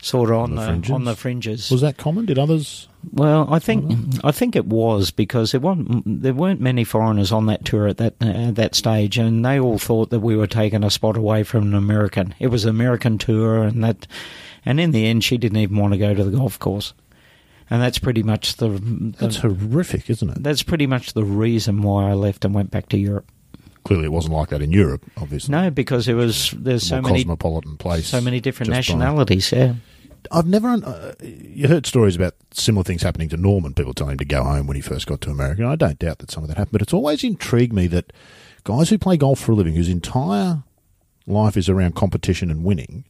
sort 0.01 0.29
of 0.29 0.35
on, 0.37 0.55
the 0.55 0.61
the, 0.61 0.67
fringes? 0.67 0.91
on 0.91 1.03
the 1.05 1.15
fringes. 1.15 1.71
was 1.71 1.81
that 1.81 1.97
common? 1.97 2.25
Did 2.25 2.37
others? 2.37 2.87
well, 3.13 3.47
I 3.53 3.59
think 3.59 3.91
I 4.23 4.31
think 4.31 4.55
it 4.55 4.65
was 4.65 5.11
because 5.11 5.51
there 5.51 5.61
weren't 5.61 6.03
there 6.05 6.33
weren't 6.33 6.59
many 6.61 6.83
foreigners 6.83 7.31
on 7.31 7.45
that 7.47 7.63
tour 7.65 7.87
at 7.87 7.97
that 7.97 8.15
at 8.21 8.55
that 8.55 8.75
stage, 8.75 9.17
and 9.17 9.45
they 9.45 9.59
all 9.59 9.77
thought 9.79 10.09
that 10.09 10.19
we 10.21 10.35
were 10.35 10.47
taking 10.47 10.83
a 10.83 10.89
spot 10.91 11.15
away 11.17 11.43
from 11.43 11.63
an 11.63 11.73
American. 11.75 12.33
It 12.39 12.47
was 12.47 12.63
an 12.65 12.71
American 12.71 13.17
tour, 13.17 13.63
and 13.63 13.83
that, 13.83 14.07
and 14.65 14.79
in 14.79 14.91
the 14.91 15.05
end, 15.05 15.23
she 15.23 15.37
didn't 15.37 15.57
even 15.59 15.77
want 15.77 15.93
to 15.93 15.99
go 15.99 16.13
to 16.13 16.23
the 16.23 16.35
golf 16.37 16.57
course, 16.59 16.93
and 17.69 17.81
that's 17.81 17.97
pretty 17.99 18.23
much 18.23 18.57
the, 18.57 18.69
the 18.69 19.15
That's 19.19 19.37
horrific, 19.37 20.09
isn't 20.09 20.29
it? 20.29 20.43
that's 20.43 20.63
pretty 20.63 20.87
much 20.87 21.13
the 21.13 21.23
reason 21.23 21.81
why 21.81 22.09
I 22.09 22.13
left 22.13 22.45
and 22.45 22.53
went 22.53 22.71
back 22.71 22.89
to 22.89 22.97
Europe. 22.97 23.31
Clearly, 23.83 24.05
it 24.05 24.11
wasn't 24.11 24.33
like 24.33 24.49
that 24.49 24.61
in 24.61 24.71
Europe. 24.71 25.03
Obviously, 25.17 25.51
No, 25.51 25.69
because 25.69 26.05
there 26.07 26.15
was 26.15 26.51
there's 26.57 26.83
so 26.87 27.01
many 27.01 27.19
cosmopolitan 27.19 27.77
place. 27.77 28.07
so 28.07 28.19
many 28.21 28.39
different 28.39 28.67
just 28.73 28.89
by- 28.89 28.95
nationalities. 28.95 29.51
Yeah, 29.51 29.75
I've 30.31 30.47
never. 30.47 30.69
Uh, 30.69 31.13
you 31.21 31.67
heard 31.67 31.85
stories 31.85 32.15
about 32.15 32.33
similar 32.51 32.83
things 32.83 33.03
happening 33.03 33.29
to 33.29 33.37
Norman. 33.37 33.73
People 33.75 33.93
telling 33.93 34.13
him 34.13 34.17
to 34.19 34.25
go 34.25 34.43
home 34.43 34.65
when 34.65 34.75
he 34.75 34.81
first 34.81 35.05
got 35.05 35.21
to 35.21 35.29
America. 35.29 35.61
And 35.61 35.69
I 35.71 35.75
don't 35.75 35.99
doubt 35.99 36.17
that 36.19 36.31
some 36.31 36.43
of 36.43 36.47
that 36.49 36.57
happened, 36.57 36.71
but 36.71 36.81
it's 36.81 36.93
always 36.93 37.23
intrigued 37.23 37.73
me 37.73 37.85
that 37.87 38.11
guys 38.63 38.89
who 38.89 38.97
play 38.97 39.17
golf 39.17 39.39
for 39.39 39.51
a 39.51 39.55
living, 39.55 39.75
whose 39.75 39.87
entire 39.89 40.63
life 41.27 41.55
is 41.55 41.69
around 41.69 41.93
competition 41.93 42.49
and 42.49 42.63
winning, 42.63 43.05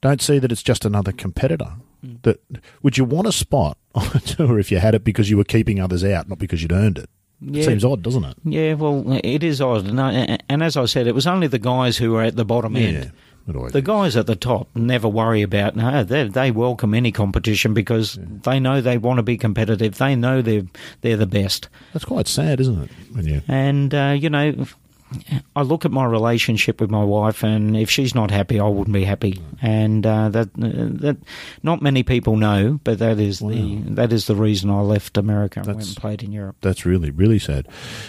don't 0.00 0.22
see 0.22 0.38
that 0.38 0.50
it's 0.50 0.62
just 0.62 0.86
another 0.86 1.12
competitor. 1.12 1.72
Mm. 2.04 2.22
That 2.22 2.40
would 2.82 2.98
you 2.98 3.04
want 3.04 3.26
a 3.26 3.32
spot 3.32 3.78
on 3.94 4.06
a 4.14 4.20
tour 4.20 4.58
if 4.58 4.70
you 4.70 4.78
had 4.78 4.94
it 4.94 5.04
because 5.04 5.30
you 5.30 5.36
were 5.36 5.44
keeping 5.44 5.80
others 5.80 6.04
out, 6.04 6.28
not 6.28 6.38
because 6.38 6.62
you'd 6.62 6.72
earned 6.72 6.98
it? 6.98 7.10
Yeah. 7.40 7.60
It 7.62 7.64
seems 7.66 7.84
odd, 7.84 8.02
doesn't 8.02 8.24
it? 8.24 8.36
yeah. 8.44 8.74
Well, 8.74 9.04
it 9.22 9.42
is 9.42 9.60
odd, 9.60 9.86
and, 9.86 10.00
I, 10.00 10.38
and 10.48 10.62
as 10.62 10.76
I 10.76 10.86
said, 10.86 11.06
it 11.06 11.14
was 11.14 11.26
only 11.26 11.46
the 11.46 11.58
guys 11.58 11.98
who 11.98 12.12
were 12.12 12.22
at 12.22 12.36
the 12.36 12.46
bottom 12.46 12.76
end. 12.76 13.12
The 13.46 13.78
is. 13.78 13.84
guys 13.84 14.16
at 14.16 14.26
the 14.26 14.34
top 14.34 14.68
never 14.74 15.06
worry 15.08 15.42
about 15.42 15.76
no. 15.76 16.02
They 16.02 16.26
they 16.28 16.50
welcome 16.50 16.94
any 16.94 17.12
competition 17.12 17.74
because 17.74 18.18
they 18.20 18.58
know 18.58 18.80
they 18.80 18.98
want 18.98 19.18
to 19.18 19.22
be 19.22 19.38
competitive. 19.38 19.98
They 19.98 20.16
know 20.16 20.42
they're 20.42 20.64
they're 21.02 21.16
the 21.16 21.26
best. 21.26 21.68
That's 21.92 22.04
quite 22.04 22.26
sad, 22.26 22.60
isn't 22.60 22.90
it? 23.14 23.24
You 23.24 23.42
And 23.46 23.94
uh, 23.94 24.16
you 24.18 24.30
know, 24.30 24.66
I 25.54 25.62
look 25.62 25.84
at 25.84 25.90
my 25.90 26.04
relationship 26.04 26.80
with 26.80 26.90
my 26.90 27.04
wife, 27.04 27.42
and 27.42 27.76
if 27.76 27.90
she's 27.90 28.14
not 28.14 28.30
happy, 28.30 28.58
I 28.60 28.66
wouldn't 28.68 28.92
be 28.94 29.04
happy. 29.04 29.40
And 29.62 30.06
uh, 30.06 30.28
that 30.30 30.52
that 30.54 31.16
not 31.62 31.82
many 31.82 32.02
people 32.02 32.36
know, 32.36 32.80
but 32.84 32.98
that 32.98 33.18
is 33.18 33.38
the 33.40 33.80
that 33.88 34.12
is 34.12 34.26
the 34.26 34.36
reason 34.36 34.70
I 34.70 34.80
left 34.80 35.16
America 35.16 35.60
and 35.60 35.66
went 35.66 35.78
That's- 35.78 35.94
and 35.94 36.00
played 36.00 36.22
in 36.22 36.32
Europe. 36.32 36.56
that's 36.60 36.84
really 36.86 37.10
really 37.10 37.38
sad. 37.38 37.68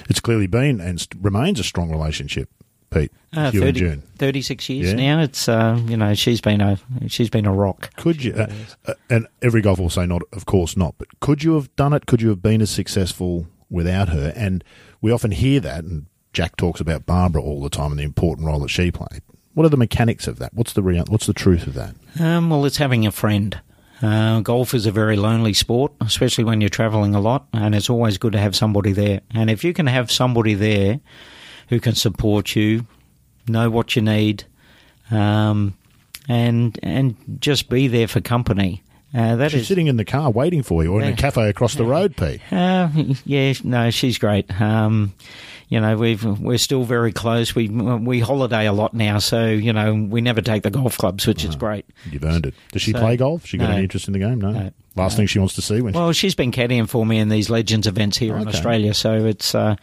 It's 0.09 0.19
clearly 0.19 0.47
been 0.47 0.79
and 0.81 0.99
st- 0.99 1.21
remains 1.23 1.59
a 1.59 1.63
strong 1.63 1.89
relationship, 1.91 2.49
Pete. 2.89 3.11
Uh, 3.35 3.51
you 3.53 3.61
and 3.63 3.75
30 3.75 3.79
June. 3.79 4.03
36 4.17 4.69
years 4.69 4.87
Yeah. 4.93 5.15
now. 5.15 5.21
It's 5.21 5.47
uh, 5.49 5.79
you 5.87 5.97
know 5.97 6.13
she's 6.15 6.41
been 6.41 6.61
a 6.61 6.77
she's 7.07 7.29
been 7.29 7.45
a 7.45 7.53
rock. 7.53 7.95
Could 7.97 8.23
you? 8.23 8.33
Uh, 8.33 8.47
uh, 8.87 8.93
and 9.09 9.27
every 9.41 9.61
golfer 9.61 9.81
will 9.83 9.89
say 9.89 10.05
not, 10.05 10.21
of 10.33 10.45
course 10.45 10.75
not. 10.77 10.95
But 10.97 11.19
could 11.19 11.43
you 11.43 11.55
have 11.55 11.73
done 11.75 11.93
it? 11.93 12.05
Could 12.05 12.21
you 12.21 12.29
have 12.29 12.41
been 12.41 12.61
as 12.61 12.69
successful 12.69 13.47
without 13.69 14.09
her? 14.09 14.33
And 14.35 14.63
we 15.01 15.11
often 15.11 15.31
hear 15.31 15.59
that, 15.59 15.83
and 15.83 16.05
Jack 16.37 16.55
talks 16.55 16.79
about 16.79 17.07
Barbara 17.07 17.41
all 17.41 17.63
the 17.63 17.69
time 17.71 17.89
and 17.89 17.99
the 17.99 18.03
important 18.03 18.45
role 18.45 18.59
that 18.59 18.69
she 18.69 18.91
played. 18.91 19.23
What 19.55 19.65
are 19.65 19.69
the 19.69 19.75
mechanics 19.77 20.27
of 20.27 20.37
that? 20.37 20.53
What's 20.53 20.73
the 20.73 20.83
real, 20.83 21.03
What's 21.07 21.25
the 21.25 21.33
truth 21.33 21.65
of 21.65 21.73
that? 21.73 21.95
Um, 22.19 22.51
well, 22.51 22.63
it's 22.63 22.77
having 22.77 23.07
a 23.07 23.11
friend. 23.11 23.59
Uh, 24.03 24.41
golf 24.41 24.75
is 24.75 24.85
a 24.85 24.91
very 24.91 25.15
lonely 25.15 25.53
sport, 25.53 25.93
especially 25.99 26.43
when 26.43 26.61
you're 26.61 26.69
travelling 26.69 27.15
a 27.15 27.19
lot, 27.19 27.47
and 27.53 27.73
it's 27.73 27.89
always 27.89 28.19
good 28.19 28.33
to 28.33 28.37
have 28.37 28.55
somebody 28.55 28.91
there. 28.91 29.21
And 29.33 29.49
if 29.49 29.63
you 29.63 29.73
can 29.73 29.87
have 29.87 30.11
somebody 30.11 30.53
there 30.53 30.99
who 31.69 31.79
can 31.79 31.95
support 31.95 32.55
you, 32.55 32.85
know 33.47 33.71
what 33.71 33.95
you 33.95 34.03
need, 34.03 34.43
um, 35.09 35.73
and 36.29 36.77
and 36.83 37.15
just 37.39 37.67
be 37.67 37.87
there 37.87 38.07
for 38.07 38.21
company, 38.21 38.83
uh, 39.15 39.37
that 39.37 39.49
She's 39.49 39.61
is. 39.61 39.67
sitting 39.67 39.87
in 39.87 39.97
the 39.97 40.05
car 40.05 40.29
waiting 40.29 40.61
for 40.61 40.83
you, 40.83 40.93
or 40.93 41.01
in 41.01 41.13
a 41.13 41.15
cafe 41.15 41.49
across 41.49 41.73
the 41.73 41.85
road, 41.85 42.15
Pete. 42.15 42.41
Uh, 42.53 42.89
yeah, 43.25 43.53
no, 43.63 43.89
she's 43.89 44.19
great. 44.19 44.61
Um, 44.61 45.15
you 45.69 45.79
know, 45.81 45.97
we've 45.97 46.23
we're 46.23 46.57
still 46.57 46.83
very 46.85 47.11
close. 47.11 47.53
We 47.53 47.67
we 47.69 48.19
holiday 48.19 48.67
a 48.67 48.73
lot 48.73 48.93
now, 48.93 49.19
so 49.19 49.47
you 49.47 49.73
know 49.73 49.93
we 49.93 50.21
never 50.21 50.41
take 50.41 50.63
the 50.63 50.69
golf 50.71 50.97
clubs, 50.97 51.27
which 51.27 51.43
is 51.43 51.55
great. 51.55 51.85
You've 52.09 52.23
earned 52.23 52.45
it. 52.45 52.53
Does 52.71 52.81
she 52.81 52.93
So- 52.93 52.99
play 52.99 53.17
golf? 53.17 53.45
She 53.45 53.57
got 53.57 53.69
no. 53.69 53.73
any 53.75 53.83
interest 53.83 54.07
in 54.07 54.13
the 54.13 54.19
game? 54.19 54.39
No. 54.39 54.51
No. 54.51 54.71
Last 54.95 55.13
No. 55.13 55.17
thing 55.17 55.27
she 55.27 55.39
wants 55.39 55.55
to 55.55 55.61
see 55.61 55.81
when 55.81 55.93
Well, 55.93 56.11
she's 56.13 56.35
been 56.35 56.51
caddying 56.51 56.87
for 56.89 57.05
me 57.05 57.17
in 57.19 57.29
these 57.29 57.49
Legends 57.49 57.85
events 57.85 58.17
here 58.17 58.35
in 58.37 58.47
Australia, 58.47 58.93
so 58.93 59.25
it's 59.25 59.53
uh, 59.53 59.75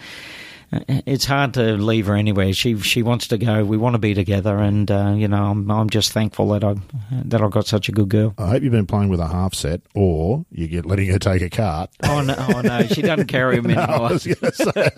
it's 0.88 1.24
hard 1.24 1.54
to 1.54 1.72
leave 1.76 2.06
her 2.06 2.14
anywhere. 2.14 2.52
She 2.52 2.78
she 2.80 3.02
wants 3.02 3.28
to 3.28 3.38
go. 3.38 3.64
We 3.64 3.76
want 3.76 3.94
to 3.94 3.98
be 3.98 4.14
together, 4.14 4.58
and 4.58 4.90
uh, 4.90 5.14
you 5.16 5.28
know, 5.28 5.50
I'm 5.50 5.70
I'm 5.70 5.90
just 5.90 6.12
thankful 6.12 6.48
that 6.48 6.64
I 6.64 6.74
that 7.10 7.40
I 7.40 7.48
got 7.48 7.66
such 7.66 7.88
a 7.88 7.92
good 7.92 8.08
girl. 8.08 8.34
I 8.38 8.48
hope 8.48 8.62
you've 8.62 8.72
been 8.72 8.86
playing 8.86 9.08
with 9.08 9.20
a 9.20 9.28
half 9.28 9.54
set, 9.54 9.80
or 9.94 10.44
you 10.50 10.66
get 10.68 10.86
letting 10.86 11.08
her 11.08 11.18
take 11.18 11.42
a 11.42 11.50
cart. 11.50 11.90
Oh 12.02 12.20
no, 12.22 12.34
oh, 12.38 12.60
no 12.60 12.86
she 12.86 13.02
doesn't 13.02 13.26
carry 13.26 13.56
I 13.56 13.58
anymore. 13.58 14.08
to 14.10 14.18
say, 14.18 14.90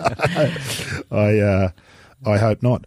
I, 1.10 1.38
uh, 1.38 1.70
I 2.24 2.38
hope 2.38 2.62
not. 2.62 2.86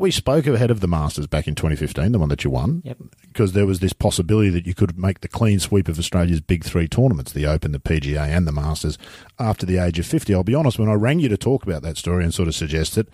We 0.00 0.10
spoke 0.10 0.46
ahead 0.46 0.70
of 0.70 0.80
the 0.80 0.88
Masters 0.88 1.26
back 1.26 1.46
in 1.46 1.54
2015, 1.54 2.12
the 2.12 2.18
one 2.18 2.30
that 2.30 2.42
you 2.42 2.48
won, 2.50 2.80
Yep. 2.86 2.96
because 3.28 3.52
there 3.52 3.66
was 3.66 3.80
this 3.80 3.92
possibility 3.92 4.48
that 4.48 4.66
you 4.66 4.72
could 4.74 4.98
make 4.98 5.20
the 5.20 5.28
clean 5.28 5.60
sweep 5.60 5.88
of 5.88 5.98
Australia's 5.98 6.40
big 6.40 6.64
three 6.64 6.88
tournaments, 6.88 7.32
the 7.32 7.44
Open, 7.44 7.72
the 7.72 7.78
PGA, 7.78 8.26
and 8.34 8.46
the 8.48 8.52
Masters, 8.52 8.96
after 9.38 9.66
the 9.66 9.76
age 9.76 9.98
of 9.98 10.06
50. 10.06 10.34
I'll 10.34 10.42
be 10.42 10.54
honest, 10.54 10.78
when 10.78 10.88
I 10.88 10.94
rang 10.94 11.20
you 11.20 11.28
to 11.28 11.36
talk 11.36 11.64
about 11.64 11.82
that 11.82 11.98
story 11.98 12.24
and 12.24 12.32
sort 12.32 12.48
of 12.48 12.54
suggest 12.54 12.96
it, 12.96 13.08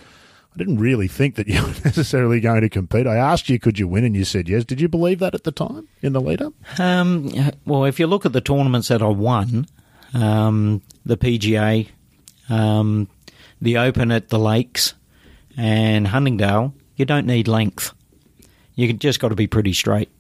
I 0.55 0.59
didn't 0.59 0.79
really 0.79 1.09
think 1.09 1.35
that 1.35 1.49
you 1.49 1.61
were 1.61 1.75
necessarily 1.85 2.39
going 2.39 2.61
to 2.61 2.69
compete. 2.69 3.09
I 3.09 3.17
asked 3.17 3.49
you, 3.49 3.59
could 3.59 3.81
you 3.81 3.89
win, 3.89 4.05
and 4.05 4.15
you 4.15 4.25
said 4.25 4.49
yes. 4.49 4.65
Did 4.65 4.81
you 4.81 4.89
believe 4.89 5.19
that 5.19 5.35
at 5.35 5.43
the 5.43 5.51
time 5.51 5.89
in 6.03 6.13
the 6.13 6.21
lead 6.21 6.41
up? 6.41 6.55
Um, 6.79 7.33
well, 7.67 7.85
if 7.85 7.99
you 7.99 8.07
look 8.07 8.25
at 8.25 8.33
the 8.33 8.41
tournaments 8.41 8.87
that 8.89 9.03
I 9.03 9.09
won, 9.09 9.67
um, 10.15 10.83
the 11.05 11.17
PGA, 11.17 11.89
um, 12.49 13.09
the 13.61 13.77
Open 13.77 14.13
at 14.13 14.29
the 14.29 14.39
Lakes, 14.39 14.95
and 15.57 16.09
Huntingdale, 16.09 16.75
you 16.97 17.05
don't 17.05 17.27
need 17.27 17.49
length. 17.49 17.93
You 18.75 18.93
just 18.93 19.21
got 19.21 19.29
to 19.29 19.35
be 19.35 19.47
pretty 19.47 19.73
straight. 19.73 20.11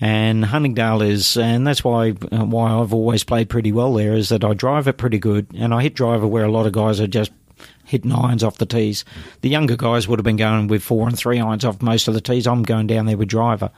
And 0.00 0.44
Huntingdale 0.44 1.00
is, 1.00 1.36
and 1.36 1.66
that's 1.66 1.84
why 1.84 2.10
why 2.10 2.72
I've 2.72 2.92
always 2.92 3.22
played 3.22 3.48
pretty 3.48 3.70
well 3.70 3.94
there 3.94 4.14
is 4.14 4.30
that 4.30 4.44
I 4.44 4.52
drive 4.52 4.88
it 4.88 4.98
pretty 4.98 5.18
good, 5.18 5.46
and 5.54 5.72
I 5.72 5.82
hit 5.82 5.94
driver 5.94 6.26
where 6.26 6.44
a 6.44 6.50
lot 6.50 6.66
of 6.66 6.72
guys 6.72 7.00
are 7.00 7.06
just 7.06 7.30
hitting 7.84 8.12
irons 8.12 8.42
off 8.42 8.58
the 8.58 8.66
tees. 8.66 9.04
The 9.42 9.48
younger 9.48 9.76
guys 9.76 10.08
would 10.08 10.18
have 10.18 10.24
been 10.24 10.36
going 10.36 10.66
with 10.66 10.82
four 10.82 11.06
and 11.06 11.16
three 11.16 11.38
irons 11.38 11.64
off 11.64 11.80
most 11.80 12.08
of 12.08 12.14
the 12.14 12.20
tees. 12.20 12.48
I'm 12.48 12.64
going 12.64 12.88
down 12.88 13.06
there 13.06 13.16
with 13.16 13.28
driver, 13.28 13.70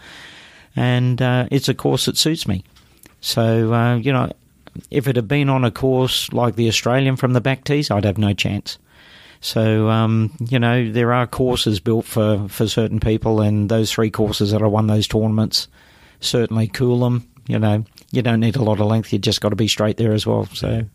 and 0.74 1.20
uh, 1.20 1.46
it's 1.50 1.68
a 1.68 1.74
course 1.74 2.06
that 2.06 2.16
suits 2.16 2.48
me. 2.48 2.64
So 3.20 3.74
uh, 3.74 3.96
you 3.96 4.12
know, 4.12 4.32
if 4.90 5.06
it 5.06 5.16
had 5.16 5.28
been 5.28 5.50
on 5.50 5.62
a 5.62 5.70
course 5.70 6.32
like 6.32 6.56
the 6.56 6.68
Australian 6.68 7.16
from 7.16 7.34
the 7.34 7.40
back 7.42 7.64
tees, 7.64 7.90
I'd 7.90 8.04
have 8.04 8.18
no 8.18 8.32
chance. 8.32 8.78
So 9.44 9.90
um, 9.90 10.32
you 10.48 10.58
know, 10.58 10.90
there 10.90 11.12
are 11.12 11.26
courses 11.26 11.78
built 11.78 12.06
for 12.06 12.48
for 12.48 12.66
certain 12.66 12.98
people, 12.98 13.42
and 13.42 13.68
those 13.68 13.92
three 13.92 14.10
courses 14.10 14.52
that 14.52 14.62
I 14.62 14.66
won 14.66 14.86
those 14.86 15.06
tournaments 15.06 15.68
certainly 16.20 16.66
cool 16.66 17.00
them. 17.00 17.28
You 17.46 17.58
know, 17.58 17.84
you 18.10 18.22
don't 18.22 18.40
need 18.40 18.56
a 18.56 18.62
lot 18.62 18.80
of 18.80 18.86
length; 18.86 19.12
you 19.12 19.18
just 19.18 19.42
got 19.42 19.50
to 19.50 19.56
be 19.56 19.68
straight 19.68 19.98
there 19.98 20.14
as 20.14 20.26
well. 20.26 20.46
So 20.46 20.86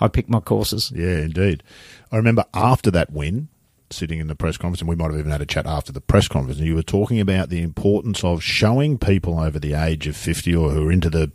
I 0.00 0.08
pick 0.08 0.30
my 0.30 0.40
courses. 0.40 0.90
Yeah, 0.94 1.18
indeed. 1.18 1.62
I 2.10 2.16
remember 2.16 2.46
after 2.54 2.90
that 2.92 3.12
win, 3.12 3.48
sitting 3.90 4.20
in 4.20 4.26
the 4.26 4.34
press 4.34 4.56
conference, 4.56 4.80
and 4.80 4.88
we 4.88 4.96
might 4.96 5.10
have 5.10 5.20
even 5.20 5.30
had 5.30 5.42
a 5.42 5.46
chat 5.46 5.66
after 5.66 5.92
the 5.92 6.00
press 6.00 6.28
conference, 6.28 6.60
and 6.60 6.66
you 6.66 6.76
were 6.76 6.82
talking 6.82 7.20
about 7.20 7.50
the 7.50 7.60
importance 7.60 8.24
of 8.24 8.42
showing 8.42 8.96
people 8.96 9.38
over 9.38 9.58
the 9.58 9.74
age 9.74 10.06
of 10.06 10.16
50 10.16 10.56
or 10.56 10.70
who 10.70 10.88
are 10.88 10.92
into 10.92 11.10
the 11.10 11.30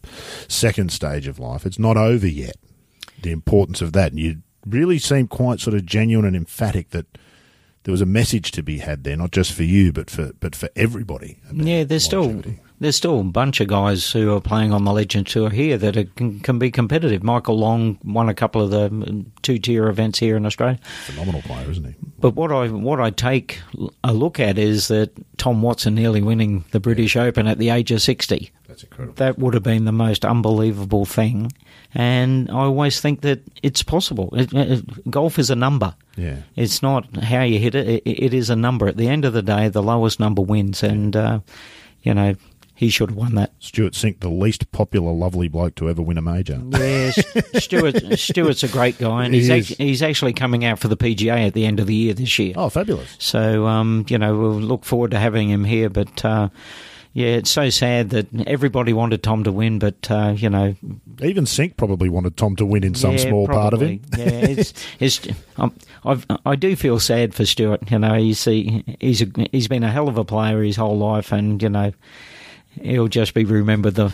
second 0.48 0.92
stage 0.92 1.28
of 1.28 1.38
life, 1.38 1.68
it's 1.68 1.78
not 1.78 1.98
over 1.98 2.26
yet. 2.26 2.56
The 3.22 3.30
importance 3.30 3.80
of 3.80 3.94
that. 3.94 4.12
And 4.12 4.20
you 4.20 4.38
really 4.66 5.00
seemed 5.00 5.30
quite 5.30 5.60
sort 5.60 5.76
of 5.76 5.86
genuine 5.86 6.26
and 6.26 6.36
emphatic 6.36 6.90
that 6.92 7.06
there 7.84 7.92
was 7.92 8.02
a 8.02 8.06
message 8.06 8.52
to 8.52 8.64
be 8.64 8.80
had 8.80 9.04
there, 9.04 9.18
not 9.18 9.32
just 9.32 9.54
for 9.54 9.64
you, 9.64 9.92
but 9.92 10.10
for 10.10 10.32
but 10.40 10.56
for 10.56 10.70
everybody. 10.76 11.40
Yeah, 11.54 11.84
there's 11.84 12.06
still 12.06 12.22
longevity. 12.22 12.60
There's 12.80 12.96
still 12.96 13.20
a 13.20 13.24
bunch 13.24 13.62
of 13.62 13.68
guys 13.68 14.12
who 14.12 14.36
are 14.36 14.42
playing 14.42 14.74
on 14.74 14.84
the 14.84 14.92
Legend 14.92 15.28
Tour 15.28 15.50
here 15.50 15.78
that 15.78 15.96
are, 15.96 16.04
can, 16.04 16.40
can 16.40 16.60
be 16.60 16.72
competitive. 16.72 17.24
Michael 17.24 17.58
Long 17.58 17.98
won 18.04 18.30
a 18.30 18.34
couple 18.34 18.62
of 18.62 18.72
the 18.72 19.26
two 19.42 19.58
tier 19.60 19.88
events 19.88 20.20
here 20.20 20.36
in 20.36 20.46
Australia. 20.46 20.80
phenomenal 21.06 21.42
player, 21.42 21.70
isn't 21.70 21.86
he? 21.86 21.96
But 22.20 22.36
what 22.36 22.52
I 22.52 22.68
what 22.70 23.02
I 23.02 23.10
take 23.10 23.62
a 24.04 24.14
look 24.14 24.40
at 24.40 24.58
is 24.58 24.88
that 24.88 25.12
Tom 25.38 25.62
Watson 25.62 25.96
nearly 25.96 26.22
winning 26.22 26.64
the 26.72 26.80
British 26.80 27.16
Open 27.16 27.48
at 27.48 27.58
the 27.58 27.70
age 27.70 27.92
of 27.92 28.02
sixty. 28.02 28.52
That's 28.68 28.84
incredible. 28.84 29.16
That 29.16 29.38
would 29.38 29.54
have 29.54 29.64
been 29.64 29.86
the 29.86 29.92
most 29.92 30.26
unbelievable 30.26 31.06
thing. 31.06 31.52
And 31.94 32.50
I 32.50 32.62
always 32.62 33.00
think 33.00 33.22
that 33.22 33.44
it's 33.62 33.84
possible. 33.84 34.34
It, 34.34 34.52
it, 34.52 35.12
golf 35.12 35.38
is 35.38 35.52
a 35.52 35.56
number. 35.56 35.94
Yeah. 36.16 36.38
It's 36.56 36.82
not 36.82 37.16
how 37.18 37.44
you 37.44 37.60
hit 37.60 37.76
it. 37.76 37.88
it. 37.88 38.02
It 38.04 38.34
is 38.34 38.50
a 38.50 38.56
number. 38.56 38.88
At 38.88 38.98
the 38.98 39.08
end 39.08 39.26
of 39.26 39.34
the 39.34 39.44
day, 39.44 39.70
the 39.70 39.84
lowest 39.84 40.20
number 40.20 40.42
wins. 40.42 40.82
And, 40.82 41.16
uh, 41.16 41.42
you 42.02 42.16
know, 42.16 42.34
he 42.84 42.90
should 42.90 43.10
have 43.12 43.18
won 43.18 43.36
that. 43.36 43.52
Stewart 43.60 43.94
Cink, 43.94 44.20
the 44.20 44.30
least 44.30 44.72
popular 44.72 45.12
lovely 45.12 45.48
bloke 45.48 45.76
to 45.76 45.90
ever 45.90 46.02
win 46.02 46.18
a 46.18 46.22
major. 46.22 46.62
Yes, 46.72 47.24
Stewart. 47.64 47.96
Stewart's 48.20 48.64
a 48.64 48.68
great 48.68 48.98
guy, 48.98 49.26
and 49.26 49.34
He 49.34 49.42
he's 49.42 49.50
act- 49.72 49.80
he's 49.80 50.02
actually 50.04 50.34
coming 50.34 50.66
out 50.66 50.80
for 50.80 50.88
the 50.90 50.98
PGA 50.98 51.48
at 51.48 51.54
the 51.54 51.66
end 51.66 51.80
of 51.80 51.88
the 51.88 51.96
year 51.96 52.14
this 52.14 52.38
year. 52.40 52.54
Oh, 52.58 52.70
fabulous. 52.70 53.16
So, 53.20 53.66
um, 53.68 54.06
you 54.10 54.18
know, 54.18 54.38
we'll 54.38 54.60
look 54.60 54.84
forward 54.86 55.12
to 55.12 55.20
having 55.20 55.50
him 55.50 55.64
here. 55.64 55.90
But 55.90 56.24
uh, 56.26 56.50
yeah, 57.14 57.28
it's 57.36 57.50
so 57.52 57.70
sad 57.70 58.10
that 58.10 58.28
everybody 58.48 58.92
wanted 58.92 59.22
Tom 59.24 59.44
to 59.44 59.52
win, 59.52 59.78
but 59.80 60.10
uh, 60.12 60.34
you 60.36 60.50
know, 60.50 60.76
Even 61.22 61.46
Cink 61.46 61.78
probably 61.78 62.10
wanted 62.10 62.36
Tom 62.38 62.56
to 62.58 62.66
win 62.66 62.84
in 62.84 62.96
some 62.96 63.12
yeah, 63.14 63.18
small 63.18 63.48
part 63.48 63.74
of 63.74 63.80
probably. 63.80 63.96
him. 63.98 64.02
yeah, 64.18 64.48
it's, 64.50 64.74
it's 65.00 65.22
um, 65.58 65.74
I've, 66.04 66.26
I 66.46 66.56
do 66.56 66.76
feel 66.76 67.00
sad 67.00 67.36
for 67.36 67.46
Stewart. 67.46 67.90
You 67.92 68.00
know, 68.00 68.16
you 68.16 68.34
see, 68.34 68.84
he's 69.00 69.22
a, 69.22 69.28
he's 69.52 69.68
been 69.68 69.84
a 69.84 69.92
hell 69.92 70.10
of 70.10 70.18
a 70.18 70.26
player 70.26 70.62
his 70.64 70.76
whole 70.76 70.98
life, 70.98 71.32
and 71.32 71.62
you 71.62 71.70
know, 71.70 71.94
he'll 72.82 73.08
just 73.08 73.34
be 73.34 73.46
remembered 73.46 73.96
the, 73.96 74.10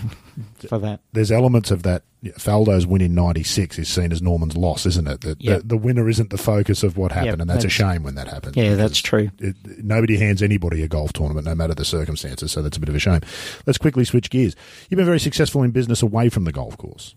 for 0.68 0.80
that. 0.80 1.00
There's 1.14 1.32
elements 1.32 1.72
of 1.72 1.84
that. 1.84 2.04
Faldo's 2.38 2.86
win 2.86 3.02
in 3.02 3.16
'96 3.16 3.80
is 3.80 3.88
seen 3.88 4.12
as 4.12 4.22
Norman's 4.22 4.58
loss, 4.58 4.86
isn't 4.86 5.08
it? 5.08 5.22
That 5.22 5.42
Yep. 5.42 5.62
the, 5.62 5.68
the 5.70 5.78
winner 5.78 6.10
isn't 6.10 6.30
the 6.32 6.38
focus 6.38 6.84
of 6.84 6.98
what 6.98 7.12
happened, 7.14 7.32
Yep, 7.32 7.40
and 7.42 7.50
that's 7.50 7.64
a 7.66 7.70
shame 7.70 8.04
when 8.04 8.16
that 8.16 8.28
happens. 8.28 8.58
Yeah, 8.58 8.76
that's 8.76 9.00
true. 9.00 9.32
It, 9.40 9.56
nobody 9.84 10.18
hands 10.18 10.42
anybody 10.42 10.84
a 10.84 10.88
golf 10.90 11.14
tournament, 11.14 11.46
no 11.48 11.56
matter 11.56 11.74
the 11.74 11.86
circumstances. 11.86 12.52
So 12.52 12.62
that's 12.62 12.76
a 12.76 12.80
bit 12.80 12.90
of 12.90 12.96
a 12.96 13.00
shame. 13.00 13.22
Let's 13.66 13.78
quickly 13.78 14.04
switch 14.04 14.30
gears. 14.30 14.56
You've 14.90 14.98
been 14.98 15.06
very 15.06 15.20
successful 15.20 15.64
in 15.64 15.72
business 15.72 16.02
away 16.02 16.28
from 16.30 16.44
the 16.44 16.52
golf 16.52 16.78
course. 16.78 17.16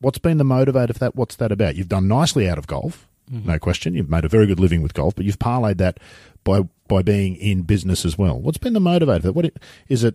What's 0.00 0.18
been 0.18 0.38
the 0.38 0.44
motivator 0.44 0.92
for 0.92 0.98
that? 1.00 1.16
What's 1.16 1.36
that 1.36 1.50
about? 1.50 1.76
You've 1.76 1.88
done 1.88 2.06
nicely 2.08 2.48
out 2.48 2.58
of 2.58 2.66
golf, 2.66 3.08
Mm-hmm. 3.32 3.48
no 3.48 3.58
question. 3.58 3.94
You've 3.94 4.10
made 4.10 4.26
a 4.26 4.28
very 4.28 4.46
good 4.46 4.60
living 4.60 4.82
with 4.82 4.92
golf, 4.92 5.14
but 5.14 5.24
you've 5.24 5.38
parlayed 5.38 5.78
that 5.78 5.98
by 6.44 6.60
by 6.88 7.00
being 7.00 7.36
in 7.36 7.62
business 7.62 8.04
as 8.04 8.18
well. 8.18 8.38
What's 8.38 8.58
been 8.58 8.74
the 8.74 8.80
motivator 8.80 9.22
for 9.22 9.28
that? 9.28 9.32
What 9.32 9.46
it, 9.46 9.56
is 9.88 10.04
it? 10.04 10.14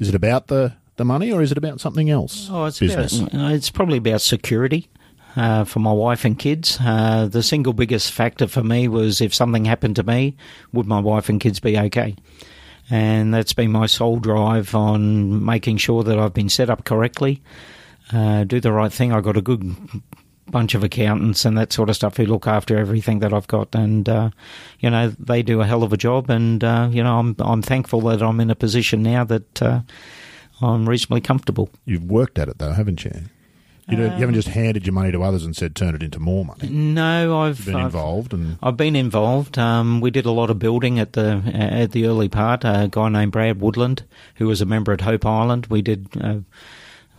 Is 0.00 0.08
it 0.08 0.14
about 0.16 0.48
the 0.48 0.72
the 0.96 1.04
money, 1.04 1.30
or 1.30 1.40
is 1.40 1.52
it 1.52 1.58
about 1.58 1.80
something 1.80 2.10
else? 2.10 2.48
Oh, 2.50 2.64
it's 2.64 2.78
business. 2.78 3.20
About, 3.20 3.34
uh, 3.34 3.48
it's 3.54 3.70
probably 3.70 3.98
about 3.98 4.20
security 4.20 4.88
uh, 5.36 5.64
for 5.64 5.78
my 5.78 5.92
wife 5.92 6.24
and 6.24 6.38
kids. 6.38 6.78
Uh, 6.80 7.26
the 7.30 7.42
single 7.42 7.72
biggest 7.72 8.12
factor 8.12 8.46
for 8.46 8.62
me 8.62 8.88
was 8.88 9.20
if 9.20 9.34
something 9.34 9.64
happened 9.64 9.96
to 9.96 10.02
me, 10.02 10.36
would 10.72 10.86
my 10.86 11.00
wife 11.00 11.28
and 11.28 11.40
kids 11.40 11.60
be 11.60 11.78
okay? 11.78 12.16
And 12.90 13.32
that's 13.32 13.52
been 13.52 13.70
my 13.70 13.86
sole 13.86 14.18
drive 14.18 14.74
on 14.74 15.44
making 15.44 15.76
sure 15.76 16.02
that 16.02 16.18
I've 16.18 16.34
been 16.34 16.48
set 16.48 16.68
up 16.68 16.84
correctly, 16.84 17.40
uh, 18.12 18.44
do 18.44 18.58
the 18.58 18.72
right 18.72 18.92
thing. 18.92 19.12
I've 19.12 19.22
got 19.22 19.36
a 19.36 19.42
good 19.42 19.76
bunch 20.50 20.74
of 20.74 20.82
accountants 20.84 21.44
and 21.44 21.56
that 21.58 21.72
sort 21.72 21.88
of 21.88 21.96
stuff 21.96 22.16
who 22.16 22.24
look 22.26 22.46
after 22.46 22.76
everything 22.76 23.20
that 23.20 23.32
I've 23.32 23.46
got, 23.48 23.74
and 23.74 24.08
uh, 24.08 24.30
you 24.80 24.90
know 24.90 25.12
they 25.18 25.42
do 25.42 25.60
a 25.60 25.66
hell 25.66 25.82
of 25.82 25.92
a 25.92 25.96
job. 25.96 26.30
And 26.30 26.62
uh, 26.64 26.88
you 26.90 27.02
know 27.02 27.18
I'm 27.18 27.36
I'm 27.38 27.62
thankful 27.62 28.00
that 28.02 28.22
I'm 28.22 28.40
in 28.40 28.50
a 28.50 28.54
position 28.54 29.02
now 29.02 29.24
that 29.24 29.62
uh, 29.62 29.80
I'm 30.60 30.88
reasonably 30.88 31.20
comfortable. 31.20 31.70
You've 31.84 32.04
worked 32.10 32.38
at 32.38 32.48
it 32.48 32.58
though, 32.58 32.72
haven't 32.72 33.04
you? 33.04 33.12
You, 33.88 33.96
you 33.98 34.08
haven't 34.08 34.34
just 34.36 34.46
handed 34.46 34.86
your 34.86 34.92
money 34.92 35.10
to 35.10 35.20
others 35.24 35.44
and 35.44 35.56
said 35.56 35.74
turn 35.74 35.96
it 35.96 36.02
into 36.04 36.20
more 36.20 36.44
money. 36.44 36.68
No, 36.68 37.40
I've 37.40 37.58
You've 37.58 37.66
been 37.66 37.74
I've- 37.74 37.84
involved, 37.86 38.32
and 38.32 38.56
I've 38.62 38.76
been 38.76 38.94
involved. 38.94 39.58
Um, 39.58 40.00
we 40.00 40.12
did 40.12 40.26
a 40.26 40.30
lot 40.30 40.48
of 40.48 40.60
building 40.60 41.00
at 41.00 41.14
the 41.14 41.42
at 41.52 41.90
the 41.90 42.06
early 42.06 42.28
part. 42.28 42.62
A 42.64 42.86
guy 42.88 43.08
named 43.08 43.32
Brad 43.32 43.60
Woodland, 43.60 44.04
who 44.36 44.46
was 44.46 44.60
a 44.60 44.64
member 44.66 44.92
at 44.92 45.00
Hope 45.00 45.26
Island, 45.26 45.66
we 45.70 45.82
did 45.82 46.06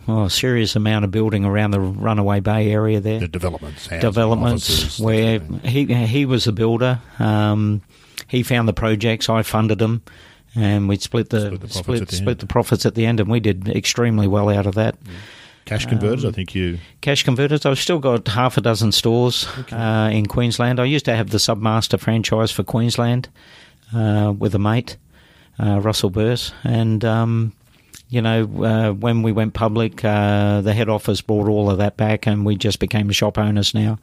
well, 0.06 0.24
a 0.24 0.30
serious 0.30 0.74
amount 0.76 1.04
of 1.04 1.10
building 1.10 1.44
around 1.44 1.70
the 1.72 1.80
Runaway 1.80 2.40
Bay 2.40 2.70
area 2.70 3.00
there. 3.00 3.20
the 3.20 3.28
developments, 3.28 3.88
Developments 3.88 4.68
offices, 4.70 5.00
where 5.04 5.38
sort 5.38 5.50
of 5.50 5.60
thing. 5.62 5.70
he 5.88 6.06
he 6.06 6.24
was 6.26 6.46
a 6.46 6.52
builder. 6.52 7.00
Um, 7.18 7.82
he 8.28 8.42
found 8.42 8.66
the 8.68 8.72
projects. 8.72 9.28
I 9.28 9.42
funded 9.42 9.78
them, 9.78 10.02
and 10.54 10.88
we 10.88 10.96
split 10.96 11.30
the 11.30 11.40
Split 11.46 11.60
the 11.60 11.66
profits 11.68 11.78
split 11.78 12.02
at 12.02 12.08
the 12.08 12.16
split 12.16 12.28
end. 12.28 12.40
the 12.40 12.46
profits 12.46 12.86
at 12.86 12.94
the 12.94 13.06
end, 13.06 13.20
and 13.20 13.30
we 13.30 13.40
did 13.40 13.68
extremely 13.68 14.26
well 14.26 14.48
out 14.48 14.66
of 14.66 14.74
that. 14.74 14.96
cash 15.64 15.86
converters. 15.86 16.24
um, 16.24 16.30
I 16.30 16.32
think 16.32 16.54
you 16.54 16.78
Cash 17.00 17.22
converters. 17.24 17.64
I've 17.66 17.78
still 17.78 17.98
got 17.98 18.26
half 18.28 18.56
a 18.56 18.60
dozen 18.60 18.90
stores 18.92 19.46
uh, 19.70 20.10
in 20.12 20.26
Queensland. 20.26 20.80
I 20.80 20.84
used 20.84 21.04
to 21.04 21.14
have 21.14 21.30
the 21.30 21.38
Submaster 21.38 21.98
franchise 22.00 22.50
for 22.50 22.62
Queensland 22.64 23.28
uh, 23.94 24.32
with 24.36 24.54
a 24.54 24.58
mate, 24.58 24.96
uh, 25.60 25.80
Russell 25.80 26.10
Burse, 26.10 26.52
and 26.64 27.04
um, 27.04 27.52
you 28.12 28.20
know 28.20 28.42
uh, 28.62 28.92
when 28.92 29.22
we 29.22 29.32
went 29.32 29.54
public, 29.54 30.04
uh, 30.04 30.60
the 30.60 30.74
head 30.74 30.88
office 30.88 31.22
brought 31.22 31.48
all 31.48 31.70
of 31.70 31.78
that 31.78 31.96
back, 31.96 32.26
and 32.26 32.44
we 32.44 32.56
just 32.56 32.78
became 32.78 33.10
shop 33.10 33.38
owners 33.38 33.74
now. 33.74 33.98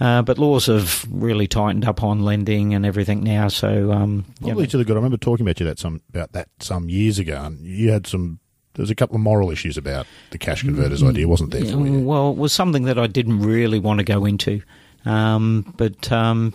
Uh, 0.00 0.22
but 0.22 0.38
laws 0.38 0.66
have 0.66 1.06
really 1.10 1.46
tightened 1.46 1.84
up 1.84 2.02
on 2.02 2.22
lending 2.22 2.74
and 2.74 2.84
everything 2.84 3.22
now. 3.22 3.48
So 3.48 3.92
um, 3.92 4.24
probably 4.40 4.64
know, 4.64 4.70
to 4.70 4.78
the 4.78 4.84
good. 4.84 4.94
I 4.94 4.96
remember 4.96 5.18
talking 5.18 5.46
about 5.46 5.60
you 5.60 5.66
that 5.66 5.78
some 5.78 6.00
about 6.08 6.32
that 6.32 6.48
some 6.60 6.88
years 6.88 7.18
ago, 7.18 7.42
and 7.44 7.60
you 7.60 7.90
had 7.90 8.06
some. 8.06 8.40
There 8.74 8.82
was 8.82 8.90
a 8.90 8.94
couple 8.94 9.16
of 9.16 9.22
moral 9.22 9.50
issues 9.50 9.78
about 9.78 10.06
the 10.32 10.38
cash 10.38 10.62
converters 10.62 11.02
idea, 11.02 11.26
wasn't 11.26 11.50
there? 11.50 11.64
Well, 11.76 12.30
it 12.30 12.36
was 12.36 12.52
something 12.52 12.84
that 12.84 12.98
I 12.98 13.06
didn't 13.06 13.40
really 13.40 13.78
want 13.78 13.98
to 14.00 14.04
go 14.04 14.26
into. 14.26 14.62
Um, 15.06 15.72
but 15.76 16.10
um, 16.10 16.52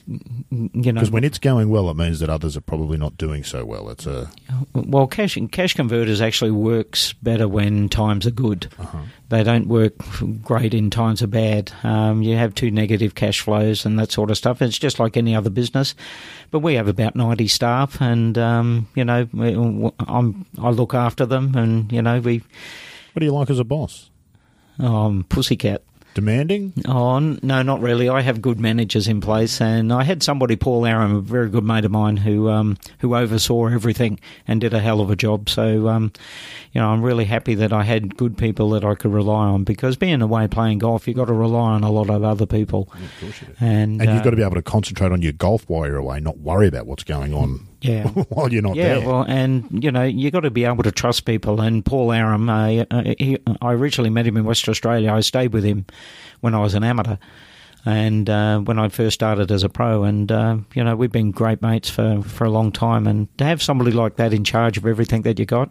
you 0.52 0.92
know, 0.92 1.00
Because 1.00 1.10
when 1.10 1.24
it's 1.24 1.40
going 1.40 1.70
well, 1.70 1.90
it 1.90 1.96
means 1.96 2.20
that 2.20 2.30
others 2.30 2.58
are 2.58 2.62
probably 2.62 2.98
not 2.98 3.18
doing 3.18 3.46
so 3.46 3.64
well. 3.64 3.90
It's 3.90 4.06
a 4.06 4.30
well, 4.74 5.08
cash 5.08 5.38
cash 5.52 5.74
converters 5.74 6.20
actually 6.20 6.52
works 6.52 7.14
better 7.14 7.48
when 7.48 7.88
times 7.88 8.28
are 8.28 8.32
good. 8.32 8.68
uh-huh. 8.78 8.98
They 9.30 9.44
don't 9.44 9.68
work 9.68 9.94
great 10.44 10.74
in 10.74 10.90
times 10.90 11.24
are 11.24 11.28
bad. 11.28 11.72
Um, 11.84 12.22
you 12.22 12.36
have 12.36 12.54
two 12.54 12.72
negative 12.72 13.16
cash 13.16 13.40
flows 13.40 13.86
and 13.86 13.98
that 13.98 14.12
sort 14.12 14.30
of 14.30 14.38
stuff. 14.38 14.62
It's 14.62 14.78
just 14.78 15.00
like 15.00 15.16
any 15.16 15.34
other 15.34 15.50
business. 15.50 15.96
But 16.52 16.60
we 16.60 16.74
have 16.74 16.90
about 16.90 17.16
ninety 17.16 17.48
staff, 17.48 18.02
and 18.02 18.38
um, 18.38 18.88
you 18.96 19.06
know, 19.06 19.30
I'm 20.00 20.46
I 20.62 20.70
look 20.72 20.94
after 20.94 21.26
them, 21.26 21.56
and 21.56 21.90
you 21.90 22.02
know, 22.02 22.20
we 22.20 22.40
What 23.14 23.22
do 23.22 23.26
you 23.26 23.32
like 23.32 23.50
as 23.50 23.60
a 23.60 23.64
boss? 23.64 24.10
um, 24.80 25.26
pussycat. 25.30 25.84
Demanding? 26.14 26.74
Oh 26.88 27.20
no, 27.20 27.62
not 27.62 27.80
really. 27.80 28.10
I 28.10 28.22
have 28.22 28.42
good 28.42 28.60
managers 28.60 29.08
in 29.08 29.22
place, 29.22 29.62
and 29.62 29.94
I 29.94 30.04
had 30.04 30.22
somebody, 30.22 30.58
Paul 30.58 30.86
Aram, 30.86 31.16
a 31.16 31.22
very 31.22 31.50
good 31.50 31.64
mate 31.64 31.86
of 31.86 31.92
mine, 31.92 32.18
who 32.18 32.50
um, 32.50 32.78
who 33.00 33.16
oversaw 33.16 33.68
everything 33.68 34.20
and 34.46 34.60
did 34.60 34.74
a 34.74 34.80
hell 34.80 35.00
of 35.00 35.10
a 35.10 35.16
job. 35.16 35.50
So, 35.50 35.88
um, 35.88 36.12
you 36.74 36.82
know, 36.82 36.90
I'm 36.90 37.02
really 37.02 37.26
happy 37.26 37.56
that 37.56 37.72
I 37.72 37.84
had 37.84 38.18
good 38.18 38.38
people 38.38 38.72
that 38.72 38.84
I 38.84 38.96
could 38.96 39.14
rely 39.14 39.48
on 39.48 39.64
because 39.64 39.96
being 39.96 40.22
away 40.22 40.48
playing 40.48 40.80
golf, 40.80 41.08
you've 41.08 41.18
got 41.18 41.26
to 41.26 41.34
rely 41.34 41.72
on 41.72 41.84
a 41.84 41.92
lot 41.92 42.10
of 42.10 42.24
other 42.24 42.46
people, 42.46 42.90
and 43.62 44.02
And 44.02 44.10
uh, 44.10 44.14
you've 44.14 44.24
got 44.24 44.32
to 44.32 44.36
be 44.36 44.44
able 44.44 44.56
to 44.56 44.62
concentrate 44.62 45.14
on 45.14 45.22
your 45.22 45.34
golf 45.34 45.64
while 45.68 45.88
you're 45.88 45.98
away, 45.98 46.20
not 46.20 46.40
worry 46.40 46.68
about 46.68 46.88
what's 46.88 47.06
going 47.06 47.34
on 47.34 47.71
yeah. 47.82 48.08
while 48.30 48.52
you're 48.52 48.62
not 48.62 48.76
Yeah, 48.76 49.00
there. 49.00 49.08
well, 49.08 49.24
and 49.28 49.84
you 49.84 49.92
know, 49.92 50.04
you've 50.04 50.34
got 50.34 50.42
to 50.42 50.52
be 50.52 50.66
able 50.66 50.84
to 50.84 50.92
trust 50.92 51.26
people. 51.26 51.62
And 51.62 51.84
Paul 51.86 52.12
Aram, 52.12 52.50
uh, 52.50 52.86
uh, 52.92 53.14
he, 53.18 53.38
I 53.62 53.74
originally 53.74 54.10
met 54.10 54.26
him 54.26 54.38
in 54.38 54.46
Western 54.46 54.72
Australia. 54.72 55.12
I 55.12 55.22
stayed 55.22 55.54
with 55.54 55.64
him 55.64 55.86
when 56.42 56.56
I 56.56 56.60
was 56.60 56.74
an 56.76 56.84
amateur, 56.84 57.18
and 57.86 58.30
uh, 58.30 58.60
when 58.60 58.78
I 58.80 58.90
first 58.90 59.16
started 59.16 59.52
as 59.52 59.64
a 59.64 59.70
pro. 59.70 60.04
And 60.04 60.32
uh, 60.32 60.58
you 60.74 60.84
know, 60.84 60.96
we've 60.96 61.12
been 61.12 61.32
great 61.32 61.62
mates 61.62 61.90
for 61.90 62.22
for 62.22 62.46
a 62.46 62.50
long 62.50 62.72
time. 62.72 63.08
And 63.08 63.36
to 63.38 63.44
have 63.46 63.62
somebody 63.62 63.92
like 63.92 64.16
that 64.18 64.34
in 64.34 64.44
charge 64.44 64.78
of 64.78 64.86
everything 64.86 65.24
that 65.24 65.40
you 65.40 65.46
got 65.46 65.70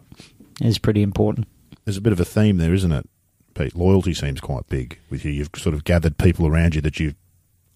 is 0.61 0.77
pretty 0.77 1.01
important. 1.01 1.47
There's 1.85 1.97
a 1.97 2.01
bit 2.01 2.13
of 2.13 2.19
a 2.19 2.25
theme 2.25 2.57
there, 2.57 2.73
isn't 2.73 2.91
it, 2.91 3.09
Pete? 3.55 3.75
Loyalty 3.75 4.13
seems 4.13 4.39
quite 4.39 4.67
big 4.67 4.99
with 5.09 5.25
you. 5.25 5.31
You've 5.31 5.49
sort 5.55 5.73
of 5.73 5.83
gathered 5.83 6.17
people 6.17 6.45
around 6.45 6.75
you 6.75 6.81
that 6.81 6.99
you've 6.99 7.15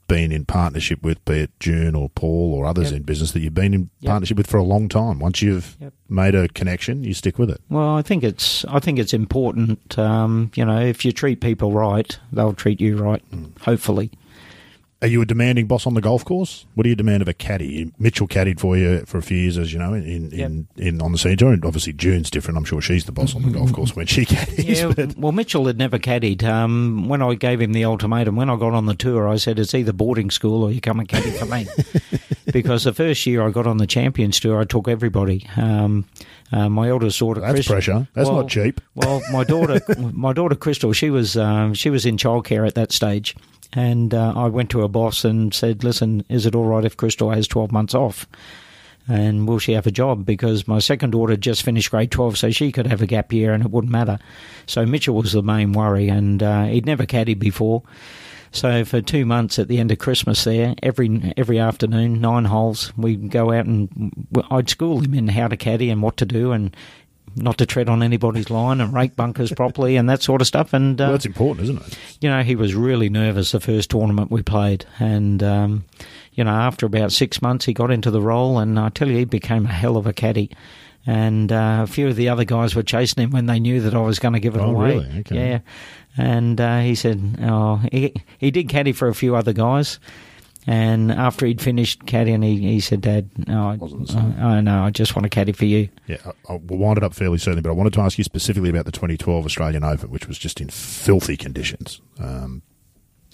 been 0.08 0.32
in 0.32 0.46
partnership 0.46 1.02
with, 1.04 1.24
be 1.26 1.40
it 1.42 1.52
June 1.60 1.96
or 1.96 2.10
Paul 2.10 2.54
or 2.54 2.66
others 2.66 2.92
Yep. 2.92 2.98
in 2.98 3.04
business 3.04 3.32
that 3.32 3.40
you've 3.42 3.54
been 3.54 3.74
in 3.74 3.90
Yep. 4.02 4.10
partnership 4.10 4.38
with 4.38 4.48
for 4.48 4.58
a 4.58 4.64
long 4.64 4.88
time. 4.88 5.20
Once 5.20 5.42
you've 5.42 5.76
Yep. 5.82 5.94
made 6.10 6.36
a 6.36 6.48
connection, 6.50 7.04
you 7.04 7.14
stick 7.14 7.40
with 7.40 7.50
it. 7.50 7.60
Well, 7.70 7.96
I 7.96 8.02
think 8.02 8.24
it's 8.24 8.64
I 8.66 8.80
think 8.80 9.00
it's 9.00 9.14
important. 9.14 9.98
Um, 9.98 10.52
you 10.56 10.64
know, 10.66 10.80
if 10.80 11.06
you 11.06 11.12
treat 11.12 11.42
people 11.42 11.72
right, 11.72 12.18
they'll 12.32 12.54
treat 12.54 12.80
you 12.80 12.98
right. 12.98 13.24
Hopefully. 13.62 14.12
Are 15.02 15.08
you 15.08 15.22
a 15.22 15.26
demanding 15.26 15.68
boss 15.68 15.86
on 15.86 15.94
the 15.94 16.02
golf 16.02 16.24
course? 16.24 16.66
What 16.74 16.84
do 16.84 16.90
you 16.90 16.96
demand 16.96 17.22
of 17.22 17.28
a 17.28 17.34
caddy? 17.34 17.92
Mitchell 18.00 18.28
caddied 18.28 18.60
for 18.60 18.78
you 18.78 19.04
for 19.06 19.18
a 19.18 19.22
few 19.22 19.38
years, 19.38 19.58
as 19.58 19.74
you 19.74 19.80
know, 19.80 19.94
in 19.94 20.32
in, 20.32 20.68
in 20.78 21.02
on 21.02 21.12
the 21.12 21.18
scene 21.18 21.38
tour. 21.38 21.54
And 21.54 21.64
obviously, 21.66 21.94
June's 21.94 22.30
different. 22.30 22.58
I'm 22.58 22.64
sure 22.64 22.82
she's 22.82 23.06
the 23.06 23.12
boss 23.12 23.36
on 23.36 23.44
the 23.44 23.52
golf 23.52 23.74
course 23.74 23.96
when 23.96 24.06
she 24.06 24.26
caddies. 24.26 24.80
Yeah, 24.80 24.94
but 24.96 25.18
well, 25.18 25.32
Mitchell 25.32 25.66
had 25.68 25.78
never 25.78 26.00
caddied. 26.00 26.44
Um, 26.44 27.10
when 27.10 27.22
I 27.22 27.36
gave 27.36 27.62
him 27.62 27.74
the 27.74 27.86
ultimatum, 27.86 28.36
when 28.36 28.50
I 28.50 28.56
got 28.56 28.74
on 28.74 28.86
the 28.86 28.96
tour, 28.96 29.28
I 29.28 29.36
said, 29.36 29.60
it's 29.60 29.74
either 29.74 29.94
boarding 29.94 30.32
school 30.32 30.64
or 30.64 30.72
you 30.72 30.82
come 30.82 31.00
and 31.00 31.08
caddy 31.08 31.32
for 31.32 31.46
me. 31.46 31.68
because 32.52 32.86
the 32.86 32.94
first 32.94 33.26
year 33.26 33.46
I 33.46 33.52
got 33.52 33.68
on 33.68 33.78
the 33.78 33.88
Champions 33.88 34.40
Tour, 34.40 34.62
I 34.62 34.64
took 34.64 34.88
everybody. 34.88 35.48
Um, 35.58 36.06
uh, 36.52 36.70
my 36.70 36.90
eldest 36.90 37.20
daughter, 37.20 37.42
that's 37.42 37.54
Chris- 37.54 37.68
pressure. 37.68 38.08
That's 38.14 38.30
well, 38.30 38.42
not 38.42 38.50
cheap. 38.50 38.82
Well, 38.94 39.22
my 39.32 39.44
daughter, 39.44 39.82
my 39.98 40.32
daughter 40.34 40.56
Crystal, 40.56 40.94
she 40.94 41.10
was 41.10 41.36
um, 41.36 41.74
she 41.74 41.90
was 41.90 42.06
in 42.06 42.18
childcare 42.18 42.68
at 42.68 42.76
that 42.76 42.92
stage, 42.92 43.36
and 43.76 44.14
uh, 44.14 44.34
I 44.36 44.48
went 44.48 44.70
to 44.72 44.80
her 44.80 44.88
boss 44.88 45.24
and 45.26 45.54
said, 45.54 45.84
"Listen, 45.84 46.24
is 46.30 46.46
it 46.46 46.56
all 46.56 46.66
right 46.66 46.86
if 46.86 46.98
Crystal 46.98 47.32
has 47.32 47.48
twelve 47.48 47.72
months 47.72 47.94
off?" 47.94 48.26
And 49.08 49.48
will 49.48 49.60
she 49.60 49.74
have 49.74 49.86
a 49.86 49.92
job? 49.92 50.26
Because 50.26 50.68
my 50.68 50.80
second 50.80 51.12
daughter 51.12 51.38
just 51.38 51.62
finished 51.62 51.92
grade 51.92 52.10
12, 52.10 52.40
so 52.40 52.50
she 52.50 52.72
could 52.72 52.88
have 52.88 53.04
a 53.04 53.06
gap 53.06 53.32
year 53.32 53.54
and 53.54 53.64
it 53.64 53.70
wouldn't 53.70 53.92
matter. 53.92 54.18
So 54.66 54.84
Mitchell 54.84 55.14
was 55.14 55.34
the 55.34 55.44
main 55.44 55.74
worry, 55.74 56.10
and 56.10 56.42
uh, 56.42 56.64
he'd 56.64 56.88
never 56.88 57.06
caddied 57.06 57.38
before. 57.38 57.84
So 58.52 58.86
for 58.86 59.02
two 59.02 59.26
months 59.26 59.60
at 59.60 59.68
the 59.68 59.80
end 59.80 59.92
of 59.92 60.00
Christmas, 60.00 60.46
there 60.46 60.76
every 60.82 61.34
every 61.36 61.60
afternoon, 61.60 62.22
nine 62.22 62.46
holes, 62.46 62.94
we'd 62.98 63.30
go 63.30 63.52
out 63.52 63.66
and 63.66 64.12
I'd 64.50 64.70
school 64.70 65.02
him 65.02 65.14
in 65.14 65.28
how 65.28 65.50
to 65.50 65.58
caddy 65.58 65.90
and 65.90 66.02
what 66.02 66.18
to 66.18 66.26
do, 66.26 66.54
and 66.54 66.76
not 67.36 67.58
to 67.58 67.66
tread 67.66 67.90
on 67.90 68.02
anybody's 68.04 68.50
line 68.50 68.80
and 68.82 68.94
rake 68.94 69.16
bunkers 69.16 69.52
properly 69.58 69.96
and 69.98 70.10
that 70.10 70.22
sort 70.22 70.42
of 70.42 70.48
stuff. 70.48 70.74
And 70.74 71.00
uh, 71.00 71.06
Well, 71.06 71.12
that's 71.14 71.26
important, 71.26 71.64
isn't 71.66 71.82
it? 71.82 71.98
you 72.22 72.30
know, 72.30 72.44
he 72.44 72.56
was 72.56 72.74
really 72.76 73.10
nervous 73.10 73.52
the 73.52 73.60
first 73.60 73.90
tournament 73.92 74.32
we 74.32 74.42
played, 74.42 74.86
and 75.00 75.42
um, 75.44 75.86
you 76.34 76.44
know, 76.44 76.52
after 76.52 76.86
about 76.86 77.12
six 77.12 77.42
months, 77.42 77.66
he 77.66 77.74
got 77.74 77.92
into 77.92 78.12
the 78.12 78.22
role, 78.22 78.60
and 78.60 78.80
I 78.80 78.90
tell 78.90 79.08
you, 79.08 79.18
he 79.18 79.26
became 79.26 79.66
a 79.66 79.72
hell 79.72 79.98
of 79.98 80.08
a 80.08 80.14
caddy. 80.14 80.50
And 81.08 81.52
uh, 81.52 81.82
a 81.84 81.88
few 81.88 82.08
of 82.08 82.16
the 82.16 82.30
other 82.30 82.46
guys 82.46 82.74
were 82.74 82.82
chasing 82.82 83.24
him 83.24 83.30
when 83.30 83.46
they 83.46 83.60
knew 83.60 83.80
that 83.82 83.94
I 83.94 84.00
was 84.02 84.18
going 84.18 84.34
to 84.34 84.40
give 84.40 84.56
it 84.56 84.60
Oh, 84.62 84.72
away. 84.72 84.98
really? 84.98 85.20
Okay. 85.20 85.36
Yeah, 85.50 85.60
and 86.18 86.60
uh, 86.60 86.80
he 86.80 86.96
said, 86.96 87.38
"Oh, 87.44 87.80
he 87.92 88.14
he 88.40 88.50
did 88.50 88.70
caddy 88.70 88.92
for 88.92 89.08
a 89.08 89.14
few 89.14 89.36
other 89.36 89.54
guys." 89.54 90.00
And 90.68 91.12
after 91.12 91.46
he'd 91.46 91.62
finished 91.62 92.06
caddying, 92.06 92.44
he, 92.44 92.58
he 92.60 92.80
said, 92.80 93.02
"Dad, 93.02 93.30
no, 93.48 93.70
I, 93.70 94.18
I, 94.18 94.56
I 94.58 94.62
know, 94.62 94.84
I 94.84 94.90
just 94.90 95.16
want 95.16 95.24
to 95.24 95.30
caddy 95.30 95.52
for 95.52 95.66
you." 95.66 95.90
Yeah, 96.08 96.18
I- 96.26 96.32
I'll 96.50 96.60
we'll 96.60 96.80
wind 96.80 96.98
it 96.98 97.04
up 97.04 97.14
fairly 97.14 97.38
soon, 97.38 97.62
but 97.62 97.70
I 97.70 97.74
wanted 97.74 97.94
to 97.94 98.02
ask 98.02 98.18
you 98.18 98.24
specifically 98.24 98.70
about 98.72 98.86
the 98.86 98.92
2012 98.92 99.46
Australian 99.46 99.84
Open, 99.84 100.10
which 100.10 100.28
was 100.28 100.38
just 100.40 100.60
in 100.60 100.70
filthy 100.70 101.38
conditions. 101.38 102.02
Um, 102.20 102.62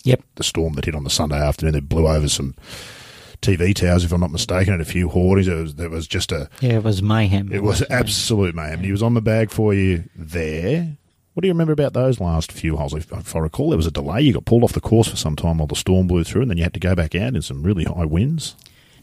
Yep. 0.04 0.24
the 0.36 0.44
storm 0.44 0.74
that 0.74 0.86
hit 0.86 0.96
on 0.96 1.04
the 1.04 1.10
Sunday 1.12 1.38
afternoon 1.40 1.74
that 1.76 1.88
blew 1.88 2.08
over 2.08 2.28
some 2.28 2.56
TV 3.42 3.74
towers, 3.76 4.04
if 4.04 4.12
I'm 4.12 4.20
not 4.20 4.32
mistaken, 4.32 4.74
and 4.74 4.82
a 4.82 4.86
few 4.86 5.10
hoardings. 5.10 5.48
It 5.48 5.54
was, 5.56 5.76
there 5.76 5.90
was 5.92 6.08
just 6.08 6.32
a, 6.32 6.50
Yeah, 6.60 6.74
it 6.78 6.84
was 6.84 7.02
mayhem. 7.04 7.52
it 7.54 7.62
was 7.64 7.84
absolute 7.90 8.56
mayhem. 8.56 8.80
He 8.80 8.92
was 8.92 9.04
on 9.04 9.14
the 9.14 9.22
bag 9.22 9.52
for 9.52 9.74
you 9.74 10.04
there. 10.16 10.98
What 11.34 11.42
do 11.42 11.48
you 11.48 11.54
remember 11.54 11.72
about 11.74 11.94
those 11.94 12.20
last 12.20 12.52
few 12.52 12.76
holes? 12.76 12.94
If, 12.94 13.12
if 13.12 13.36
I 13.36 13.40
recall, 13.40 13.70
there 13.70 13.78
was 13.78 13.88
a 13.88 13.92
delay. 13.92 14.22
You 14.22 14.34
got 14.34 14.46
pulled 14.46 14.64
off 14.64 14.74
the 14.74 14.82
course 14.82 15.08
for 15.08 15.16
some 15.16 15.36
time 15.38 15.60
while 15.60 15.68
the 15.68 15.76
storm 15.76 16.08
blew 16.08 16.24
through, 16.26 16.42
and 16.42 16.52
then 16.52 16.58
you 16.58 16.64
had 16.64 16.74
to 16.74 16.80
go 16.80 16.94
back 16.94 17.16
out 17.16 17.36
in 17.36 17.42
some 17.42 17.64
really 17.64 17.86
high 17.86 18.06
winds. 18.06 18.56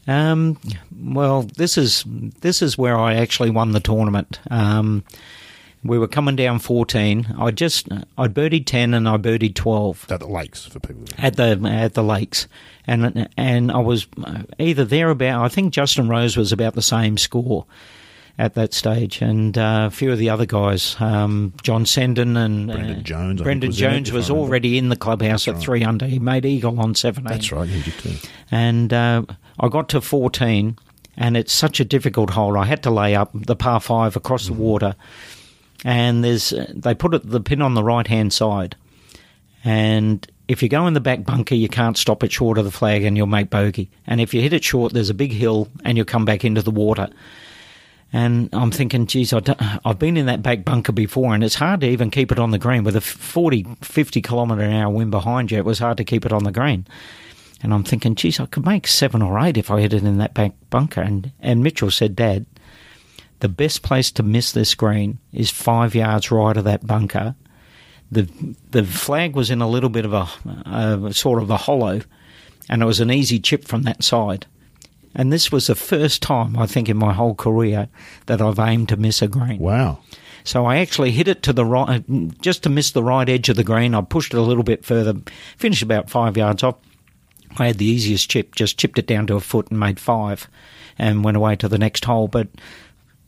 Um, 0.06 0.58
well, 0.94 1.42
this 1.42 1.78
is 1.78 2.04
this 2.40 2.60
is 2.62 2.76
where 2.78 2.98
I 2.98 3.14
actually 3.14 3.50
won 3.50 3.72
the 3.72 3.80
tournament. 3.80 4.40
Um, 4.50 5.04
we 5.84 5.98
were 5.98 6.08
coming 6.08 6.36
down 6.36 6.58
fourteen. 6.58 7.34
I 7.38 7.50
just 7.50 7.88
I 8.18 8.28
birdied 8.28 8.66
ten 8.66 8.94
and 8.94 9.08
I 9.08 9.16
birdied 9.16 9.54
twelve 9.54 10.06
At 10.10 10.20
the 10.20 10.26
lakes 10.26 10.66
for 10.66 10.80
people. 10.80 11.04
at 11.18 11.36
the 11.36 11.60
at 11.64 11.94
the 11.94 12.02
lakes, 12.02 12.46
and 12.86 13.28
and 13.36 13.70
I 13.72 13.78
was 13.78 14.06
either 14.58 14.84
there 14.84 15.10
about. 15.10 15.44
I 15.44 15.48
think 15.48 15.72
Justin 15.72 16.08
Rose 16.08 16.36
was 16.36 16.52
about 16.52 16.74
the 16.74 16.82
same 16.82 17.16
score 17.16 17.64
at 18.38 18.54
that 18.54 18.72
stage, 18.72 19.20
and 19.20 19.58
uh, 19.58 19.88
a 19.88 19.90
few 19.90 20.12
of 20.12 20.18
the 20.18 20.30
other 20.30 20.46
guys, 20.46 20.96
um, 21.00 21.52
John 21.62 21.84
Senden 21.84 22.36
and 22.36 22.68
Brendan 22.68 23.00
uh, 23.00 23.02
Jones, 23.02 23.40
I 23.40 23.44
Brendan 23.44 23.68
was 23.68 23.76
Jones 23.76 24.12
was 24.12 24.30
already 24.30 24.78
in 24.78 24.90
the 24.90 24.96
clubhouse 24.96 25.48
at 25.48 25.54
right. 25.54 25.62
three 25.62 25.84
under. 25.84 26.06
He 26.06 26.20
made 26.20 26.44
eagle 26.46 26.78
on 26.78 26.94
seventeen. 26.94 27.32
That's 27.32 27.50
right, 27.50 27.68
you 27.68 27.82
did 27.82 27.94
too. 27.94 28.14
And 28.50 28.92
uh, 28.92 29.24
I 29.58 29.68
got 29.68 29.88
to 29.90 30.00
14, 30.00 30.78
and 31.16 31.36
it's 31.36 31.52
such 31.52 31.80
a 31.80 31.84
difficult 31.84 32.30
hole. 32.30 32.56
I 32.56 32.64
had 32.64 32.82
to 32.84 32.90
lay 32.90 33.16
up 33.16 33.30
the 33.34 33.56
par 33.56 33.80
five 33.80 34.14
across 34.14 34.46
the 34.46 34.52
water, 34.52 34.94
and 35.84 36.22
there's 36.22 36.52
uh, 36.52 36.72
they 36.74 36.94
put 36.94 37.14
it, 37.14 37.28
the 37.28 37.40
pin 37.40 37.60
on 37.60 37.74
the 37.74 37.84
right 37.84 38.06
hand 38.06 38.32
side, 38.32 38.76
and 39.64 40.24
if 40.46 40.62
you 40.62 40.68
go 40.68 40.86
in 40.86 40.94
the 40.94 41.00
back 41.00 41.24
bunker, 41.24 41.56
you 41.56 41.68
can't 41.68 41.98
stop 41.98 42.22
it 42.22 42.30
short 42.30 42.56
of 42.56 42.64
the 42.64 42.70
flag, 42.70 43.02
and 43.02 43.16
you'll 43.16 43.26
make 43.26 43.50
bogey. 43.50 43.90
And 44.06 44.20
if 44.20 44.32
you 44.32 44.40
hit 44.40 44.52
it 44.52 44.62
short, 44.62 44.92
there's 44.92 45.10
a 45.10 45.14
big 45.14 45.32
hill, 45.32 45.68
and 45.84 45.98
you'll 45.98 46.06
come 46.06 46.24
back 46.24 46.44
into 46.44 46.62
the 46.62 46.70
water. 46.70 47.08
And 48.12 48.48
I'm 48.54 48.70
thinking, 48.70 49.06
geez, 49.06 49.32
I 49.32 49.40
I've 49.84 49.98
been 49.98 50.16
in 50.16 50.26
that 50.26 50.42
back 50.42 50.64
bunker 50.64 50.92
before, 50.92 51.34
and 51.34 51.44
it's 51.44 51.56
hard 51.56 51.80
to 51.80 51.88
even 51.88 52.10
keep 52.10 52.32
it 52.32 52.38
on 52.38 52.52
the 52.52 52.58
green 52.58 52.82
with 52.84 52.96
a 52.96 53.02
40, 53.02 53.66
50 53.82 54.22
kilometre 54.22 54.62
an 54.62 54.72
hour 54.72 54.90
wind 54.90 55.10
behind 55.10 55.50
you. 55.50 55.58
It 55.58 55.64
was 55.64 55.78
hard 55.78 55.98
to 55.98 56.04
keep 56.04 56.24
it 56.24 56.32
on 56.32 56.44
the 56.44 56.52
green. 56.52 56.86
And 57.62 57.74
I'm 57.74 57.84
thinking, 57.84 58.14
geez, 58.14 58.40
I 58.40 58.46
could 58.46 58.64
make 58.64 58.86
seven 58.86 59.20
or 59.20 59.38
eight 59.40 59.58
if 59.58 59.70
I 59.70 59.80
hit 59.80 59.92
it 59.92 60.04
in 60.04 60.18
that 60.18 60.32
back 60.32 60.52
bunker. 60.70 61.02
And, 61.02 61.32
and 61.40 61.62
Mitchell 61.62 61.90
said, 61.90 62.16
Dad, 62.16 62.46
the 63.40 63.48
best 63.48 63.82
place 63.82 64.10
to 64.12 64.22
miss 64.22 64.52
this 64.52 64.74
green 64.74 65.18
is 65.32 65.50
five 65.50 65.94
yards 65.94 66.30
right 66.30 66.56
of 66.56 66.64
that 66.64 66.86
bunker. 66.86 67.34
The 68.10 68.26
the 68.70 68.84
flag 68.84 69.36
was 69.36 69.50
in 69.50 69.60
a 69.60 69.68
little 69.68 69.90
bit 69.90 70.06
of 70.06 70.14
a, 70.14 70.28
a 70.64 71.12
sort 71.12 71.42
of 71.42 71.50
a 71.50 71.58
hollow, 71.58 72.00
and 72.68 72.82
it 72.82 72.86
was 72.86 73.00
an 73.00 73.10
easy 73.10 73.38
chip 73.38 73.64
from 73.64 73.82
that 73.82 74.02
side. 74.02 74.46
And 75.14 75.32
this 75.32 75.50
was 75.50 75.66
the 75.66 75.74
first 75.74 76.22
time 76.22 76.56
I 76.58 76.66
think 76.66 76.88
in 76.88 76.96
my 76.96 77.12
whole 77.12 77.34
career 77.34 77.88
that 78.26 78.40
I've 78.40 78.58
aimed 78.58 78.88
to 78.90 78.96
miss 78.96 79.22
a 79.22 79.28
green. 79.28 79.58
Wow. 79.58 80.00
So 80.44 80.64
I 80.64 80.78
actually 80.78 81.10
hit 81.10 81.28
it 81.28 81.42
to 81.42 81.52
the 81.52 81.64
right, 81.64 82.02
just 82.40 82.62
to 82.62 82.70
miss 82.70 82.90
the 82.90 83.02
right 83.02 83.28
edge 83.28 83.48
of 83.48 83.56
the 83.56 83.64
green. 83.64 83.94
I 83.94 84.00
pushed 84.00 84.32
it 84.32 84.38
a 84.38 84.42
little 84.42 84.62
bit 84.62 84.84
further, 84.84 85.14
finished 85.56 85.82
about 85.82 86.10
five 86.10 86.36
yards 86.36 86.62
off. 86.62 86.76
I 87.58 87.66
had 87.66 87.78
the 87.78 87.84
easiest 87.84 88.30
chip, 88.30 88.54
just 88.54 88.78
chipped 88.78 88.98
it 88.98 89.06
down 89.06 89.26
to 89.26 89.36
a 89.36 89.40
foot 89.40 89.68
and 89.70 89.80
made 89.80 89.98
five, 89.98 90.48
and 90.98 91.24
went 91.24 91.36
away 91.36 91.56
to 91.56 91.68
the 91.68 91.78
next 91.78 92.04
hole. 92.04 92.28
But 92.28 92.48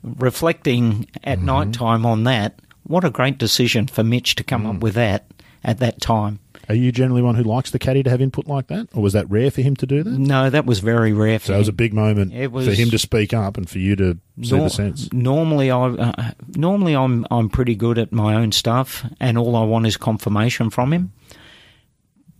reflecting 0.02 1.08
at 1.24 1.38
mm-hmm. 1.38 1.46
night 1.46 1.72
time 1.72 2.06
on 2.06 2.24
that, 2.24 2.58
what 2.84 3.04
a 3.04 3.10
great 3.10 3.38
decision 3.38 3.86
for 3.86 4.02
Mitch 4.02 4.34
to 4.36 4.44
come 4.44 4.66
up 4.66 4.76
mm. 4.76 4.80
with 4.80 4.94
that 4.94 5.26
at 5.62 5.78
that 5.78 6.00
time. 6.00 6.38
Are 6.70 6.74
you 6.74 6.92
generally 6.92 7.20
one 7.20 7.34
who 7.34 7.42
likes 7.42 7.72
the 7.72 7.80
caddy 7.80 8.04
to 8.04 8.10
have 8.10 8.20
input 8.20 8.46
like 8.46 8.68
that, 8.68 8.88
or 8.94 9.02
was 9.02 9.12
that 9.14 9.28
rare 9.28 9.50
for 9.50 9.60
him 9.60 9.74
to 9.74 9.86
do 9.86 10.04
that? 10.04 10.10
No, 10.10 10.48
that 10.50 10.66
was 10.66 10.78
very 10.78 11.12
rare. 11.12 11.40
For 11.40 11.46
So 11.46 11.54
it 11.54 11.58
was 11.58 11.66
a 11.68 11.72
big 11.72 11.92
moment 11.92 12.32
for 12.32 12.62
him 12.72 12.90
to 12.90 12.98
speak 12.98 13.34
up 13.34 13.56
and 13.56 13.68
for 13.68 13.78
you 13.78 13.96
to 13.96 14.16
see 14.42 14.54
Nor- 14.54 14.64
the 14.64 14.70
sense. 14.70 15.12
Normally, 15.12 15.70
I 15.72 15.80
uh, 15.80 16.30
normally 16.54 16.94
I'm 16.94 17.26
I'm 17.30 17.48
pretty 17.48 17.74
good 17.74 17.98
at 17.98 18.12
my 18.12 18.36
own 18.36 18.52
stuff, 18.52 19.04
and 19.18 19.36
all 19.36 19.56
I 19.56 19.64
want 19.64 19.86
is 19.88 19.96
confirmation 19.96 20.70
from 20.70 20.92
him. 20.92 21.12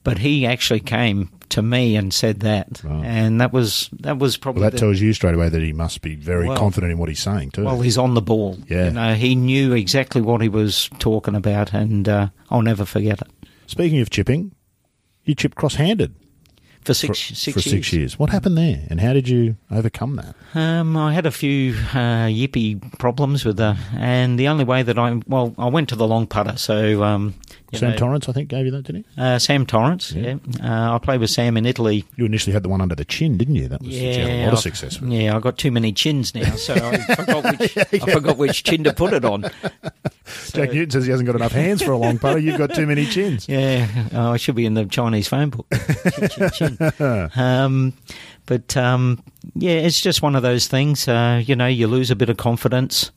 But 0.03 0.19
he 0.19 0.47
actually 0.47 0.81
came 0.81 1.29
to 1.51 1.61
me 1.61 1.97
and 1.97 2.15
said 2.15 2.41
that, 2.41 2.81
Right. 2.85 3.05
and 3.05 3.41
that 3.41 3.53
was 3.53 3.91
that 4.01 4.19
was 4.19 4.37
probably 4.37 4.61
Well, 4.63 4.71
that 4.71 4.77
the- 4.77 4.81
tells 4.81 5.01
you 5.01 5.13
straight 5.13 5.35
away 5.35 5.49
that 5.49 5.61
he 5.61 5.73
must 5.73 6.01
be 6.01 6.15
very 6.15 6.47
Well- 6.47 6.57
confident 6.57 6.93
in 6.93 6.99
what 6.99 7.09
he's 7.09 7.21
saying 7.21 7.51
too. 7.51 7.65
well, 7.65 7.81
he's 7.81 7.99
on 7.99 8.15
the 8.15 8.23
ball. 8.23 8.59
Yeah. 8.69 8.85
you 8.87 8.91
know, 8.93 9.15
he 9.15 9.35
knew 9.35 9.73
exactly 9.75 10.21
what 10.23 10.41
he 10.41 10.49
was 10.49 10.89
talking 11.01 11.35
about, 11.35 11.75
and 11.75 12.09
uh, 12.09 12.29
I'll 12.49 12.63
never 12.63 12.85
forget 12.85 13.21
it. 13.21 13.29
Speaking 13.71 14.01
of 14.01 14.11
chipping, 14.11 14.51
you 15.25 15.37
chipped 15.37 15.57
cross-handed 15.57 16.13
For 16.81 16.87
for, 16.87 16.95
six 16.95 17.19
six 17.21 17.45
for 17.55 17.61
years. 17.61 17.65
six 17.87 17.93
years. 17.93 18.19
What 18.19 18.31
happened 18.31 18.59
there, 18.59 18.81
and 18.91 19.01
how 19.01 19.13
did 19.13 19.29
you 19.29 19.55
overcome 19.71 20.17
that? 20.17 20.35
Um, 20.59 20.97
I 20.97 21.15
had 21.15 21.25
a 21.25 21.31
few 21.31 21.75
uh, 21.95 22.27
yippy 22.27 22.81
problems 22.99 23.45
with 23.45 23.59
the, 23.59 23.77
and 23.95 24.41
the 24.41 24.49
only 24.49 24.65
way 24.65 24.83
that 24.83 24.99
I 24.99 25.21
well, 25.29 25.55
I 25.57 25.69
went 25.69 25.89
to 25.91 25.95
the 25.95 26.09
long 26.09 26.27
putter. 26.27 26.57
So 26.57 27.05
um, 27.05 27.35
Sam 27.79 27.91
know, 27.91 27.97
Torrance, 27.97 28.29
I 28.29 28.33
think, 28.33 28.49
gave 28.49 28.65
you 28.67 28.73
that, 28.73 28.83
didn't 28.83 29.07
he? 29.15 29.21
uh, 29.23 29.39
Sam 29.39 29.65
Torrance. 29.67 30.13
Yeah. 30.13 30.37
Yeah, 30.61 30.69
Uh, 30.91 30.95
I 30.95 30.99
played 30.99 31.21
with 31.21 31.31
Sam 31.31 31.57
in 31.57 31.67
Italy. 31.67 32.05
You 32.17 32.25
initially 32.27 32.53
had 32.53 32.63
the 32.63 32.69
one 32.69 32.81
under 32.81 32.95
the 32.95 33.05
chin, 33.05 33.37
didn't 33.39 33.55
you? 33.57 33.69
That 33.69 33.81
was 33.83 33.95
had 33.97 34.29
a 34.31 34.45
lot 34.45 34.53
of 34.55 34.59
success 34.59 35.01
with. 35.01 35.11
Yeah, 35.11 35.37
I 35.37 35.41
got 35.41 35.57
too 35.59 35.71
many 35.71 35.93
chins 35.93 36.35
now, 36.35 36.51
so 36.57 36.75
I 36.75 36.99
forgot 37.15 37.59
which 37.61 37.77
I 37.79 37.85
forgot 38.13 38.37
which 38.39 38.65
chin 38.65 38.85
to 38.85 38.93
put 38.93 39.13
it 39.13 39.25
on. 39.25 39.43
Jack 40.53 40.73
Newton 40.73 40.91
says 40.91 41.05
he 41.07 41.11
hasn't 41.11 41.27
got 41.27 41.35
enough 41.37 41.53
hands 41.53 41.83
for 41.83 41.91
a 41.93 41.97
long 41.99 42.19
putter. 42.19 42.39
You've 42.39 42.59
got 42.59 42.73
too 42.75 42.87
many 42.87 43.05
chins. 43.07 43.49
Yeah, 43.49 43.89
oh, 44.13 44.33
I 44.33 44.37
should 44.37 44.55
be 44.55 44.65
in 44.67 44.75
the 44.75 44.85
Chinese 44.87 45.27
phone 45.29 45.51
book. 45.51 45.67
Chin, 46.31 46.51
chin, 46.51 46.77
chin. 46.79 47.31
Um, 47.37 47.93
but 48.47 48.77
um, 48.77 49.23
yeah, 49.55 49.73
it's 49.73 50.01
just 50.01 50.23
one 50.23 50.37
of 50.37 50.43
those 50.43 50.67
things. 50.69 51.07
Uh, 51.09 51.43
you 51.45 51.57
know, 51.57 51.67
you 51.67 51.87
lose 51.89 52.11
a 52.11 52.17
bit 52.17 52.29
of 52.31 52.37
confidence. 52.37 53.11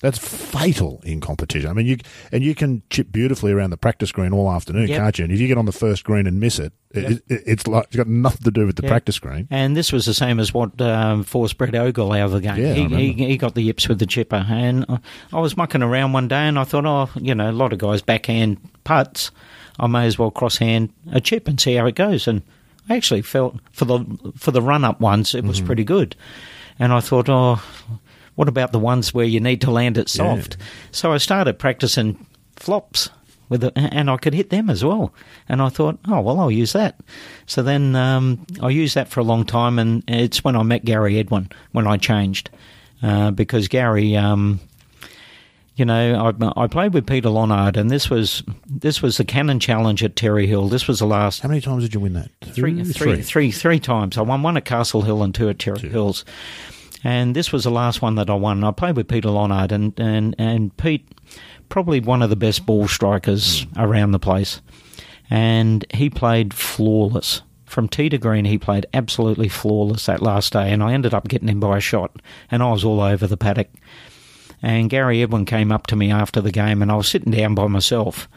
That's 0.00 0.16
fatal 0.18 1.02
in 1.04 1.20
competition. 1.20 1.68
I 1.68 1.74
mean, 1.74 1.86
you 1.86 1.98
and 2.32 2.42
you 2.42 2.54
can 2.54 2.82
chip 2.88 3.12
beautifully 3.12 3.52
around 3.52 3.68
the 3.70 3.76
practice 3.76 4.10
green 4.12 4.32
all 4.32 4.50
afternoon, 4.50 4.88
Yep. 4.88 4.98
can't 4.98 5.18
you? 5.18 5.24
And 5.24 5.32
if 5.32 5.40
you 5.40 5.46
get 5.46 5.58
on 5.58 5.66
the 5.66 5.72
first 5.72 6.04
green 6.04 6.26
and 6.26 6.40
miss 6.40 6.58
it, 6.58 6.72
it, 6.92 7.22
it 7.28 7.42
it's 7.46 7.66
like 7.66 7.84
it's 7.88 7.96
got 7.96 8.06
nothing 8.08 8.42
to 8.44 8.50
do 8.50 8.64
with 8.66 8.76
the 8.76 8.82
Yeah. 8.82 8.88
practice 8.88 9.18
green. 9.18 9.46
And 9.50 9.76
this 9.76 9.92
was 9.92 10.06
the 10.06 10.14
same 10.14 10.40
as 10.40 10.54
what 10.54 10.80
um, 10.80 11.22
forced 11.22 11.58
Brett 11.58 11.74
Ogle 11.74 12.12
out 12.12 12.24
of 12.26 12.32
the 12.32 12.40
game. 12.40 12.56
Yeah, 12.56 12.72
he, 12.72 13.12
he, 13.12 13.26
he 13.26 13.36
got 13.36 13.54
the 13.54 13.60
yips 13.62 13.88
with 13.88 13.98
the 13.98 14.06
chipper. 14.06 14.46
And 14.48 14.86
I 15.34 15.38
was 15.38 15.56
mucking 15.56 15.82
around 15.82 16.12
one 16.14 16.28
day 16.28 16.48
and 16.48 16.58
I 16.58 16.64
thought, 16.64 16.86
oh, 16.86 17.10
you 17.20 17.34
know, 17.34 17.50
a 17.50 17.52
lot 17.52 17.74
of 17.74 17.78
guys 17.78 18.00
backhand 18.00 18.56
putts. 18.84 19.30
I 19.78 19.86
may 19.86 20.06
as 20.06 20.18
well 20.18 20.30
crosshand 20.30 20.90
a 21.12 21.20
chip 21.20 21.46
and 21.46 21.60
see 21.60 21.74
how 21.74 21.84
it 21.86 21.94
goes. 21.94 22.26
And 22.26 22.40
I 22.88 22.96
actually 22.96 23.20
felt 23.22 23.58
for 23.72 23.84
the 23.84 24.04
for 24.36 24.50
the 24.50 24.62
run 24.62 24.84
up 24.84 24.98
ones, 25.00 25.34
it 25.34 25.44
was 25.44 25.58
Mm-hmm. 25.58 25.66
pretty 25.66 25.84
good. 25.84 26.16
And 26.78 26.92
I 26.94 27.00
thought, 27.00 27.28
oh, 27.28 27.60
what 28.40 28.48
about 28.48 28.72
the 28.72 28.78
ones 28.78 29.12
where 29.12 29.26
you 29.26 29.38
need 29.38 29.60
to 29.60 29.70
land 29.70 29.98
it 29.98 30.10
Yeah. 30.16 30.34
soft? 30.34 30.56
So 30.92 31.12
I 31.12 31.18
started 31.18 31.58
practicing 31.58 32.16
flops 32.56 33.10
with 33.50 33.62
it, 33.64 33.72
and 33.76 34.08
I 34.08 34.16
could 34.16 34.32
hit 34.32 34.48
them 34.48 34.70
as 34.70 34.82
well. 34.82 35.12
And 35.46 35.60
I 35.60 35.68
thought, 35.68 35.98
oh 36.08 36.20
well, 36.22 36.40
I'll 36.40 36.50
use 36.50 36.72
that. 36.72 36.98
So 37.44 37.62
then 37.62 37.94
um, 37.96 38.46
I 38.62 38.70
used 38.70 38.94
that 38.94 39.08
for 39.08 39.20
a 39.20 39.24
long 39.24 39.44
time, 39.44 39.78
and 39.78 40.02
it's 40.08 40.42
when 40.42 40.56
I 40.56 40.62
met 40.62 40.86
Gary 40.86 41.18
Edwin 41.18 41.50
when 41.72 41.86
I 41.86 41.98
changed 41.98 42.48
uh, 43.02 43.30
because 43.30 43.68
Gary. 43.68 44.16
Um, 44.16 44.58
you 45.76 45.84
know, 45.86 46.34
I, 46.56 46.62
I 46.64 46.66
played 46.66 46.92
with 46.94 47.06
Peter 47.06 47.28
Lonard, 47.30 47.76
and 47.78 47.90
this 47.90 48.08
was 48.10 48.42
this 48.66 49.00
was 49.02 49.16
the 49.18 49.24
Canon 49.24 49.60
Challenge 49.60 50.02
at 50.04 50.14
Terrey 50.14 50.46
Hill. 50.46 50.68
This 50.68 50.86
was 50.88 50.98
the 50.98 51.06
last 51.06 51.40
How 51.40 51.48
many 51.48 51.60
times 51.62 51.84
did 51.84 51.92
you 51.94 52.00
win 52.00 52.12
that? 52.14 52.30
three, 52.54 52.74
Two, 52.76 52.84
three, 52.92 53.22
three, 53.22 53.50
three 53.50 53.80
times. 53.80 54.16
I 54.18 54.22
won 54.22 54.42
one 54.42 54.56
at 54.58 54.64
Castle 54.66 55.02
Hill 55.02 55.22
and 55.22 55.34
two 55.34 55.48
at 55.48 55.58
Terrey 55.58 55.90
Hills. 55.90 56.24
And 57.02 57.34
this 57.34 57.50
was 57.52 57.64
the 57.64 57.70
last 57.70 58.02
one 58.02 58.16
that 58.16 58.28
I 58.28 58.34
won. 58.34 58.62
I 58.62 58.72
played 58.72 58.96
with 58.96 59.08
Peter 59.08 59.30
Lonard, 59.30 59.72
and, 59.72 59.98
and, 59.98 60.34
and 60.38 60.76
Pete, 60.76 61.08
probably 61.68 62.00
one 62.00 62.22
of 62.22 62.30
the 62.30 62.36
best 62.36 62.66
ball 62.66 62.88
strikers 62.88 63.66
around 63.76 64.12
the 64.12 64.18
place. 64.18 64.60
And 65.30 65.86
he 65.94 66.10
played 66.10 66.52
flawless. 66.52 67.42
From 67.64 67.88
tee 67.88 68.08
to 68.08 68.18
green, 68.18 68.44
he 68.44 68.58
played 68.58 68.86
absolutely 68.92 69.48
flawless 69.48 70.06
that 70.06 70.22
last 70.22 70.52
day, 70.52 70.72
and 70.72 70.82
I 70.82 70.92
ended 70.92 71.14
up 71.14 71.28
getting 71.28 71.48
him 71.48 71.60
by 71.60 71.78
a 71.78 71.80
shot, 71.80 72.20
and 72.50 72.62
I 72.62 72.72
was 72.72 72.84
all 72.84 73.00
over 73.00 73.28
the 73.28 73.36
paddock. 73.36 73.68
And 74.60 74.90
Gary 74.90 75.22
Edwin 75.22 75.46
came 75.46 75.72
up 75.72 75.86
to 75.86 75.96
me 75.96 76.10
after 76.10 76.40
the 76.40 76.50
game, 76.50 76.82
and 76.82 76.90
I 76.90 76.96
was 76.96 77.08
sitting 77.08 77.32
down 77.32 77.54
by 77.54 77.68
myself. 77.68 78.28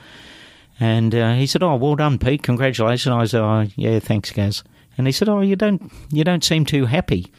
And 0.80 1.14
uh, 1.14 1.34
he 1.34 1.48
said, 1.48 1.64
"Oh, 1.64 1.76
well 1.76 1.96
done, 1.96 2.20
Pete. 2.20 2.44
Congratulations." 2.44 3.12
I 3.12 3.26
said, 3.26 3.42
"Oh, 3.42 3.68
yeah, 3.76 4.00
thanks, 4.00 4.32
Gaz." 4.32 4.64
And 4.98 5.08
he 5.08 5.12
said, 5.12 5.28
"Oh, 5.28 5.42
you 5.42 5.56
don't, 5.56 5.92
you 6.12 6.24
don't 6.24 6.44
seem 6.44 6.66
too 6.66 6.86
happy." 6.86 7.32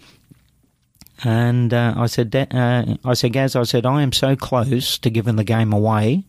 And 1.22 1.72
uh, 1.72 1.94
I 1.96 2.06
said, 2.06 2.34
uh, 2.34 2.96
"I 3.04 3.14
said, 3.14 3.32
Gaz, 3.32 3.54
I 3.54 3.62
said, 3.62 3.86
I 3.86 4.02
am 4.02 4.12
so 4.12 4.34
close 4.34 4.98
to 4.98 5.10
giving 5.10 5.36
the 5.36 5.44
game 5.44 5.72
away." 5.72 6.24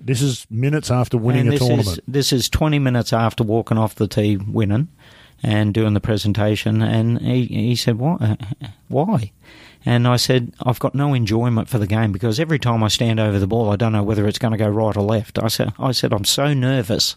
This 0.00 0.20
is 0.20 0.46
minutes 0.50 0.90
after 0.90 1.16
winning 1.16 1.42
and 1.42 1.48
a 1.50 1.52
this 1.52 1.60
tournament. 1.60 1.88
Is, 1.88 2.00
this 2.08 2.32
is 2.32 2.48
20 2.48 2.80
minutes 2.80 3.12
after 3.12 3.44
walking 3.44 3.78
off 3.78 3.94
the 3.94 4.08
tee 4.08 4.36
winning 4.36 4.88
and 5.44 5.72
doing 5.72 5.94
the 5.94 6.00
presentation. 6.00 6.82
And 6.82 7.20
he, 7.20 7.46
he 7.46 7.76
said, 7.76 7.98
"Why? 7.98 8.36
Why? 8.88 9.30
And 9.84 10.06
I 10.06 10.16
said, 10.16 10.52
I've 10.62 10.78
got 10.78 10.94
no 10.94 11.12
enjoyment 11.12 11.68
for 11.68 11.78
the 11.78 11.86
game 11.86 12.12
because 12.12 12.38
every 12.38 12.58
time 12.58 12.84
I 12.84 12.88
stand 12.88 13.18
over 13.18 13.38
the 13.38 13.48
ball, 13.48 13.70
I 13.70 13.76
don't 13.76 13.92
know 13.92 14.02
whether 14.02 14.28
it's 14.28 14.38
going 14.38 14.52
to 14.52 14.58
go 14.58 14.68
right 14.68 14.96
or 14.96 15.02
left. 15.02 15.42
I 15.42 15.48
said, 15.48 15.72
I 15.78 15.90
said, 15.90 16.12
I'm 16.12 16.24
so 16.24 16.54
nervous 16.54 17.16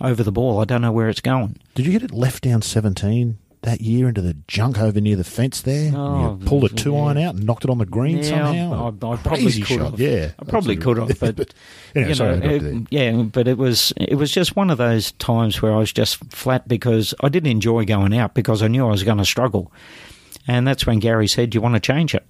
over 0.00 0.22
the 0.22 0.32
ball, 0.32 0.60
I 0.60 0.64
don't 0.64 0.82
know 0.82 0.92
where 0.92 1.08
it's 1.08 1.20
going. 1.20 1.56
Did 1.74 1.86
you 1.86 1.92
get 1.92 2.02
it 2.02 2.12
left 2.12 2.44
down 2.44 2.62
17 2.62 3.38
that 3.62 3.80
year 3.80 4.08
into 4.08 4.20
the 4.22 4.34
junk 4.46 4.78
over 4.78 5.00
near 5.00 5.16
the 5.16 5.24
fence 5.24 5.62
there? 5.62 5.92
Oh, 5.94 6.30
And 6.32 6.40
you 6.42 6.46
pulled 6.48 6.64
a 6.64 6.68
two 6.68 6.92
yeah. 6.92 6.98
iron 7.00 7.18
out 7.18 7.34
and 7.34 7.44
knocked 7.44 7.64
it 7.64 7.70
on 7.70 7.78
the 7.78 7.86
green 7.86 8.18
Yeah, 8.18 8.22
somehow? 8.22 8.84
I, 8.84 8.88
I 8.88 8.90
probably 9.16 9.18
Crazy 9.42 9.62
could 9.62 9.78
shot, 9.78 9.90
have. 9.92 10.00
yeah. 10.00 10.30
I 10.38 10.44
probably 10.44 10.76
could 10.76 10.96
have, 10.96 11.18
but 11.20 11.54
anyway, 11.94 12.08
you 12.10 12.14
sorry, 12.14 12.38
know, 12.38 12.50
it- 12.50 12.86
yeah, 12.90 13.12
but 13.22 13.48
it 13.48 13.58
was 13.58 13.92
it 13.96 14.14
was 14.14 14.30
just 14.30 14.54
one 14.56 14.70
of 14.70 14.78
those 14.78 15.12
times 15.12 15.60
where 15.60 15.72
I 15.72 15.78
was 15.78 15.92
just 15.92 16.16
flat 16.32 16.68
because 16.68 17.14
I 17.20 17.28
didn't 17.28 17.50
enjoy 17.50 17.84
going 17.84 18.16
out 18.16 18.34
because 18.34 18.62
I 18.62 18.68
knew 18.68 18.86
I 18.86 18.90
was 18.90 19.02
going 19.02 19.18
to 19.18 19.24
struggle, 19.24 19.72
and 20.46 20.66
that's 20.66 20.86
when 20.86 20.98
Gary 21.00 21.26
said, 21.26 21.50
"Do 21.50 21.56
you 21.56 21.62
want 21.62 21.74
to 21.74 21.80
change 21.80 22.14
it?" 22.14 22.26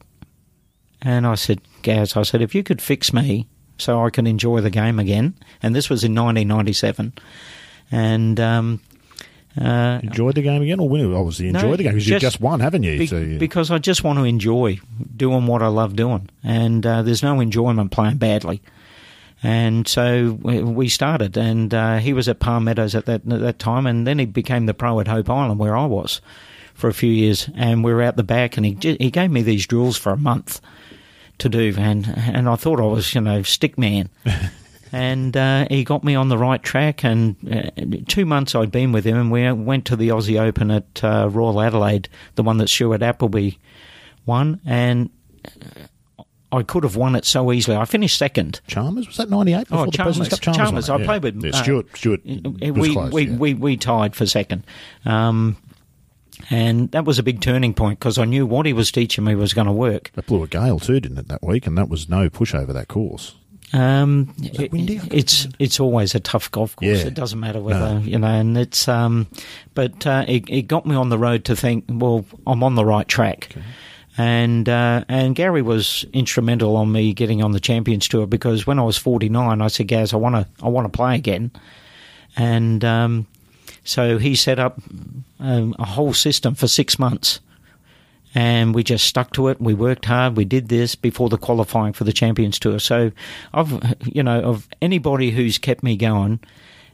And 1.03 1.27
I 1.27 1.35
said, 1.37 1.61
"Gaz, 1.83 2.17
I 2.17 2.23
said 2.23 2.43
if 2.43 2.55
you 2.55 2.63
could 2.63 2.81
fix 2.83 3.13
me 3.13 3.47
so 3.77 4.05
I 4.05 4.11
can 4.11 4.27
enjoy 4.27 4.61
the 4.63 4.71
game 4.71 4.99
again," 4.99 5.35
and 5.63 5.75
this 5.77 5.91
was 5.91 6.05
in 6.05 6.15
1997, 6.15 7.13
and. 7.91 8.41
Um, 8.41 8.81
uh, 9.61 10.01
Enjoyed 10.03 10.35
the 10.35 10.43
game 10.43 10.63
again, 10.63 10.79
or 10.81 10.89
win? 10.89 11.13
Obviously, 11.15 11.51
No, 11.51 11.59
enjoyed 11.61 11.79
the 11.79 11.83
game 11.85 11.93
because 11.95 12.09
you've 12.09 12.21
just 12.21 12.41
won, 12.41 12.61
haven't 12.61 12.83
you? 12.83 12.99
be- 12.99 13.07
so 13.07 13.19
you- 13.19 13.39
because 13.39 13.71
I 13.71 13.79
just 13.79 14.05
want 14.05 14.19
to 14.19 14.25
enjoy 14.25 14.79
doing 15.17 15.47
what 15.47 15.63
I 15.63 15.69
love 15.69 15.97
doing, 15.97 16.29
and 16.45 16.85
uh, 16.87 17.03
there's 17.03 17.23
no 17.23 17.41
enjoyment 17.41 17.91
playing 17.91 18.19
badly. 18.19 18.61
And 19.43 19.87
so 19.87 20.37
we 20.43 20.63
we 20.63 20.89
started, 20.89 21.37
and 21.37 21.73
uh, 21.73 21.99
he 21.99 22.13
was 22.13 22.29
at 22.29 22.41
Palm 22.41 22.65
Meadows 22.65 22.95
at 22.97 23.07
that 23.07 23.23
at 23.31 23.41
that 23.41 23.59
time, 23.61 23.87
and 23.87 24.07
then 24.07 24.19
he 24.19 24.27
became 24.27 24.67
the 24.67 24.75
pro 24.75 24.99
at 25.01 25.07
Hope 25.09 25.31
Island, 25.31 25.59
where 25.61 25.77
I 25.77 25.87
was 25.87 26.21
for 26.75 26.89
a 26.89 26.95
few 26.95 27.11
years, 27.11 27.49
and 27.57 27.83
we 27.85 27.93
were 27.93 28.03
out 28.03 28.17
the 28.17 28.23
back, 28.25 28.57
and 28.57 28.67
he 28.67 28.77
he 29.01 29.11
gave 29.11 29.31
me 29.31 29.43
these 29.43 29.67
drills 29.67 29.97
for 29.97 30.11
a 30.13 30.17
month 30.17 30.61
to 31.39 31.49
do, 31.49 31.73
and 31.79 32.13
and 32.17 32.49
I 32.49 32.57
thought 32.57 32.81
I 32.81 32.85
was 32.87 33.15
you 33.15 33.21
know 33.21 33.43
stick 33.43 33.79
man. 33.79 34.09
And 34.93 35.37
uh, 35.37 35.67
he 35.71 35.85
got 35.85 36.05
me 36.05 36.15
on 36.15 36.29
the 36.29 36.39
right 36.39 36.63
track. 36.63 37.05
And 37.05 37.37
uh, 37.51 37.71
two 38.09 38.25
months 38.27 38.55
I'd 38.55 38.71
been 38.73 38.93
with 38.93 39.05
him, 39.05 39.17
and 39.17 39.31
we 39.31 39.51
went 39.53 39.85
to 39.87 39.97
the 39.97 40.09
Aussie 40.09 40.41
Open 40.41 40.71
at 40.71 41.05
uh, 41.05 41.29
Royal 41.31 41.61
Adelaide, 41.61 42.09
the 42.37 42.43
one 42.43 42.59
that 42.59 42.69
Stuart 42.69 43.03
Appleby 43.03 43.53
won. 44.27 44.61
And 44.65 45.11
I 46.51 46.63
could 46.63 46.83
have 46.85 46.97
won 46.97 47.15
it 47.15 47.25
so 47.27 47.53
easily. 47.53 47.77
I 47.77 47.85
finished 47.85 48.17
second. 48.17 48.61
Chalmers 48.67 49.07
was 49.07 49.19
that 49.19 49.29
ninety 49.29 49.53
eight 49.53 49.67
Oh, 49.71 49.85
Cup? 49.85 49.95
Chalmers. 49.95 50.89
won 50.89 50.95
I 50.95 50.97
yeah. 50.99 51.05
played 51.05 51.23
with, 51.23 51.45
yeah, 51.45 51.51
uh, 51.51 51.63
Stuart. 51.63 51.87
Stuart 51.97 52.21
Uh, 52.27 52.73
we, 52.73 52.93
close. 52.95 53.13
we, 53.13 53.27
yeah. 53.27 53.37
we, 53.37 53.55
we 53.55 53.77
tied 53.77 54.17
for 54.17 54.25
second. 54.25 54.65
Um, 55.05 55.59
and 56.51 56.91
that 56.93 57.05
was 57.05 57.19
a 57.19 57.23
big 57.23 57.41
turning 57.43 57.75
point 57.75 57.99
because 57.99 58.17
I 58.17 58.25
knew 58.25 58.47
what 58.47 58.65
he 58.65 58.73
was 58.73 58.91
teaching 58.93 59.25
me 59.25 59.35
was 59.35 59.53
going 59.53 59.67
to 59.67 59.73
work. 59.73 60.11
that 60.15 60.27
blew 60.27 60.43
a 60.43 60.47
gale 60.47 60.79
too, 60.79 61.01
didn't 61.01 61.19
it, 61.19 61.29
that 61.29 61.43
week? 61.43 61.67
And 61.67 61.77
that 61.77 61.89
was 61.91 62.09
no 62.09 62.31
pushover 62.31 62.73
that 62.73 62.89
course. 62.89 63.35
Um, 63.73 64.35
it 64.43 64.73
windy? 64.73 65.01
It's 65.11 65.47
it's 65.59 65.79
always 65.79 66.15
a 66.15 66.21
tough 66.21 66.51
golf 66.51 66.75
course. 66.77 67.01
Yeah. 67.01 67.07
It 67.07 67.15
doesn't 67.15 67.39
matter 67.39 67.61
whether 67.61 68.01
you 68.01 68.19
know, 68.19 68.29
and 68.29 68.57
it's 68.57 68.89
um, 68.89 69.27
but 69.75 70.07
uh, 70.07 70.25
it, 70.27 70.49
it 70.49 70.63
got 70.63 70.87
me 70.87 70.97
on 70.97 71.11
the 71.11 71.19
road 71.19 71.45
to 71.47 71.57
think, 71.57 71.85
well, 71.89 72.25
I'm 72.47 72.63
on 72.63 72.75
the 72.75 72.85
right 72.85 73.07
track. 73.07 73.55
And 74.17 74.69
uh, 74.69 75.05
and 75.09 75.37
Gary 75.37 75.63
was 75.63 76.05
instrumental 76.13 76.77
on 76.77 76.91
me 76.91 77.13
getting 77.15 77.43
on 77.43 77.53
the 77.53 77.61
Champions 77.61 78.09
Tour 78.09 78.27
because 78.27 78.67
when 78.67 78.79
I 78.79 78.83
was 78.83 78.97
49, 78.97 79.61
I 79.61 79.69
said, 79.69 79.87
Gaz, 79.87 80.13
I 80.13 80.17
want 80.17 80.35
to 80.35 80.47
I 80.65 80.69
want 80.69 80.91
to 80.91 80.97
play 80.97 81.15
again, 81.15 81.53
and 82.37 82.85
um, 82.85 83.27
so 83.85 84.19
he 84.19 84.35
set 84.35 84.59
up 84.59 84.81
um, 85.39 85.77
a 85.79 85.85
whole 85.85 86.13
system 86.15 86.57
for 86.57 86.67
six 86.67 86.99
months 86.99 87.39
and 88.35 88.75
we 88.75 88.83
just 88.83 89.07
stuck 89.07 89.33
to 89.33 89.49
it. 89.49 89.61
We 89.61 89.75
worked 89.75 90.05
hard. 90.05 90.37
We 90.37 90.45
did 90.45 90.69
this 90.69 90.95
before 90.95 91.29
the 91.29 91.39
qualifying 91.39 91.93
for 91.93 92.05
the 92.05 92.13
Champions 92.13 92.59
Tour. 92.59 92.79
So, 92.79 93.13
I've 93.55 93.95
you 94.05 94.23
know 94.23 94.41
of 94.41 94.69
anybody 94.83 95.31
who's 95.31 95.59
kept 95.59 95.83
me 95.83 95.97
going, 95.97 96.41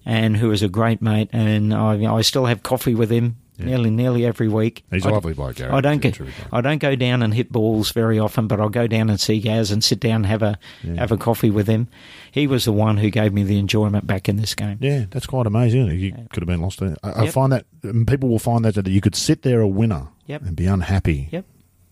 and 0.06 0.36
who 0.36 0.50
is 0.52 0.62
a 0.62 0.68
great 0.68 1.00
mate, 1.02 1.30
and 1.32 1.72
I, 1.74 2.12
I 2.14 2.20
still 2.22 2.46
have 2.46 2.62
coffee 2.62 2.94
with 2.94 3.10
him 3.10 3.36
nearly 3.56 3.88
nearly 3.88 4.26
every 4.26 4.48
week. 4.48 4.84
He's 4.90 5.06
a 5.06 5.08
I- 5.08 5.12
lovely 5.12 5.32
bloke, 5.32 5.56
Gary. 5.56 5.70
I 5.70 5.80
don't 5.80 5.98
get. 6.00 6.20
I 6.52 6.60
don't 6.60 6.78
go 6.78 6.96
down 6.96 7.22
and 7.22 7.32
hit 7.32 7.50
balls 7.52 7.92
very 7.92 8.18
often, 8.18 8.46
but 8.48 8.60
I'll 8.60 8.68
go 8.68 8.86
down 8.88 9.08
and 9.10 9.18
see 9.20 9.38
Gaz 9.40 9.70
and 9.70 9.82
sit 9.82 10.00
down 10.00 10.16
and 10.16 10.26
have 10.26 10.42
a 10.42 10.58
have 10.96 11.12
a 11.12 11.16
coffee 11.16 11.50
with 11.50 11.66
him. 11.68 11.88
He 12.32 12.46
was 12.48 12.64
the 12.64 12.72
one 12.72 12.96
who 12.96 13.10
gave 13.10 13.32
me 13.32 13.44
the 13.44 13.58
enjoyment 13.58 14.06
back 14.08 14.28
in 14.28 14.36
this 14.36 14.54
game. 14.56 14.78
Yeah, 14.80 15.04
that's 15.08 15.26
quite 15.26 15.46
amazing. 15.46 15.86
You 15.88 16.12
could 16.32 16.42
have 16.42 16.48
been 16.48 16.60
lost. 16.62 16.82
I, 16.82 16.96
I 17.04 17.24
Yep. 17.24 17.32
find 17.32 17.52
that 17.52 17.64
um, 17.84 18.04
people 18.06 18.28
will 18.28 18.40
find 18.40 18.64
that 18.64 18.74
that 18.74 18.88
you 18.88 19.00
could 19.00 19.14
sit 19.14 19.42
there 19.42 19.60
a 19.60 19.68
winner 19.68 20.08
Yep. 20.26 20.42
and 20.42 20.56
be 20.56 20.66
unhappy. 20.66 21.28
Yep. 21.32 21.44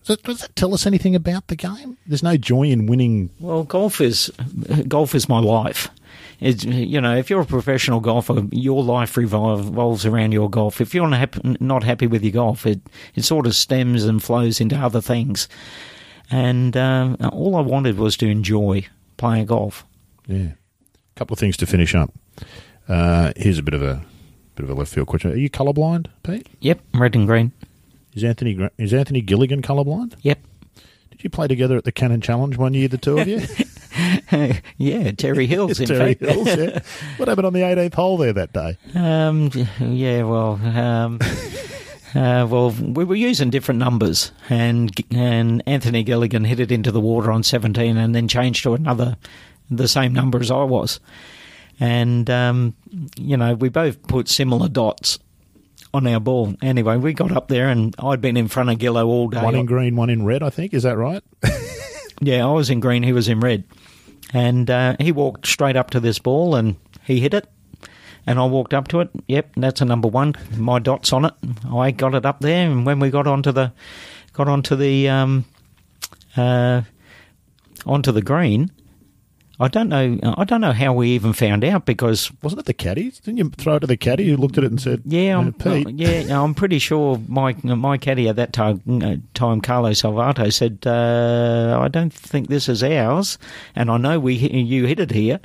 Does 0.04 0.16
that, 0.16 0.22
does 0.24 0.40
that 0.40 0.56
tell 0.56 0.74
us 0.74 0.84
anything 0.86 1.14
about 1.14 1.46
the 1.46 1.54
game? 1.56 1.96
There's 2.06 2.22
no 2.24 2.36
joy 2.36 2.64
in 2.64 2.86
winning. 2.86 3.30
Well, 3.38 3.62
golf 3.62 4.00
is 4.00 4.32
golf 4.88 5.14
is 5.14 5.28
my 5.28 5.38
life. 5.38 5.88
It's, 6.40 6.64
you 6.64 7.00
know, 7.00 7.16
if 7.16 7.30
you're 7.30 7.42
a 7.42 7.46
professional 7.46 8.00
golfer, 8.00 8.42
your 8.50 8.82
life 8.82 9.16
revolves 9.16 10.04
around 10.04 10.32
your 10.32 10.50
golf. 10.50 10.80
If 10.80 10.92
you're 10.92 11.06
not 11.06 11.18
happy, 11.20 11.56
not 11.60 11.84
happy 11.84 12.08
with 12.08 12.24
your 12.24 12.32
golf, 12.32 12.66
it 12.66 12.80
it 13.14 13.22
sort 13.22 13.46
of 13.46 13.54
stems 13.54 14.04
and 14.04 14.20
flows 14.20 14.60
into 14.60 14.76
other 14.76 15.00
things. 15.00 15.48
And 16.32 16.76
um, 16.76 17.16
all 17.30 17.54
I 17.54 17.60
wanted 17.60 17.96
was 17.96 18.16
to 18.16 18.26
enjoy 18.26 18.86
playing 19.18 19.46
golf. 19.46 19.84
Yeah. 20.26 20.38
A 21.14 21.14
couple 21.14 21.34
of 21.34 21.38
things 21.38 21.56
to 21.58 21.66
finish 21.66 21.94
up. 21.94 22.12
Uh, 22.88 23.32
here's 23.36 23.58
a 23.58 23.62
bit 23.62 23.74
of 23.74 23.82
a 23.82 24.02
bit 24.56 24.64
of 24.64 24.70
a 24.70 24.74
left 24.74 24.92
field 24.92 25.06
question. 25.06 25.30
Are 25.30 25.36
you 25.36 25.48
colourblind, 25.48 26.06
Pete? 26.24 26.48
Yep, 26.60 26.80
red 26.94 27.14
and 27.14 27.26
green. 27.28 27.52
Is 28.14 28.24
Anthony 28.24 28.68
is 28.78 28.92
Anthony 28.92 29.20
Gilligan 29.22 29.62
colorblind? 29.62 30.14
Yep. 30.22 30.38
Did 31.10 31.24
you 31.24 31.30
play 31.30 31.48
together 31.48 31.76
at 31.76 31.84
the 31.84 31.92
Canon 31.92 32.20
Challenge 32.20 32.56
one 32.56 32.74
year, 32.74 32.88
the 32.88 32.98
two 32.98 33.18
of 33.18 33.28
you? 33.28 33.38
yeah, 34.76 35.10
Terrey 35.12 35.46
Hills. 35.46 35.78
in 35.78 35.86
Terrey 35.88 36.18
fact. 36.18 36.20
Hills, 36.20 36.46
yeah. 36.48 36.80
What 37.16 37.28
happened 37.28 37.46
on 37.46 37.52
the 37.52 37.60
18th 37.60 37.94
hole 37.94 38.16
there 38.16 38.32
that 38.32 38.52
day? 38.52 38.76
Um, 38.94 39.50
yeah, 39.78 40.22
well, 40.24 40.54
um, 40.54 41.18
uh, 42.14 42.46
well, 42.48 42.70
we 42.70 43.04
were 43.04 43.14
using 43.14 43.50
different 43.50 43.78
numbers, 43.78 44.32
and 44.50 44.90
and 45.10 45.62
Anthony 45.66 46.02
Gilligan 46.02 46.44
hit 46.44 46.60
it 46.60 46.72
into 46.72 46.90
the 46.90 47.00
water 47.00 47.30
on 47.30 47.42
17, 47.42 47.96
and 47.96 48.14
then 48.14 48.28
changed 48.28 48.62
to 48.64 48.74
another, 48.74 49.16
the 49.70 49.88
same 49.88 50.12
number 50.12 50.40
as 50.40 50.50
I 50.50 50.64
was, 50.64 51.00
and 51.78 52.28
um, 52.28 52.74
you 53.16 53.36
know 53.36 53.54
we 53.54 53.68
both 53.68 54.02
put 54.06 54.28
similar 54.28 54.68
dots 54.68 55.18
on 55.94 56.06
our 56.06 56.20
ball. 56.20 56.54
Anyway, 56.62 56.96
we 56.96 57.12
got 57.12 57.32
up 57.32 57.48
there, 57.48 57.68
and 57.68 57.94
I'd 57.98 58.20
been 58.20 58.36
in 58.36 58.48
front 58.48 58.70
of 58.70 58.78
Gillo 58.78 59.06
all 59.06 59.28
day. 59.28 59.42
One 59.42 59.54
in 59.54 59.66
green, 59.66 59.96
one 59.96 60.10
in 60.10 60.24
red, 60.24 60.42
I 60.42 60.50
think. 60.50 60.72
Is 60.74 60.82
that 60.84 60.96
right? 60.96 61.22
Yeah, 62.24 62.46
I 62.46 62.52
was 62.52 62.70
in 62.70 62.78
green, 62.78 63.02
he 63.02 63.12
was 63.12 63.28
in 63.28 63.40
red. 63.40 63.64
And 64.32 64.70
uh, 64.70 64.94
he 65.00 65.10
walked 65.10 65.44
straight 65.44 65.74
up 65.74 65.90
to 65.90 65.98
this 65.98 66.20
ball 66.20 66.54
and 66.54 66.76
he 67.02 67.18
hit 67.18 67.34
it. 67.34 67.48
And 68.24 68.38
I 68.38 68.44
walked 68.44 68.72
up 68.72 68.86
to 68.88 69.00
it. 69.00 69.10
Yep, 69.26 69.54
that's 69.56 69.80
a 69.80 69.84
number 69.84 70.06
one. 70.06 70.36
My 70.56 70.78
dots 70.78 71.12
on 71.12 71.24
it. 71.24 71.34
I 71.68 71.90
got 71.90 72.14
it 72.14 72.24
up 72.24 72.38
there, 72.38 72.70
and 72.70 72.86
when 72.86 73.00
we 73.00 73.10
got 73.10 73.26
onto 73.26 73.50
the 73.50 73.72
got 74.32 74.46
onto 74.46 74.76
the 74.76 75.08
um, 75.08 75.44
uh, 76.36 76.82
onto 77.84 78.12
the 78.12 78.22
green, 78.22 78.70
I 79.60 79.68
don't 79.68 79.88
know. 79.88 80.18
I 80.36 80.44
don't 80.44 80.60
know 80.60 80.72
how 80.72 80.92
we 80.92 81.10
even 81.10 81.32
found 81.34 81.62
out 81.64 81.84
because 81.86 82.32
Wasn't 82.42 82.58
it 82.60 82.66
the 82.66 82.72
caddy? 82.74 83.10
Didn't 83.10 83.38
you 83.38 83.50
throw 83.50 83.76
it 83.76 83.80
to 83.80 83.86
the 83.86 83.96
caddy 83.96 84.28
who 84.28 84.36
looked 84.36 84.58
at 84.58 84.64
it 84.64 84.70
and 84.70 84.80
said, 84.80 85.02
Yeah, 85.04 85.36
"Uh, 85.36 85.40
I'm, 85.42 85.52
Pete? 85.52 85.88
yeah, 85.90 86.42
I'm 86.42 86.54
pretty 86.54 86.78
sure 86.78 87.20
my 87.28 87.54
my 87.62 87.98
caddy 87.98 88.28
at 88.28 88.36
that 88.36 88.52
time, 88.52 88.80
time 89.34 89.60
Carlo 89.60 89.90
Salvato, 89.90 90.52
said, 90.52 90.78
uh, 90.86 91.78
"I 91.80 91.88
don't 91.88 92.12
think 92.12 92.48
this 92.48 92.68
is 92.68 92.82
ours," 92.82 93.38
and 93.76 93.90
I 93.90 93.98
know 93.98 94.18
we 94.18 94.34
you 94.34 94.86
hit 94.86 94.98
it 95.00 95.10
here. 95.10 95.38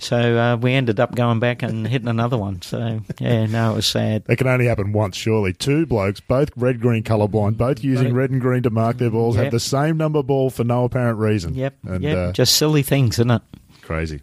So 0.00 0.36
uh, 0.38 0.56
we 0.56 0.72
ended 0.72 0.98
up 1.00 1.14
going 1.14 1.40
back 1.40 1.62
and 1.62 1.86
hitting 1.86 2.08
another 2.08 2.36
one. 2.38 2.62
So 2.62 3.00
yeah, 3.18 3.46
no, 3.46 3.72
it 3.72 3.76
was 3.76 3.86
sad. 3.86 4.24
It 4.28 4.36
can 4.36 4.46
only 4.46 4.66
happen 4.66 4.92
once, 4.92 5.16
surely. 5.16 5.52
Two 5.52 5.86
blokes, 5.86 6.20
both 6.20 6.50
red 6.56 6.80
green 6.80 7.02
colourblind, 7.02 7.56
both 7.56 7.84
using 7.84 8.14
red 8.14 8.30
and 8.30 8.40
green 8.40 8.62
to 8.64 8.70
mark 8.70 8.98
their 8.98 9.10
balls, 9.10 9.36
Yep. 9.36 9.44
have 9.44 9.52
the 9.52 9.60
same 9.60 9.96
number 9.96 10.22
ball 10.22 10.50
for 10.50 10.64
no 10.64 10.84
apparent 10.84 11.18
reason. 11.18 11.54
Yep, 11.54 11.74
And 11.86 12.02
yep, 12.02 12.16
uh, 12.18 12.32
just 12.32 12.56
silly 12.56 12.82
things, 12.82 13.16
isn't 13.18 13.30
it? 13.30 13.42
crazy. 13.82 14.20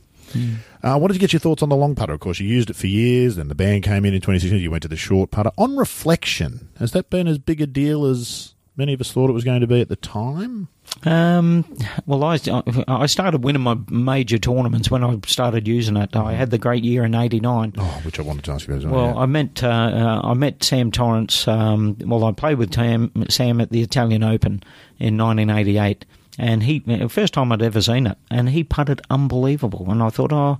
Uh, 0.84 0.98
what 0.98 1.08
did 1.08 1.16
you 1.16 1.20
get 1.20 1.34
your 1.34 1.40
thoughts 1.40 1.62
on 1.64 1.70
the 1.70 1.76
long 1.76 1.96
putter? 1.96 2.14
Of 2.14 2.20
course, 2.20 2.40
you 2.40 2.48
used 2.48 2.70
it 2.70 2.76
for 2.76 2.88
years, 2.88 3.36
then 3.38 3.48
the 3.48 3.56
ban 3.56 3.82
came 3.82 4.06
in 4.06 4.14
in 4.14 4.20
2016. 4.22 4.60
You 4.62 4.72
went 4.72 4.84
to 4.84 4.88
the 4.90 4.96
short 4.98 5.32
putter. 5.32 5.52
On 5.58 5.76
reflection, 5.78 6.70
has 6.80 6.92
that 6.92 7.10
been 7.10 7.28
as 7.28 7.38
big 7.38 7.60
a 7.62 7.68
deal 7.68 8.06
as 8.06 8.54
many 8.78 8.94
of 8.94 9.02
us 9.02 9.12
thought 9.12 9.30
it 9.30 9.34
was 9.34 9.44
going 9.44 9.62
to 9.62 9.68
be 9.68 9.82
at 9.82 9.90
the 9.90 9.96
time? 9.98 10.68
Um, 11.04 11.66
well, 12.06 12.24
I, 12.24 12.40
I 12.88 13.06
started 13.08 13.44
winning 13.44 13.62
my 13.62 13.78
major 13.90 14.38
tournaments 14.38 14.90
when 14.90 15.04
I 15.04 15.20
started 15.28 15.68
using 15.68 15.98
it. 15.98 16.16
I 16.16 16.34
had 16.34 16.50
the 16.50 16.58
great 16.58 16.84
year 16.84 17.04
in 17.04 17.14
'89. 17.14 17.74
Oh, 17.78 18.02
which 18.04 18.20
I 18.20 18.22
wanted 18.22 18.46
to 18.46 18.52
ask 18.52 18.68
you 18.68 18.76
about. 18.76 18.90
well, 18.92 19.06
yeah. 19.08 19.16
I 19.16 19.26
met 19.26 19.64
uh, 19.64 19.68
uh, 19.68 20.22
I 20.24 20.34
met 20.34 20.64
Sam 20.64 20.92
Torrance. 20.92 21.48
Um, 21.48 21.98
well, 22.06 22.24
I 22.24 22.32
played 22.32 22.58
with 22.58 22.74
Sam, 22.74 23.12
Sam 23.30 23.60
at 23.60 23.70
the 23.72 23.82
Italian 23.82 24.24
Open 24.24 24.64
in 24.98 25.18
1988, 25.18 26.06
and 26.40 26.64
he 26.64 26.80
first 27.10 27.34
time 27.34 27.52
I'd 27.52 27.62
ever 27.62 27.82
seen 27.82 28.08
it, 28.08 28.18
and 28.32 28.50
he 28.50 28.64
putted 28.64 29.02
unbelievable. 29.10 29.92
And 29.92 30.02
I 30.02 30.10
thought, 30.10 30.32
oh, 30.32 30.60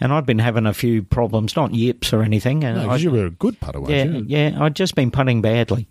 and 0.00 0.12
I'd 0.12 0.26
been 0.26 0.38
having 0.38 0.64
a 0.66 0.72
few 0.74 1.02
problems, 1.02 1.56
not 1.56 1.74
yips 1.74 2.12
or 2.12 2.22
anything. 2.22 2.64
And 2.64 2.78
No, 2.78 2.90
I, 2.90 2.96
you 2.96 3.10
were 3.10 3.26
a 3.26 3.30
good 3.30 3.60
putter, 3.60 3.80
weren't 3.80 3.90
yeah, 3.92 4.04
you? 4.04 4.24
yeah, 4.54 4.62
I'd 4.64 4.74
just 4.76 4.94
been 4.94 5.10
putting 5.10 5.42
badly, 5.42 5.86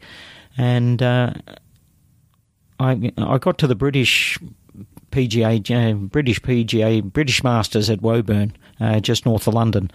and 0.58 1.02
uh, 1.02 1.34
I 2.80 3.12
I 3.18 3.38
got 3.38 3.58
to 3.60 3.68
the 3.68 3.76
British 3.76 4.38
PGA, 5.12 5.72
uh, 5.72 5.94
British 5.94 6.42
PGA, 6.42 7.04
British 7.04 7.44
Masters 7.44 7.90
at 7.90 8.02
Woburn, 8.02 8.56
uh, 8.80 9.00
just 9.00 9.26
north 9.26 9.48
of 9.48 9.54
London, 9.54 9.90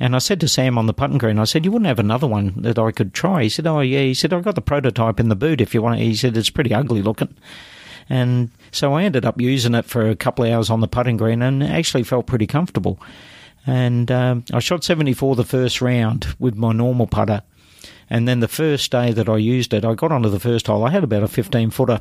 and 0.00 0.16
I 0.16 0.18
said 0.18 0.40
to 0.40 0.48
Sam 0.48 0.78
on 0.78 0.86
the 0.86 0.94
putting 0.94 1.18
green, 1.18 1.38
I 1.38 1.44
said, 1.44 1.64
"You 1.64 1.72
wouldn't 1.72 1.88
have 1.88 1.98
another 1.98 2.26
one 2.26 2.54
that 2.56 2.78
I 2.78 2.92
could 2.92 3.12
try?" 3.12 3.42
He 3.44 3.48
said, 3.48 3.66
"Oh 3.66 3.80
yeah." 3.80 4.02
He 4.02 4.14
said, 4.14 4.32
"I've 4.32 4.44
got 4.44 4.54
the 4.54 4.60
prototype 4.60 5.20
in 5.20 5.28
the 5.28 5.36
boot 5.36 5.60
if 5.60 5.74
you 5.74 5.82
want." 5.82 6.00
it." 6.00 6.04
He 6.04 6.14
said, 6.14 6.36
"It's 6.36 6.50
pretty 6.50 6.72
ugly 6.72 7.02
looking." 7.02 7.34
And 8.08 8.50
so 8.70 8.94
I 8.94 9.04
ended 9.04 9.24
up 9.24 9.40
using 9.40 9.74
it 9.74 9.86
for 9.86 10.08
a 10.08 10.16
couple 10.16 10.44
of 10.44 10.52
hours 10.52 10.70
on 10.70 10.80
the 10.80 10.88
putting 10.88 11.16
green 11.16 11.42
and 11.42 11.62
actually 11.62 12.02
felt 12.02 12.26
pretty 12.26 12.46
comfortable. 12.46 13.00
And 13.66 14.10
um, 14.10 14.44
I 14.52 14.58
shot 14.58 14.84
74 14.84 15.36
the 15.36 15.44
first 15.44 15.80
round 15.80 16.26
with 16.38 16.54
my 16.54 16.72
normal 16.72 17.06
putter. 17.06 17.42
And 18.10 18.28
then 18.28 18.40
the 18.40 18.48
first 18.48 18.90
day 18.92 19.12
that 19.12 19.28
I 19.28 19.36
used 19.36 19.72
it, 19.74 19.84
I 19.84 19.94
got 19.94 20.12
onto 20.12 20.28
the 20.28 20.40
first 20.40 20.66
hole. 20.66 20.84
I 20.84 20.90
had 20.90 21.04
about 21.04 21.22
a 21.22 21.28
15 21.28 21.70
footer. 21.70 22.00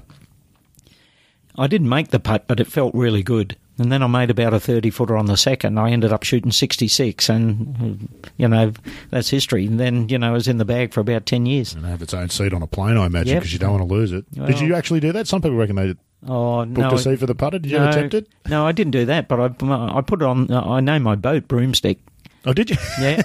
I 1.58 1.68
didn't 1.68 1.90
make 1.90 2.10
the 2.10 2.20
putt, 2.20 2.46
but 2.48 2.60
it 2.60 2.68
felt 2.68 2.94
really 2.96 3.22
good. 3.24 3.56
And 3.78 3.92
then 3.92 4.04
I 4.04 4.08
made 4.08 4.30
about 4.30 4.54
a 4.54 4.60
30 4.60 4.90
footer 4.92 5.18
on 5.18 5.26
the 5.26 5.38
second. 5.38 5.80
I 5.80 5.90
ended 5.92 6.12
up 6.14 6.24
shooting 6.24 6.52
66, 6.52 7.28
and, 7.30 8.08
you 8.38 8.48
know, 8.48 8.72
that's 9.10 9.30
history. 9.30 9.66
And 9.66 9.80
then, 9.80 10.10
you 10.10 10.18
know, 10.20 10.30
I 10.30 10.32
was 10.32 10.48
in 10.48 10.58
the 10.58 10.66
bag 10.66 10.94
for 10.94 11.00
about 11.00 11.26
10 11.26 11.46
years. 11.48 11.74
And 11.74 11.84
have 11.86 12.02
its 12.02 12.14
own 12.14 12.30
seat 12.30 12.54
on 12.54 12.62
a 12.62 12.68
plane, 12.68 12.98
I 12.98 13.06
imagine, 13.08 13.34
Yep. 13.34 13.42
because 13.42 13.54
you 13.54 13.60
don't 13.60 13.72
want 13.72 13.88
to 13.88 13.94
lose 13.94 14.12
it. 14.12 14.26
Did 14.32 14.60
you 14.60 14.76
actually 14.76 15.00
do 15.00 15.12
that? 15.14 15.28
Some 15.28 15.42
people 15.42 15.58
reckon 15.58 15.76
they 15.76 15.96
Oh, 16.26 16.64
booked 16.66 16.78
no. 16.78 16.94
a 16.94 17.00
seat 17.00 17.20
for 17.20 17.26
the 17.26 17.36
putter. 17.36 17.60
Did 17.60 17.72
you 17.72 17.80
no, 17.80 17.90
attempt 17.90 18.14
it? 18.14 18.28
No, 18.48 18.66
I 18.66 18.72
didn't 18.72 18.92
do 18.92 19.06
that, 19.06 19.28
but 19.28 19.40
I, 19.40 19.98
I 19.98 20.02
put 20.02 20.22
it 20.22 20.26
on, 20.26 20.52
I 20.52 20.80
named 20.80 21.04
my 21.04 21.16
boat 21.16 21.48
Broomstick. 21.48 21.98
Oh, 22.46 22.54
did 22.54 22.70
you? 22.70 22.78
Yeah. 23.00 23.22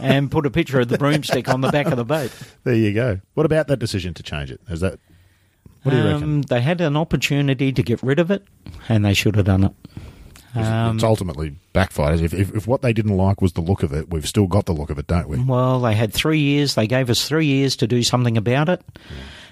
and 0.00 0.30
put 0.30 0.44
a 0.46 0.50
picture 0.50 0.80
of 0.80 0.88
the 0.88 0.98
broomstick 0.98 1.48
on 1.48 1.60
the 1.60 1.70
back 1.70 1.86
of 1.86 1.96
the 1.96 2.04
boat. 2.04 2.32
there 2.64 2.74
you 2.74 2.92
go. 2.92 3.20
What 3.34 3.46
about 3.46 3.68
that 3.68 3.78
decision 3.78 4.14
to 4.14 4.22
change 4.22 4.50
it? 4.50 4.60
Is 4.68 4.80
that 4.80 4.98
what 5.84 5.92
do 5.92 5.96
you 5.98 6.04
reckon? 6.04 6.22
Um, 6.22 6.42
they 6.42 6.60
had 6.60 6.80
an 6.80 6.96
opportunity 6.96 7.72
to 7.72 7.82
get 7.82 8.02
rid 8.02 8.18
of 8.18 8.30
it, 8.32 8.42
and 8.88 9.04
they 9.04 9.14
should 9.14 9.36
have 9.36 9.44
done 9.46 9.64
it. 9.64 9.72
It's- 10.56 10.66
Um, 10.66 10.96
it's 10.96 11.04
ultimately 11.04 11.54
backfired. 11.72 12.20
If, 12.20 12.34
if, 12.34 12.52
if 12.54 12.66
what 12.66 12.82
they 12.82 12.92
didn't 12.92 13.16
like 13.16 13.40
was 13.40 13.52
the 13.52 13.60
look 13.60 13.82
of 13.84 13.92
it, 13.92 14.10
we've 14.10 14.26
still 14.26 14.46
got 14.48 14.66
the 14.66 14.72
look 14.72 14.90
of 14.90 14.98
it, 14.98 15.06
don't 15.06 15.28
we? 15.28 15.38
well, 15.38 15.80
they 15.80 15.94
had 15.94 16.12
three 16.12 16.40
years. 16.40 16.74
They 16.74 16.86
gave 16.88 17.10
us 17.10 17.28
three 17.28 17.46
years 17.46 17.76
to 17.76 17.86
do 17.86 18.02
something 18.02 18.36
about 18.36 18.68
it, 18.68 18.82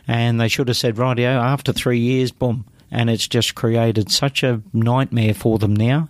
and 0.08 0.40
they 0.40 0.48
should 0.48 0.66
have 0.68 0.76
said, 0.76 0.96
rightio, 0.96 1.40
after 1.40 1.72
three 1.72 2.00
years, 2.00 2.32
boom. 2.32 2.66
And 2.90 3.10
it's 3.10 3.26
just 3.28 3.54
created 3.56 4.10
such 4.10 4.42
a 4.42 4.62
nightmare 4.72 5.34
for 5.34 5.58
them 5.58 5.74
now. 5.76 6.08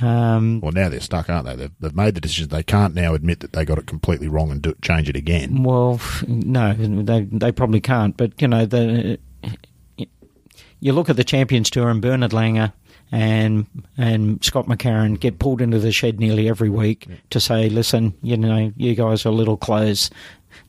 Um, 0.00 0.60
Well, 0.60 0.72
now 0.72 0.88
they're 0.88 1.00
stuck, 1.00 1.28
aren't 1.28 1.46
they? 1.46 1.56
They've, 1.56 1.72
they've 1.80 1.94
made 1.94 2.14
the 2.14 2.20
decision. 2.20 2.48
They 2.48 2.62
can't 2.62 2.94
now 2.94 3.14
admit 3.14 3.40
that 3.40 3.52
they 3.52 3.64
got 3.64 3.78
it 3.78 3.86
completely 3.86 4.28
wrong 4.28 4.50
and 4.50 4.62
do, 4.62 4.74
change 4.82 5.08
it 5.08 5.16
again. 5.16 5.62
Well, 5.62 6.00
no, 6.26 6.72
they 6.74 7.22
they 7.22 7.52
probably 7.52 7.80
can't. 7.80 8.16
But 8.16 8.40
you 8.40 8.48
know, 8.48 8.64
the 8.66 9.18
you 10.80 10.92
look 10.92 11.08
at 11.10 11.16
the 11.16 11.24
Champions 11.24 11.70
Tour 11.70 11.88
and 11.88 12.00
Bernard 12.00 12.30
Langer 12.30 12.72
and 13.10 13.66
and 13.96 14.44
Scott 14.44 14.66
McCarron 14.66 15.18
get 15.18 15.38
pulled 15.38 15.60
into 15.60 15.78
the 15.78 15.92
shed 15.92 16.20
nearly 16.20 16.48
every 16.48 16.68
week 16.68 17.08
to 17.30 17.40
say, 17.40 17.68
listen, 17.68 18.14
you 18.22 18.36
know, 18.36 18.72
you 18.76 18.94
guys 18.94 19.24
are 19.26 19.30
a 19.30 19.32
little 19.32 19.56
close. 19.56 20.10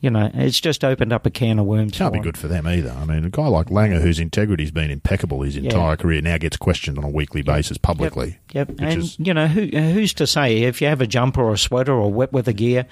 You 0.01 0.09
know, 0.09 0.31
it's 0.33 0.61
just 0.61 0.85
opened 0.85 1.11
up 1.11 1.25
a 1.25 1.29
can 1.29 1.59
of 1.59 1.65
worms. 1.65 1.97
Can't 1.97 2.13
be 2.13 2.19
them. 2.19 2.23
good 2.23 2.37
for 2.37 2.47
them 2.47 2.65
either. 2.65 2.89
I 2.91 3.03
mean, 3.03 3.25
a 3.25 3.29
guy 3.29 3.47
like 3.47 3.67
Langer, 3.67 3.99
whose 4.01 4.17
integrity's 4.17 4.71
been 4.71 4.91
impeccable 4.91 5.41
his 5.41 5.57
Yeah. 5.57 5.63
entire 5.63 5.97
career, 5.97 6.21
now 6.21 6.37
gets 6.37 6.55
questioned 6.55 6.97
on 6.97 7.03
a 7.03 7.09
weekly 7.09 7.41
basis 7.41 7.77
publicly. 7.77 8.37
Yep, 8.53 8.69
which 8.69 8.79
and 8.81 8.97
is- 9.03 9.17
you 9.19 9.33
know 9.33 9.47
who 9.47 9.65
who's 9.77 10.13
to 10.13 10.25
say 10.25 10.59
if 10.63 10.81
you 10.81 10.87
have 10.87 11.01
a 11.01 11.07
jumper 11.07 11.41
or 11.43 11.51
a 11.53 11.57
sweater 11.57 11.91
or 11.93 12.09
wet 12.13 12.31
weather 12.31 12.53
gear, 12.53 12.85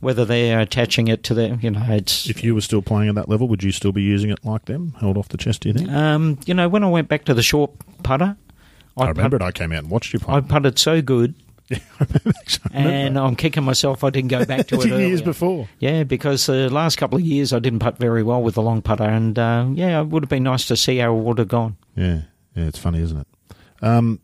whether 0.00 0.24
they're 0.24 0.58
attaching 0.60 1.08
it 1.08 1.22
to 1.24 1.34
the 1.34 1.58
you 1.60 1.70
know 1.70 1.84
it's 1.90 2.30
If 2.30 2.42
you 2.42 2.54
were 2.54 2.62
still 2.62 2.80
playing 2.80 3.10
at 3.10 3.14
that 3.16 3.28
level, 3.28 3.46
would 3.48 3.62
you 3.62 3.70
still 3.70 3.92
be 3.92 4.02
using 4.02 4.30
it 4.30 4.38
like 4.42 4.64
them, 4.64 4.94
held 5.00 5.18
off 5.18 5.28
the 5.28 5.36
chest? 5.36 5.60
Do 5.62 5.68
you 5.68 5.74
think? 5.74 5.90
um 5.90 6.38
you 6.46 6.54
know 6.54 6.68
when 6.70 6.82
I 6.82 6.88
went 6.88 7.08
back 7.08 7.24
to 7.26 7.34
the 7.34 7.42
short 7.42 7.72
putter, 8.02 8.36
I 8.96 9.06
put- 9.08 9.16
remember 9.18 9.36
it. 9.36 9.42
I 9.42 9.52
came 9.52 9.70
out 9.72 9.80
and 9.80 9.90
watched 9.90 10.14
you 10.14 10.18
play. 10.18 10.36
I 10.36 10.40
putted 10.40 10.78
so 10.78 11.02
good 11.02 11.34
and 12.72 13.18
I'm 13.18 13.36
kicking 13.36 13.64
myself 13.64 14.04
I 14.04 14.10
didn't 14.10 14.28
go 14.28 14.44
back 14.44 14.66
to 14.68 14.80
it 14.80 14.86
years 14.86 15.22
before. 15.22 15.68
Yeah, 15.78 16.04
because 16.04 16.46
the 16.46 16.68
last 16.70 16.96
couple 16.96 17.18
of 17.18 17.24
years 17.24 17.52
I 17.52 17.58
didn't 17.58 17.78
putt 17.78 17.98
very 17.98 18.22
well 18.22 18.42
with 18.42 18.54
the 18.54 18.62
long 18.62 18.82
putter, 18.82 19.04
and 19.04 19.38
uh, 19.38 19.66
yeah, 19.72 20.00
it 20.00 20.08
would 20.08 20.22
have 20.22 20.30
been 20.30 20.42
nice 20.42 20.66
to 20.66 20.76
see 20.76 20.98
how 20.98 21.16
it 21.16 21.20
would 21.20 21.38
have 21.38 21.48
gone. 21.48 21.76
Yeah, 21.96 22.22
yeah, 22.54 22.64
it's 22.64 22.78
funny, 22.78 23.00
isn't 23.00 23.18
it? 23.18 23.26
Um, 23.82 24.20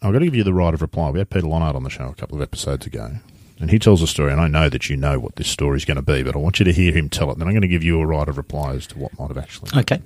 I've 0.00 0.12
got 0.12 0.20
to 0.20 0.24
give 0.24 0.34
you 0.34 0.44
the 0.44 0.54
right 0.54 0.74
of 0.74 0.82
reply. 0.82 1.10
We 1.10 1.18
had 1.18 1.30
Peter 1.30 1.46
Lonard 1.46 1.76
on 1.76 1.84
the 1.84 1.90
show 1.90 2.08
a 2.08 2.14
couple 2.14 2.36
of 2.36 2.42
episodes 2.42 2.86
ago, 2.86 3.16
and 3.60 3.70
he 3.70 3.78
tells 3.78 4.02
a 4.02 4.06
story, 4.06 4.32
and 4.32 4.40
I 4.40 4.48
know 4.48 4.68
that 4.68 4.88
you 4.88 4.96
know 4.96 5.18
what 5.18 5.36
this 5.36 5.48
story 5.48 5.76
is 5.76 5.84
going 5.84 5.96
to 5.96 6.02
be, 6.02 6.22
but 6.22 6.34
I 6.34 6.38
want 6.38 6.58
you 6.58 6.64
to 6.64 6.72
hear 6.72 6.92
him 6.92 7.08
tell 7.08 7.30
it. 7.30 7.38
Then 7.38 7.46
I'm 7.46 7.54
going 7.54 7.62
to 7.62 7.68
give 7.68 7.84
you 7.84 8.00
a 8.00 8.06
right 8.06 8.28
of 8.28 8.36
reply 8.36 8.74
as 8.74 8.86
to 8.88 8.98
what 8.98 9.18
might 9.18 9.28
have 9.28 9.38
actually. 9.38 9.70
Okay. 9.78 10.00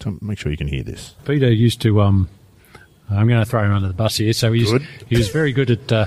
To 0.00 0.18
make 0.20 0.38
sure 0.38 0.52
you 0.52 0.58
can 0.58 0.68
hear 0.68 0.82
this. 0.82 1.14
Peter 1.24 1.50
used 1.50 1.80
to. 1.82 2.02
Um, 2.02 2.28
I'm 3.10 3.28
going 3.28 3.42
to 3.42 3.48
throw 3.48 3.64
him 3.64 3.72
under 3.72 3.88
the 3.88 3.94
bus 3.94 4.16
here. 4.16 4.32
So 4.32 4.52
he's 4.52 4.70
Good. 4.70 4.86
he 5.08 5.16
was 5.16 5.28
very 5.28 5.52
good 5.52 5.70
at. 5.70 5.92
Uh, 5.92 6.06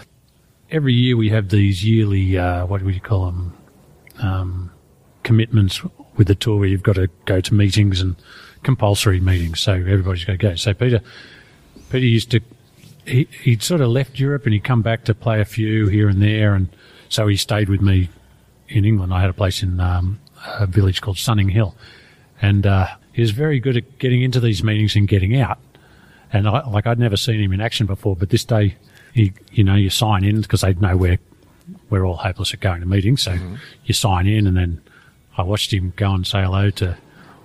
every 0.71 0.93
year 0.93 1.17
we 1.17 1.29
have 1.29 1.49
these 1.49 1.83
yearly. 1.83 2.37
Uh, 2.37 2.65
what 2.65 2.83
do 2.83 2.89
you 2.89 2.99
call 2.99 3.25
them? 3.25 3.53
Um, 4.21 4.71
commitments 5.23 5.81
with 6.17 6.27
the 6.27 6.35
tour 6.35 6.59
where 6.59 6.67
you've 6.67 6.83
got 6.83 6.95
to 6.95 7.07
go 7.25 7.39
to 7.39 7.53
meetings 7.53 8.01
and 8.01 8.15
compulsory 8.63 9.19
meetings. 9.19 9.59
So 9.59 9.73
everybody's 9.73 10.25
got 10.25 10.33
to 10.33 10.37
go. 10.37 10.55
So 10.55 10.73
Peter, 10.73 11.01
Peter 11.89 12.05
used 12.05 12.31
to. 12.31 12.41
He 13.05 13.27
he'd 13.43 13.63
sort 13.63 13.81
of 13.81 13.89
left 13.89 14.19
Europe 14.19 14.45
and 14.45 14.53
he'd 14.53 14.63
come 14.63 14.81
back 14.81 15.05
to 15.05 15.15
play 15.15 15.39
a 15.39 15.45
few 15.45 15.87
here 15.87 16.09
and 16.09 16.21
there, 16.21 16.53
and 16.53 16.67
so 17.07 17.27
he 17.27 17.37
stayed 17.37 17.69
with 17.69 17.81
me 17.81 18.09
in 18.67 18.85
England. 18.85 19.13
I 19.13 19.21
had 19.21 19.29
a 19.29 19.33
place 19.33 19.63
in 19.63 19.79
um, 19.79 20.19
a 20.45 20.67
village 20.67 21.01
called 21.01 21.17
Sunninghill, 21.17 21.75
and 22.41 22.67
uh, 22.67 22.87
he 23.13 23.21
was 23.21 23.31
very 23.31 23.59
good 23.59 23.77
at 23.77 23.97
getting 23.99 24.21
into 24.21 24.39
these 24.39 24.63
meetings 24.63 24.95
and 24.95 25.07
getting 25.07 25.39
out. 25.39 25.57
And 26.31 26.47
I, 26.47 26.67
like 26.67 26.85
I'd 26.85 26.99
never 26.99 27.17
seen 27.17 27.41
him 27.41 27.53
in 27.53 27.61
action 27.61 27.87
before, 27.87 28.15
but 28.15 28.29
this 28.29 28.45
day, 28.45 28.75
he, 29.13 29.33
you 29.51 29.63
know, 29.63 29.75
you 29.75 29.89
sign 29.89 30.23
in 30.23 30.41
because 30.41 30.61
they 30.61 30.73
know 30.75 30.95
we're 30.95 31.19
we're 31.89 32.05
all 32.05 32.17
hopeless 32.17 32.53
at 32.53 32.59
going 32.59 32.81
to 32.81 32.87
meetings, 32.87 33.23
so 33.23 33.31
mm-hmm. 33.31 33.55
you 33.85 33.93
sign 33.93 34.27
in, 34.27 34.47
and 34.47 34.55
then 34.55 34.81
I 35.37 35.43
watched 35.43 35.73
him 35.73 35.93
go 35.95 36.13
and 36.13 36.25
say 36.25 36.43
hello 36.43 36.69
to 36.71 36.97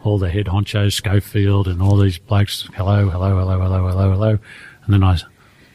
all 0.02 0.18
the 0.18 0.30
head 0.30 0.46
honchos, 0.46 0.92
Schofield, 0.92 1.66
and 1.66 1.80
all 1.80 1.96
these 1.96 2.18
blokes. 2.18 2.68
Hello, 2.74 3.08
hello, 3.08 3.38
hello, 3.38 3.60
hello, 3.60 3.88
hello, 3.88 4.10
hello, 4.12 4.38
and 4.84 4.94
then 4.94 5.02
I. 5.02 5.18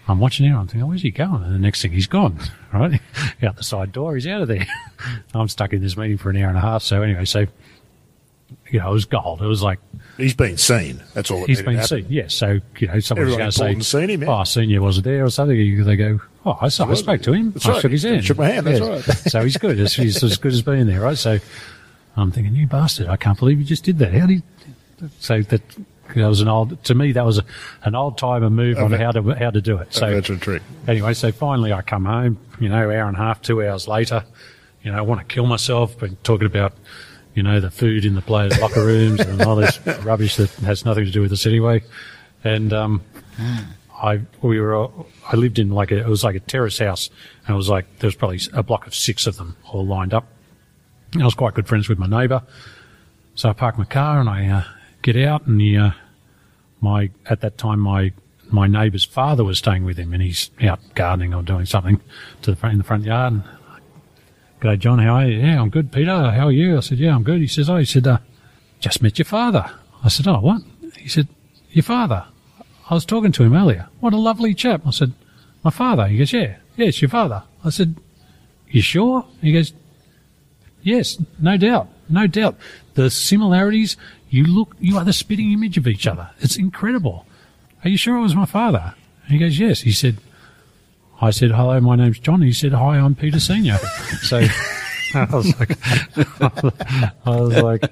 I'm 0.07 0.19
watching 0.19 0.47
him. 0.47 0.57
I'm 0.57 0.65
thinking, 0.65 0.81
oh, 0.81 0.87
where's 0.87 1.03
he 1.03 1.11
going? 1.11 1.43
And 1.43 1.53
the 1.53 1.59
next 1.59 1.83
thing, 1.83 1.91
he's 1.91 2.07
gone. 2.07 2.39
Right 2.73 2.99
out 3.41 3.55
the 3.55 3.63
side 3.63 3.91
door, 3.91 4.13
he's 4.13 4.27
out 4.27 4.43
of 4.43 4.47
there. 4.47 4.67
I'm 5.33 5.47
stuck 5.47 5.73
in 5.73 5.81
this 5.81 5.97
meeting 5.97 6.17
for 6.17 6.29
an 6.29 6.37
hour 6.37 6.49
and 6.49 6.57
a 6.57 6.61
half. 6.61 6.83
So 6.83 7.01
anyway, 7.01 7.25
so 7.25 7.45
you 8.69 8.79
know, 8.79 8.89
it 8.89 8.93
was 8.93 9.05
gold. 9.05 9.41
It 9.41 9.47
was 9.47 9.63
like 9.63 9.79
He's 10.19 10.33
been 10.35 10.57
seen. 10.57 11.01
That's 11.13 11.31
all. 11.31 11.41
That 11.41 11.49
he's 11.49 11.61
been 11.61 11.83
seen. 11.83 12.05
Yes. 12.09 12.33
So 12.35 12.59
you 12.77 12.87
know, 12.87 12.99
someone's 12.99 13.35
going 13.35 13.51
to 13.51 13.51
say, 13.51 13.79
seen 13.79 14.09
him, 14.09 14.23
yeah. 14.23 14.29
"Oh, 14.29 14.33
I 14.33 14.43
seen 14.43 14.69
you 14.69 14.81
wasn't 14.81 15.05
there" 15.05 15.23
or 15.25 15.29
something. 15.29 15.85
They 15.85 15.95
go, 15.95 16.19
"Oh, 16.45 16.57
I, 16.61 16.69
saw, 16.69 16.89
I 16.89 16.93
spoke 16.95 17.21
to 17.23 17.33
him. 17.33 17.51
That's 17.51 17.65
I 17.65 17.71
right. 17.71 17.81
shook 17.81 17.91
his 17.91 18.03
hand. 18.03 18.25
Shook 18.25 18.37
my 18.37 18.49
hand, 18.49 18.67
that's 18.67 18.79
right. 18.79 19.17
so 19.31 19.43
he's 19.43 19.57
good. 19.57 19.77
He's, 19.77 19.93
he's 19.93 20.23
as 20.23 20.37
good 20.37 20.53
as 20.53 20.61
being 20.61 20.87
there, 20.87 21.01
right? 21.01 21.17
So 21.17 21.39
I'm 22.17 22.31
thinking, 22.31 22.55
you 22.55 22.67
bastard! 22.67 23.07
I 23.07 23.17
can't 23.17 23.37
believe 23.39 23.59
you 23.59 23.65
just 23.65 23.83
did 23.83 23.99
that. 23.99 24.13
How 24.13 24.25
did? 24.27 24.43
You? 25.01 25.09
So 25.19 25.41
that 25.41 25.61
that 26.15 26.27
was 26.27 26.41
an 26.41 26.47
old. 26.47 26.83
To 26.85 26.95
me, 26.95 27.11
that 27.13 27.25
was 27.25 27.37
a, 27.37 27.45
an 27.83 27.95
old 27.95 28.17
timer 28.17 28.49
move 28.49 28.77
on 28.77 28.91
how 28.91 29.11
to 29.11 29.21
how 29.35 29.51
to 29.51 29.61
do 29.61 29.77
it. 29.77 29.89
A 29.89 29.93
So 29.93 30.09
veteran 30.11 30.39
trick. 30.39 30.61
anyway, 30.87 31.13
so 31.13 31.31
finally 31.31 31.71
I 31.71 31.81
come 31.81 32.05
home, 32.05 32.37
you 32.59 32.67
know, 32.69 32.89
hour 32.89 33.07
and 33.07 33.15
a 33.15 33.19
half, 33.19 33.41
two 33.41 33.63
hours 33.63 33.87
later, 33.87 34.23
you 34.83 34.91
know, 34.91 34.97
I 34.97 35.01
want 35.01 35.21
to 35.21 35.33
kill 35.33 35.45
myself, 35.45 35.97
been 35.99 36.17
talking 36.23 36.47
about, 36.47 36.73
you 37.39 37.43
know, 37.43 37.61
the 37.61 37.71
food 37.71 38.03
in 38.03 38.15
the 38.15 38.21
players' 38.21 38.59
locker 38.59 38.83
rooms 38.83 39.21
and 39.21 39.41
all 39.43 39.55
this 39.55 39.79
rubbish 40.03 40.35
that 40.35 40.49
has 40.55 40.83
nothing 40.83 41.05
to 41.05 41.11
do 41.11 41.21
with 41.21 41.31
us 41.31 41.45
anyway. 41.45 41.81
And, 42.43 42.73
um, 42.73 43.01
I, 43.95 44.19
we 44.41 44.59
were, 44.59 44.89
I 45.25 45.37
lived 45.37 45.57
in 45.57 45.69
like 45.69 45.91
a, 45.91 45.99
it 45.99 46.07
was 46.07 46.21
like 46.21 46.35
a 46.35 46.41
terrace 46.41 46.79
house 46.79 47.09
and 47.47 47.53
it 47.53 47.57
was 47.57 47.69
like, 47.69 47.99
there 47.99 48.09
was 48.09 48.15
probably 48.15 48.41
a 48.51 48.61
block 48.61 48.87
of 48.87 48.93
six 48.93 49.25
of 49.25 49.37
them 49.37 49.55
all 49.71 49.85
lined 49.85 50.13
up. 50.13 50.27
And 51.13 51.21
I 51.21 51.25
was 51.25 51.33
quite 51.33 51.53
good 51.53 51.65
friends 51.65 51.87
with 51.87 51.97
my 51.97 52.07
neighbour. 52.07 52.43
So 53.35 53.47
I 53.47 53.53
park 53.53 53.77
my 53.77 53.85
car 53.85 54.19
and 54.19 54.27
I, 54.27 54.45
uh, 54.47 54.63
get 55.01 55.15
out 55.15 55.47
and 55.47 55.61
the, 55.61 55.77
uh, 55.77 55.91
my 56.81 57.09
at 57.25 57.39
that 57.39 57.57
time 57.57 57.79
my 57.79 58.11
my 58.51 58.67
neighbour's 58.67 59.05
father 59.05 59.45
was 59.45 59.59
staying 59.59 59.85
with 59.85 59.97
him 59.97 60.13
and 60.13 60.23
he's 60.23 60.49
out 60.61 60.79
gardening 60.95 61.33
or 61.33 61.43
doing 61.43 61.65
something 61.65 62.01
to 62.41 62.51
the 62.51 62.57
front 62.57 62.73
in 62.73 62.77
the 62.79 62.83
front 62.83 63.03
yard 63.03 63.33
and 63.33 63.43
G'day 64.61 64.77
John, 64.77 64.99
how 64.99 65.15
are 65.15 65.25
you? 65.25 65.39
Yeah, 65.39 65.61
I'm 65.61 65.69
good, 65.69 65.89
Peter. 65.89 66.31
How 66.31 66.47
are 66.47 66.51
you? 66.51 66.75
I 66.77 66.79
said, 66.81 66.97
Yeah, 66.97 67.15
I'm 67.15 67.23
good. 67.23 67.39
He 67.39 67.47
says, 67.47 67.69
Oh, 67.69 67.77
he 67.77 67.85
said, 67.85 68.05
uh, 68.05 68.17
just 68.81 69.01
met 69.01 69.17
your 69.17 69.25
father. 69.25 69.71
I 70.03 70.09
said, 70.09 70.27
Oh, 70.27 70.39
what? 70.41 70.61
He 70.97 71.07
said, 71.07 71.29
Your 71.71 71.83
father. 71.83 72.25
I 72.89 72.93
was 72.93 73.05
talking 73.05 73.31
to 73.33 73.43
him 73.43 73.55
earlier. 73.55 73.87
What 74.01 74.13
a 74.13 74.17
lovely 74.17 74.53
chap. 74.53 74.81
I 74.85 74.91
said, 74.91 75.13
My 75.63 75.71
father. 75.71 76.07
He 76.07 76.17
goes, 76.17 76.33
Yeah, 76.33 76.57
yeah, 76.75 76.91
your 76.93 77.09
father. 77.09 77.43
I 77.63 77.69
said, 77.69 77.95
You 78.67 78.81
sure? 78.81 79.25
He 79.41 79.53
goes, 79.53 79.71
Yes, 80.81 81.21
no 81.39 81.55
doubt, 81.55 81.87
no 82.09 82.27
doubt. 82.27 82.57
The 82.95 83.09
similarities, 83.09 83.95
you 84.29 84.43
look, 84.43 84.75
you 84.79 84.97
are 84.97 85.05
the 85.05 85.13
spitting 85.13 85.53
image 85.53 85.77
of 85.77 85.87
each 85.87 86.05
other. 86.05 86.31
It's 86.39 86.57
incredible. 86.57 87.25
Are 87.83 87.89
you 87.89 87.97
sure 87.97 88.17
it 88.17 88.21
was 88.21 88.35
my 88.35 88.45
father? 88.45 88.93
He 89.29 89.37
goes, 89.37 89.57
yes. 89.59 89.81
He 89.81 89.91
said, 89.91 90.17
I 91.21 91.31
said, 91.31 91.51
hello, 91.51 91.79
my 91.81 91.95
name's 91.95 92.19
John. 92.19 92.41
He 92.41 92.53
said, 92.53 92.71
hi, 92.71 92.97
I'm 92.97 93.15
Peter 93.15 93.39
Senior. 93.39 93.77
So 94.21 94.37
I 95.15 95.25
was 95.31 95.59
like, 95.59 95.77
I 97.25 97.29
was 97.29 97.61
like, 97.61 97.83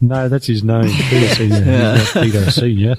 no, 0.00 0.28
that's 0.28 0.46
his 0.46 0.62
name, 0.62 0.84
Peter 1.08 1.34
Senior. 1.34 1.64
Not 1.64 2.12
Peter 2.12 2.50
Senior. 2.50 2.96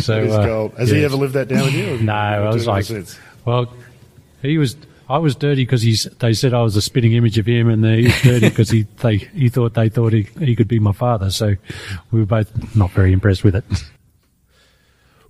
So 0.00 0.24
uh. 0.24 0.76
Has 0.78 0.90
he 0.90 1.04
ever 1.04 1.16
lived 1.16 1.34
that 1.34 1.48
down 1.48 1.66
with 1.66 1.74
you? 1.74 1.98
No, 1.98 2.12
I 2.12 2.48
was 2.48 2.66
like, 2.66 2.86
well, 3.44 3.72
he 4.42 4.58
was. 4.58 4.76
I 5.08 5.18
was 5.18 5.36
dirty 5.36 5.62
because 5.62 5.82
he's. 5.82 6.04
They 6.18 6.32
said 6.32 6.52
I 6.52 6.62
was 6.62 6.74
a 6.74 6.82
spitting 6.82 7.12
image 7.12 7.38
of 7.38 7.46
him, 7.46 7.68
and 7.68 7.84
he 7.84 8.04
was 8.04 8.22
dirty 8.22 8.48
because 8.48 8.70
he 8.70 8.86
they 9.02 9.18
he 9.18 9.48
thought 9.50 9.74
they 9.74 9.88
thought 9.88 10.12
he 10.12 10.22
he 10.40 10.56
could 10.56 10.68
be 10.68 10.80
my 10.80 10.92
father. 10.92 11.30
So 11.30 11.54
we 12.10 12.20
were 12.20 12.26
both 12.26 12.74
not 12.74 12.90
very 12.90 13.12
impressed 13.12 13.44
with 13.44 13.54
it. 13.54 13.64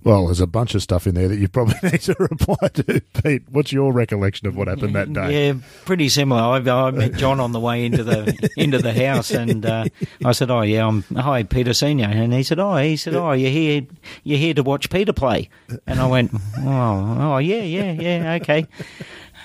Well, 0.07 0.27
there's 0.27 0.39
a 0.39 0.47
bunch 0.47 0.73
of 0.73 0.81
stuff 0.81 1.05
in 1.05 1.15
there 1.15 1.27
that 1.27 1.35
you 1.35 1.49
probably 1.49 1.75
need 1.91 1.99
to 2.03 2.15
reply 2.17 2.69
to, 2.75 3.01
Pete. 3.21 3.43
What's 3.49 3.73
your 3.73 3.91
recollection 3.91 4.47
of 4.47 4.55
what 4.55 4.69
happened 4.69 4.95
that 4.95 5.11
day? 5.11 5.47
Yeah, 5.47 5.55
pretty 5.83 6.07
similar. 6.07 6.39
I, 6.39 6.59
I 6.59 6.91
met 6.91 7.15
John 7.15 7.41
on 7.41 7.51
the 7.51 7.59
way 7.59 7.83
into 7.85 8.05
the 8.05 8.49
into 8.57 8.77
the 8.77 8.93
house, 8.93 9.31
and 9.31 9.65
uh, 9.65 9.83
I 10.23 10.31
said, 10.31 10.49
"Oh 10.49 10.61
yeah, 10.61 10.87
I'm 10.87 11.01
hi 11.13 11.43
Peter 11.43 11.73
Senior," 11.73 12.05
and 12.05 12.31
he 12.31 12.43
said, 12.43 12.57
"Oh, 12.57 12.77
he 12.77 12.95
said, 12.95 13.15
oh, 13.15 13.33
you're 13.33 13.51
here, 13.51 13.85
you're 14.23 14.37
here 14.37 14.53
to 14.53 14.63
watch 14.63 14.89
Peter 14.89 15.11
play," 15.11 15.49
and 15.85 15.99
I 15.99 16.07
went, 16.07 16.31
"Oh, 16.59 17.17
oh 17.19 17.37
yeah, 17.39 17.63
yeah, 17.63 17.91
yeah, 17.91 18.37
okay." 18.41 18.65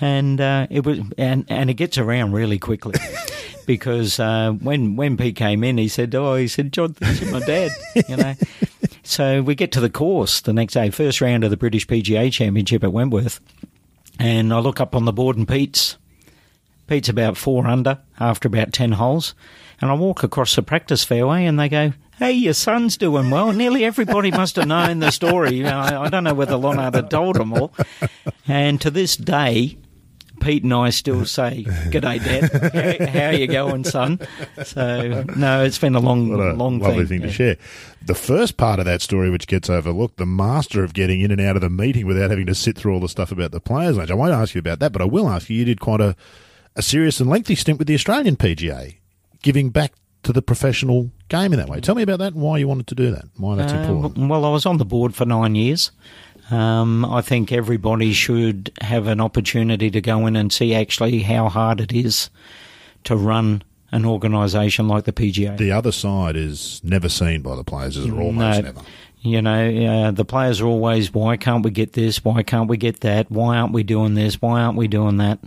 And 0.01 0.41
uh, 0.41 0.69
it 0.71 0.87
was, 0.87 1.01
and 1.19 1.45
and 1.49 1.71
it 1.71 1.75
gets 1.75 1.99
around 1.99 2.35
really 2.35 2.61
quickly. 2.61 2.95
Because 3.67 4.21
uh, 4.21 4.53
when 4.53 4.95
when 4.95 5.17
Pete 5.17 5.35
came 5.35 5.65
in, 5.65 5.77
he 5.77 5.89
said, 5.89 6.15
"Oh, 6.15 6.37
he 6.37 6.47
said 6.47 6.73
John 6.73 6.95
thinks 6.95 7.21
you're 7.21 7.33
my 7.33 7.41
dad," 7.41 7.73
you 8.09 8.17
know. 8.17 8.35
So 9.05 9.43
we 9.43 9.55
get 9.55 9.73
to 9.73 9.81
the 9.81 9.91
course 9.91 10.41
the 10.41 10.53
next 10.53 10.75
day, 10.75 10.91
first 10.91 11.21
round 11.21 11.45
of 11.45 11.51
the 11.51 11.57
British 11.57 11.87
PGA 11.87 12.33
Championship 12.33 12.85
at 12.85 12.93
Wentworth, 12.93 13.41
and 14.19 14.53
I 14.53 14.61
look 14.61 14.81
up 14.81 14.95
on 14.95 15.05
the 15.05 15.13
board 15.13 15.37
and 15.37 15.49
Pete's 15.49 15.97
Pete's 16.87 17.09
about 17.09 17.37
four 17.37 17.67
under 17.67 17.99
after 18.21 18.49
about 18.49 18.73
10 18.73 18.93
holes. 18.93 19.35
And 19.81 19.91
I 19.91 19.95
walk 19.95 20.23
across 20.23 20.55
the 20.55 20.63
practice 20.63 21.03
fairway 21.05 21.47
and 21.47 21.59
they 21.59 21.69
go, 21.69 21.93
Hey, 22.19 22.33
your 22.33 22.53
son's 22.53 22.97
doing 22.97 23.31
well. 23.31 23.53
Nearly 23.53 23.85
everybody 23.85 24.31
must 24.31 24.57
have 24.57 24.69
known 24.69 24.99
the 25.01 25.11
story. 25.11 25.67
I, 25.67 26.05
I 26.05 26.09
don't 26.09 26.25
know 26.25 26.35
whether 26.35 26.57
Lonard 26.57 26.95
had 26.95 27.11
told 27.11 27.37
them 27.37 27.53
all. 27.53 27.73
And 28.47 28.81
to 28.83 28.91
this 28.91 29.17
day, 29.17 29.79
Pete 30.43 30.63
and 30.65 30.75
I 30.75 30.91
still 30.91 31.25
say, 31.39 31.65
G'day, 31.65 32.23
Dad. 32.23 33.09
How, 33.09 33.21
how 33.21 33.31
you 33.31 33.47
going, 33.47 33.85
son? 33.85 34.21
So, 34.65 35.25
no, 35.37 35.65
it's 35.65 35.79
been 35.79 35.95
a 35.95 36.01
long, 36.01 36.31
What 36.31 36.41
a 36.41 36.53
long 36.55 36.79
lovely 36.79 37.07
thing. 37.07 37.21
thing 37.21 37.21
to 37.23 37.27
Yeah. 37.29 37.33
share. 37.33 37.57
The 38.05 38.15
first 38.15 38.57
part 38.57 38.79
of 38.79 38.85
that 38.87 39.01
story, 39.01 39.31
which 39.31 39.47
gets 39.47 39.71
overlooked, 39.71 40.17
the 40.17 40.27
master 40.27 40.83
of 40.83 40.93
getting 40.95 41.21
in 41.21 41.31
and 41.31 41.41
out 41.41 41.57
of 41.57 41.63
the 41.63 41.71
meeting 41.71 42.07
without 42.07 42.31
having 42.31 42.47
to 42.47 42.55
sit 42.55 42.77
through 42.77 42.95
all 42.95 43.01
the 43.01 43.09
stuff 43.09 43.31
about 43.31 43.53
the 43.53 43.61
players' 43.61 43.97
lounge. 43.97 44.11
I 44.11 44.15
won't 44.15 44.33
ask 44.33 44.55
you 44.55 44.59
about 44.59 44.81
that, 44.81 44.93
but 44.93 45.01
I 45.01 45.05
will 45.07 45.29
ask 45.29 45.49
you. 45.49 45.57
You 45.57 45.65
did 45.65 45.81
quite 45.81 46.01
a, 46.01 46.17
a 46.77 46.83
serious 46.83 47.21
and 47.21 47.31
lengthy 47.31 47.55
stint 47.55 47.79
with 47.79 47.87
the 47.87 47.95
Australian 47.95 48.37
PGA, 48.37 48.97
giving 49.43 49.71
back 49.71 49.93
to 50.25 50.33
the 50.33 50.43
professional 50.43 51.11
game 51.29 51.53
in 51.53 51.59
that 51.59 51.69
way. 51.69 51.81
Tell 51.81 51.95
me 51.97 52.03
about 52.03 52.19
that 52.21 52.33
and 52.35 52.43
why 52.43 52.59
you 52.59 52.69
wanted 52.69 52.87
to 52.89 52.95
do 52.95 53.11
that. 53.11 53.25
Why 53.37 53.57
that's 53.57 53.73
Uh, 53.73 53.77
important. 53.79 54.29
Well, 54.29 54.45
I 54.45 54.51
was 54.51 54.67
on 54.67 54.77
the 54.79 54.85
board 54.85 55.15
for 55.15 55.25
nine 55.25 55.55
years. 55.55 55.91
Um, 56.53 57.05
I 57.07 57.23
think 57.23 57.51
everybody 57.51 58.13
should 58.13 58.71
have 58.83 59.07
an 59.07 59.21
opportunity 59.21 59.91
to 59.91 60.01
go 60.01 60.27
in 60.27 60.37
and 60.37 60.53
see 60.53 60.75
actually 60.75 61.21
how 61.21 61.49
hard 61.49 61.81
it 61.81 61.93
is 61.93 62.29
to 63.05 63.17
run 63.17 63.63
an 63.91 64.05
organisation 64.05 64.87
like 64.87 65.05
the 65.05 65.13
PGA. 65.13 65.57
The 65.57 65.73
other 65.73 65.93
side 65.93 66.37
is 66.37 66.81
never 66.85 67.09
seen 67.09 67.43
by 67.43 67.57
the 67.57 67.65
players, 67.65 67.97
is 67.97 68.11
almost 68.11 68.59
No. 68.59 68.61
never. 68.67 68.81
You 69.23 69.41
know, 69.41 69.87
uh, 69.87 70.11
the 70.11 70.25
players 70.25 70.61
are 70.61 70.67
always, 70.67 71.15
why 71.15 71.37
can't 71.37 71.65
we 71.65 71.71
get 71.71 71.93
this? 71.93 72.25
Why 72.25 72.43
can't 72.43 72.69
we 72.69 72.77
get 72.77 73.01
that? 73.01 73.31
Why 73.31 73.57
aren't 73.57 73.73
we 73.73 73.83
doing 73.85 74.15
this? 74.15 74.43
Why 74.43 74.61
aren't 74.63 74.77
we 74.77 74.89
doing 74.89 75.19
that? 75.19 75.39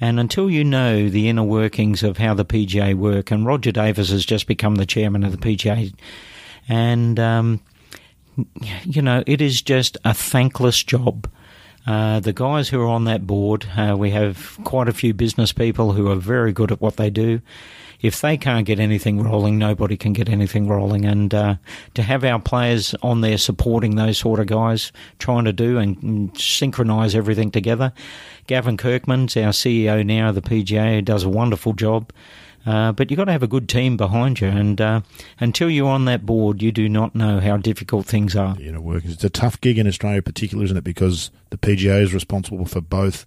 And 0.00 0.18
until 0.20 0.48
you 0.48 0.62
know 0.64 1.08
the 1.10 1.28
inner 1.28 1.42
workings 1.42 2.02
of 2.02 2.18
how 2.18 2.34
the 2.34 2.44
PGA 2.44 2.94
work, 2.94 3.30
and 3.30 3.44
Roger 3.44 3.72
Davis 3.72 4.10
has 4.10 4.24
just 4.24 4.46
become 4.46 4.76
the 4.76 4.86
chairman 4.86 5.24
of 5.24 5.32
the 5.32 5.38
PGA, 5.38 5.92
and 6.68 7.18
um, 7.18 7.60
you 8.84 9.02
know, 9.02 9.22
it 9.26 9.40
is 9.40 9.62
just 9.62 9.96
a 10.04 10.14
thankless 10.14 10.82
job. 10.82 11.28
Uh, 11.86 12.20
the 12.20 12.32
guys 12.32 12.68
who 12.68 12.80
are 12.80 12.86
on 12.86 13.04
that 13.04 13.26
board, 13.26 13.66
uh, 13.76 13.96
we 13.98 14.10
have 14.10 14.58
quite 14.64 14.88
a 14.88 14.92
few 14.92 15.14
business 15.14 15.52
people 15.52 15.92
who 15.92 16.08
are 16.08 16.16
very 16.16 16.52
good 16.52 16.70
at 16.70 16.80
what 16.80 16.96
they 16.96 17.10
do. 17.10 17.40
If 18.02 18.20
they 18.20 18.36
can't 18.36 18.66
get 18.66 18.80
anything 18.80 19.22
rolling, 19.22 19.58
nobody 19.58 19.96
can 19.96 20.12
get 20.12 20.28
anything 20.28 20.68
rolling. 20.68 21.04
And 21.04 21.34
uh, 21.34 21.56
to 21.94 22.02
have 22.02 22.24
our 22.24 22.40
players 22.40 22.94
on 23.02 23.20
there 23.20 23.36
supporting 23.38 23.96
those 23.96 24.18
sort 24.18 24.40
of 24.40 24.46
guys, 24.46 24.92
trying 25.18 25.44
to 25.44 25.52
do 25.52 25.78
and, 25.78 26.30
synchronise 26.38 27.14
everything 27.14 27.50
together. 27.50 27.92
Gavin 28.46 28.76
Kirkman's 28.76 29.36
our 29.36 29.52
CEO 29.52 30.04
now 30.04 30.30
of 30.30 30.34
the 30.34 30.42
PGA, 30.42 31.04
does 31.04 31.24
a 31.24 31.28
wonderful 31.28 31.72
job. 31.72 32.12
Uh, 32.66 32.92
but 32.92 33.10
you've 33.10 33.16
got 33.16 33.24
to 33.24 33.32
have 33.32 33.42
a 33.42 33.48
good 33.48 33.68
team 33.68 33.96
behind 33.96 34.40
you, 34.40 34.48
and 34.48 34.80
uh, 34.80 35.00
until 35.38 35.70
you're 35.70 35.88
on 35.88 36.04
that 36.04 36.26
board, 36.26 36.62
you 36.62 36.70
do 36.72 36.88
not 36.88 37.14
know 37.14 37.40
how 37.40 37.56
difficult 37.56 38.06
things 38.06 38.36
are. 38.36 38.56
You 38.58 38.72
know, 38.72 38.80
work. 38.80 39.04
It's 39.04 39.24
a 39.24 39.30
tough 39.30 39.60
gig 39.60 39.78
in 39.78 39.86
Australia, 39.86 40.22
particularly, 40.22 40.66
isn't 40.66 40.76
it? 40.76 40.84
Because 40.84 41.30
the 41.50 41.56
PGA 41.56 42.02
is 42.02 42.12
responsible 42.12 42.66
for 42.66 42.80
both 42.80 43.26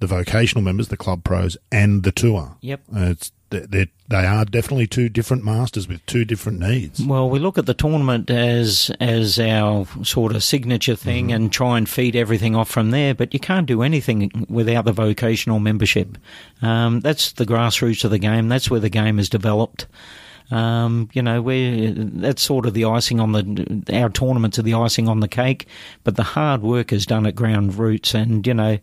the 0.00 0.06
vocational 0.08 0.62
members, 0.62 0.88
the 0.88 0.96
club 0.96 1.22
pros, 1.22 1.56
and 1.70 2.02
the 2.02 2.12
tour. 2.12 2.56
Yep. 2.60 2.80
Uh, 2.94 3.00
it's 3.10 3.30
they 3.52 3.86
they 4.08 4.26
are 4.26 4.44
definitely 4.44 4.86
two 4.86 5.08
different 5.08 5.44
masters 5.44 5.86
with 5.88 6.04
two 6.06 6.24
different 6.24 6.58
needs. 6.60 7.00
Well, 7.04 7.30
we 7.30 7.38
look 7.38 7.56
at 7.58 7.66
the 7.66 7.74
tournament 7.74 8.30
as 8.30 8.90
as 9.00 9.38
our 9.38 9.86
sort 10.02 10.34
of 10.34 10.42
signature 10.42 10.96
thing 10.96 11.26
Mm-hmm. 11.28 11.34
and 11.34 11.52
try 11.52 11.78
and 11.78 11.88
feed 11.88 12.16
everything 12.16 12.56
off 12.56 12.68
from 12.70 12.90
there. 12.90 13.14
But 13.14 13.32
you 13.34 13.40
can't 13.40 13.66
do 13.66 13.82
anything 13.82 14.46
without 14.48 14.84
the 14.84 14.92
vocational 14.92 15.60
membership. 15.60 16.18
Um, 16.62 17.00
that's 17.00 17.32
the 17.32 17.46
grassroots 17.46 18.04
of 18.04 18.10
the 18.10 18.18
game. 18.18 18.48
That's 18.48 18.70
where 18.70 18.80
the 18.80 18.88
game 18.90 19.18
is 19.18 19.28
developed. 19.28 19.86
Um, 20.50 21.08
you 21.14 21.22
know, 21.22 21.40
we 21.40 21.92
that's 21.96 22.42
sort 22.42 22.66
of 22.66 22.74
the 22.74 22.84
icing 22.84 23.20
on 23.20 23.32
the 23.32 23.84
our 23.94 24.10
tournaments 24.10 24.58
are 24.58 24.62
the 24.62 24.74
icing 24.74 25.08
on 25.08 25.20
the 25.20 25.28
cake. 25.28 25.66
But 26.04 26.16
the 26.16 26.22
hard 26.24 26.62
work 26.62 26.92
is 26.92 27.06
done 27.06 27.26
at 27.26 27.34
ground 27.34 27.76
roots, 27.76 28.14
and 28.14 28.46
you 28.46 28.52
know, 28.54 28.78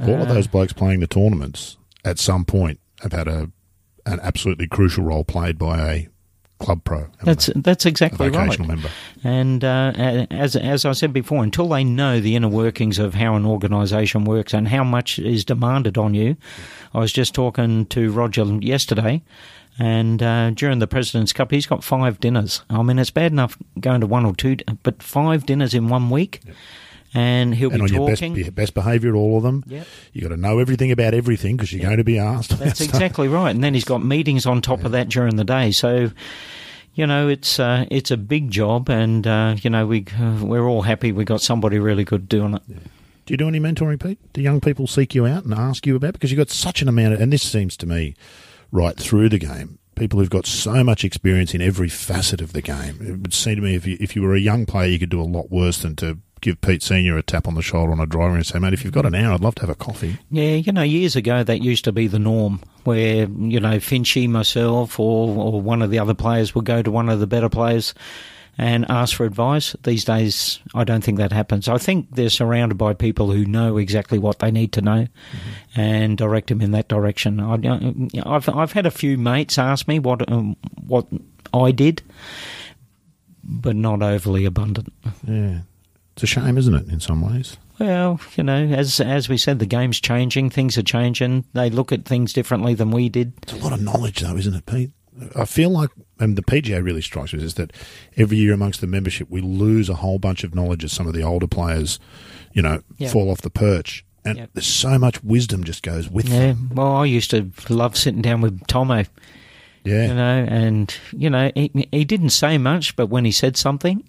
All 0.00 0.14
Uh, 0.14 0.22
of 0.22 0.28
those 0.28 0.46
blokes 0.46 0.72
playing 0.72 1.00
the 1.00 1.06
tournaments 1.06 1.76
at 2.04 2.18
some 2.18 2.44
point 2.44 2.78
have 3.02 3.12
had 3.12 3.28
a 3.28 3.50
an 4.12 4.20
absolutely 4.22 4.66
crucial 4.66 5.04
role 5.04 5.24
played 5.24 5.58
by 5.58 5.92
a 5.92 6.08
club 6.58 6.82
pro. 6.84 7.06
that's 7.22 7.46
they? 7.46 7.60
that's 7.60 7.86
a 7.86 7.88
exactly 7.88 8.28
right. 8.30 8.58
member. 8.58 8.90
And 9.22 9.64
uh, 9.64 9.92
as 10.30 10.56
as 10.56 10.84
I 10.84 10.92
said 10.92 11.12
before, 11.12 11.42
until 11.42 11.68
they 11.68 11.84
know 11.84 12.20
the 12.20 12.36
inner 12.36 12.48
workings 12.48 12.98
of 12.98 13.14
how 13.14 13.34
an 13.34 13.46
organisation 13.46 14.24
works 14.24 14.52
and 14.52 14.68
how 14.68 14.84
much 14.84 15.18
is 15.18 15.44
demanded 15.44 15.96
on 15.96 16.14
you, 16.14 16.36
I 16.94 16.98
was 16.98 17.12
just 17.12 17.34
talking 17.34 17.86
to 17.86 18.10
Roger 18.10 18.44
yesterday, 18.60 19.22
and 19.78 20.22
uh, 20.22 20.50
during 20.50 20.80
the 20.80 20.86
President's 20.86 21.32
Cup, 21.32 21.50
he's 21.50 21.66
got 21.66 21.84
five 21.84 22.18
dinners. 22.20 22.62
I 22.68 22.82
mean, 22.82 22.98
it's 22.98 23.10
bad 23.10 23.32
enough 23.32 23.56
going 23.80 24.00
to 24.00 24.06
one 24.06 24.26
or 24.26 24.34
two, 24.34 24.56
but 24.82 25.02
five 25.02 25.46
dinners 25.46 25.74
in 25.74 25.88
one 25.88 26.10
week, 26.10 26.40
and 27.14 27.54
he'll 27.54 27.70
And 27.70 27.78
be 27.78 27.94
on 27.94 27.94
your 27.94 28.06
best, 28.06 28.54
best 28.54 28.74
behaviour 28.74 29.14
all 29.14 29.38
of 29.38 29.42
them. 29.42 29.64
Yep. 29.66 29.86
You've 30.12 30.22
got 30.22 30.34
to 30.34 30.40
know 30.40 30.58
everything 30.58 30.90
about 30.92 31.14
everything 31.14 31.56
because 31.56 31.72
you're 31.72 31.82
going 31.82 31.98
to 31.98 32.04
be 32.04 32.18
asked. 32.18 32.58
That's 32.58 32.80
stuff. 32.84 32.94
exactly 32.94 33.28
right. 33.28 33.50
And 33.50 33.64
then 33.64 33.74
he's 33.74 33.84
got 33.84 34.04
meetings 34.04 34.46
on 34.46 34.60
top 34.60 34.84
of 34.84 34.92
that 34.92 35.08
during 35.08 35.36
the 35.36 35.44
day. 35.44 35.70
So, 35.70 36.10
you 36.94 37.06
know, 37.06 37.28
it's 37.28 37.58
uh, 37.58 37.86
it's 37.90 38.10
a 38.10 38.16
big 38.16 38.50
job, 38.50 38.88
and 38.90 39.26
uh, 39.26 39.56
you 39.62 39.70
know 39.70 39.86
we 39.86 40.04
uh, 40.20 40.40
we're 40.42 40.66
all 40.66 40.82
happy 40.82 41.12
we 41.12 41.24
got 41.24 41.40
somebody 41.40 41.78
really 41.78 42.04
good 42.04 42.28
doing 42.28 42.54
it. 42.54 42.62
Do 42.66 43.34
you 43.34 43.36
do 43.36 43.46
any 43.48 43.60
mentoring, 43.60 44.02
Pete? 44.02 44.18
Do 44.32 44.40
young 44.40 44.60
people 44.60 44.86
seek 44.86 45.14
you 45.14 45.26
out 45.26 45.44
and 45.44 45.52
ask 45.54 45.86
you 45.86 45.94
about? 45.96 46.14
Because 46.14 46.30
you've 46.30 46.38
got 46.38 46.50
such 46.50 46.82
an 46.82 46.88
amount 46.88 47.14
of, 47.14 47.20
and 47.20 47.32
this 47.32 47.42
seems 47.42 47.76
to 47.76 47.86
me 47.86 48.14
right 48.72 48.96
through 48.96 49.28
the 49.28 49.38
game. 49.38 49.78
People 49.96 50.18
who've 50.18 50.30
got 50.30 50.46
so 50.46 50.82
much 50.82 51.04
experience 51.04 51.54
in 51.54 51.60
every 51.60 51.88
facet 51.88 52.40
of 52.40 52.52
the 52.52 52.62
game. 52.62 52.98
It 53.00 53.18
would 53.20 53.34
seem 53.34 53.56
to 53.56 53.62
me 53.62 53.74
if 53.74 53.86
you 53.86 53.96
if 54.00 54.16
you 54.16 54.22
were 54.22 54.34
a 54.34 54.40
young 54.40 54.66
player, 54.66 54.88
you 54.88 54.98
could 54.98 55.10
do 55.10 55.20
a 55.20 55.22
lot 55.22 55.50
worse 55.50 55.78
than 55.82 55.94
to 55.96 56.18
give 56.40 56.60
Pete 56.60 56.82
Senior 56.82 57.16
a 57.16 57.22
tap 57.22 57.46
on 57.46 57.54
the 57.54 57.62
shoulder 57.62 57.92
on 57.92 58.00
a 58.00 58.06
driver 58.06 58.34
and 58.34 58.46
say, 58.46 58.58
"Mate, 58.58 58.72
if 58.72 58.84
you've 58.84 58.92
got 58.92 59.06
an 59.06 59.14
hour, 59.14 59.34
I'd 59.34 59.40
love 59.40 59.54
to 59.56 59.62
have 59.62 59.70
a 59.70 59.74
coffee." 59.74 60.18
Yeah, 60.30 60.54
you 60.54 60.72
know, 60.72 60.82
years 60.82 61.16
ago 61.16 61.42
that 61.42 61.62
used 61.62 61.84
to 61.84 61.92
be 61.92 62.06
the 62.06 62.18
norm, 62.18 62.60
where 62.84 63.28
you 63.28 63.60
know 63.60 63.76
Finchy, 63.78 64.28
myself, 64.28 64.98
or 64.98 65.54
or 65.54 65.60
one 65.60 65.82
of 65.82 65.90
the 65.90 65.98
other 65.98 66.14
players 66.14 66.54
would 66.54 66.64
go 66.64 66.82
to 66.82 66.90
one 66.90 67.08
of 67.08 67.20
the 67.20 67.26
better 67.26 67.48
players 67.48 67.94
and 68.58 68.84
ask 68.90 69.16
for 69.16 69.24
advice. 69.24 69.76
These 69.84 70.04
days, 70.04 70.58
I 70.74 70.82
don't 70.82 71.02
think 71.02 71.18
that 71.18 71.30
happens. 71.30 71.68
I 71.68 71.78
think 71.78 72.08
they're 72.10 72.28
surrounded 72.28 72.76
by 72.76 72.92
people 72.92 73.30
who 73.30 73.44
know 73.44 73.76
exactly 73.76 74.18
what 74.18 74.40
they 74.40 74.50
need 74.50 74.72
to 74.72 74.82
know 74.82 75.06
and 75.76 76.18
direct 76.18 76.48
them 76.48 76.60
in 76.60 76.72
that 76.72 76.88
direction. 76.88 77.38
I, 77.38 77.54
I've 78.26 78.48
I've 78.48 78.72
had 78.72 78.84
a 78.84 78.90
few 78.90 79.16
mates 79.16 79.58
ask 79.58 79.86
me 79.86 80.00
what 80.00 80.30
um, 80.30 80.56
what 80.86 81.06
I 81.54 81.70
did, 81.70 82.02
but 83.44 83.76
not 83.76 84.02
overly 84.02 84.44
abundant. 84.44 84.92
Yeah, 85.26 85.60
it's 86.22 86.24
a 86.24 86.40
shame, 86.40 86.58
isn't 86.58 86.74
it? 86.74 86.88
In 86.88 87.00
some 87.00 87.20
ways. 87.22 87.56
Well, 87.78 88.20
you 88.36 88.42
know, 88.42 88.64
as 88.66 88.98
as 89.00 89.28
we 89.28 89.36
said, 89.36 89.60
the 89.60 89.66
game's 89.66 90.00
changing. 90.00 90.50
Things 90.50 90.76
are 90.76 90.82
changing. 90.82 91.44
They 91.52 91.70
look 91.70 91.92
at 91.92 92.04
things 92.04 92.32
differently 92.32 92.74
than 92.74 92.90
we 92.90 93.08
did. 93.08 93.32
It's 93.44 93.52
a 93.52 93.56
lot 93.56 93.72
of 93.72 93.80
knowledge, 93.80 94.20
though, 94.20 94.36
isn't 94.36 94.54
it, 94.54 94.66
Pete? 94.66 94.90
I 95.36 95.44
feel 95.44 95.70
like, 95.70 95.90
and 96.18 96.36
the 96.36 96.42
PGA 96.42 96.82
really 96.82 97.02
strikes 97.02 97.32
me, 97.32 97.42
is 97.42 97.54
that 97.54 97.72
every 98.16 98.36
year 98.36 98.52
amongst 98.52 98.80
the 98.80 98.86
membership, 98.88 99.28
we 99.30 99.40
lose 99.40 99.88
a 99.88 99.94
whole 99.94 100.18
bunch 100.18 100.42
of 100.44 100.54
knowledge 100.54 100.84
as 100.84 100.92
some 100.92 101.06
of 101.06 101.12
the 101.14 101.22
older 101.22 101.46
players, 101.48 101.98
you 102.52 102.62
know, 102.62 102.82
Yeah. 102.98 103.08
fall 103.10 103.30
off 103.30 103.40
the 103.42 103.50
perch. 103.50 104.04
And 104.24 104.38
Yep. 104.38 104.50
there's 104.54 104.66
so 104.66 104.98
much 104.98 105.22
wisdom 105.24 105.62
just 105.64 105.82
goes 105.84 106.08
with 106.10 106.28
Yeah. 106.28 106.38
them. 106.38 106.70
Well, 106.74 106.96
I 106.96 107.04
used 107.06 107.30
to 107.30 107.50
love 107.68 107.96
sitting 107.96 108.22
down 108.22 108.40
with 108.40 108.64
Tomo, 108.66 109.04
Yeah. 109.84 110.08
you 110.08 110.14
know, 110.14 110.46
and 110.48 110.94
you 111.16 111.30
know, 111.30 111.50
he, 111.54 111.88
he 111.92 112.04
didn't 112.04 112.30
say 112.30 112.58
much, 112.58 112.94
but 112.96 113.06
when 113.06 113.24
he 113.24 113.30
said 113.32 113.56
something, 113.56 114.02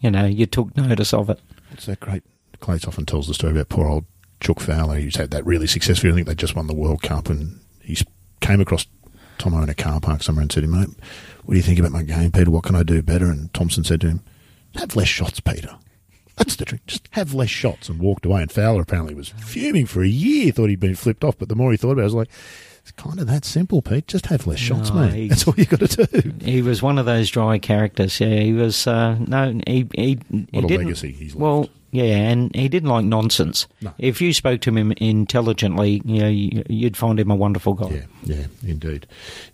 you 0.00 0.10
know, 0.10 0.24
you 0.26 0.46
took 0.46 0.74
notice 0.76 1.12
of 1.14 1.28
it. 1.30 1.38
It's 1.72 1.86
that 1.86 2.00
great. 2.00 2.22
Clates 2.60 2.86
often 2.86 3.06
tells 3.06 3.26
the 3.26 3.34
story 3.34 3.52
about 3.52 3.68
poor 3.68 3.86
old 3.86 4.04
Chuck 4.40 4.60
Fowler. 4.60 4.96
He's 4.96 5.16
had 5.16 5.30
that 5.30 5.46
really 5.46 5.66
successful. 5.66 6.10
I 6.10 6.14
think 6.14 6.26
they 6.26 6.34
just 6.34 6.56
won 6.56 6.66
the 6.66 6.74
World 6.74 7.02
Cup, 7.02 7.28
and 7.28 7.60
he 7.82 7.96
came 8.40 8.60
across 8.60 8.86
Tomo 9.38 9.62
in 9.62 9.68
a 9.68 9.74
car 9.74 10.00
park 10.00 10.22
somewhere 10.22 10.42
and 10.42 10.52
said, 10.52 10.60
to 10.60 10.66
him, 10.66 10.78
"Mate, 10.78 10.90
what 11.44 11.54
do 11.54 11.56
you 11.56 11.62
think 11.62 11.78
about 11.78 11.92
my 11.92 12.02
game, 12.02 12.32
Peter? 12.32 12.50
What 12.50 12.64
can 12.64 12.76
I 12.76 12.82
do 12.82 13.02
better?" 13.02 13.30
And 13.30 13.52
Thomson 13.54 13.84
said 13.84 14.02
to 14.02 14.08
him, 14.08 14.20
"Have 14.76 14.96
less 14.96 15.08
shots, 15.08 15.40
Peter." 15.40 15.76
That's 16.36 16.56
the 16.56 16.64
trick. 16.64 16.86
Just 16.86 17.08
have 17.12 17.34
less 17.34 17.50
shots 17.50 17.88
and 17.88 17.98
walked 17.98 18.24
away. 18.24 18.42
And 18.42 18.50
Fowler 18.50 18.82
apparently 18.82 19.14
was 19.14 19.28
fuming 19.28 19.86
for 19.86 20.02
a 20.02 20.08
year. 20.08 20.52
Thought 20.52 20.70
he'd 20.70 20.80
been 20.80 20.94
flipped 20.94 21.24
off, 21.24 21.38
but 21.38 21.48
the 21.48 21.54
more 21.54 21.70
he 21.70 21.76
thought 21.76 21.92
about 21.92 22.00
it, 22.00 22.04
I 22.04 22.06
was 22.06 22.14
like, 22.14 22.30
"It's 22.82 22.92
kind 22.92 23.18
of 23.20 23.26
that 23.26 23.44
simple, 23.44 23.82
Pete. 23.82 24.06
Just 24.06 24.26
have 24.26 24.46
less 24.46 24.58
shots, 24.58 24.90
No, 24.90 24.96
mate. 25.06 25.14
he- 25.14 25.28
That's 25.28 25.46
all 25.46 25.54
you 25.56 25.64
got 25.66 25.80
to 25.90 26.06
do." 26.06 26.32
He 26.44 26.62
was 26.62 26.82
one 26.82 26.98
of 26.98 27.06
those 27.06 27.30
dry 27.30 27.58
characters. 27.58 28.18
Yeah, 28.20 28.40
he 28.40 28.52
was. 28.52 28.86
Uh, 28.86 29.16
no, 29.26 29.58
he 29.66 29.86
he, 29.94 30.18
he 30.30 30.46
What 30.50 30.64
a 30.64 30.68
didn't. 30.68 30.86
legacy 30.86 31.12
he's 31.12 31.34
left. 31.34 31.40
Well, 31.40 31.68
yeah, 31.92 32.04
and 32.30 32.54
he 32.54 32.68
didn't 32.68 32.88
like 32.88 33.04
nonsense. 33.04 33.66
No. 33.82 33.92
If 33.98 34.20
you 34.20 34.32
spoke 34.32 34.60
to 34.62 34.70
him 34.70 34.92
intelligently, 34.98 36.00
you 36.04 36.20
know, 36.20 36.28
you- 36.28 36.62
you'd 36.68 36.96
find 36.96 37.18
him 37.18 37.30
a 37.30 37.34
wonderful 37.36 37.74
guy. 37.74 37.90
Yeah, 37.90 38.36
yeah, 38.36 38.46
indeed, 38.66 39.06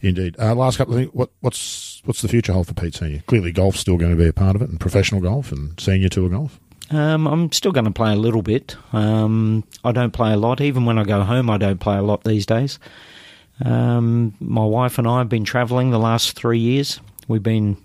indeed. 0.02 0.36
Uh, 0.38 0.54
last 0.54 0.76
couple 0.78 0.94
of 0.94 1.00
things. 1.00 1.14
What, 1.14 1.30
what's 1.40 2.02
what's 2.04 2.22
the 2.22 2.28
future 2.28 2.52
hold 2.52 2.66
for 2.66 2.74
Pete 2.74 2.94
Senior? 2.94 3.22
Clearly, 3.26 3.52
golf's 3.52 3.80
still 3.80 3.96
going 3.96 4.10
to 4.12 4.16
be 4.22 4.28
a 4.28 4.32
part 4.32 4.54
of 4.56 4.62
it, 4.62 4.68
and 4.68 4.78
professional 4.80 5.20
golf 5.20 5.50
and 5.52 5.78
senior 5.80 6.08
tour 6.08 6.28
golf. 6.28 6.60
Um, 6.90 7.26
I'm 7.26 7.50
still 7.50 7.72
going 7.72 7.86
to 7.86 7.90
play 7.90 8.12
a 8.12 8.16
little 8.16 8.42
bit. 8.42 8.76
Um, 8.92 9.64
I 9.82 9.90
don't 9.90 10.12
play 10.12 10.32
a 10.32 10.36
lot. 10.36 10.60
Even 10.60 10.84
when 10.84 10.98
I 10.98 11.02
go 11.04 11.22
home, 11.22 11.50
I 11.50 11.58
don't 11.58 11.80
play 11.80 11.96
a 11.96 12.02
lot 12.02 12.22
these 12.22 12.46
days. 12.46 12.78
Um, 13.64 14.34
my 14.40 14.64
wife 14.64 14.98
and 14.98 15.06
I 15.08 15.18
have 15.18 15.28
been 15.28 15.44
travelling 15.44 15.90
the 15.90 15.98
last 15.98 16.32
three 16.36 16.58
years. 16.58 17.00
We've 17.28 17.42
been 17.42 17.76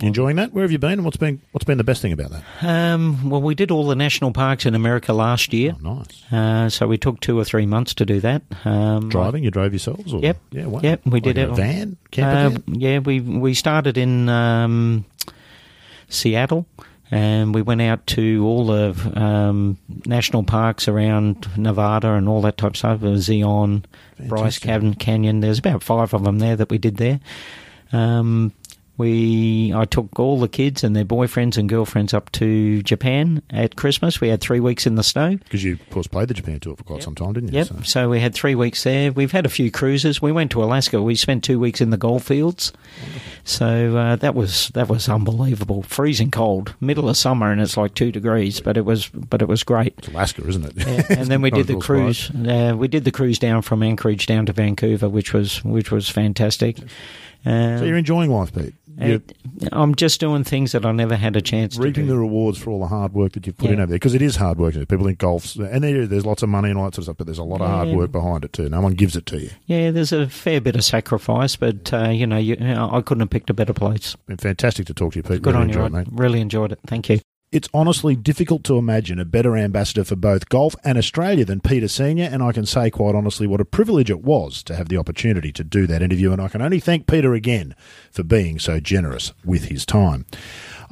You 0.00 0.08
enjoying 0.08 0.36
that? 0.36 0.52
Where 0.52 0.62
have 0.62 0.72
you 0.72 0.78
been, 0.78 0.92
and 0.92 1.04
what's 1.04 1.16
been 1.16 1.40
what's 1.52 1.64
been 1.64 1.78
the 1.78 1.84
best 1.84 2.02
thing 2.02 2.12
about 2.12 2.30
that? 2.32 2.44
um, 2.64 3.30
well. 3.30 3.40
We 3.40 3.54
did 3.54 3.70
all 3.70 3.86
the 3.86 3.94
national 3.94 4.32
parks 4.32 4.66
in 4.66 4.74
America 4.74 5.12
last 5.12 5.52
year, 5.52 5.74
Oh, 5.84 5.94
nice. 5.94 6.32
uh, 6.32 6.68
so 6.68 6.86
we 6.88 6.98
took 6.98 7.20
two 7.20 7.38
or 7.38 7.44
three 7.44 7.66
months 7.66 7.94
to 7.94 8.04
do 8.04 8.18
that. 8.20 8.42
Um, 8.64 9.08
Driving, 9.08 9.44
you 9.44 9.50
drove 9.50 9.72
yourselves? 9.72 10.12
Or? 10.12 10.20
Yep. 10.20 10.36
Yeah, 10.52 10.66
wow. 10.66 10.80
Yep, 10.82 11.00
we 11.06 11.20
did 11.20 11.36
Like 11.36 11.44
in 11.44 11.50
it. 11.50 11.52
A 11.52 11.54
van, 11.54 11.96
Uh, 12.18 12.50
van? 12.50 12.62
yeah, 12.66 12.98
we 12.98 13.20
we 13.20 13.54
started 13.54 13.96
in 13.96 14.28
um, 14.28 15.04
Seattle, 16.08 16.66
and 17.10 17.54
we 17.54 17.62
went 17.62 17.82
out 17.82 18.06
to 18.08 18.44
all 18.46 18.66
the 18.66 19.12
um, 19.20 19.78
national 20.06 20.44
parks 20.44 20.86
around 20.86 21.48
Nevada 21.56 22.12
and 22.12 22.28
all 22.28 22.40
that 22.42 22.56
type 22.56 22.72
of 22.72 22.76
stuff. 22.76 23.00
Zion, 23.16 23.84
Bryce 24.18 24.58
Canyon. 24.58 25.40
There's 25.40 25.58
about 25.58 25.82
five 25.82 26.14
of 26.14 26.24
them 26.24 26.38
there 26.38 26.56
that 26.56 26.70
we 26.70 26.78
did 26.78 26.98
there. 26.98 27.20
Um, 27.92 28.52
we 29.00 29.72
I 29.74 29.84
took 29.86 30.20
all 30.20 30.38
the 30.38 30.48
kids 30.48 30.84
and 30.84 30.94
their 30.94 31.04
boyfriends 31.04 31.56
and 31.58 31.68
girlfriends 31.68 32.14
up 32.14 32.30
to 32.32 32.82
Japan 32.82 33.42
at 33.50 33.74
Christmas. 33.76 34.20
We 34.20 34.28
had 34.28 34.40
three 34.40 34.60
weeks 34.60 34.86
in 34.86 34.94
the 34.94 35.02
snow. 35.02 35.36
Because 35.36 35.64
you, 35.64 35.72
of 35.72 35.90
course, 35.90 36.06
played 36.06 36.28
the 36.28 36.34
Japan 36.34 36.60
tour 36.60 36.76
for 36.76 36.84
quite 36.84 37.02
some 37.02 37.14
time, 37.16 37.32
didn't 37.32 37.52
you? 37.52 37.58
Yep. 37.58 37.66
So- 37.66 37.76
So. 37.82 38.08
we 38.10 38.20
had 38.20 38.34
three 38.34 38.54
weeks 38.54 38.84
there. 38.84 39.10
We've 39.10 39.32
had 39.32 39.46
a 39.46 39.48
few 39.48 39.70
cruises. 39.70 40.22
We 40.22 40.30
went 40.30 40.50
to 40.52 40.62
Alaska. 40.62 41.02
We 41.02 41.16
spent 41.16 41.42
two 41.42 41.58
weeks 41.58 41.80
in 41.80 41.90
the 41.90 41.96
gold 41.96 42.22
fields. 42.22 42.72
So 43.44 43.96
uh, 43.96 44.16
that 44.16 44.34
was 44.34 44.68
that 44.74 44.88
was 44.88 45.08
unbelievable. 45.08 45.82
Freezing 45.82 46.30
cold, 46.30 46.74
middle 46.80 47.08
of 47.08 47.16
summer, 47.16 47.50
and 47.50 47.60
it's 47.60 47.76
like 47.76 47.94
two 47.94 48.12
degrees. 48.12 48.60
But 48.60 48.76
it 48.76 48.84
was 48.84 49.08
but 49.08 49.42
it 49.42 49.48
was 49.48 49.62
great. 49.64 49.94
It's 49.98 50.08
Alaska, 50.08 50.46
isn't 50.46 50.64
it? 50.66 50.72
Yeah, 50.76 51.02
and 51.18 51.26
then 51.28 51.40
we 51.46 51.50
did 51.50 51.66
the 51.66 51.76
cruise. 51.76 52.30
Uh, 52.30 52.74
we 52.76 52.86
did 52.88 53.04
the 53.04 53.10
cruise 53.10 53.38
down 53.38 53.62
from 53.62 53.82
Anchorage 53.82 54.26
down 54.26 54.46
to 54.46 54.52
Vancouver, 54.52 55.08
which 55.08 55.32
was 55.32 55.64
which 55.64 55.90
was 55.90 56.08
fantastic. 56.08 56.78
Uh, 57.46 57.78
So 57.78 57.84
you're 57.84 57.96
enjoying 57.96 58.30
life, 58.30 58.52
Pete. 58.54 58.74
You're 59.00 59.20
I'm 59.72 59.94
just 59.94 60.20
doing 60.20 60.44
things 60.44 60.72
that 60.72 60.84
I 60.86 60.92
never 60.92 61.16
had 61.16 61.36
a 61.36 61.40
chance 61.40 61.76
to 61.76 61.82
reaping 61.82 62.06
the 62.06 62.16
rewards 62.16 62.58
for 62.58 62.70
all 62.70 62.80
the 62.80 62.86
hard 62.86 63.12
work 63.14 63.32
that 63.32 63.46
you've 63.46 63.56
put 63.56 63.70
in 63.70 63.76
Yeah. 63.76 63.82
over 63.84 63.90
there 63.90 63.96
because 63.96 64.14
it 64.14 64.22
is 64.22 64.36
hard 64.36 64.58
work. 64.58 64.74
People 64.74 65.04
think 65.06 65.18
golf's 65.18 65.56
and 65.56 65.82
there, 65.84 66.06
there's 66.06 66.26
lots 66.26 66.42
of 66.42 66.48
money 66.48 66.70
and 66.70 66.78
all 66.78 66.84
that 66.84 66.94
sort 66.94 66.98
of 66.98 67.04
stuff, 67.04 67.16
but 67.18 67.26
there's 67.26 67.38
a 67.38 67.44
lot 67.44 67.60
of 67.60 67.68
hard 67.68 67.88
Yeah. 67.88 67.96
work 67.96 68.12
behind 68.12 68.44
it 68.44 68.52
too. 68.52 68.68
No 68.68 68.80
one 68.80 68.94
gives 68.94 69.16
it 69.16 69.26
to 69.26 69.40
you. 69.40 69.50
yeah, 69.66 69.90
there's 69.90 70.12
a 70.12 70.28
fair 70.28 70.60
bit 70.60 70.76
of 70.76 70.84
sacrifice, 70.84 71.56
but 71.56 71.92
uh, 71.92 72.08
you 72.08 72.26
know, 72.26 72.38
you, 72.38 72.56
I 72.60 73.00
couldn't 73.02 73.20
have 73.20 73.30
picked 73.30 73.50
a 73.50 73.54
better 73.54 73.72
place. 73.74 74.16
Been 74.26 74.36
fantastic 74.36 74.86
to 74.86 74.94
talk 74.94 75.12
to 75.14 75.18
you, 75.18 75.22
Pete. 75.22 75.42
Good 75.42 75.54
really 75.54 75.62
on 75.62 75.68
you, 75.68 75.74
enjoyed 75.74 75.86
it, 75.86 75.96
mate. 75.96 76.06
Really 76.12 76.40
enjoyed 76.40 76.72
it. 76.72 76.78
Thank 76.86 77.08
you. 77.08 77.20
It's 77.52 77.68
honestly 77.74 78.14
difficult 78.14 78.62
to 78.64 78.78
imagine 78.78 79.18
a 79.18 79.24
better 79.24 79.56
ambassador 79.56 80.04
for 80.04 80.14
both 80.14 80.48
golf 80.48 80.76
and 80.84 80.96
Australia 80.96 81.44
than 81.44 81.58
Peter 81.58 81.88
Senior, 81.88 82.28
and 82.30 82.44
I 82.44 82.52
can 82.52 82.64
say 82.64 82.90
quite 82.90 83.16
honestly 83.16 83.48
what 83.48 83.60
a 83.60 83.64
privilege 83.64 84.08
it 84.08 84.22
was 84.22 84.62
to 84.62 84.76
have 84.76 84.88
the 84.88 84.98
opportunity 84.98 85.50
to 85.54 85.64
do 85.64 85.88
that 85.88 86.00
interview, 86.00 86.30
and 86.30 86.40
I 86.40 86.46
can 86.46 86.62
only 86.62 86.78
thank 86.78 87.08
Peter 87.08 87.34
again 87.34 87.74
for 88.12 88.22
being 88.22 88.60
so 88.60 88.78
generous 88.78 89.32
with 89.44 89.64
his 89.64 89.84
time. 89.84 90.26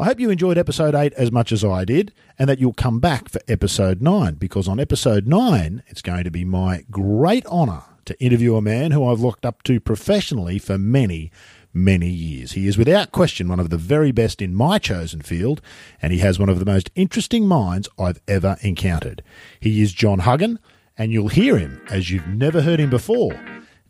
I 0.00 0.06
hope 0.06 0.18
you 0.18 0.30
enjoyed 0.30 0.58
episode 0.58 0.96
8 0.96 1.12
as 1.12 1.30
much 1.30 1.52
as 1.52 1.64
I 1.64 1.84
did, 1.84 2.12
and 2.40 2.50
that 2.50 2.58
you'll 2.58 2.72
come 2.72 2.98
back 2.98 3.28
for 3.28 3.40
episode 3.46 4.02
9, 4.02 4.34
because 4.34 4.66
on 4.66 4.80
episode 4.80 5.28
9, 5.28 5.84
it's 5.86 6.02
going 6.02 6.24
to 6.24 6.30
be 6.32 6.44
my 6.44 6.84
great 6.90 7.46
honour 7.46 7.84
to 8.06 8.20
interview 8.20 8.56
a 8.56 8.62
man 8.62 8.90
who 8.90 9.06
I've 9.06 9.20
looked 9.20 9.46
up 9.46 9.62
to 9.62 9.78
professionally 9.78 10.58
for 10.58 10.76
many, 10.76 11.30
many 11.72 12.08
years. 12.08 12.52
He 12.52 12.66
is 12.66 12.78
without 12.78 13.12
question 13.12 13.48
one 13.48 13.60
of 13.60 13.70
the 13.70 13.76
very 13.76 14.12
best 14.12 14.40
in 14.42 14.54
my 14.54 14.78
chosen 14.78 15.20
field, 15.20 15.60
and 16.00 16.12
he 16.12 16.18
has 16.20 16.38
one 16.38 16.48
of 16.48 16.58
the 16.58 16.64
most 16.64 16.90
interesting 16.94 17.46
minds 17.46 17.88
I've 17.98 18.20
ever 18.26 18.56
encountered. 18.62 19.22
He 19.60 19.82
is 19.82 19.92
John 19.92 20.20
Huggan, 20.20 20.58
and 20.96 21.12
you'll 21.12 21.28
hear 21.28 21.58
him 21.58 21.80
as 21.90 22.10
you've 22.10 22.26
never 22.26 22.62
heard 22.62 22.80
him 22.80 22.90
before 22.90 23.38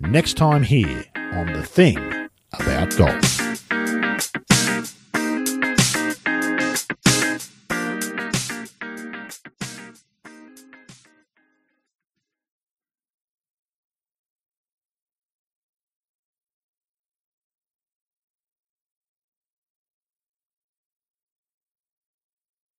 next 0.01 0.37
time 0.37 0.63
here 0.63 1.05
on 1.15 1.53
The 1.53 1.63
Thing 1.63 2.29
About 2.53 2.97
Golf. 2.97 4.48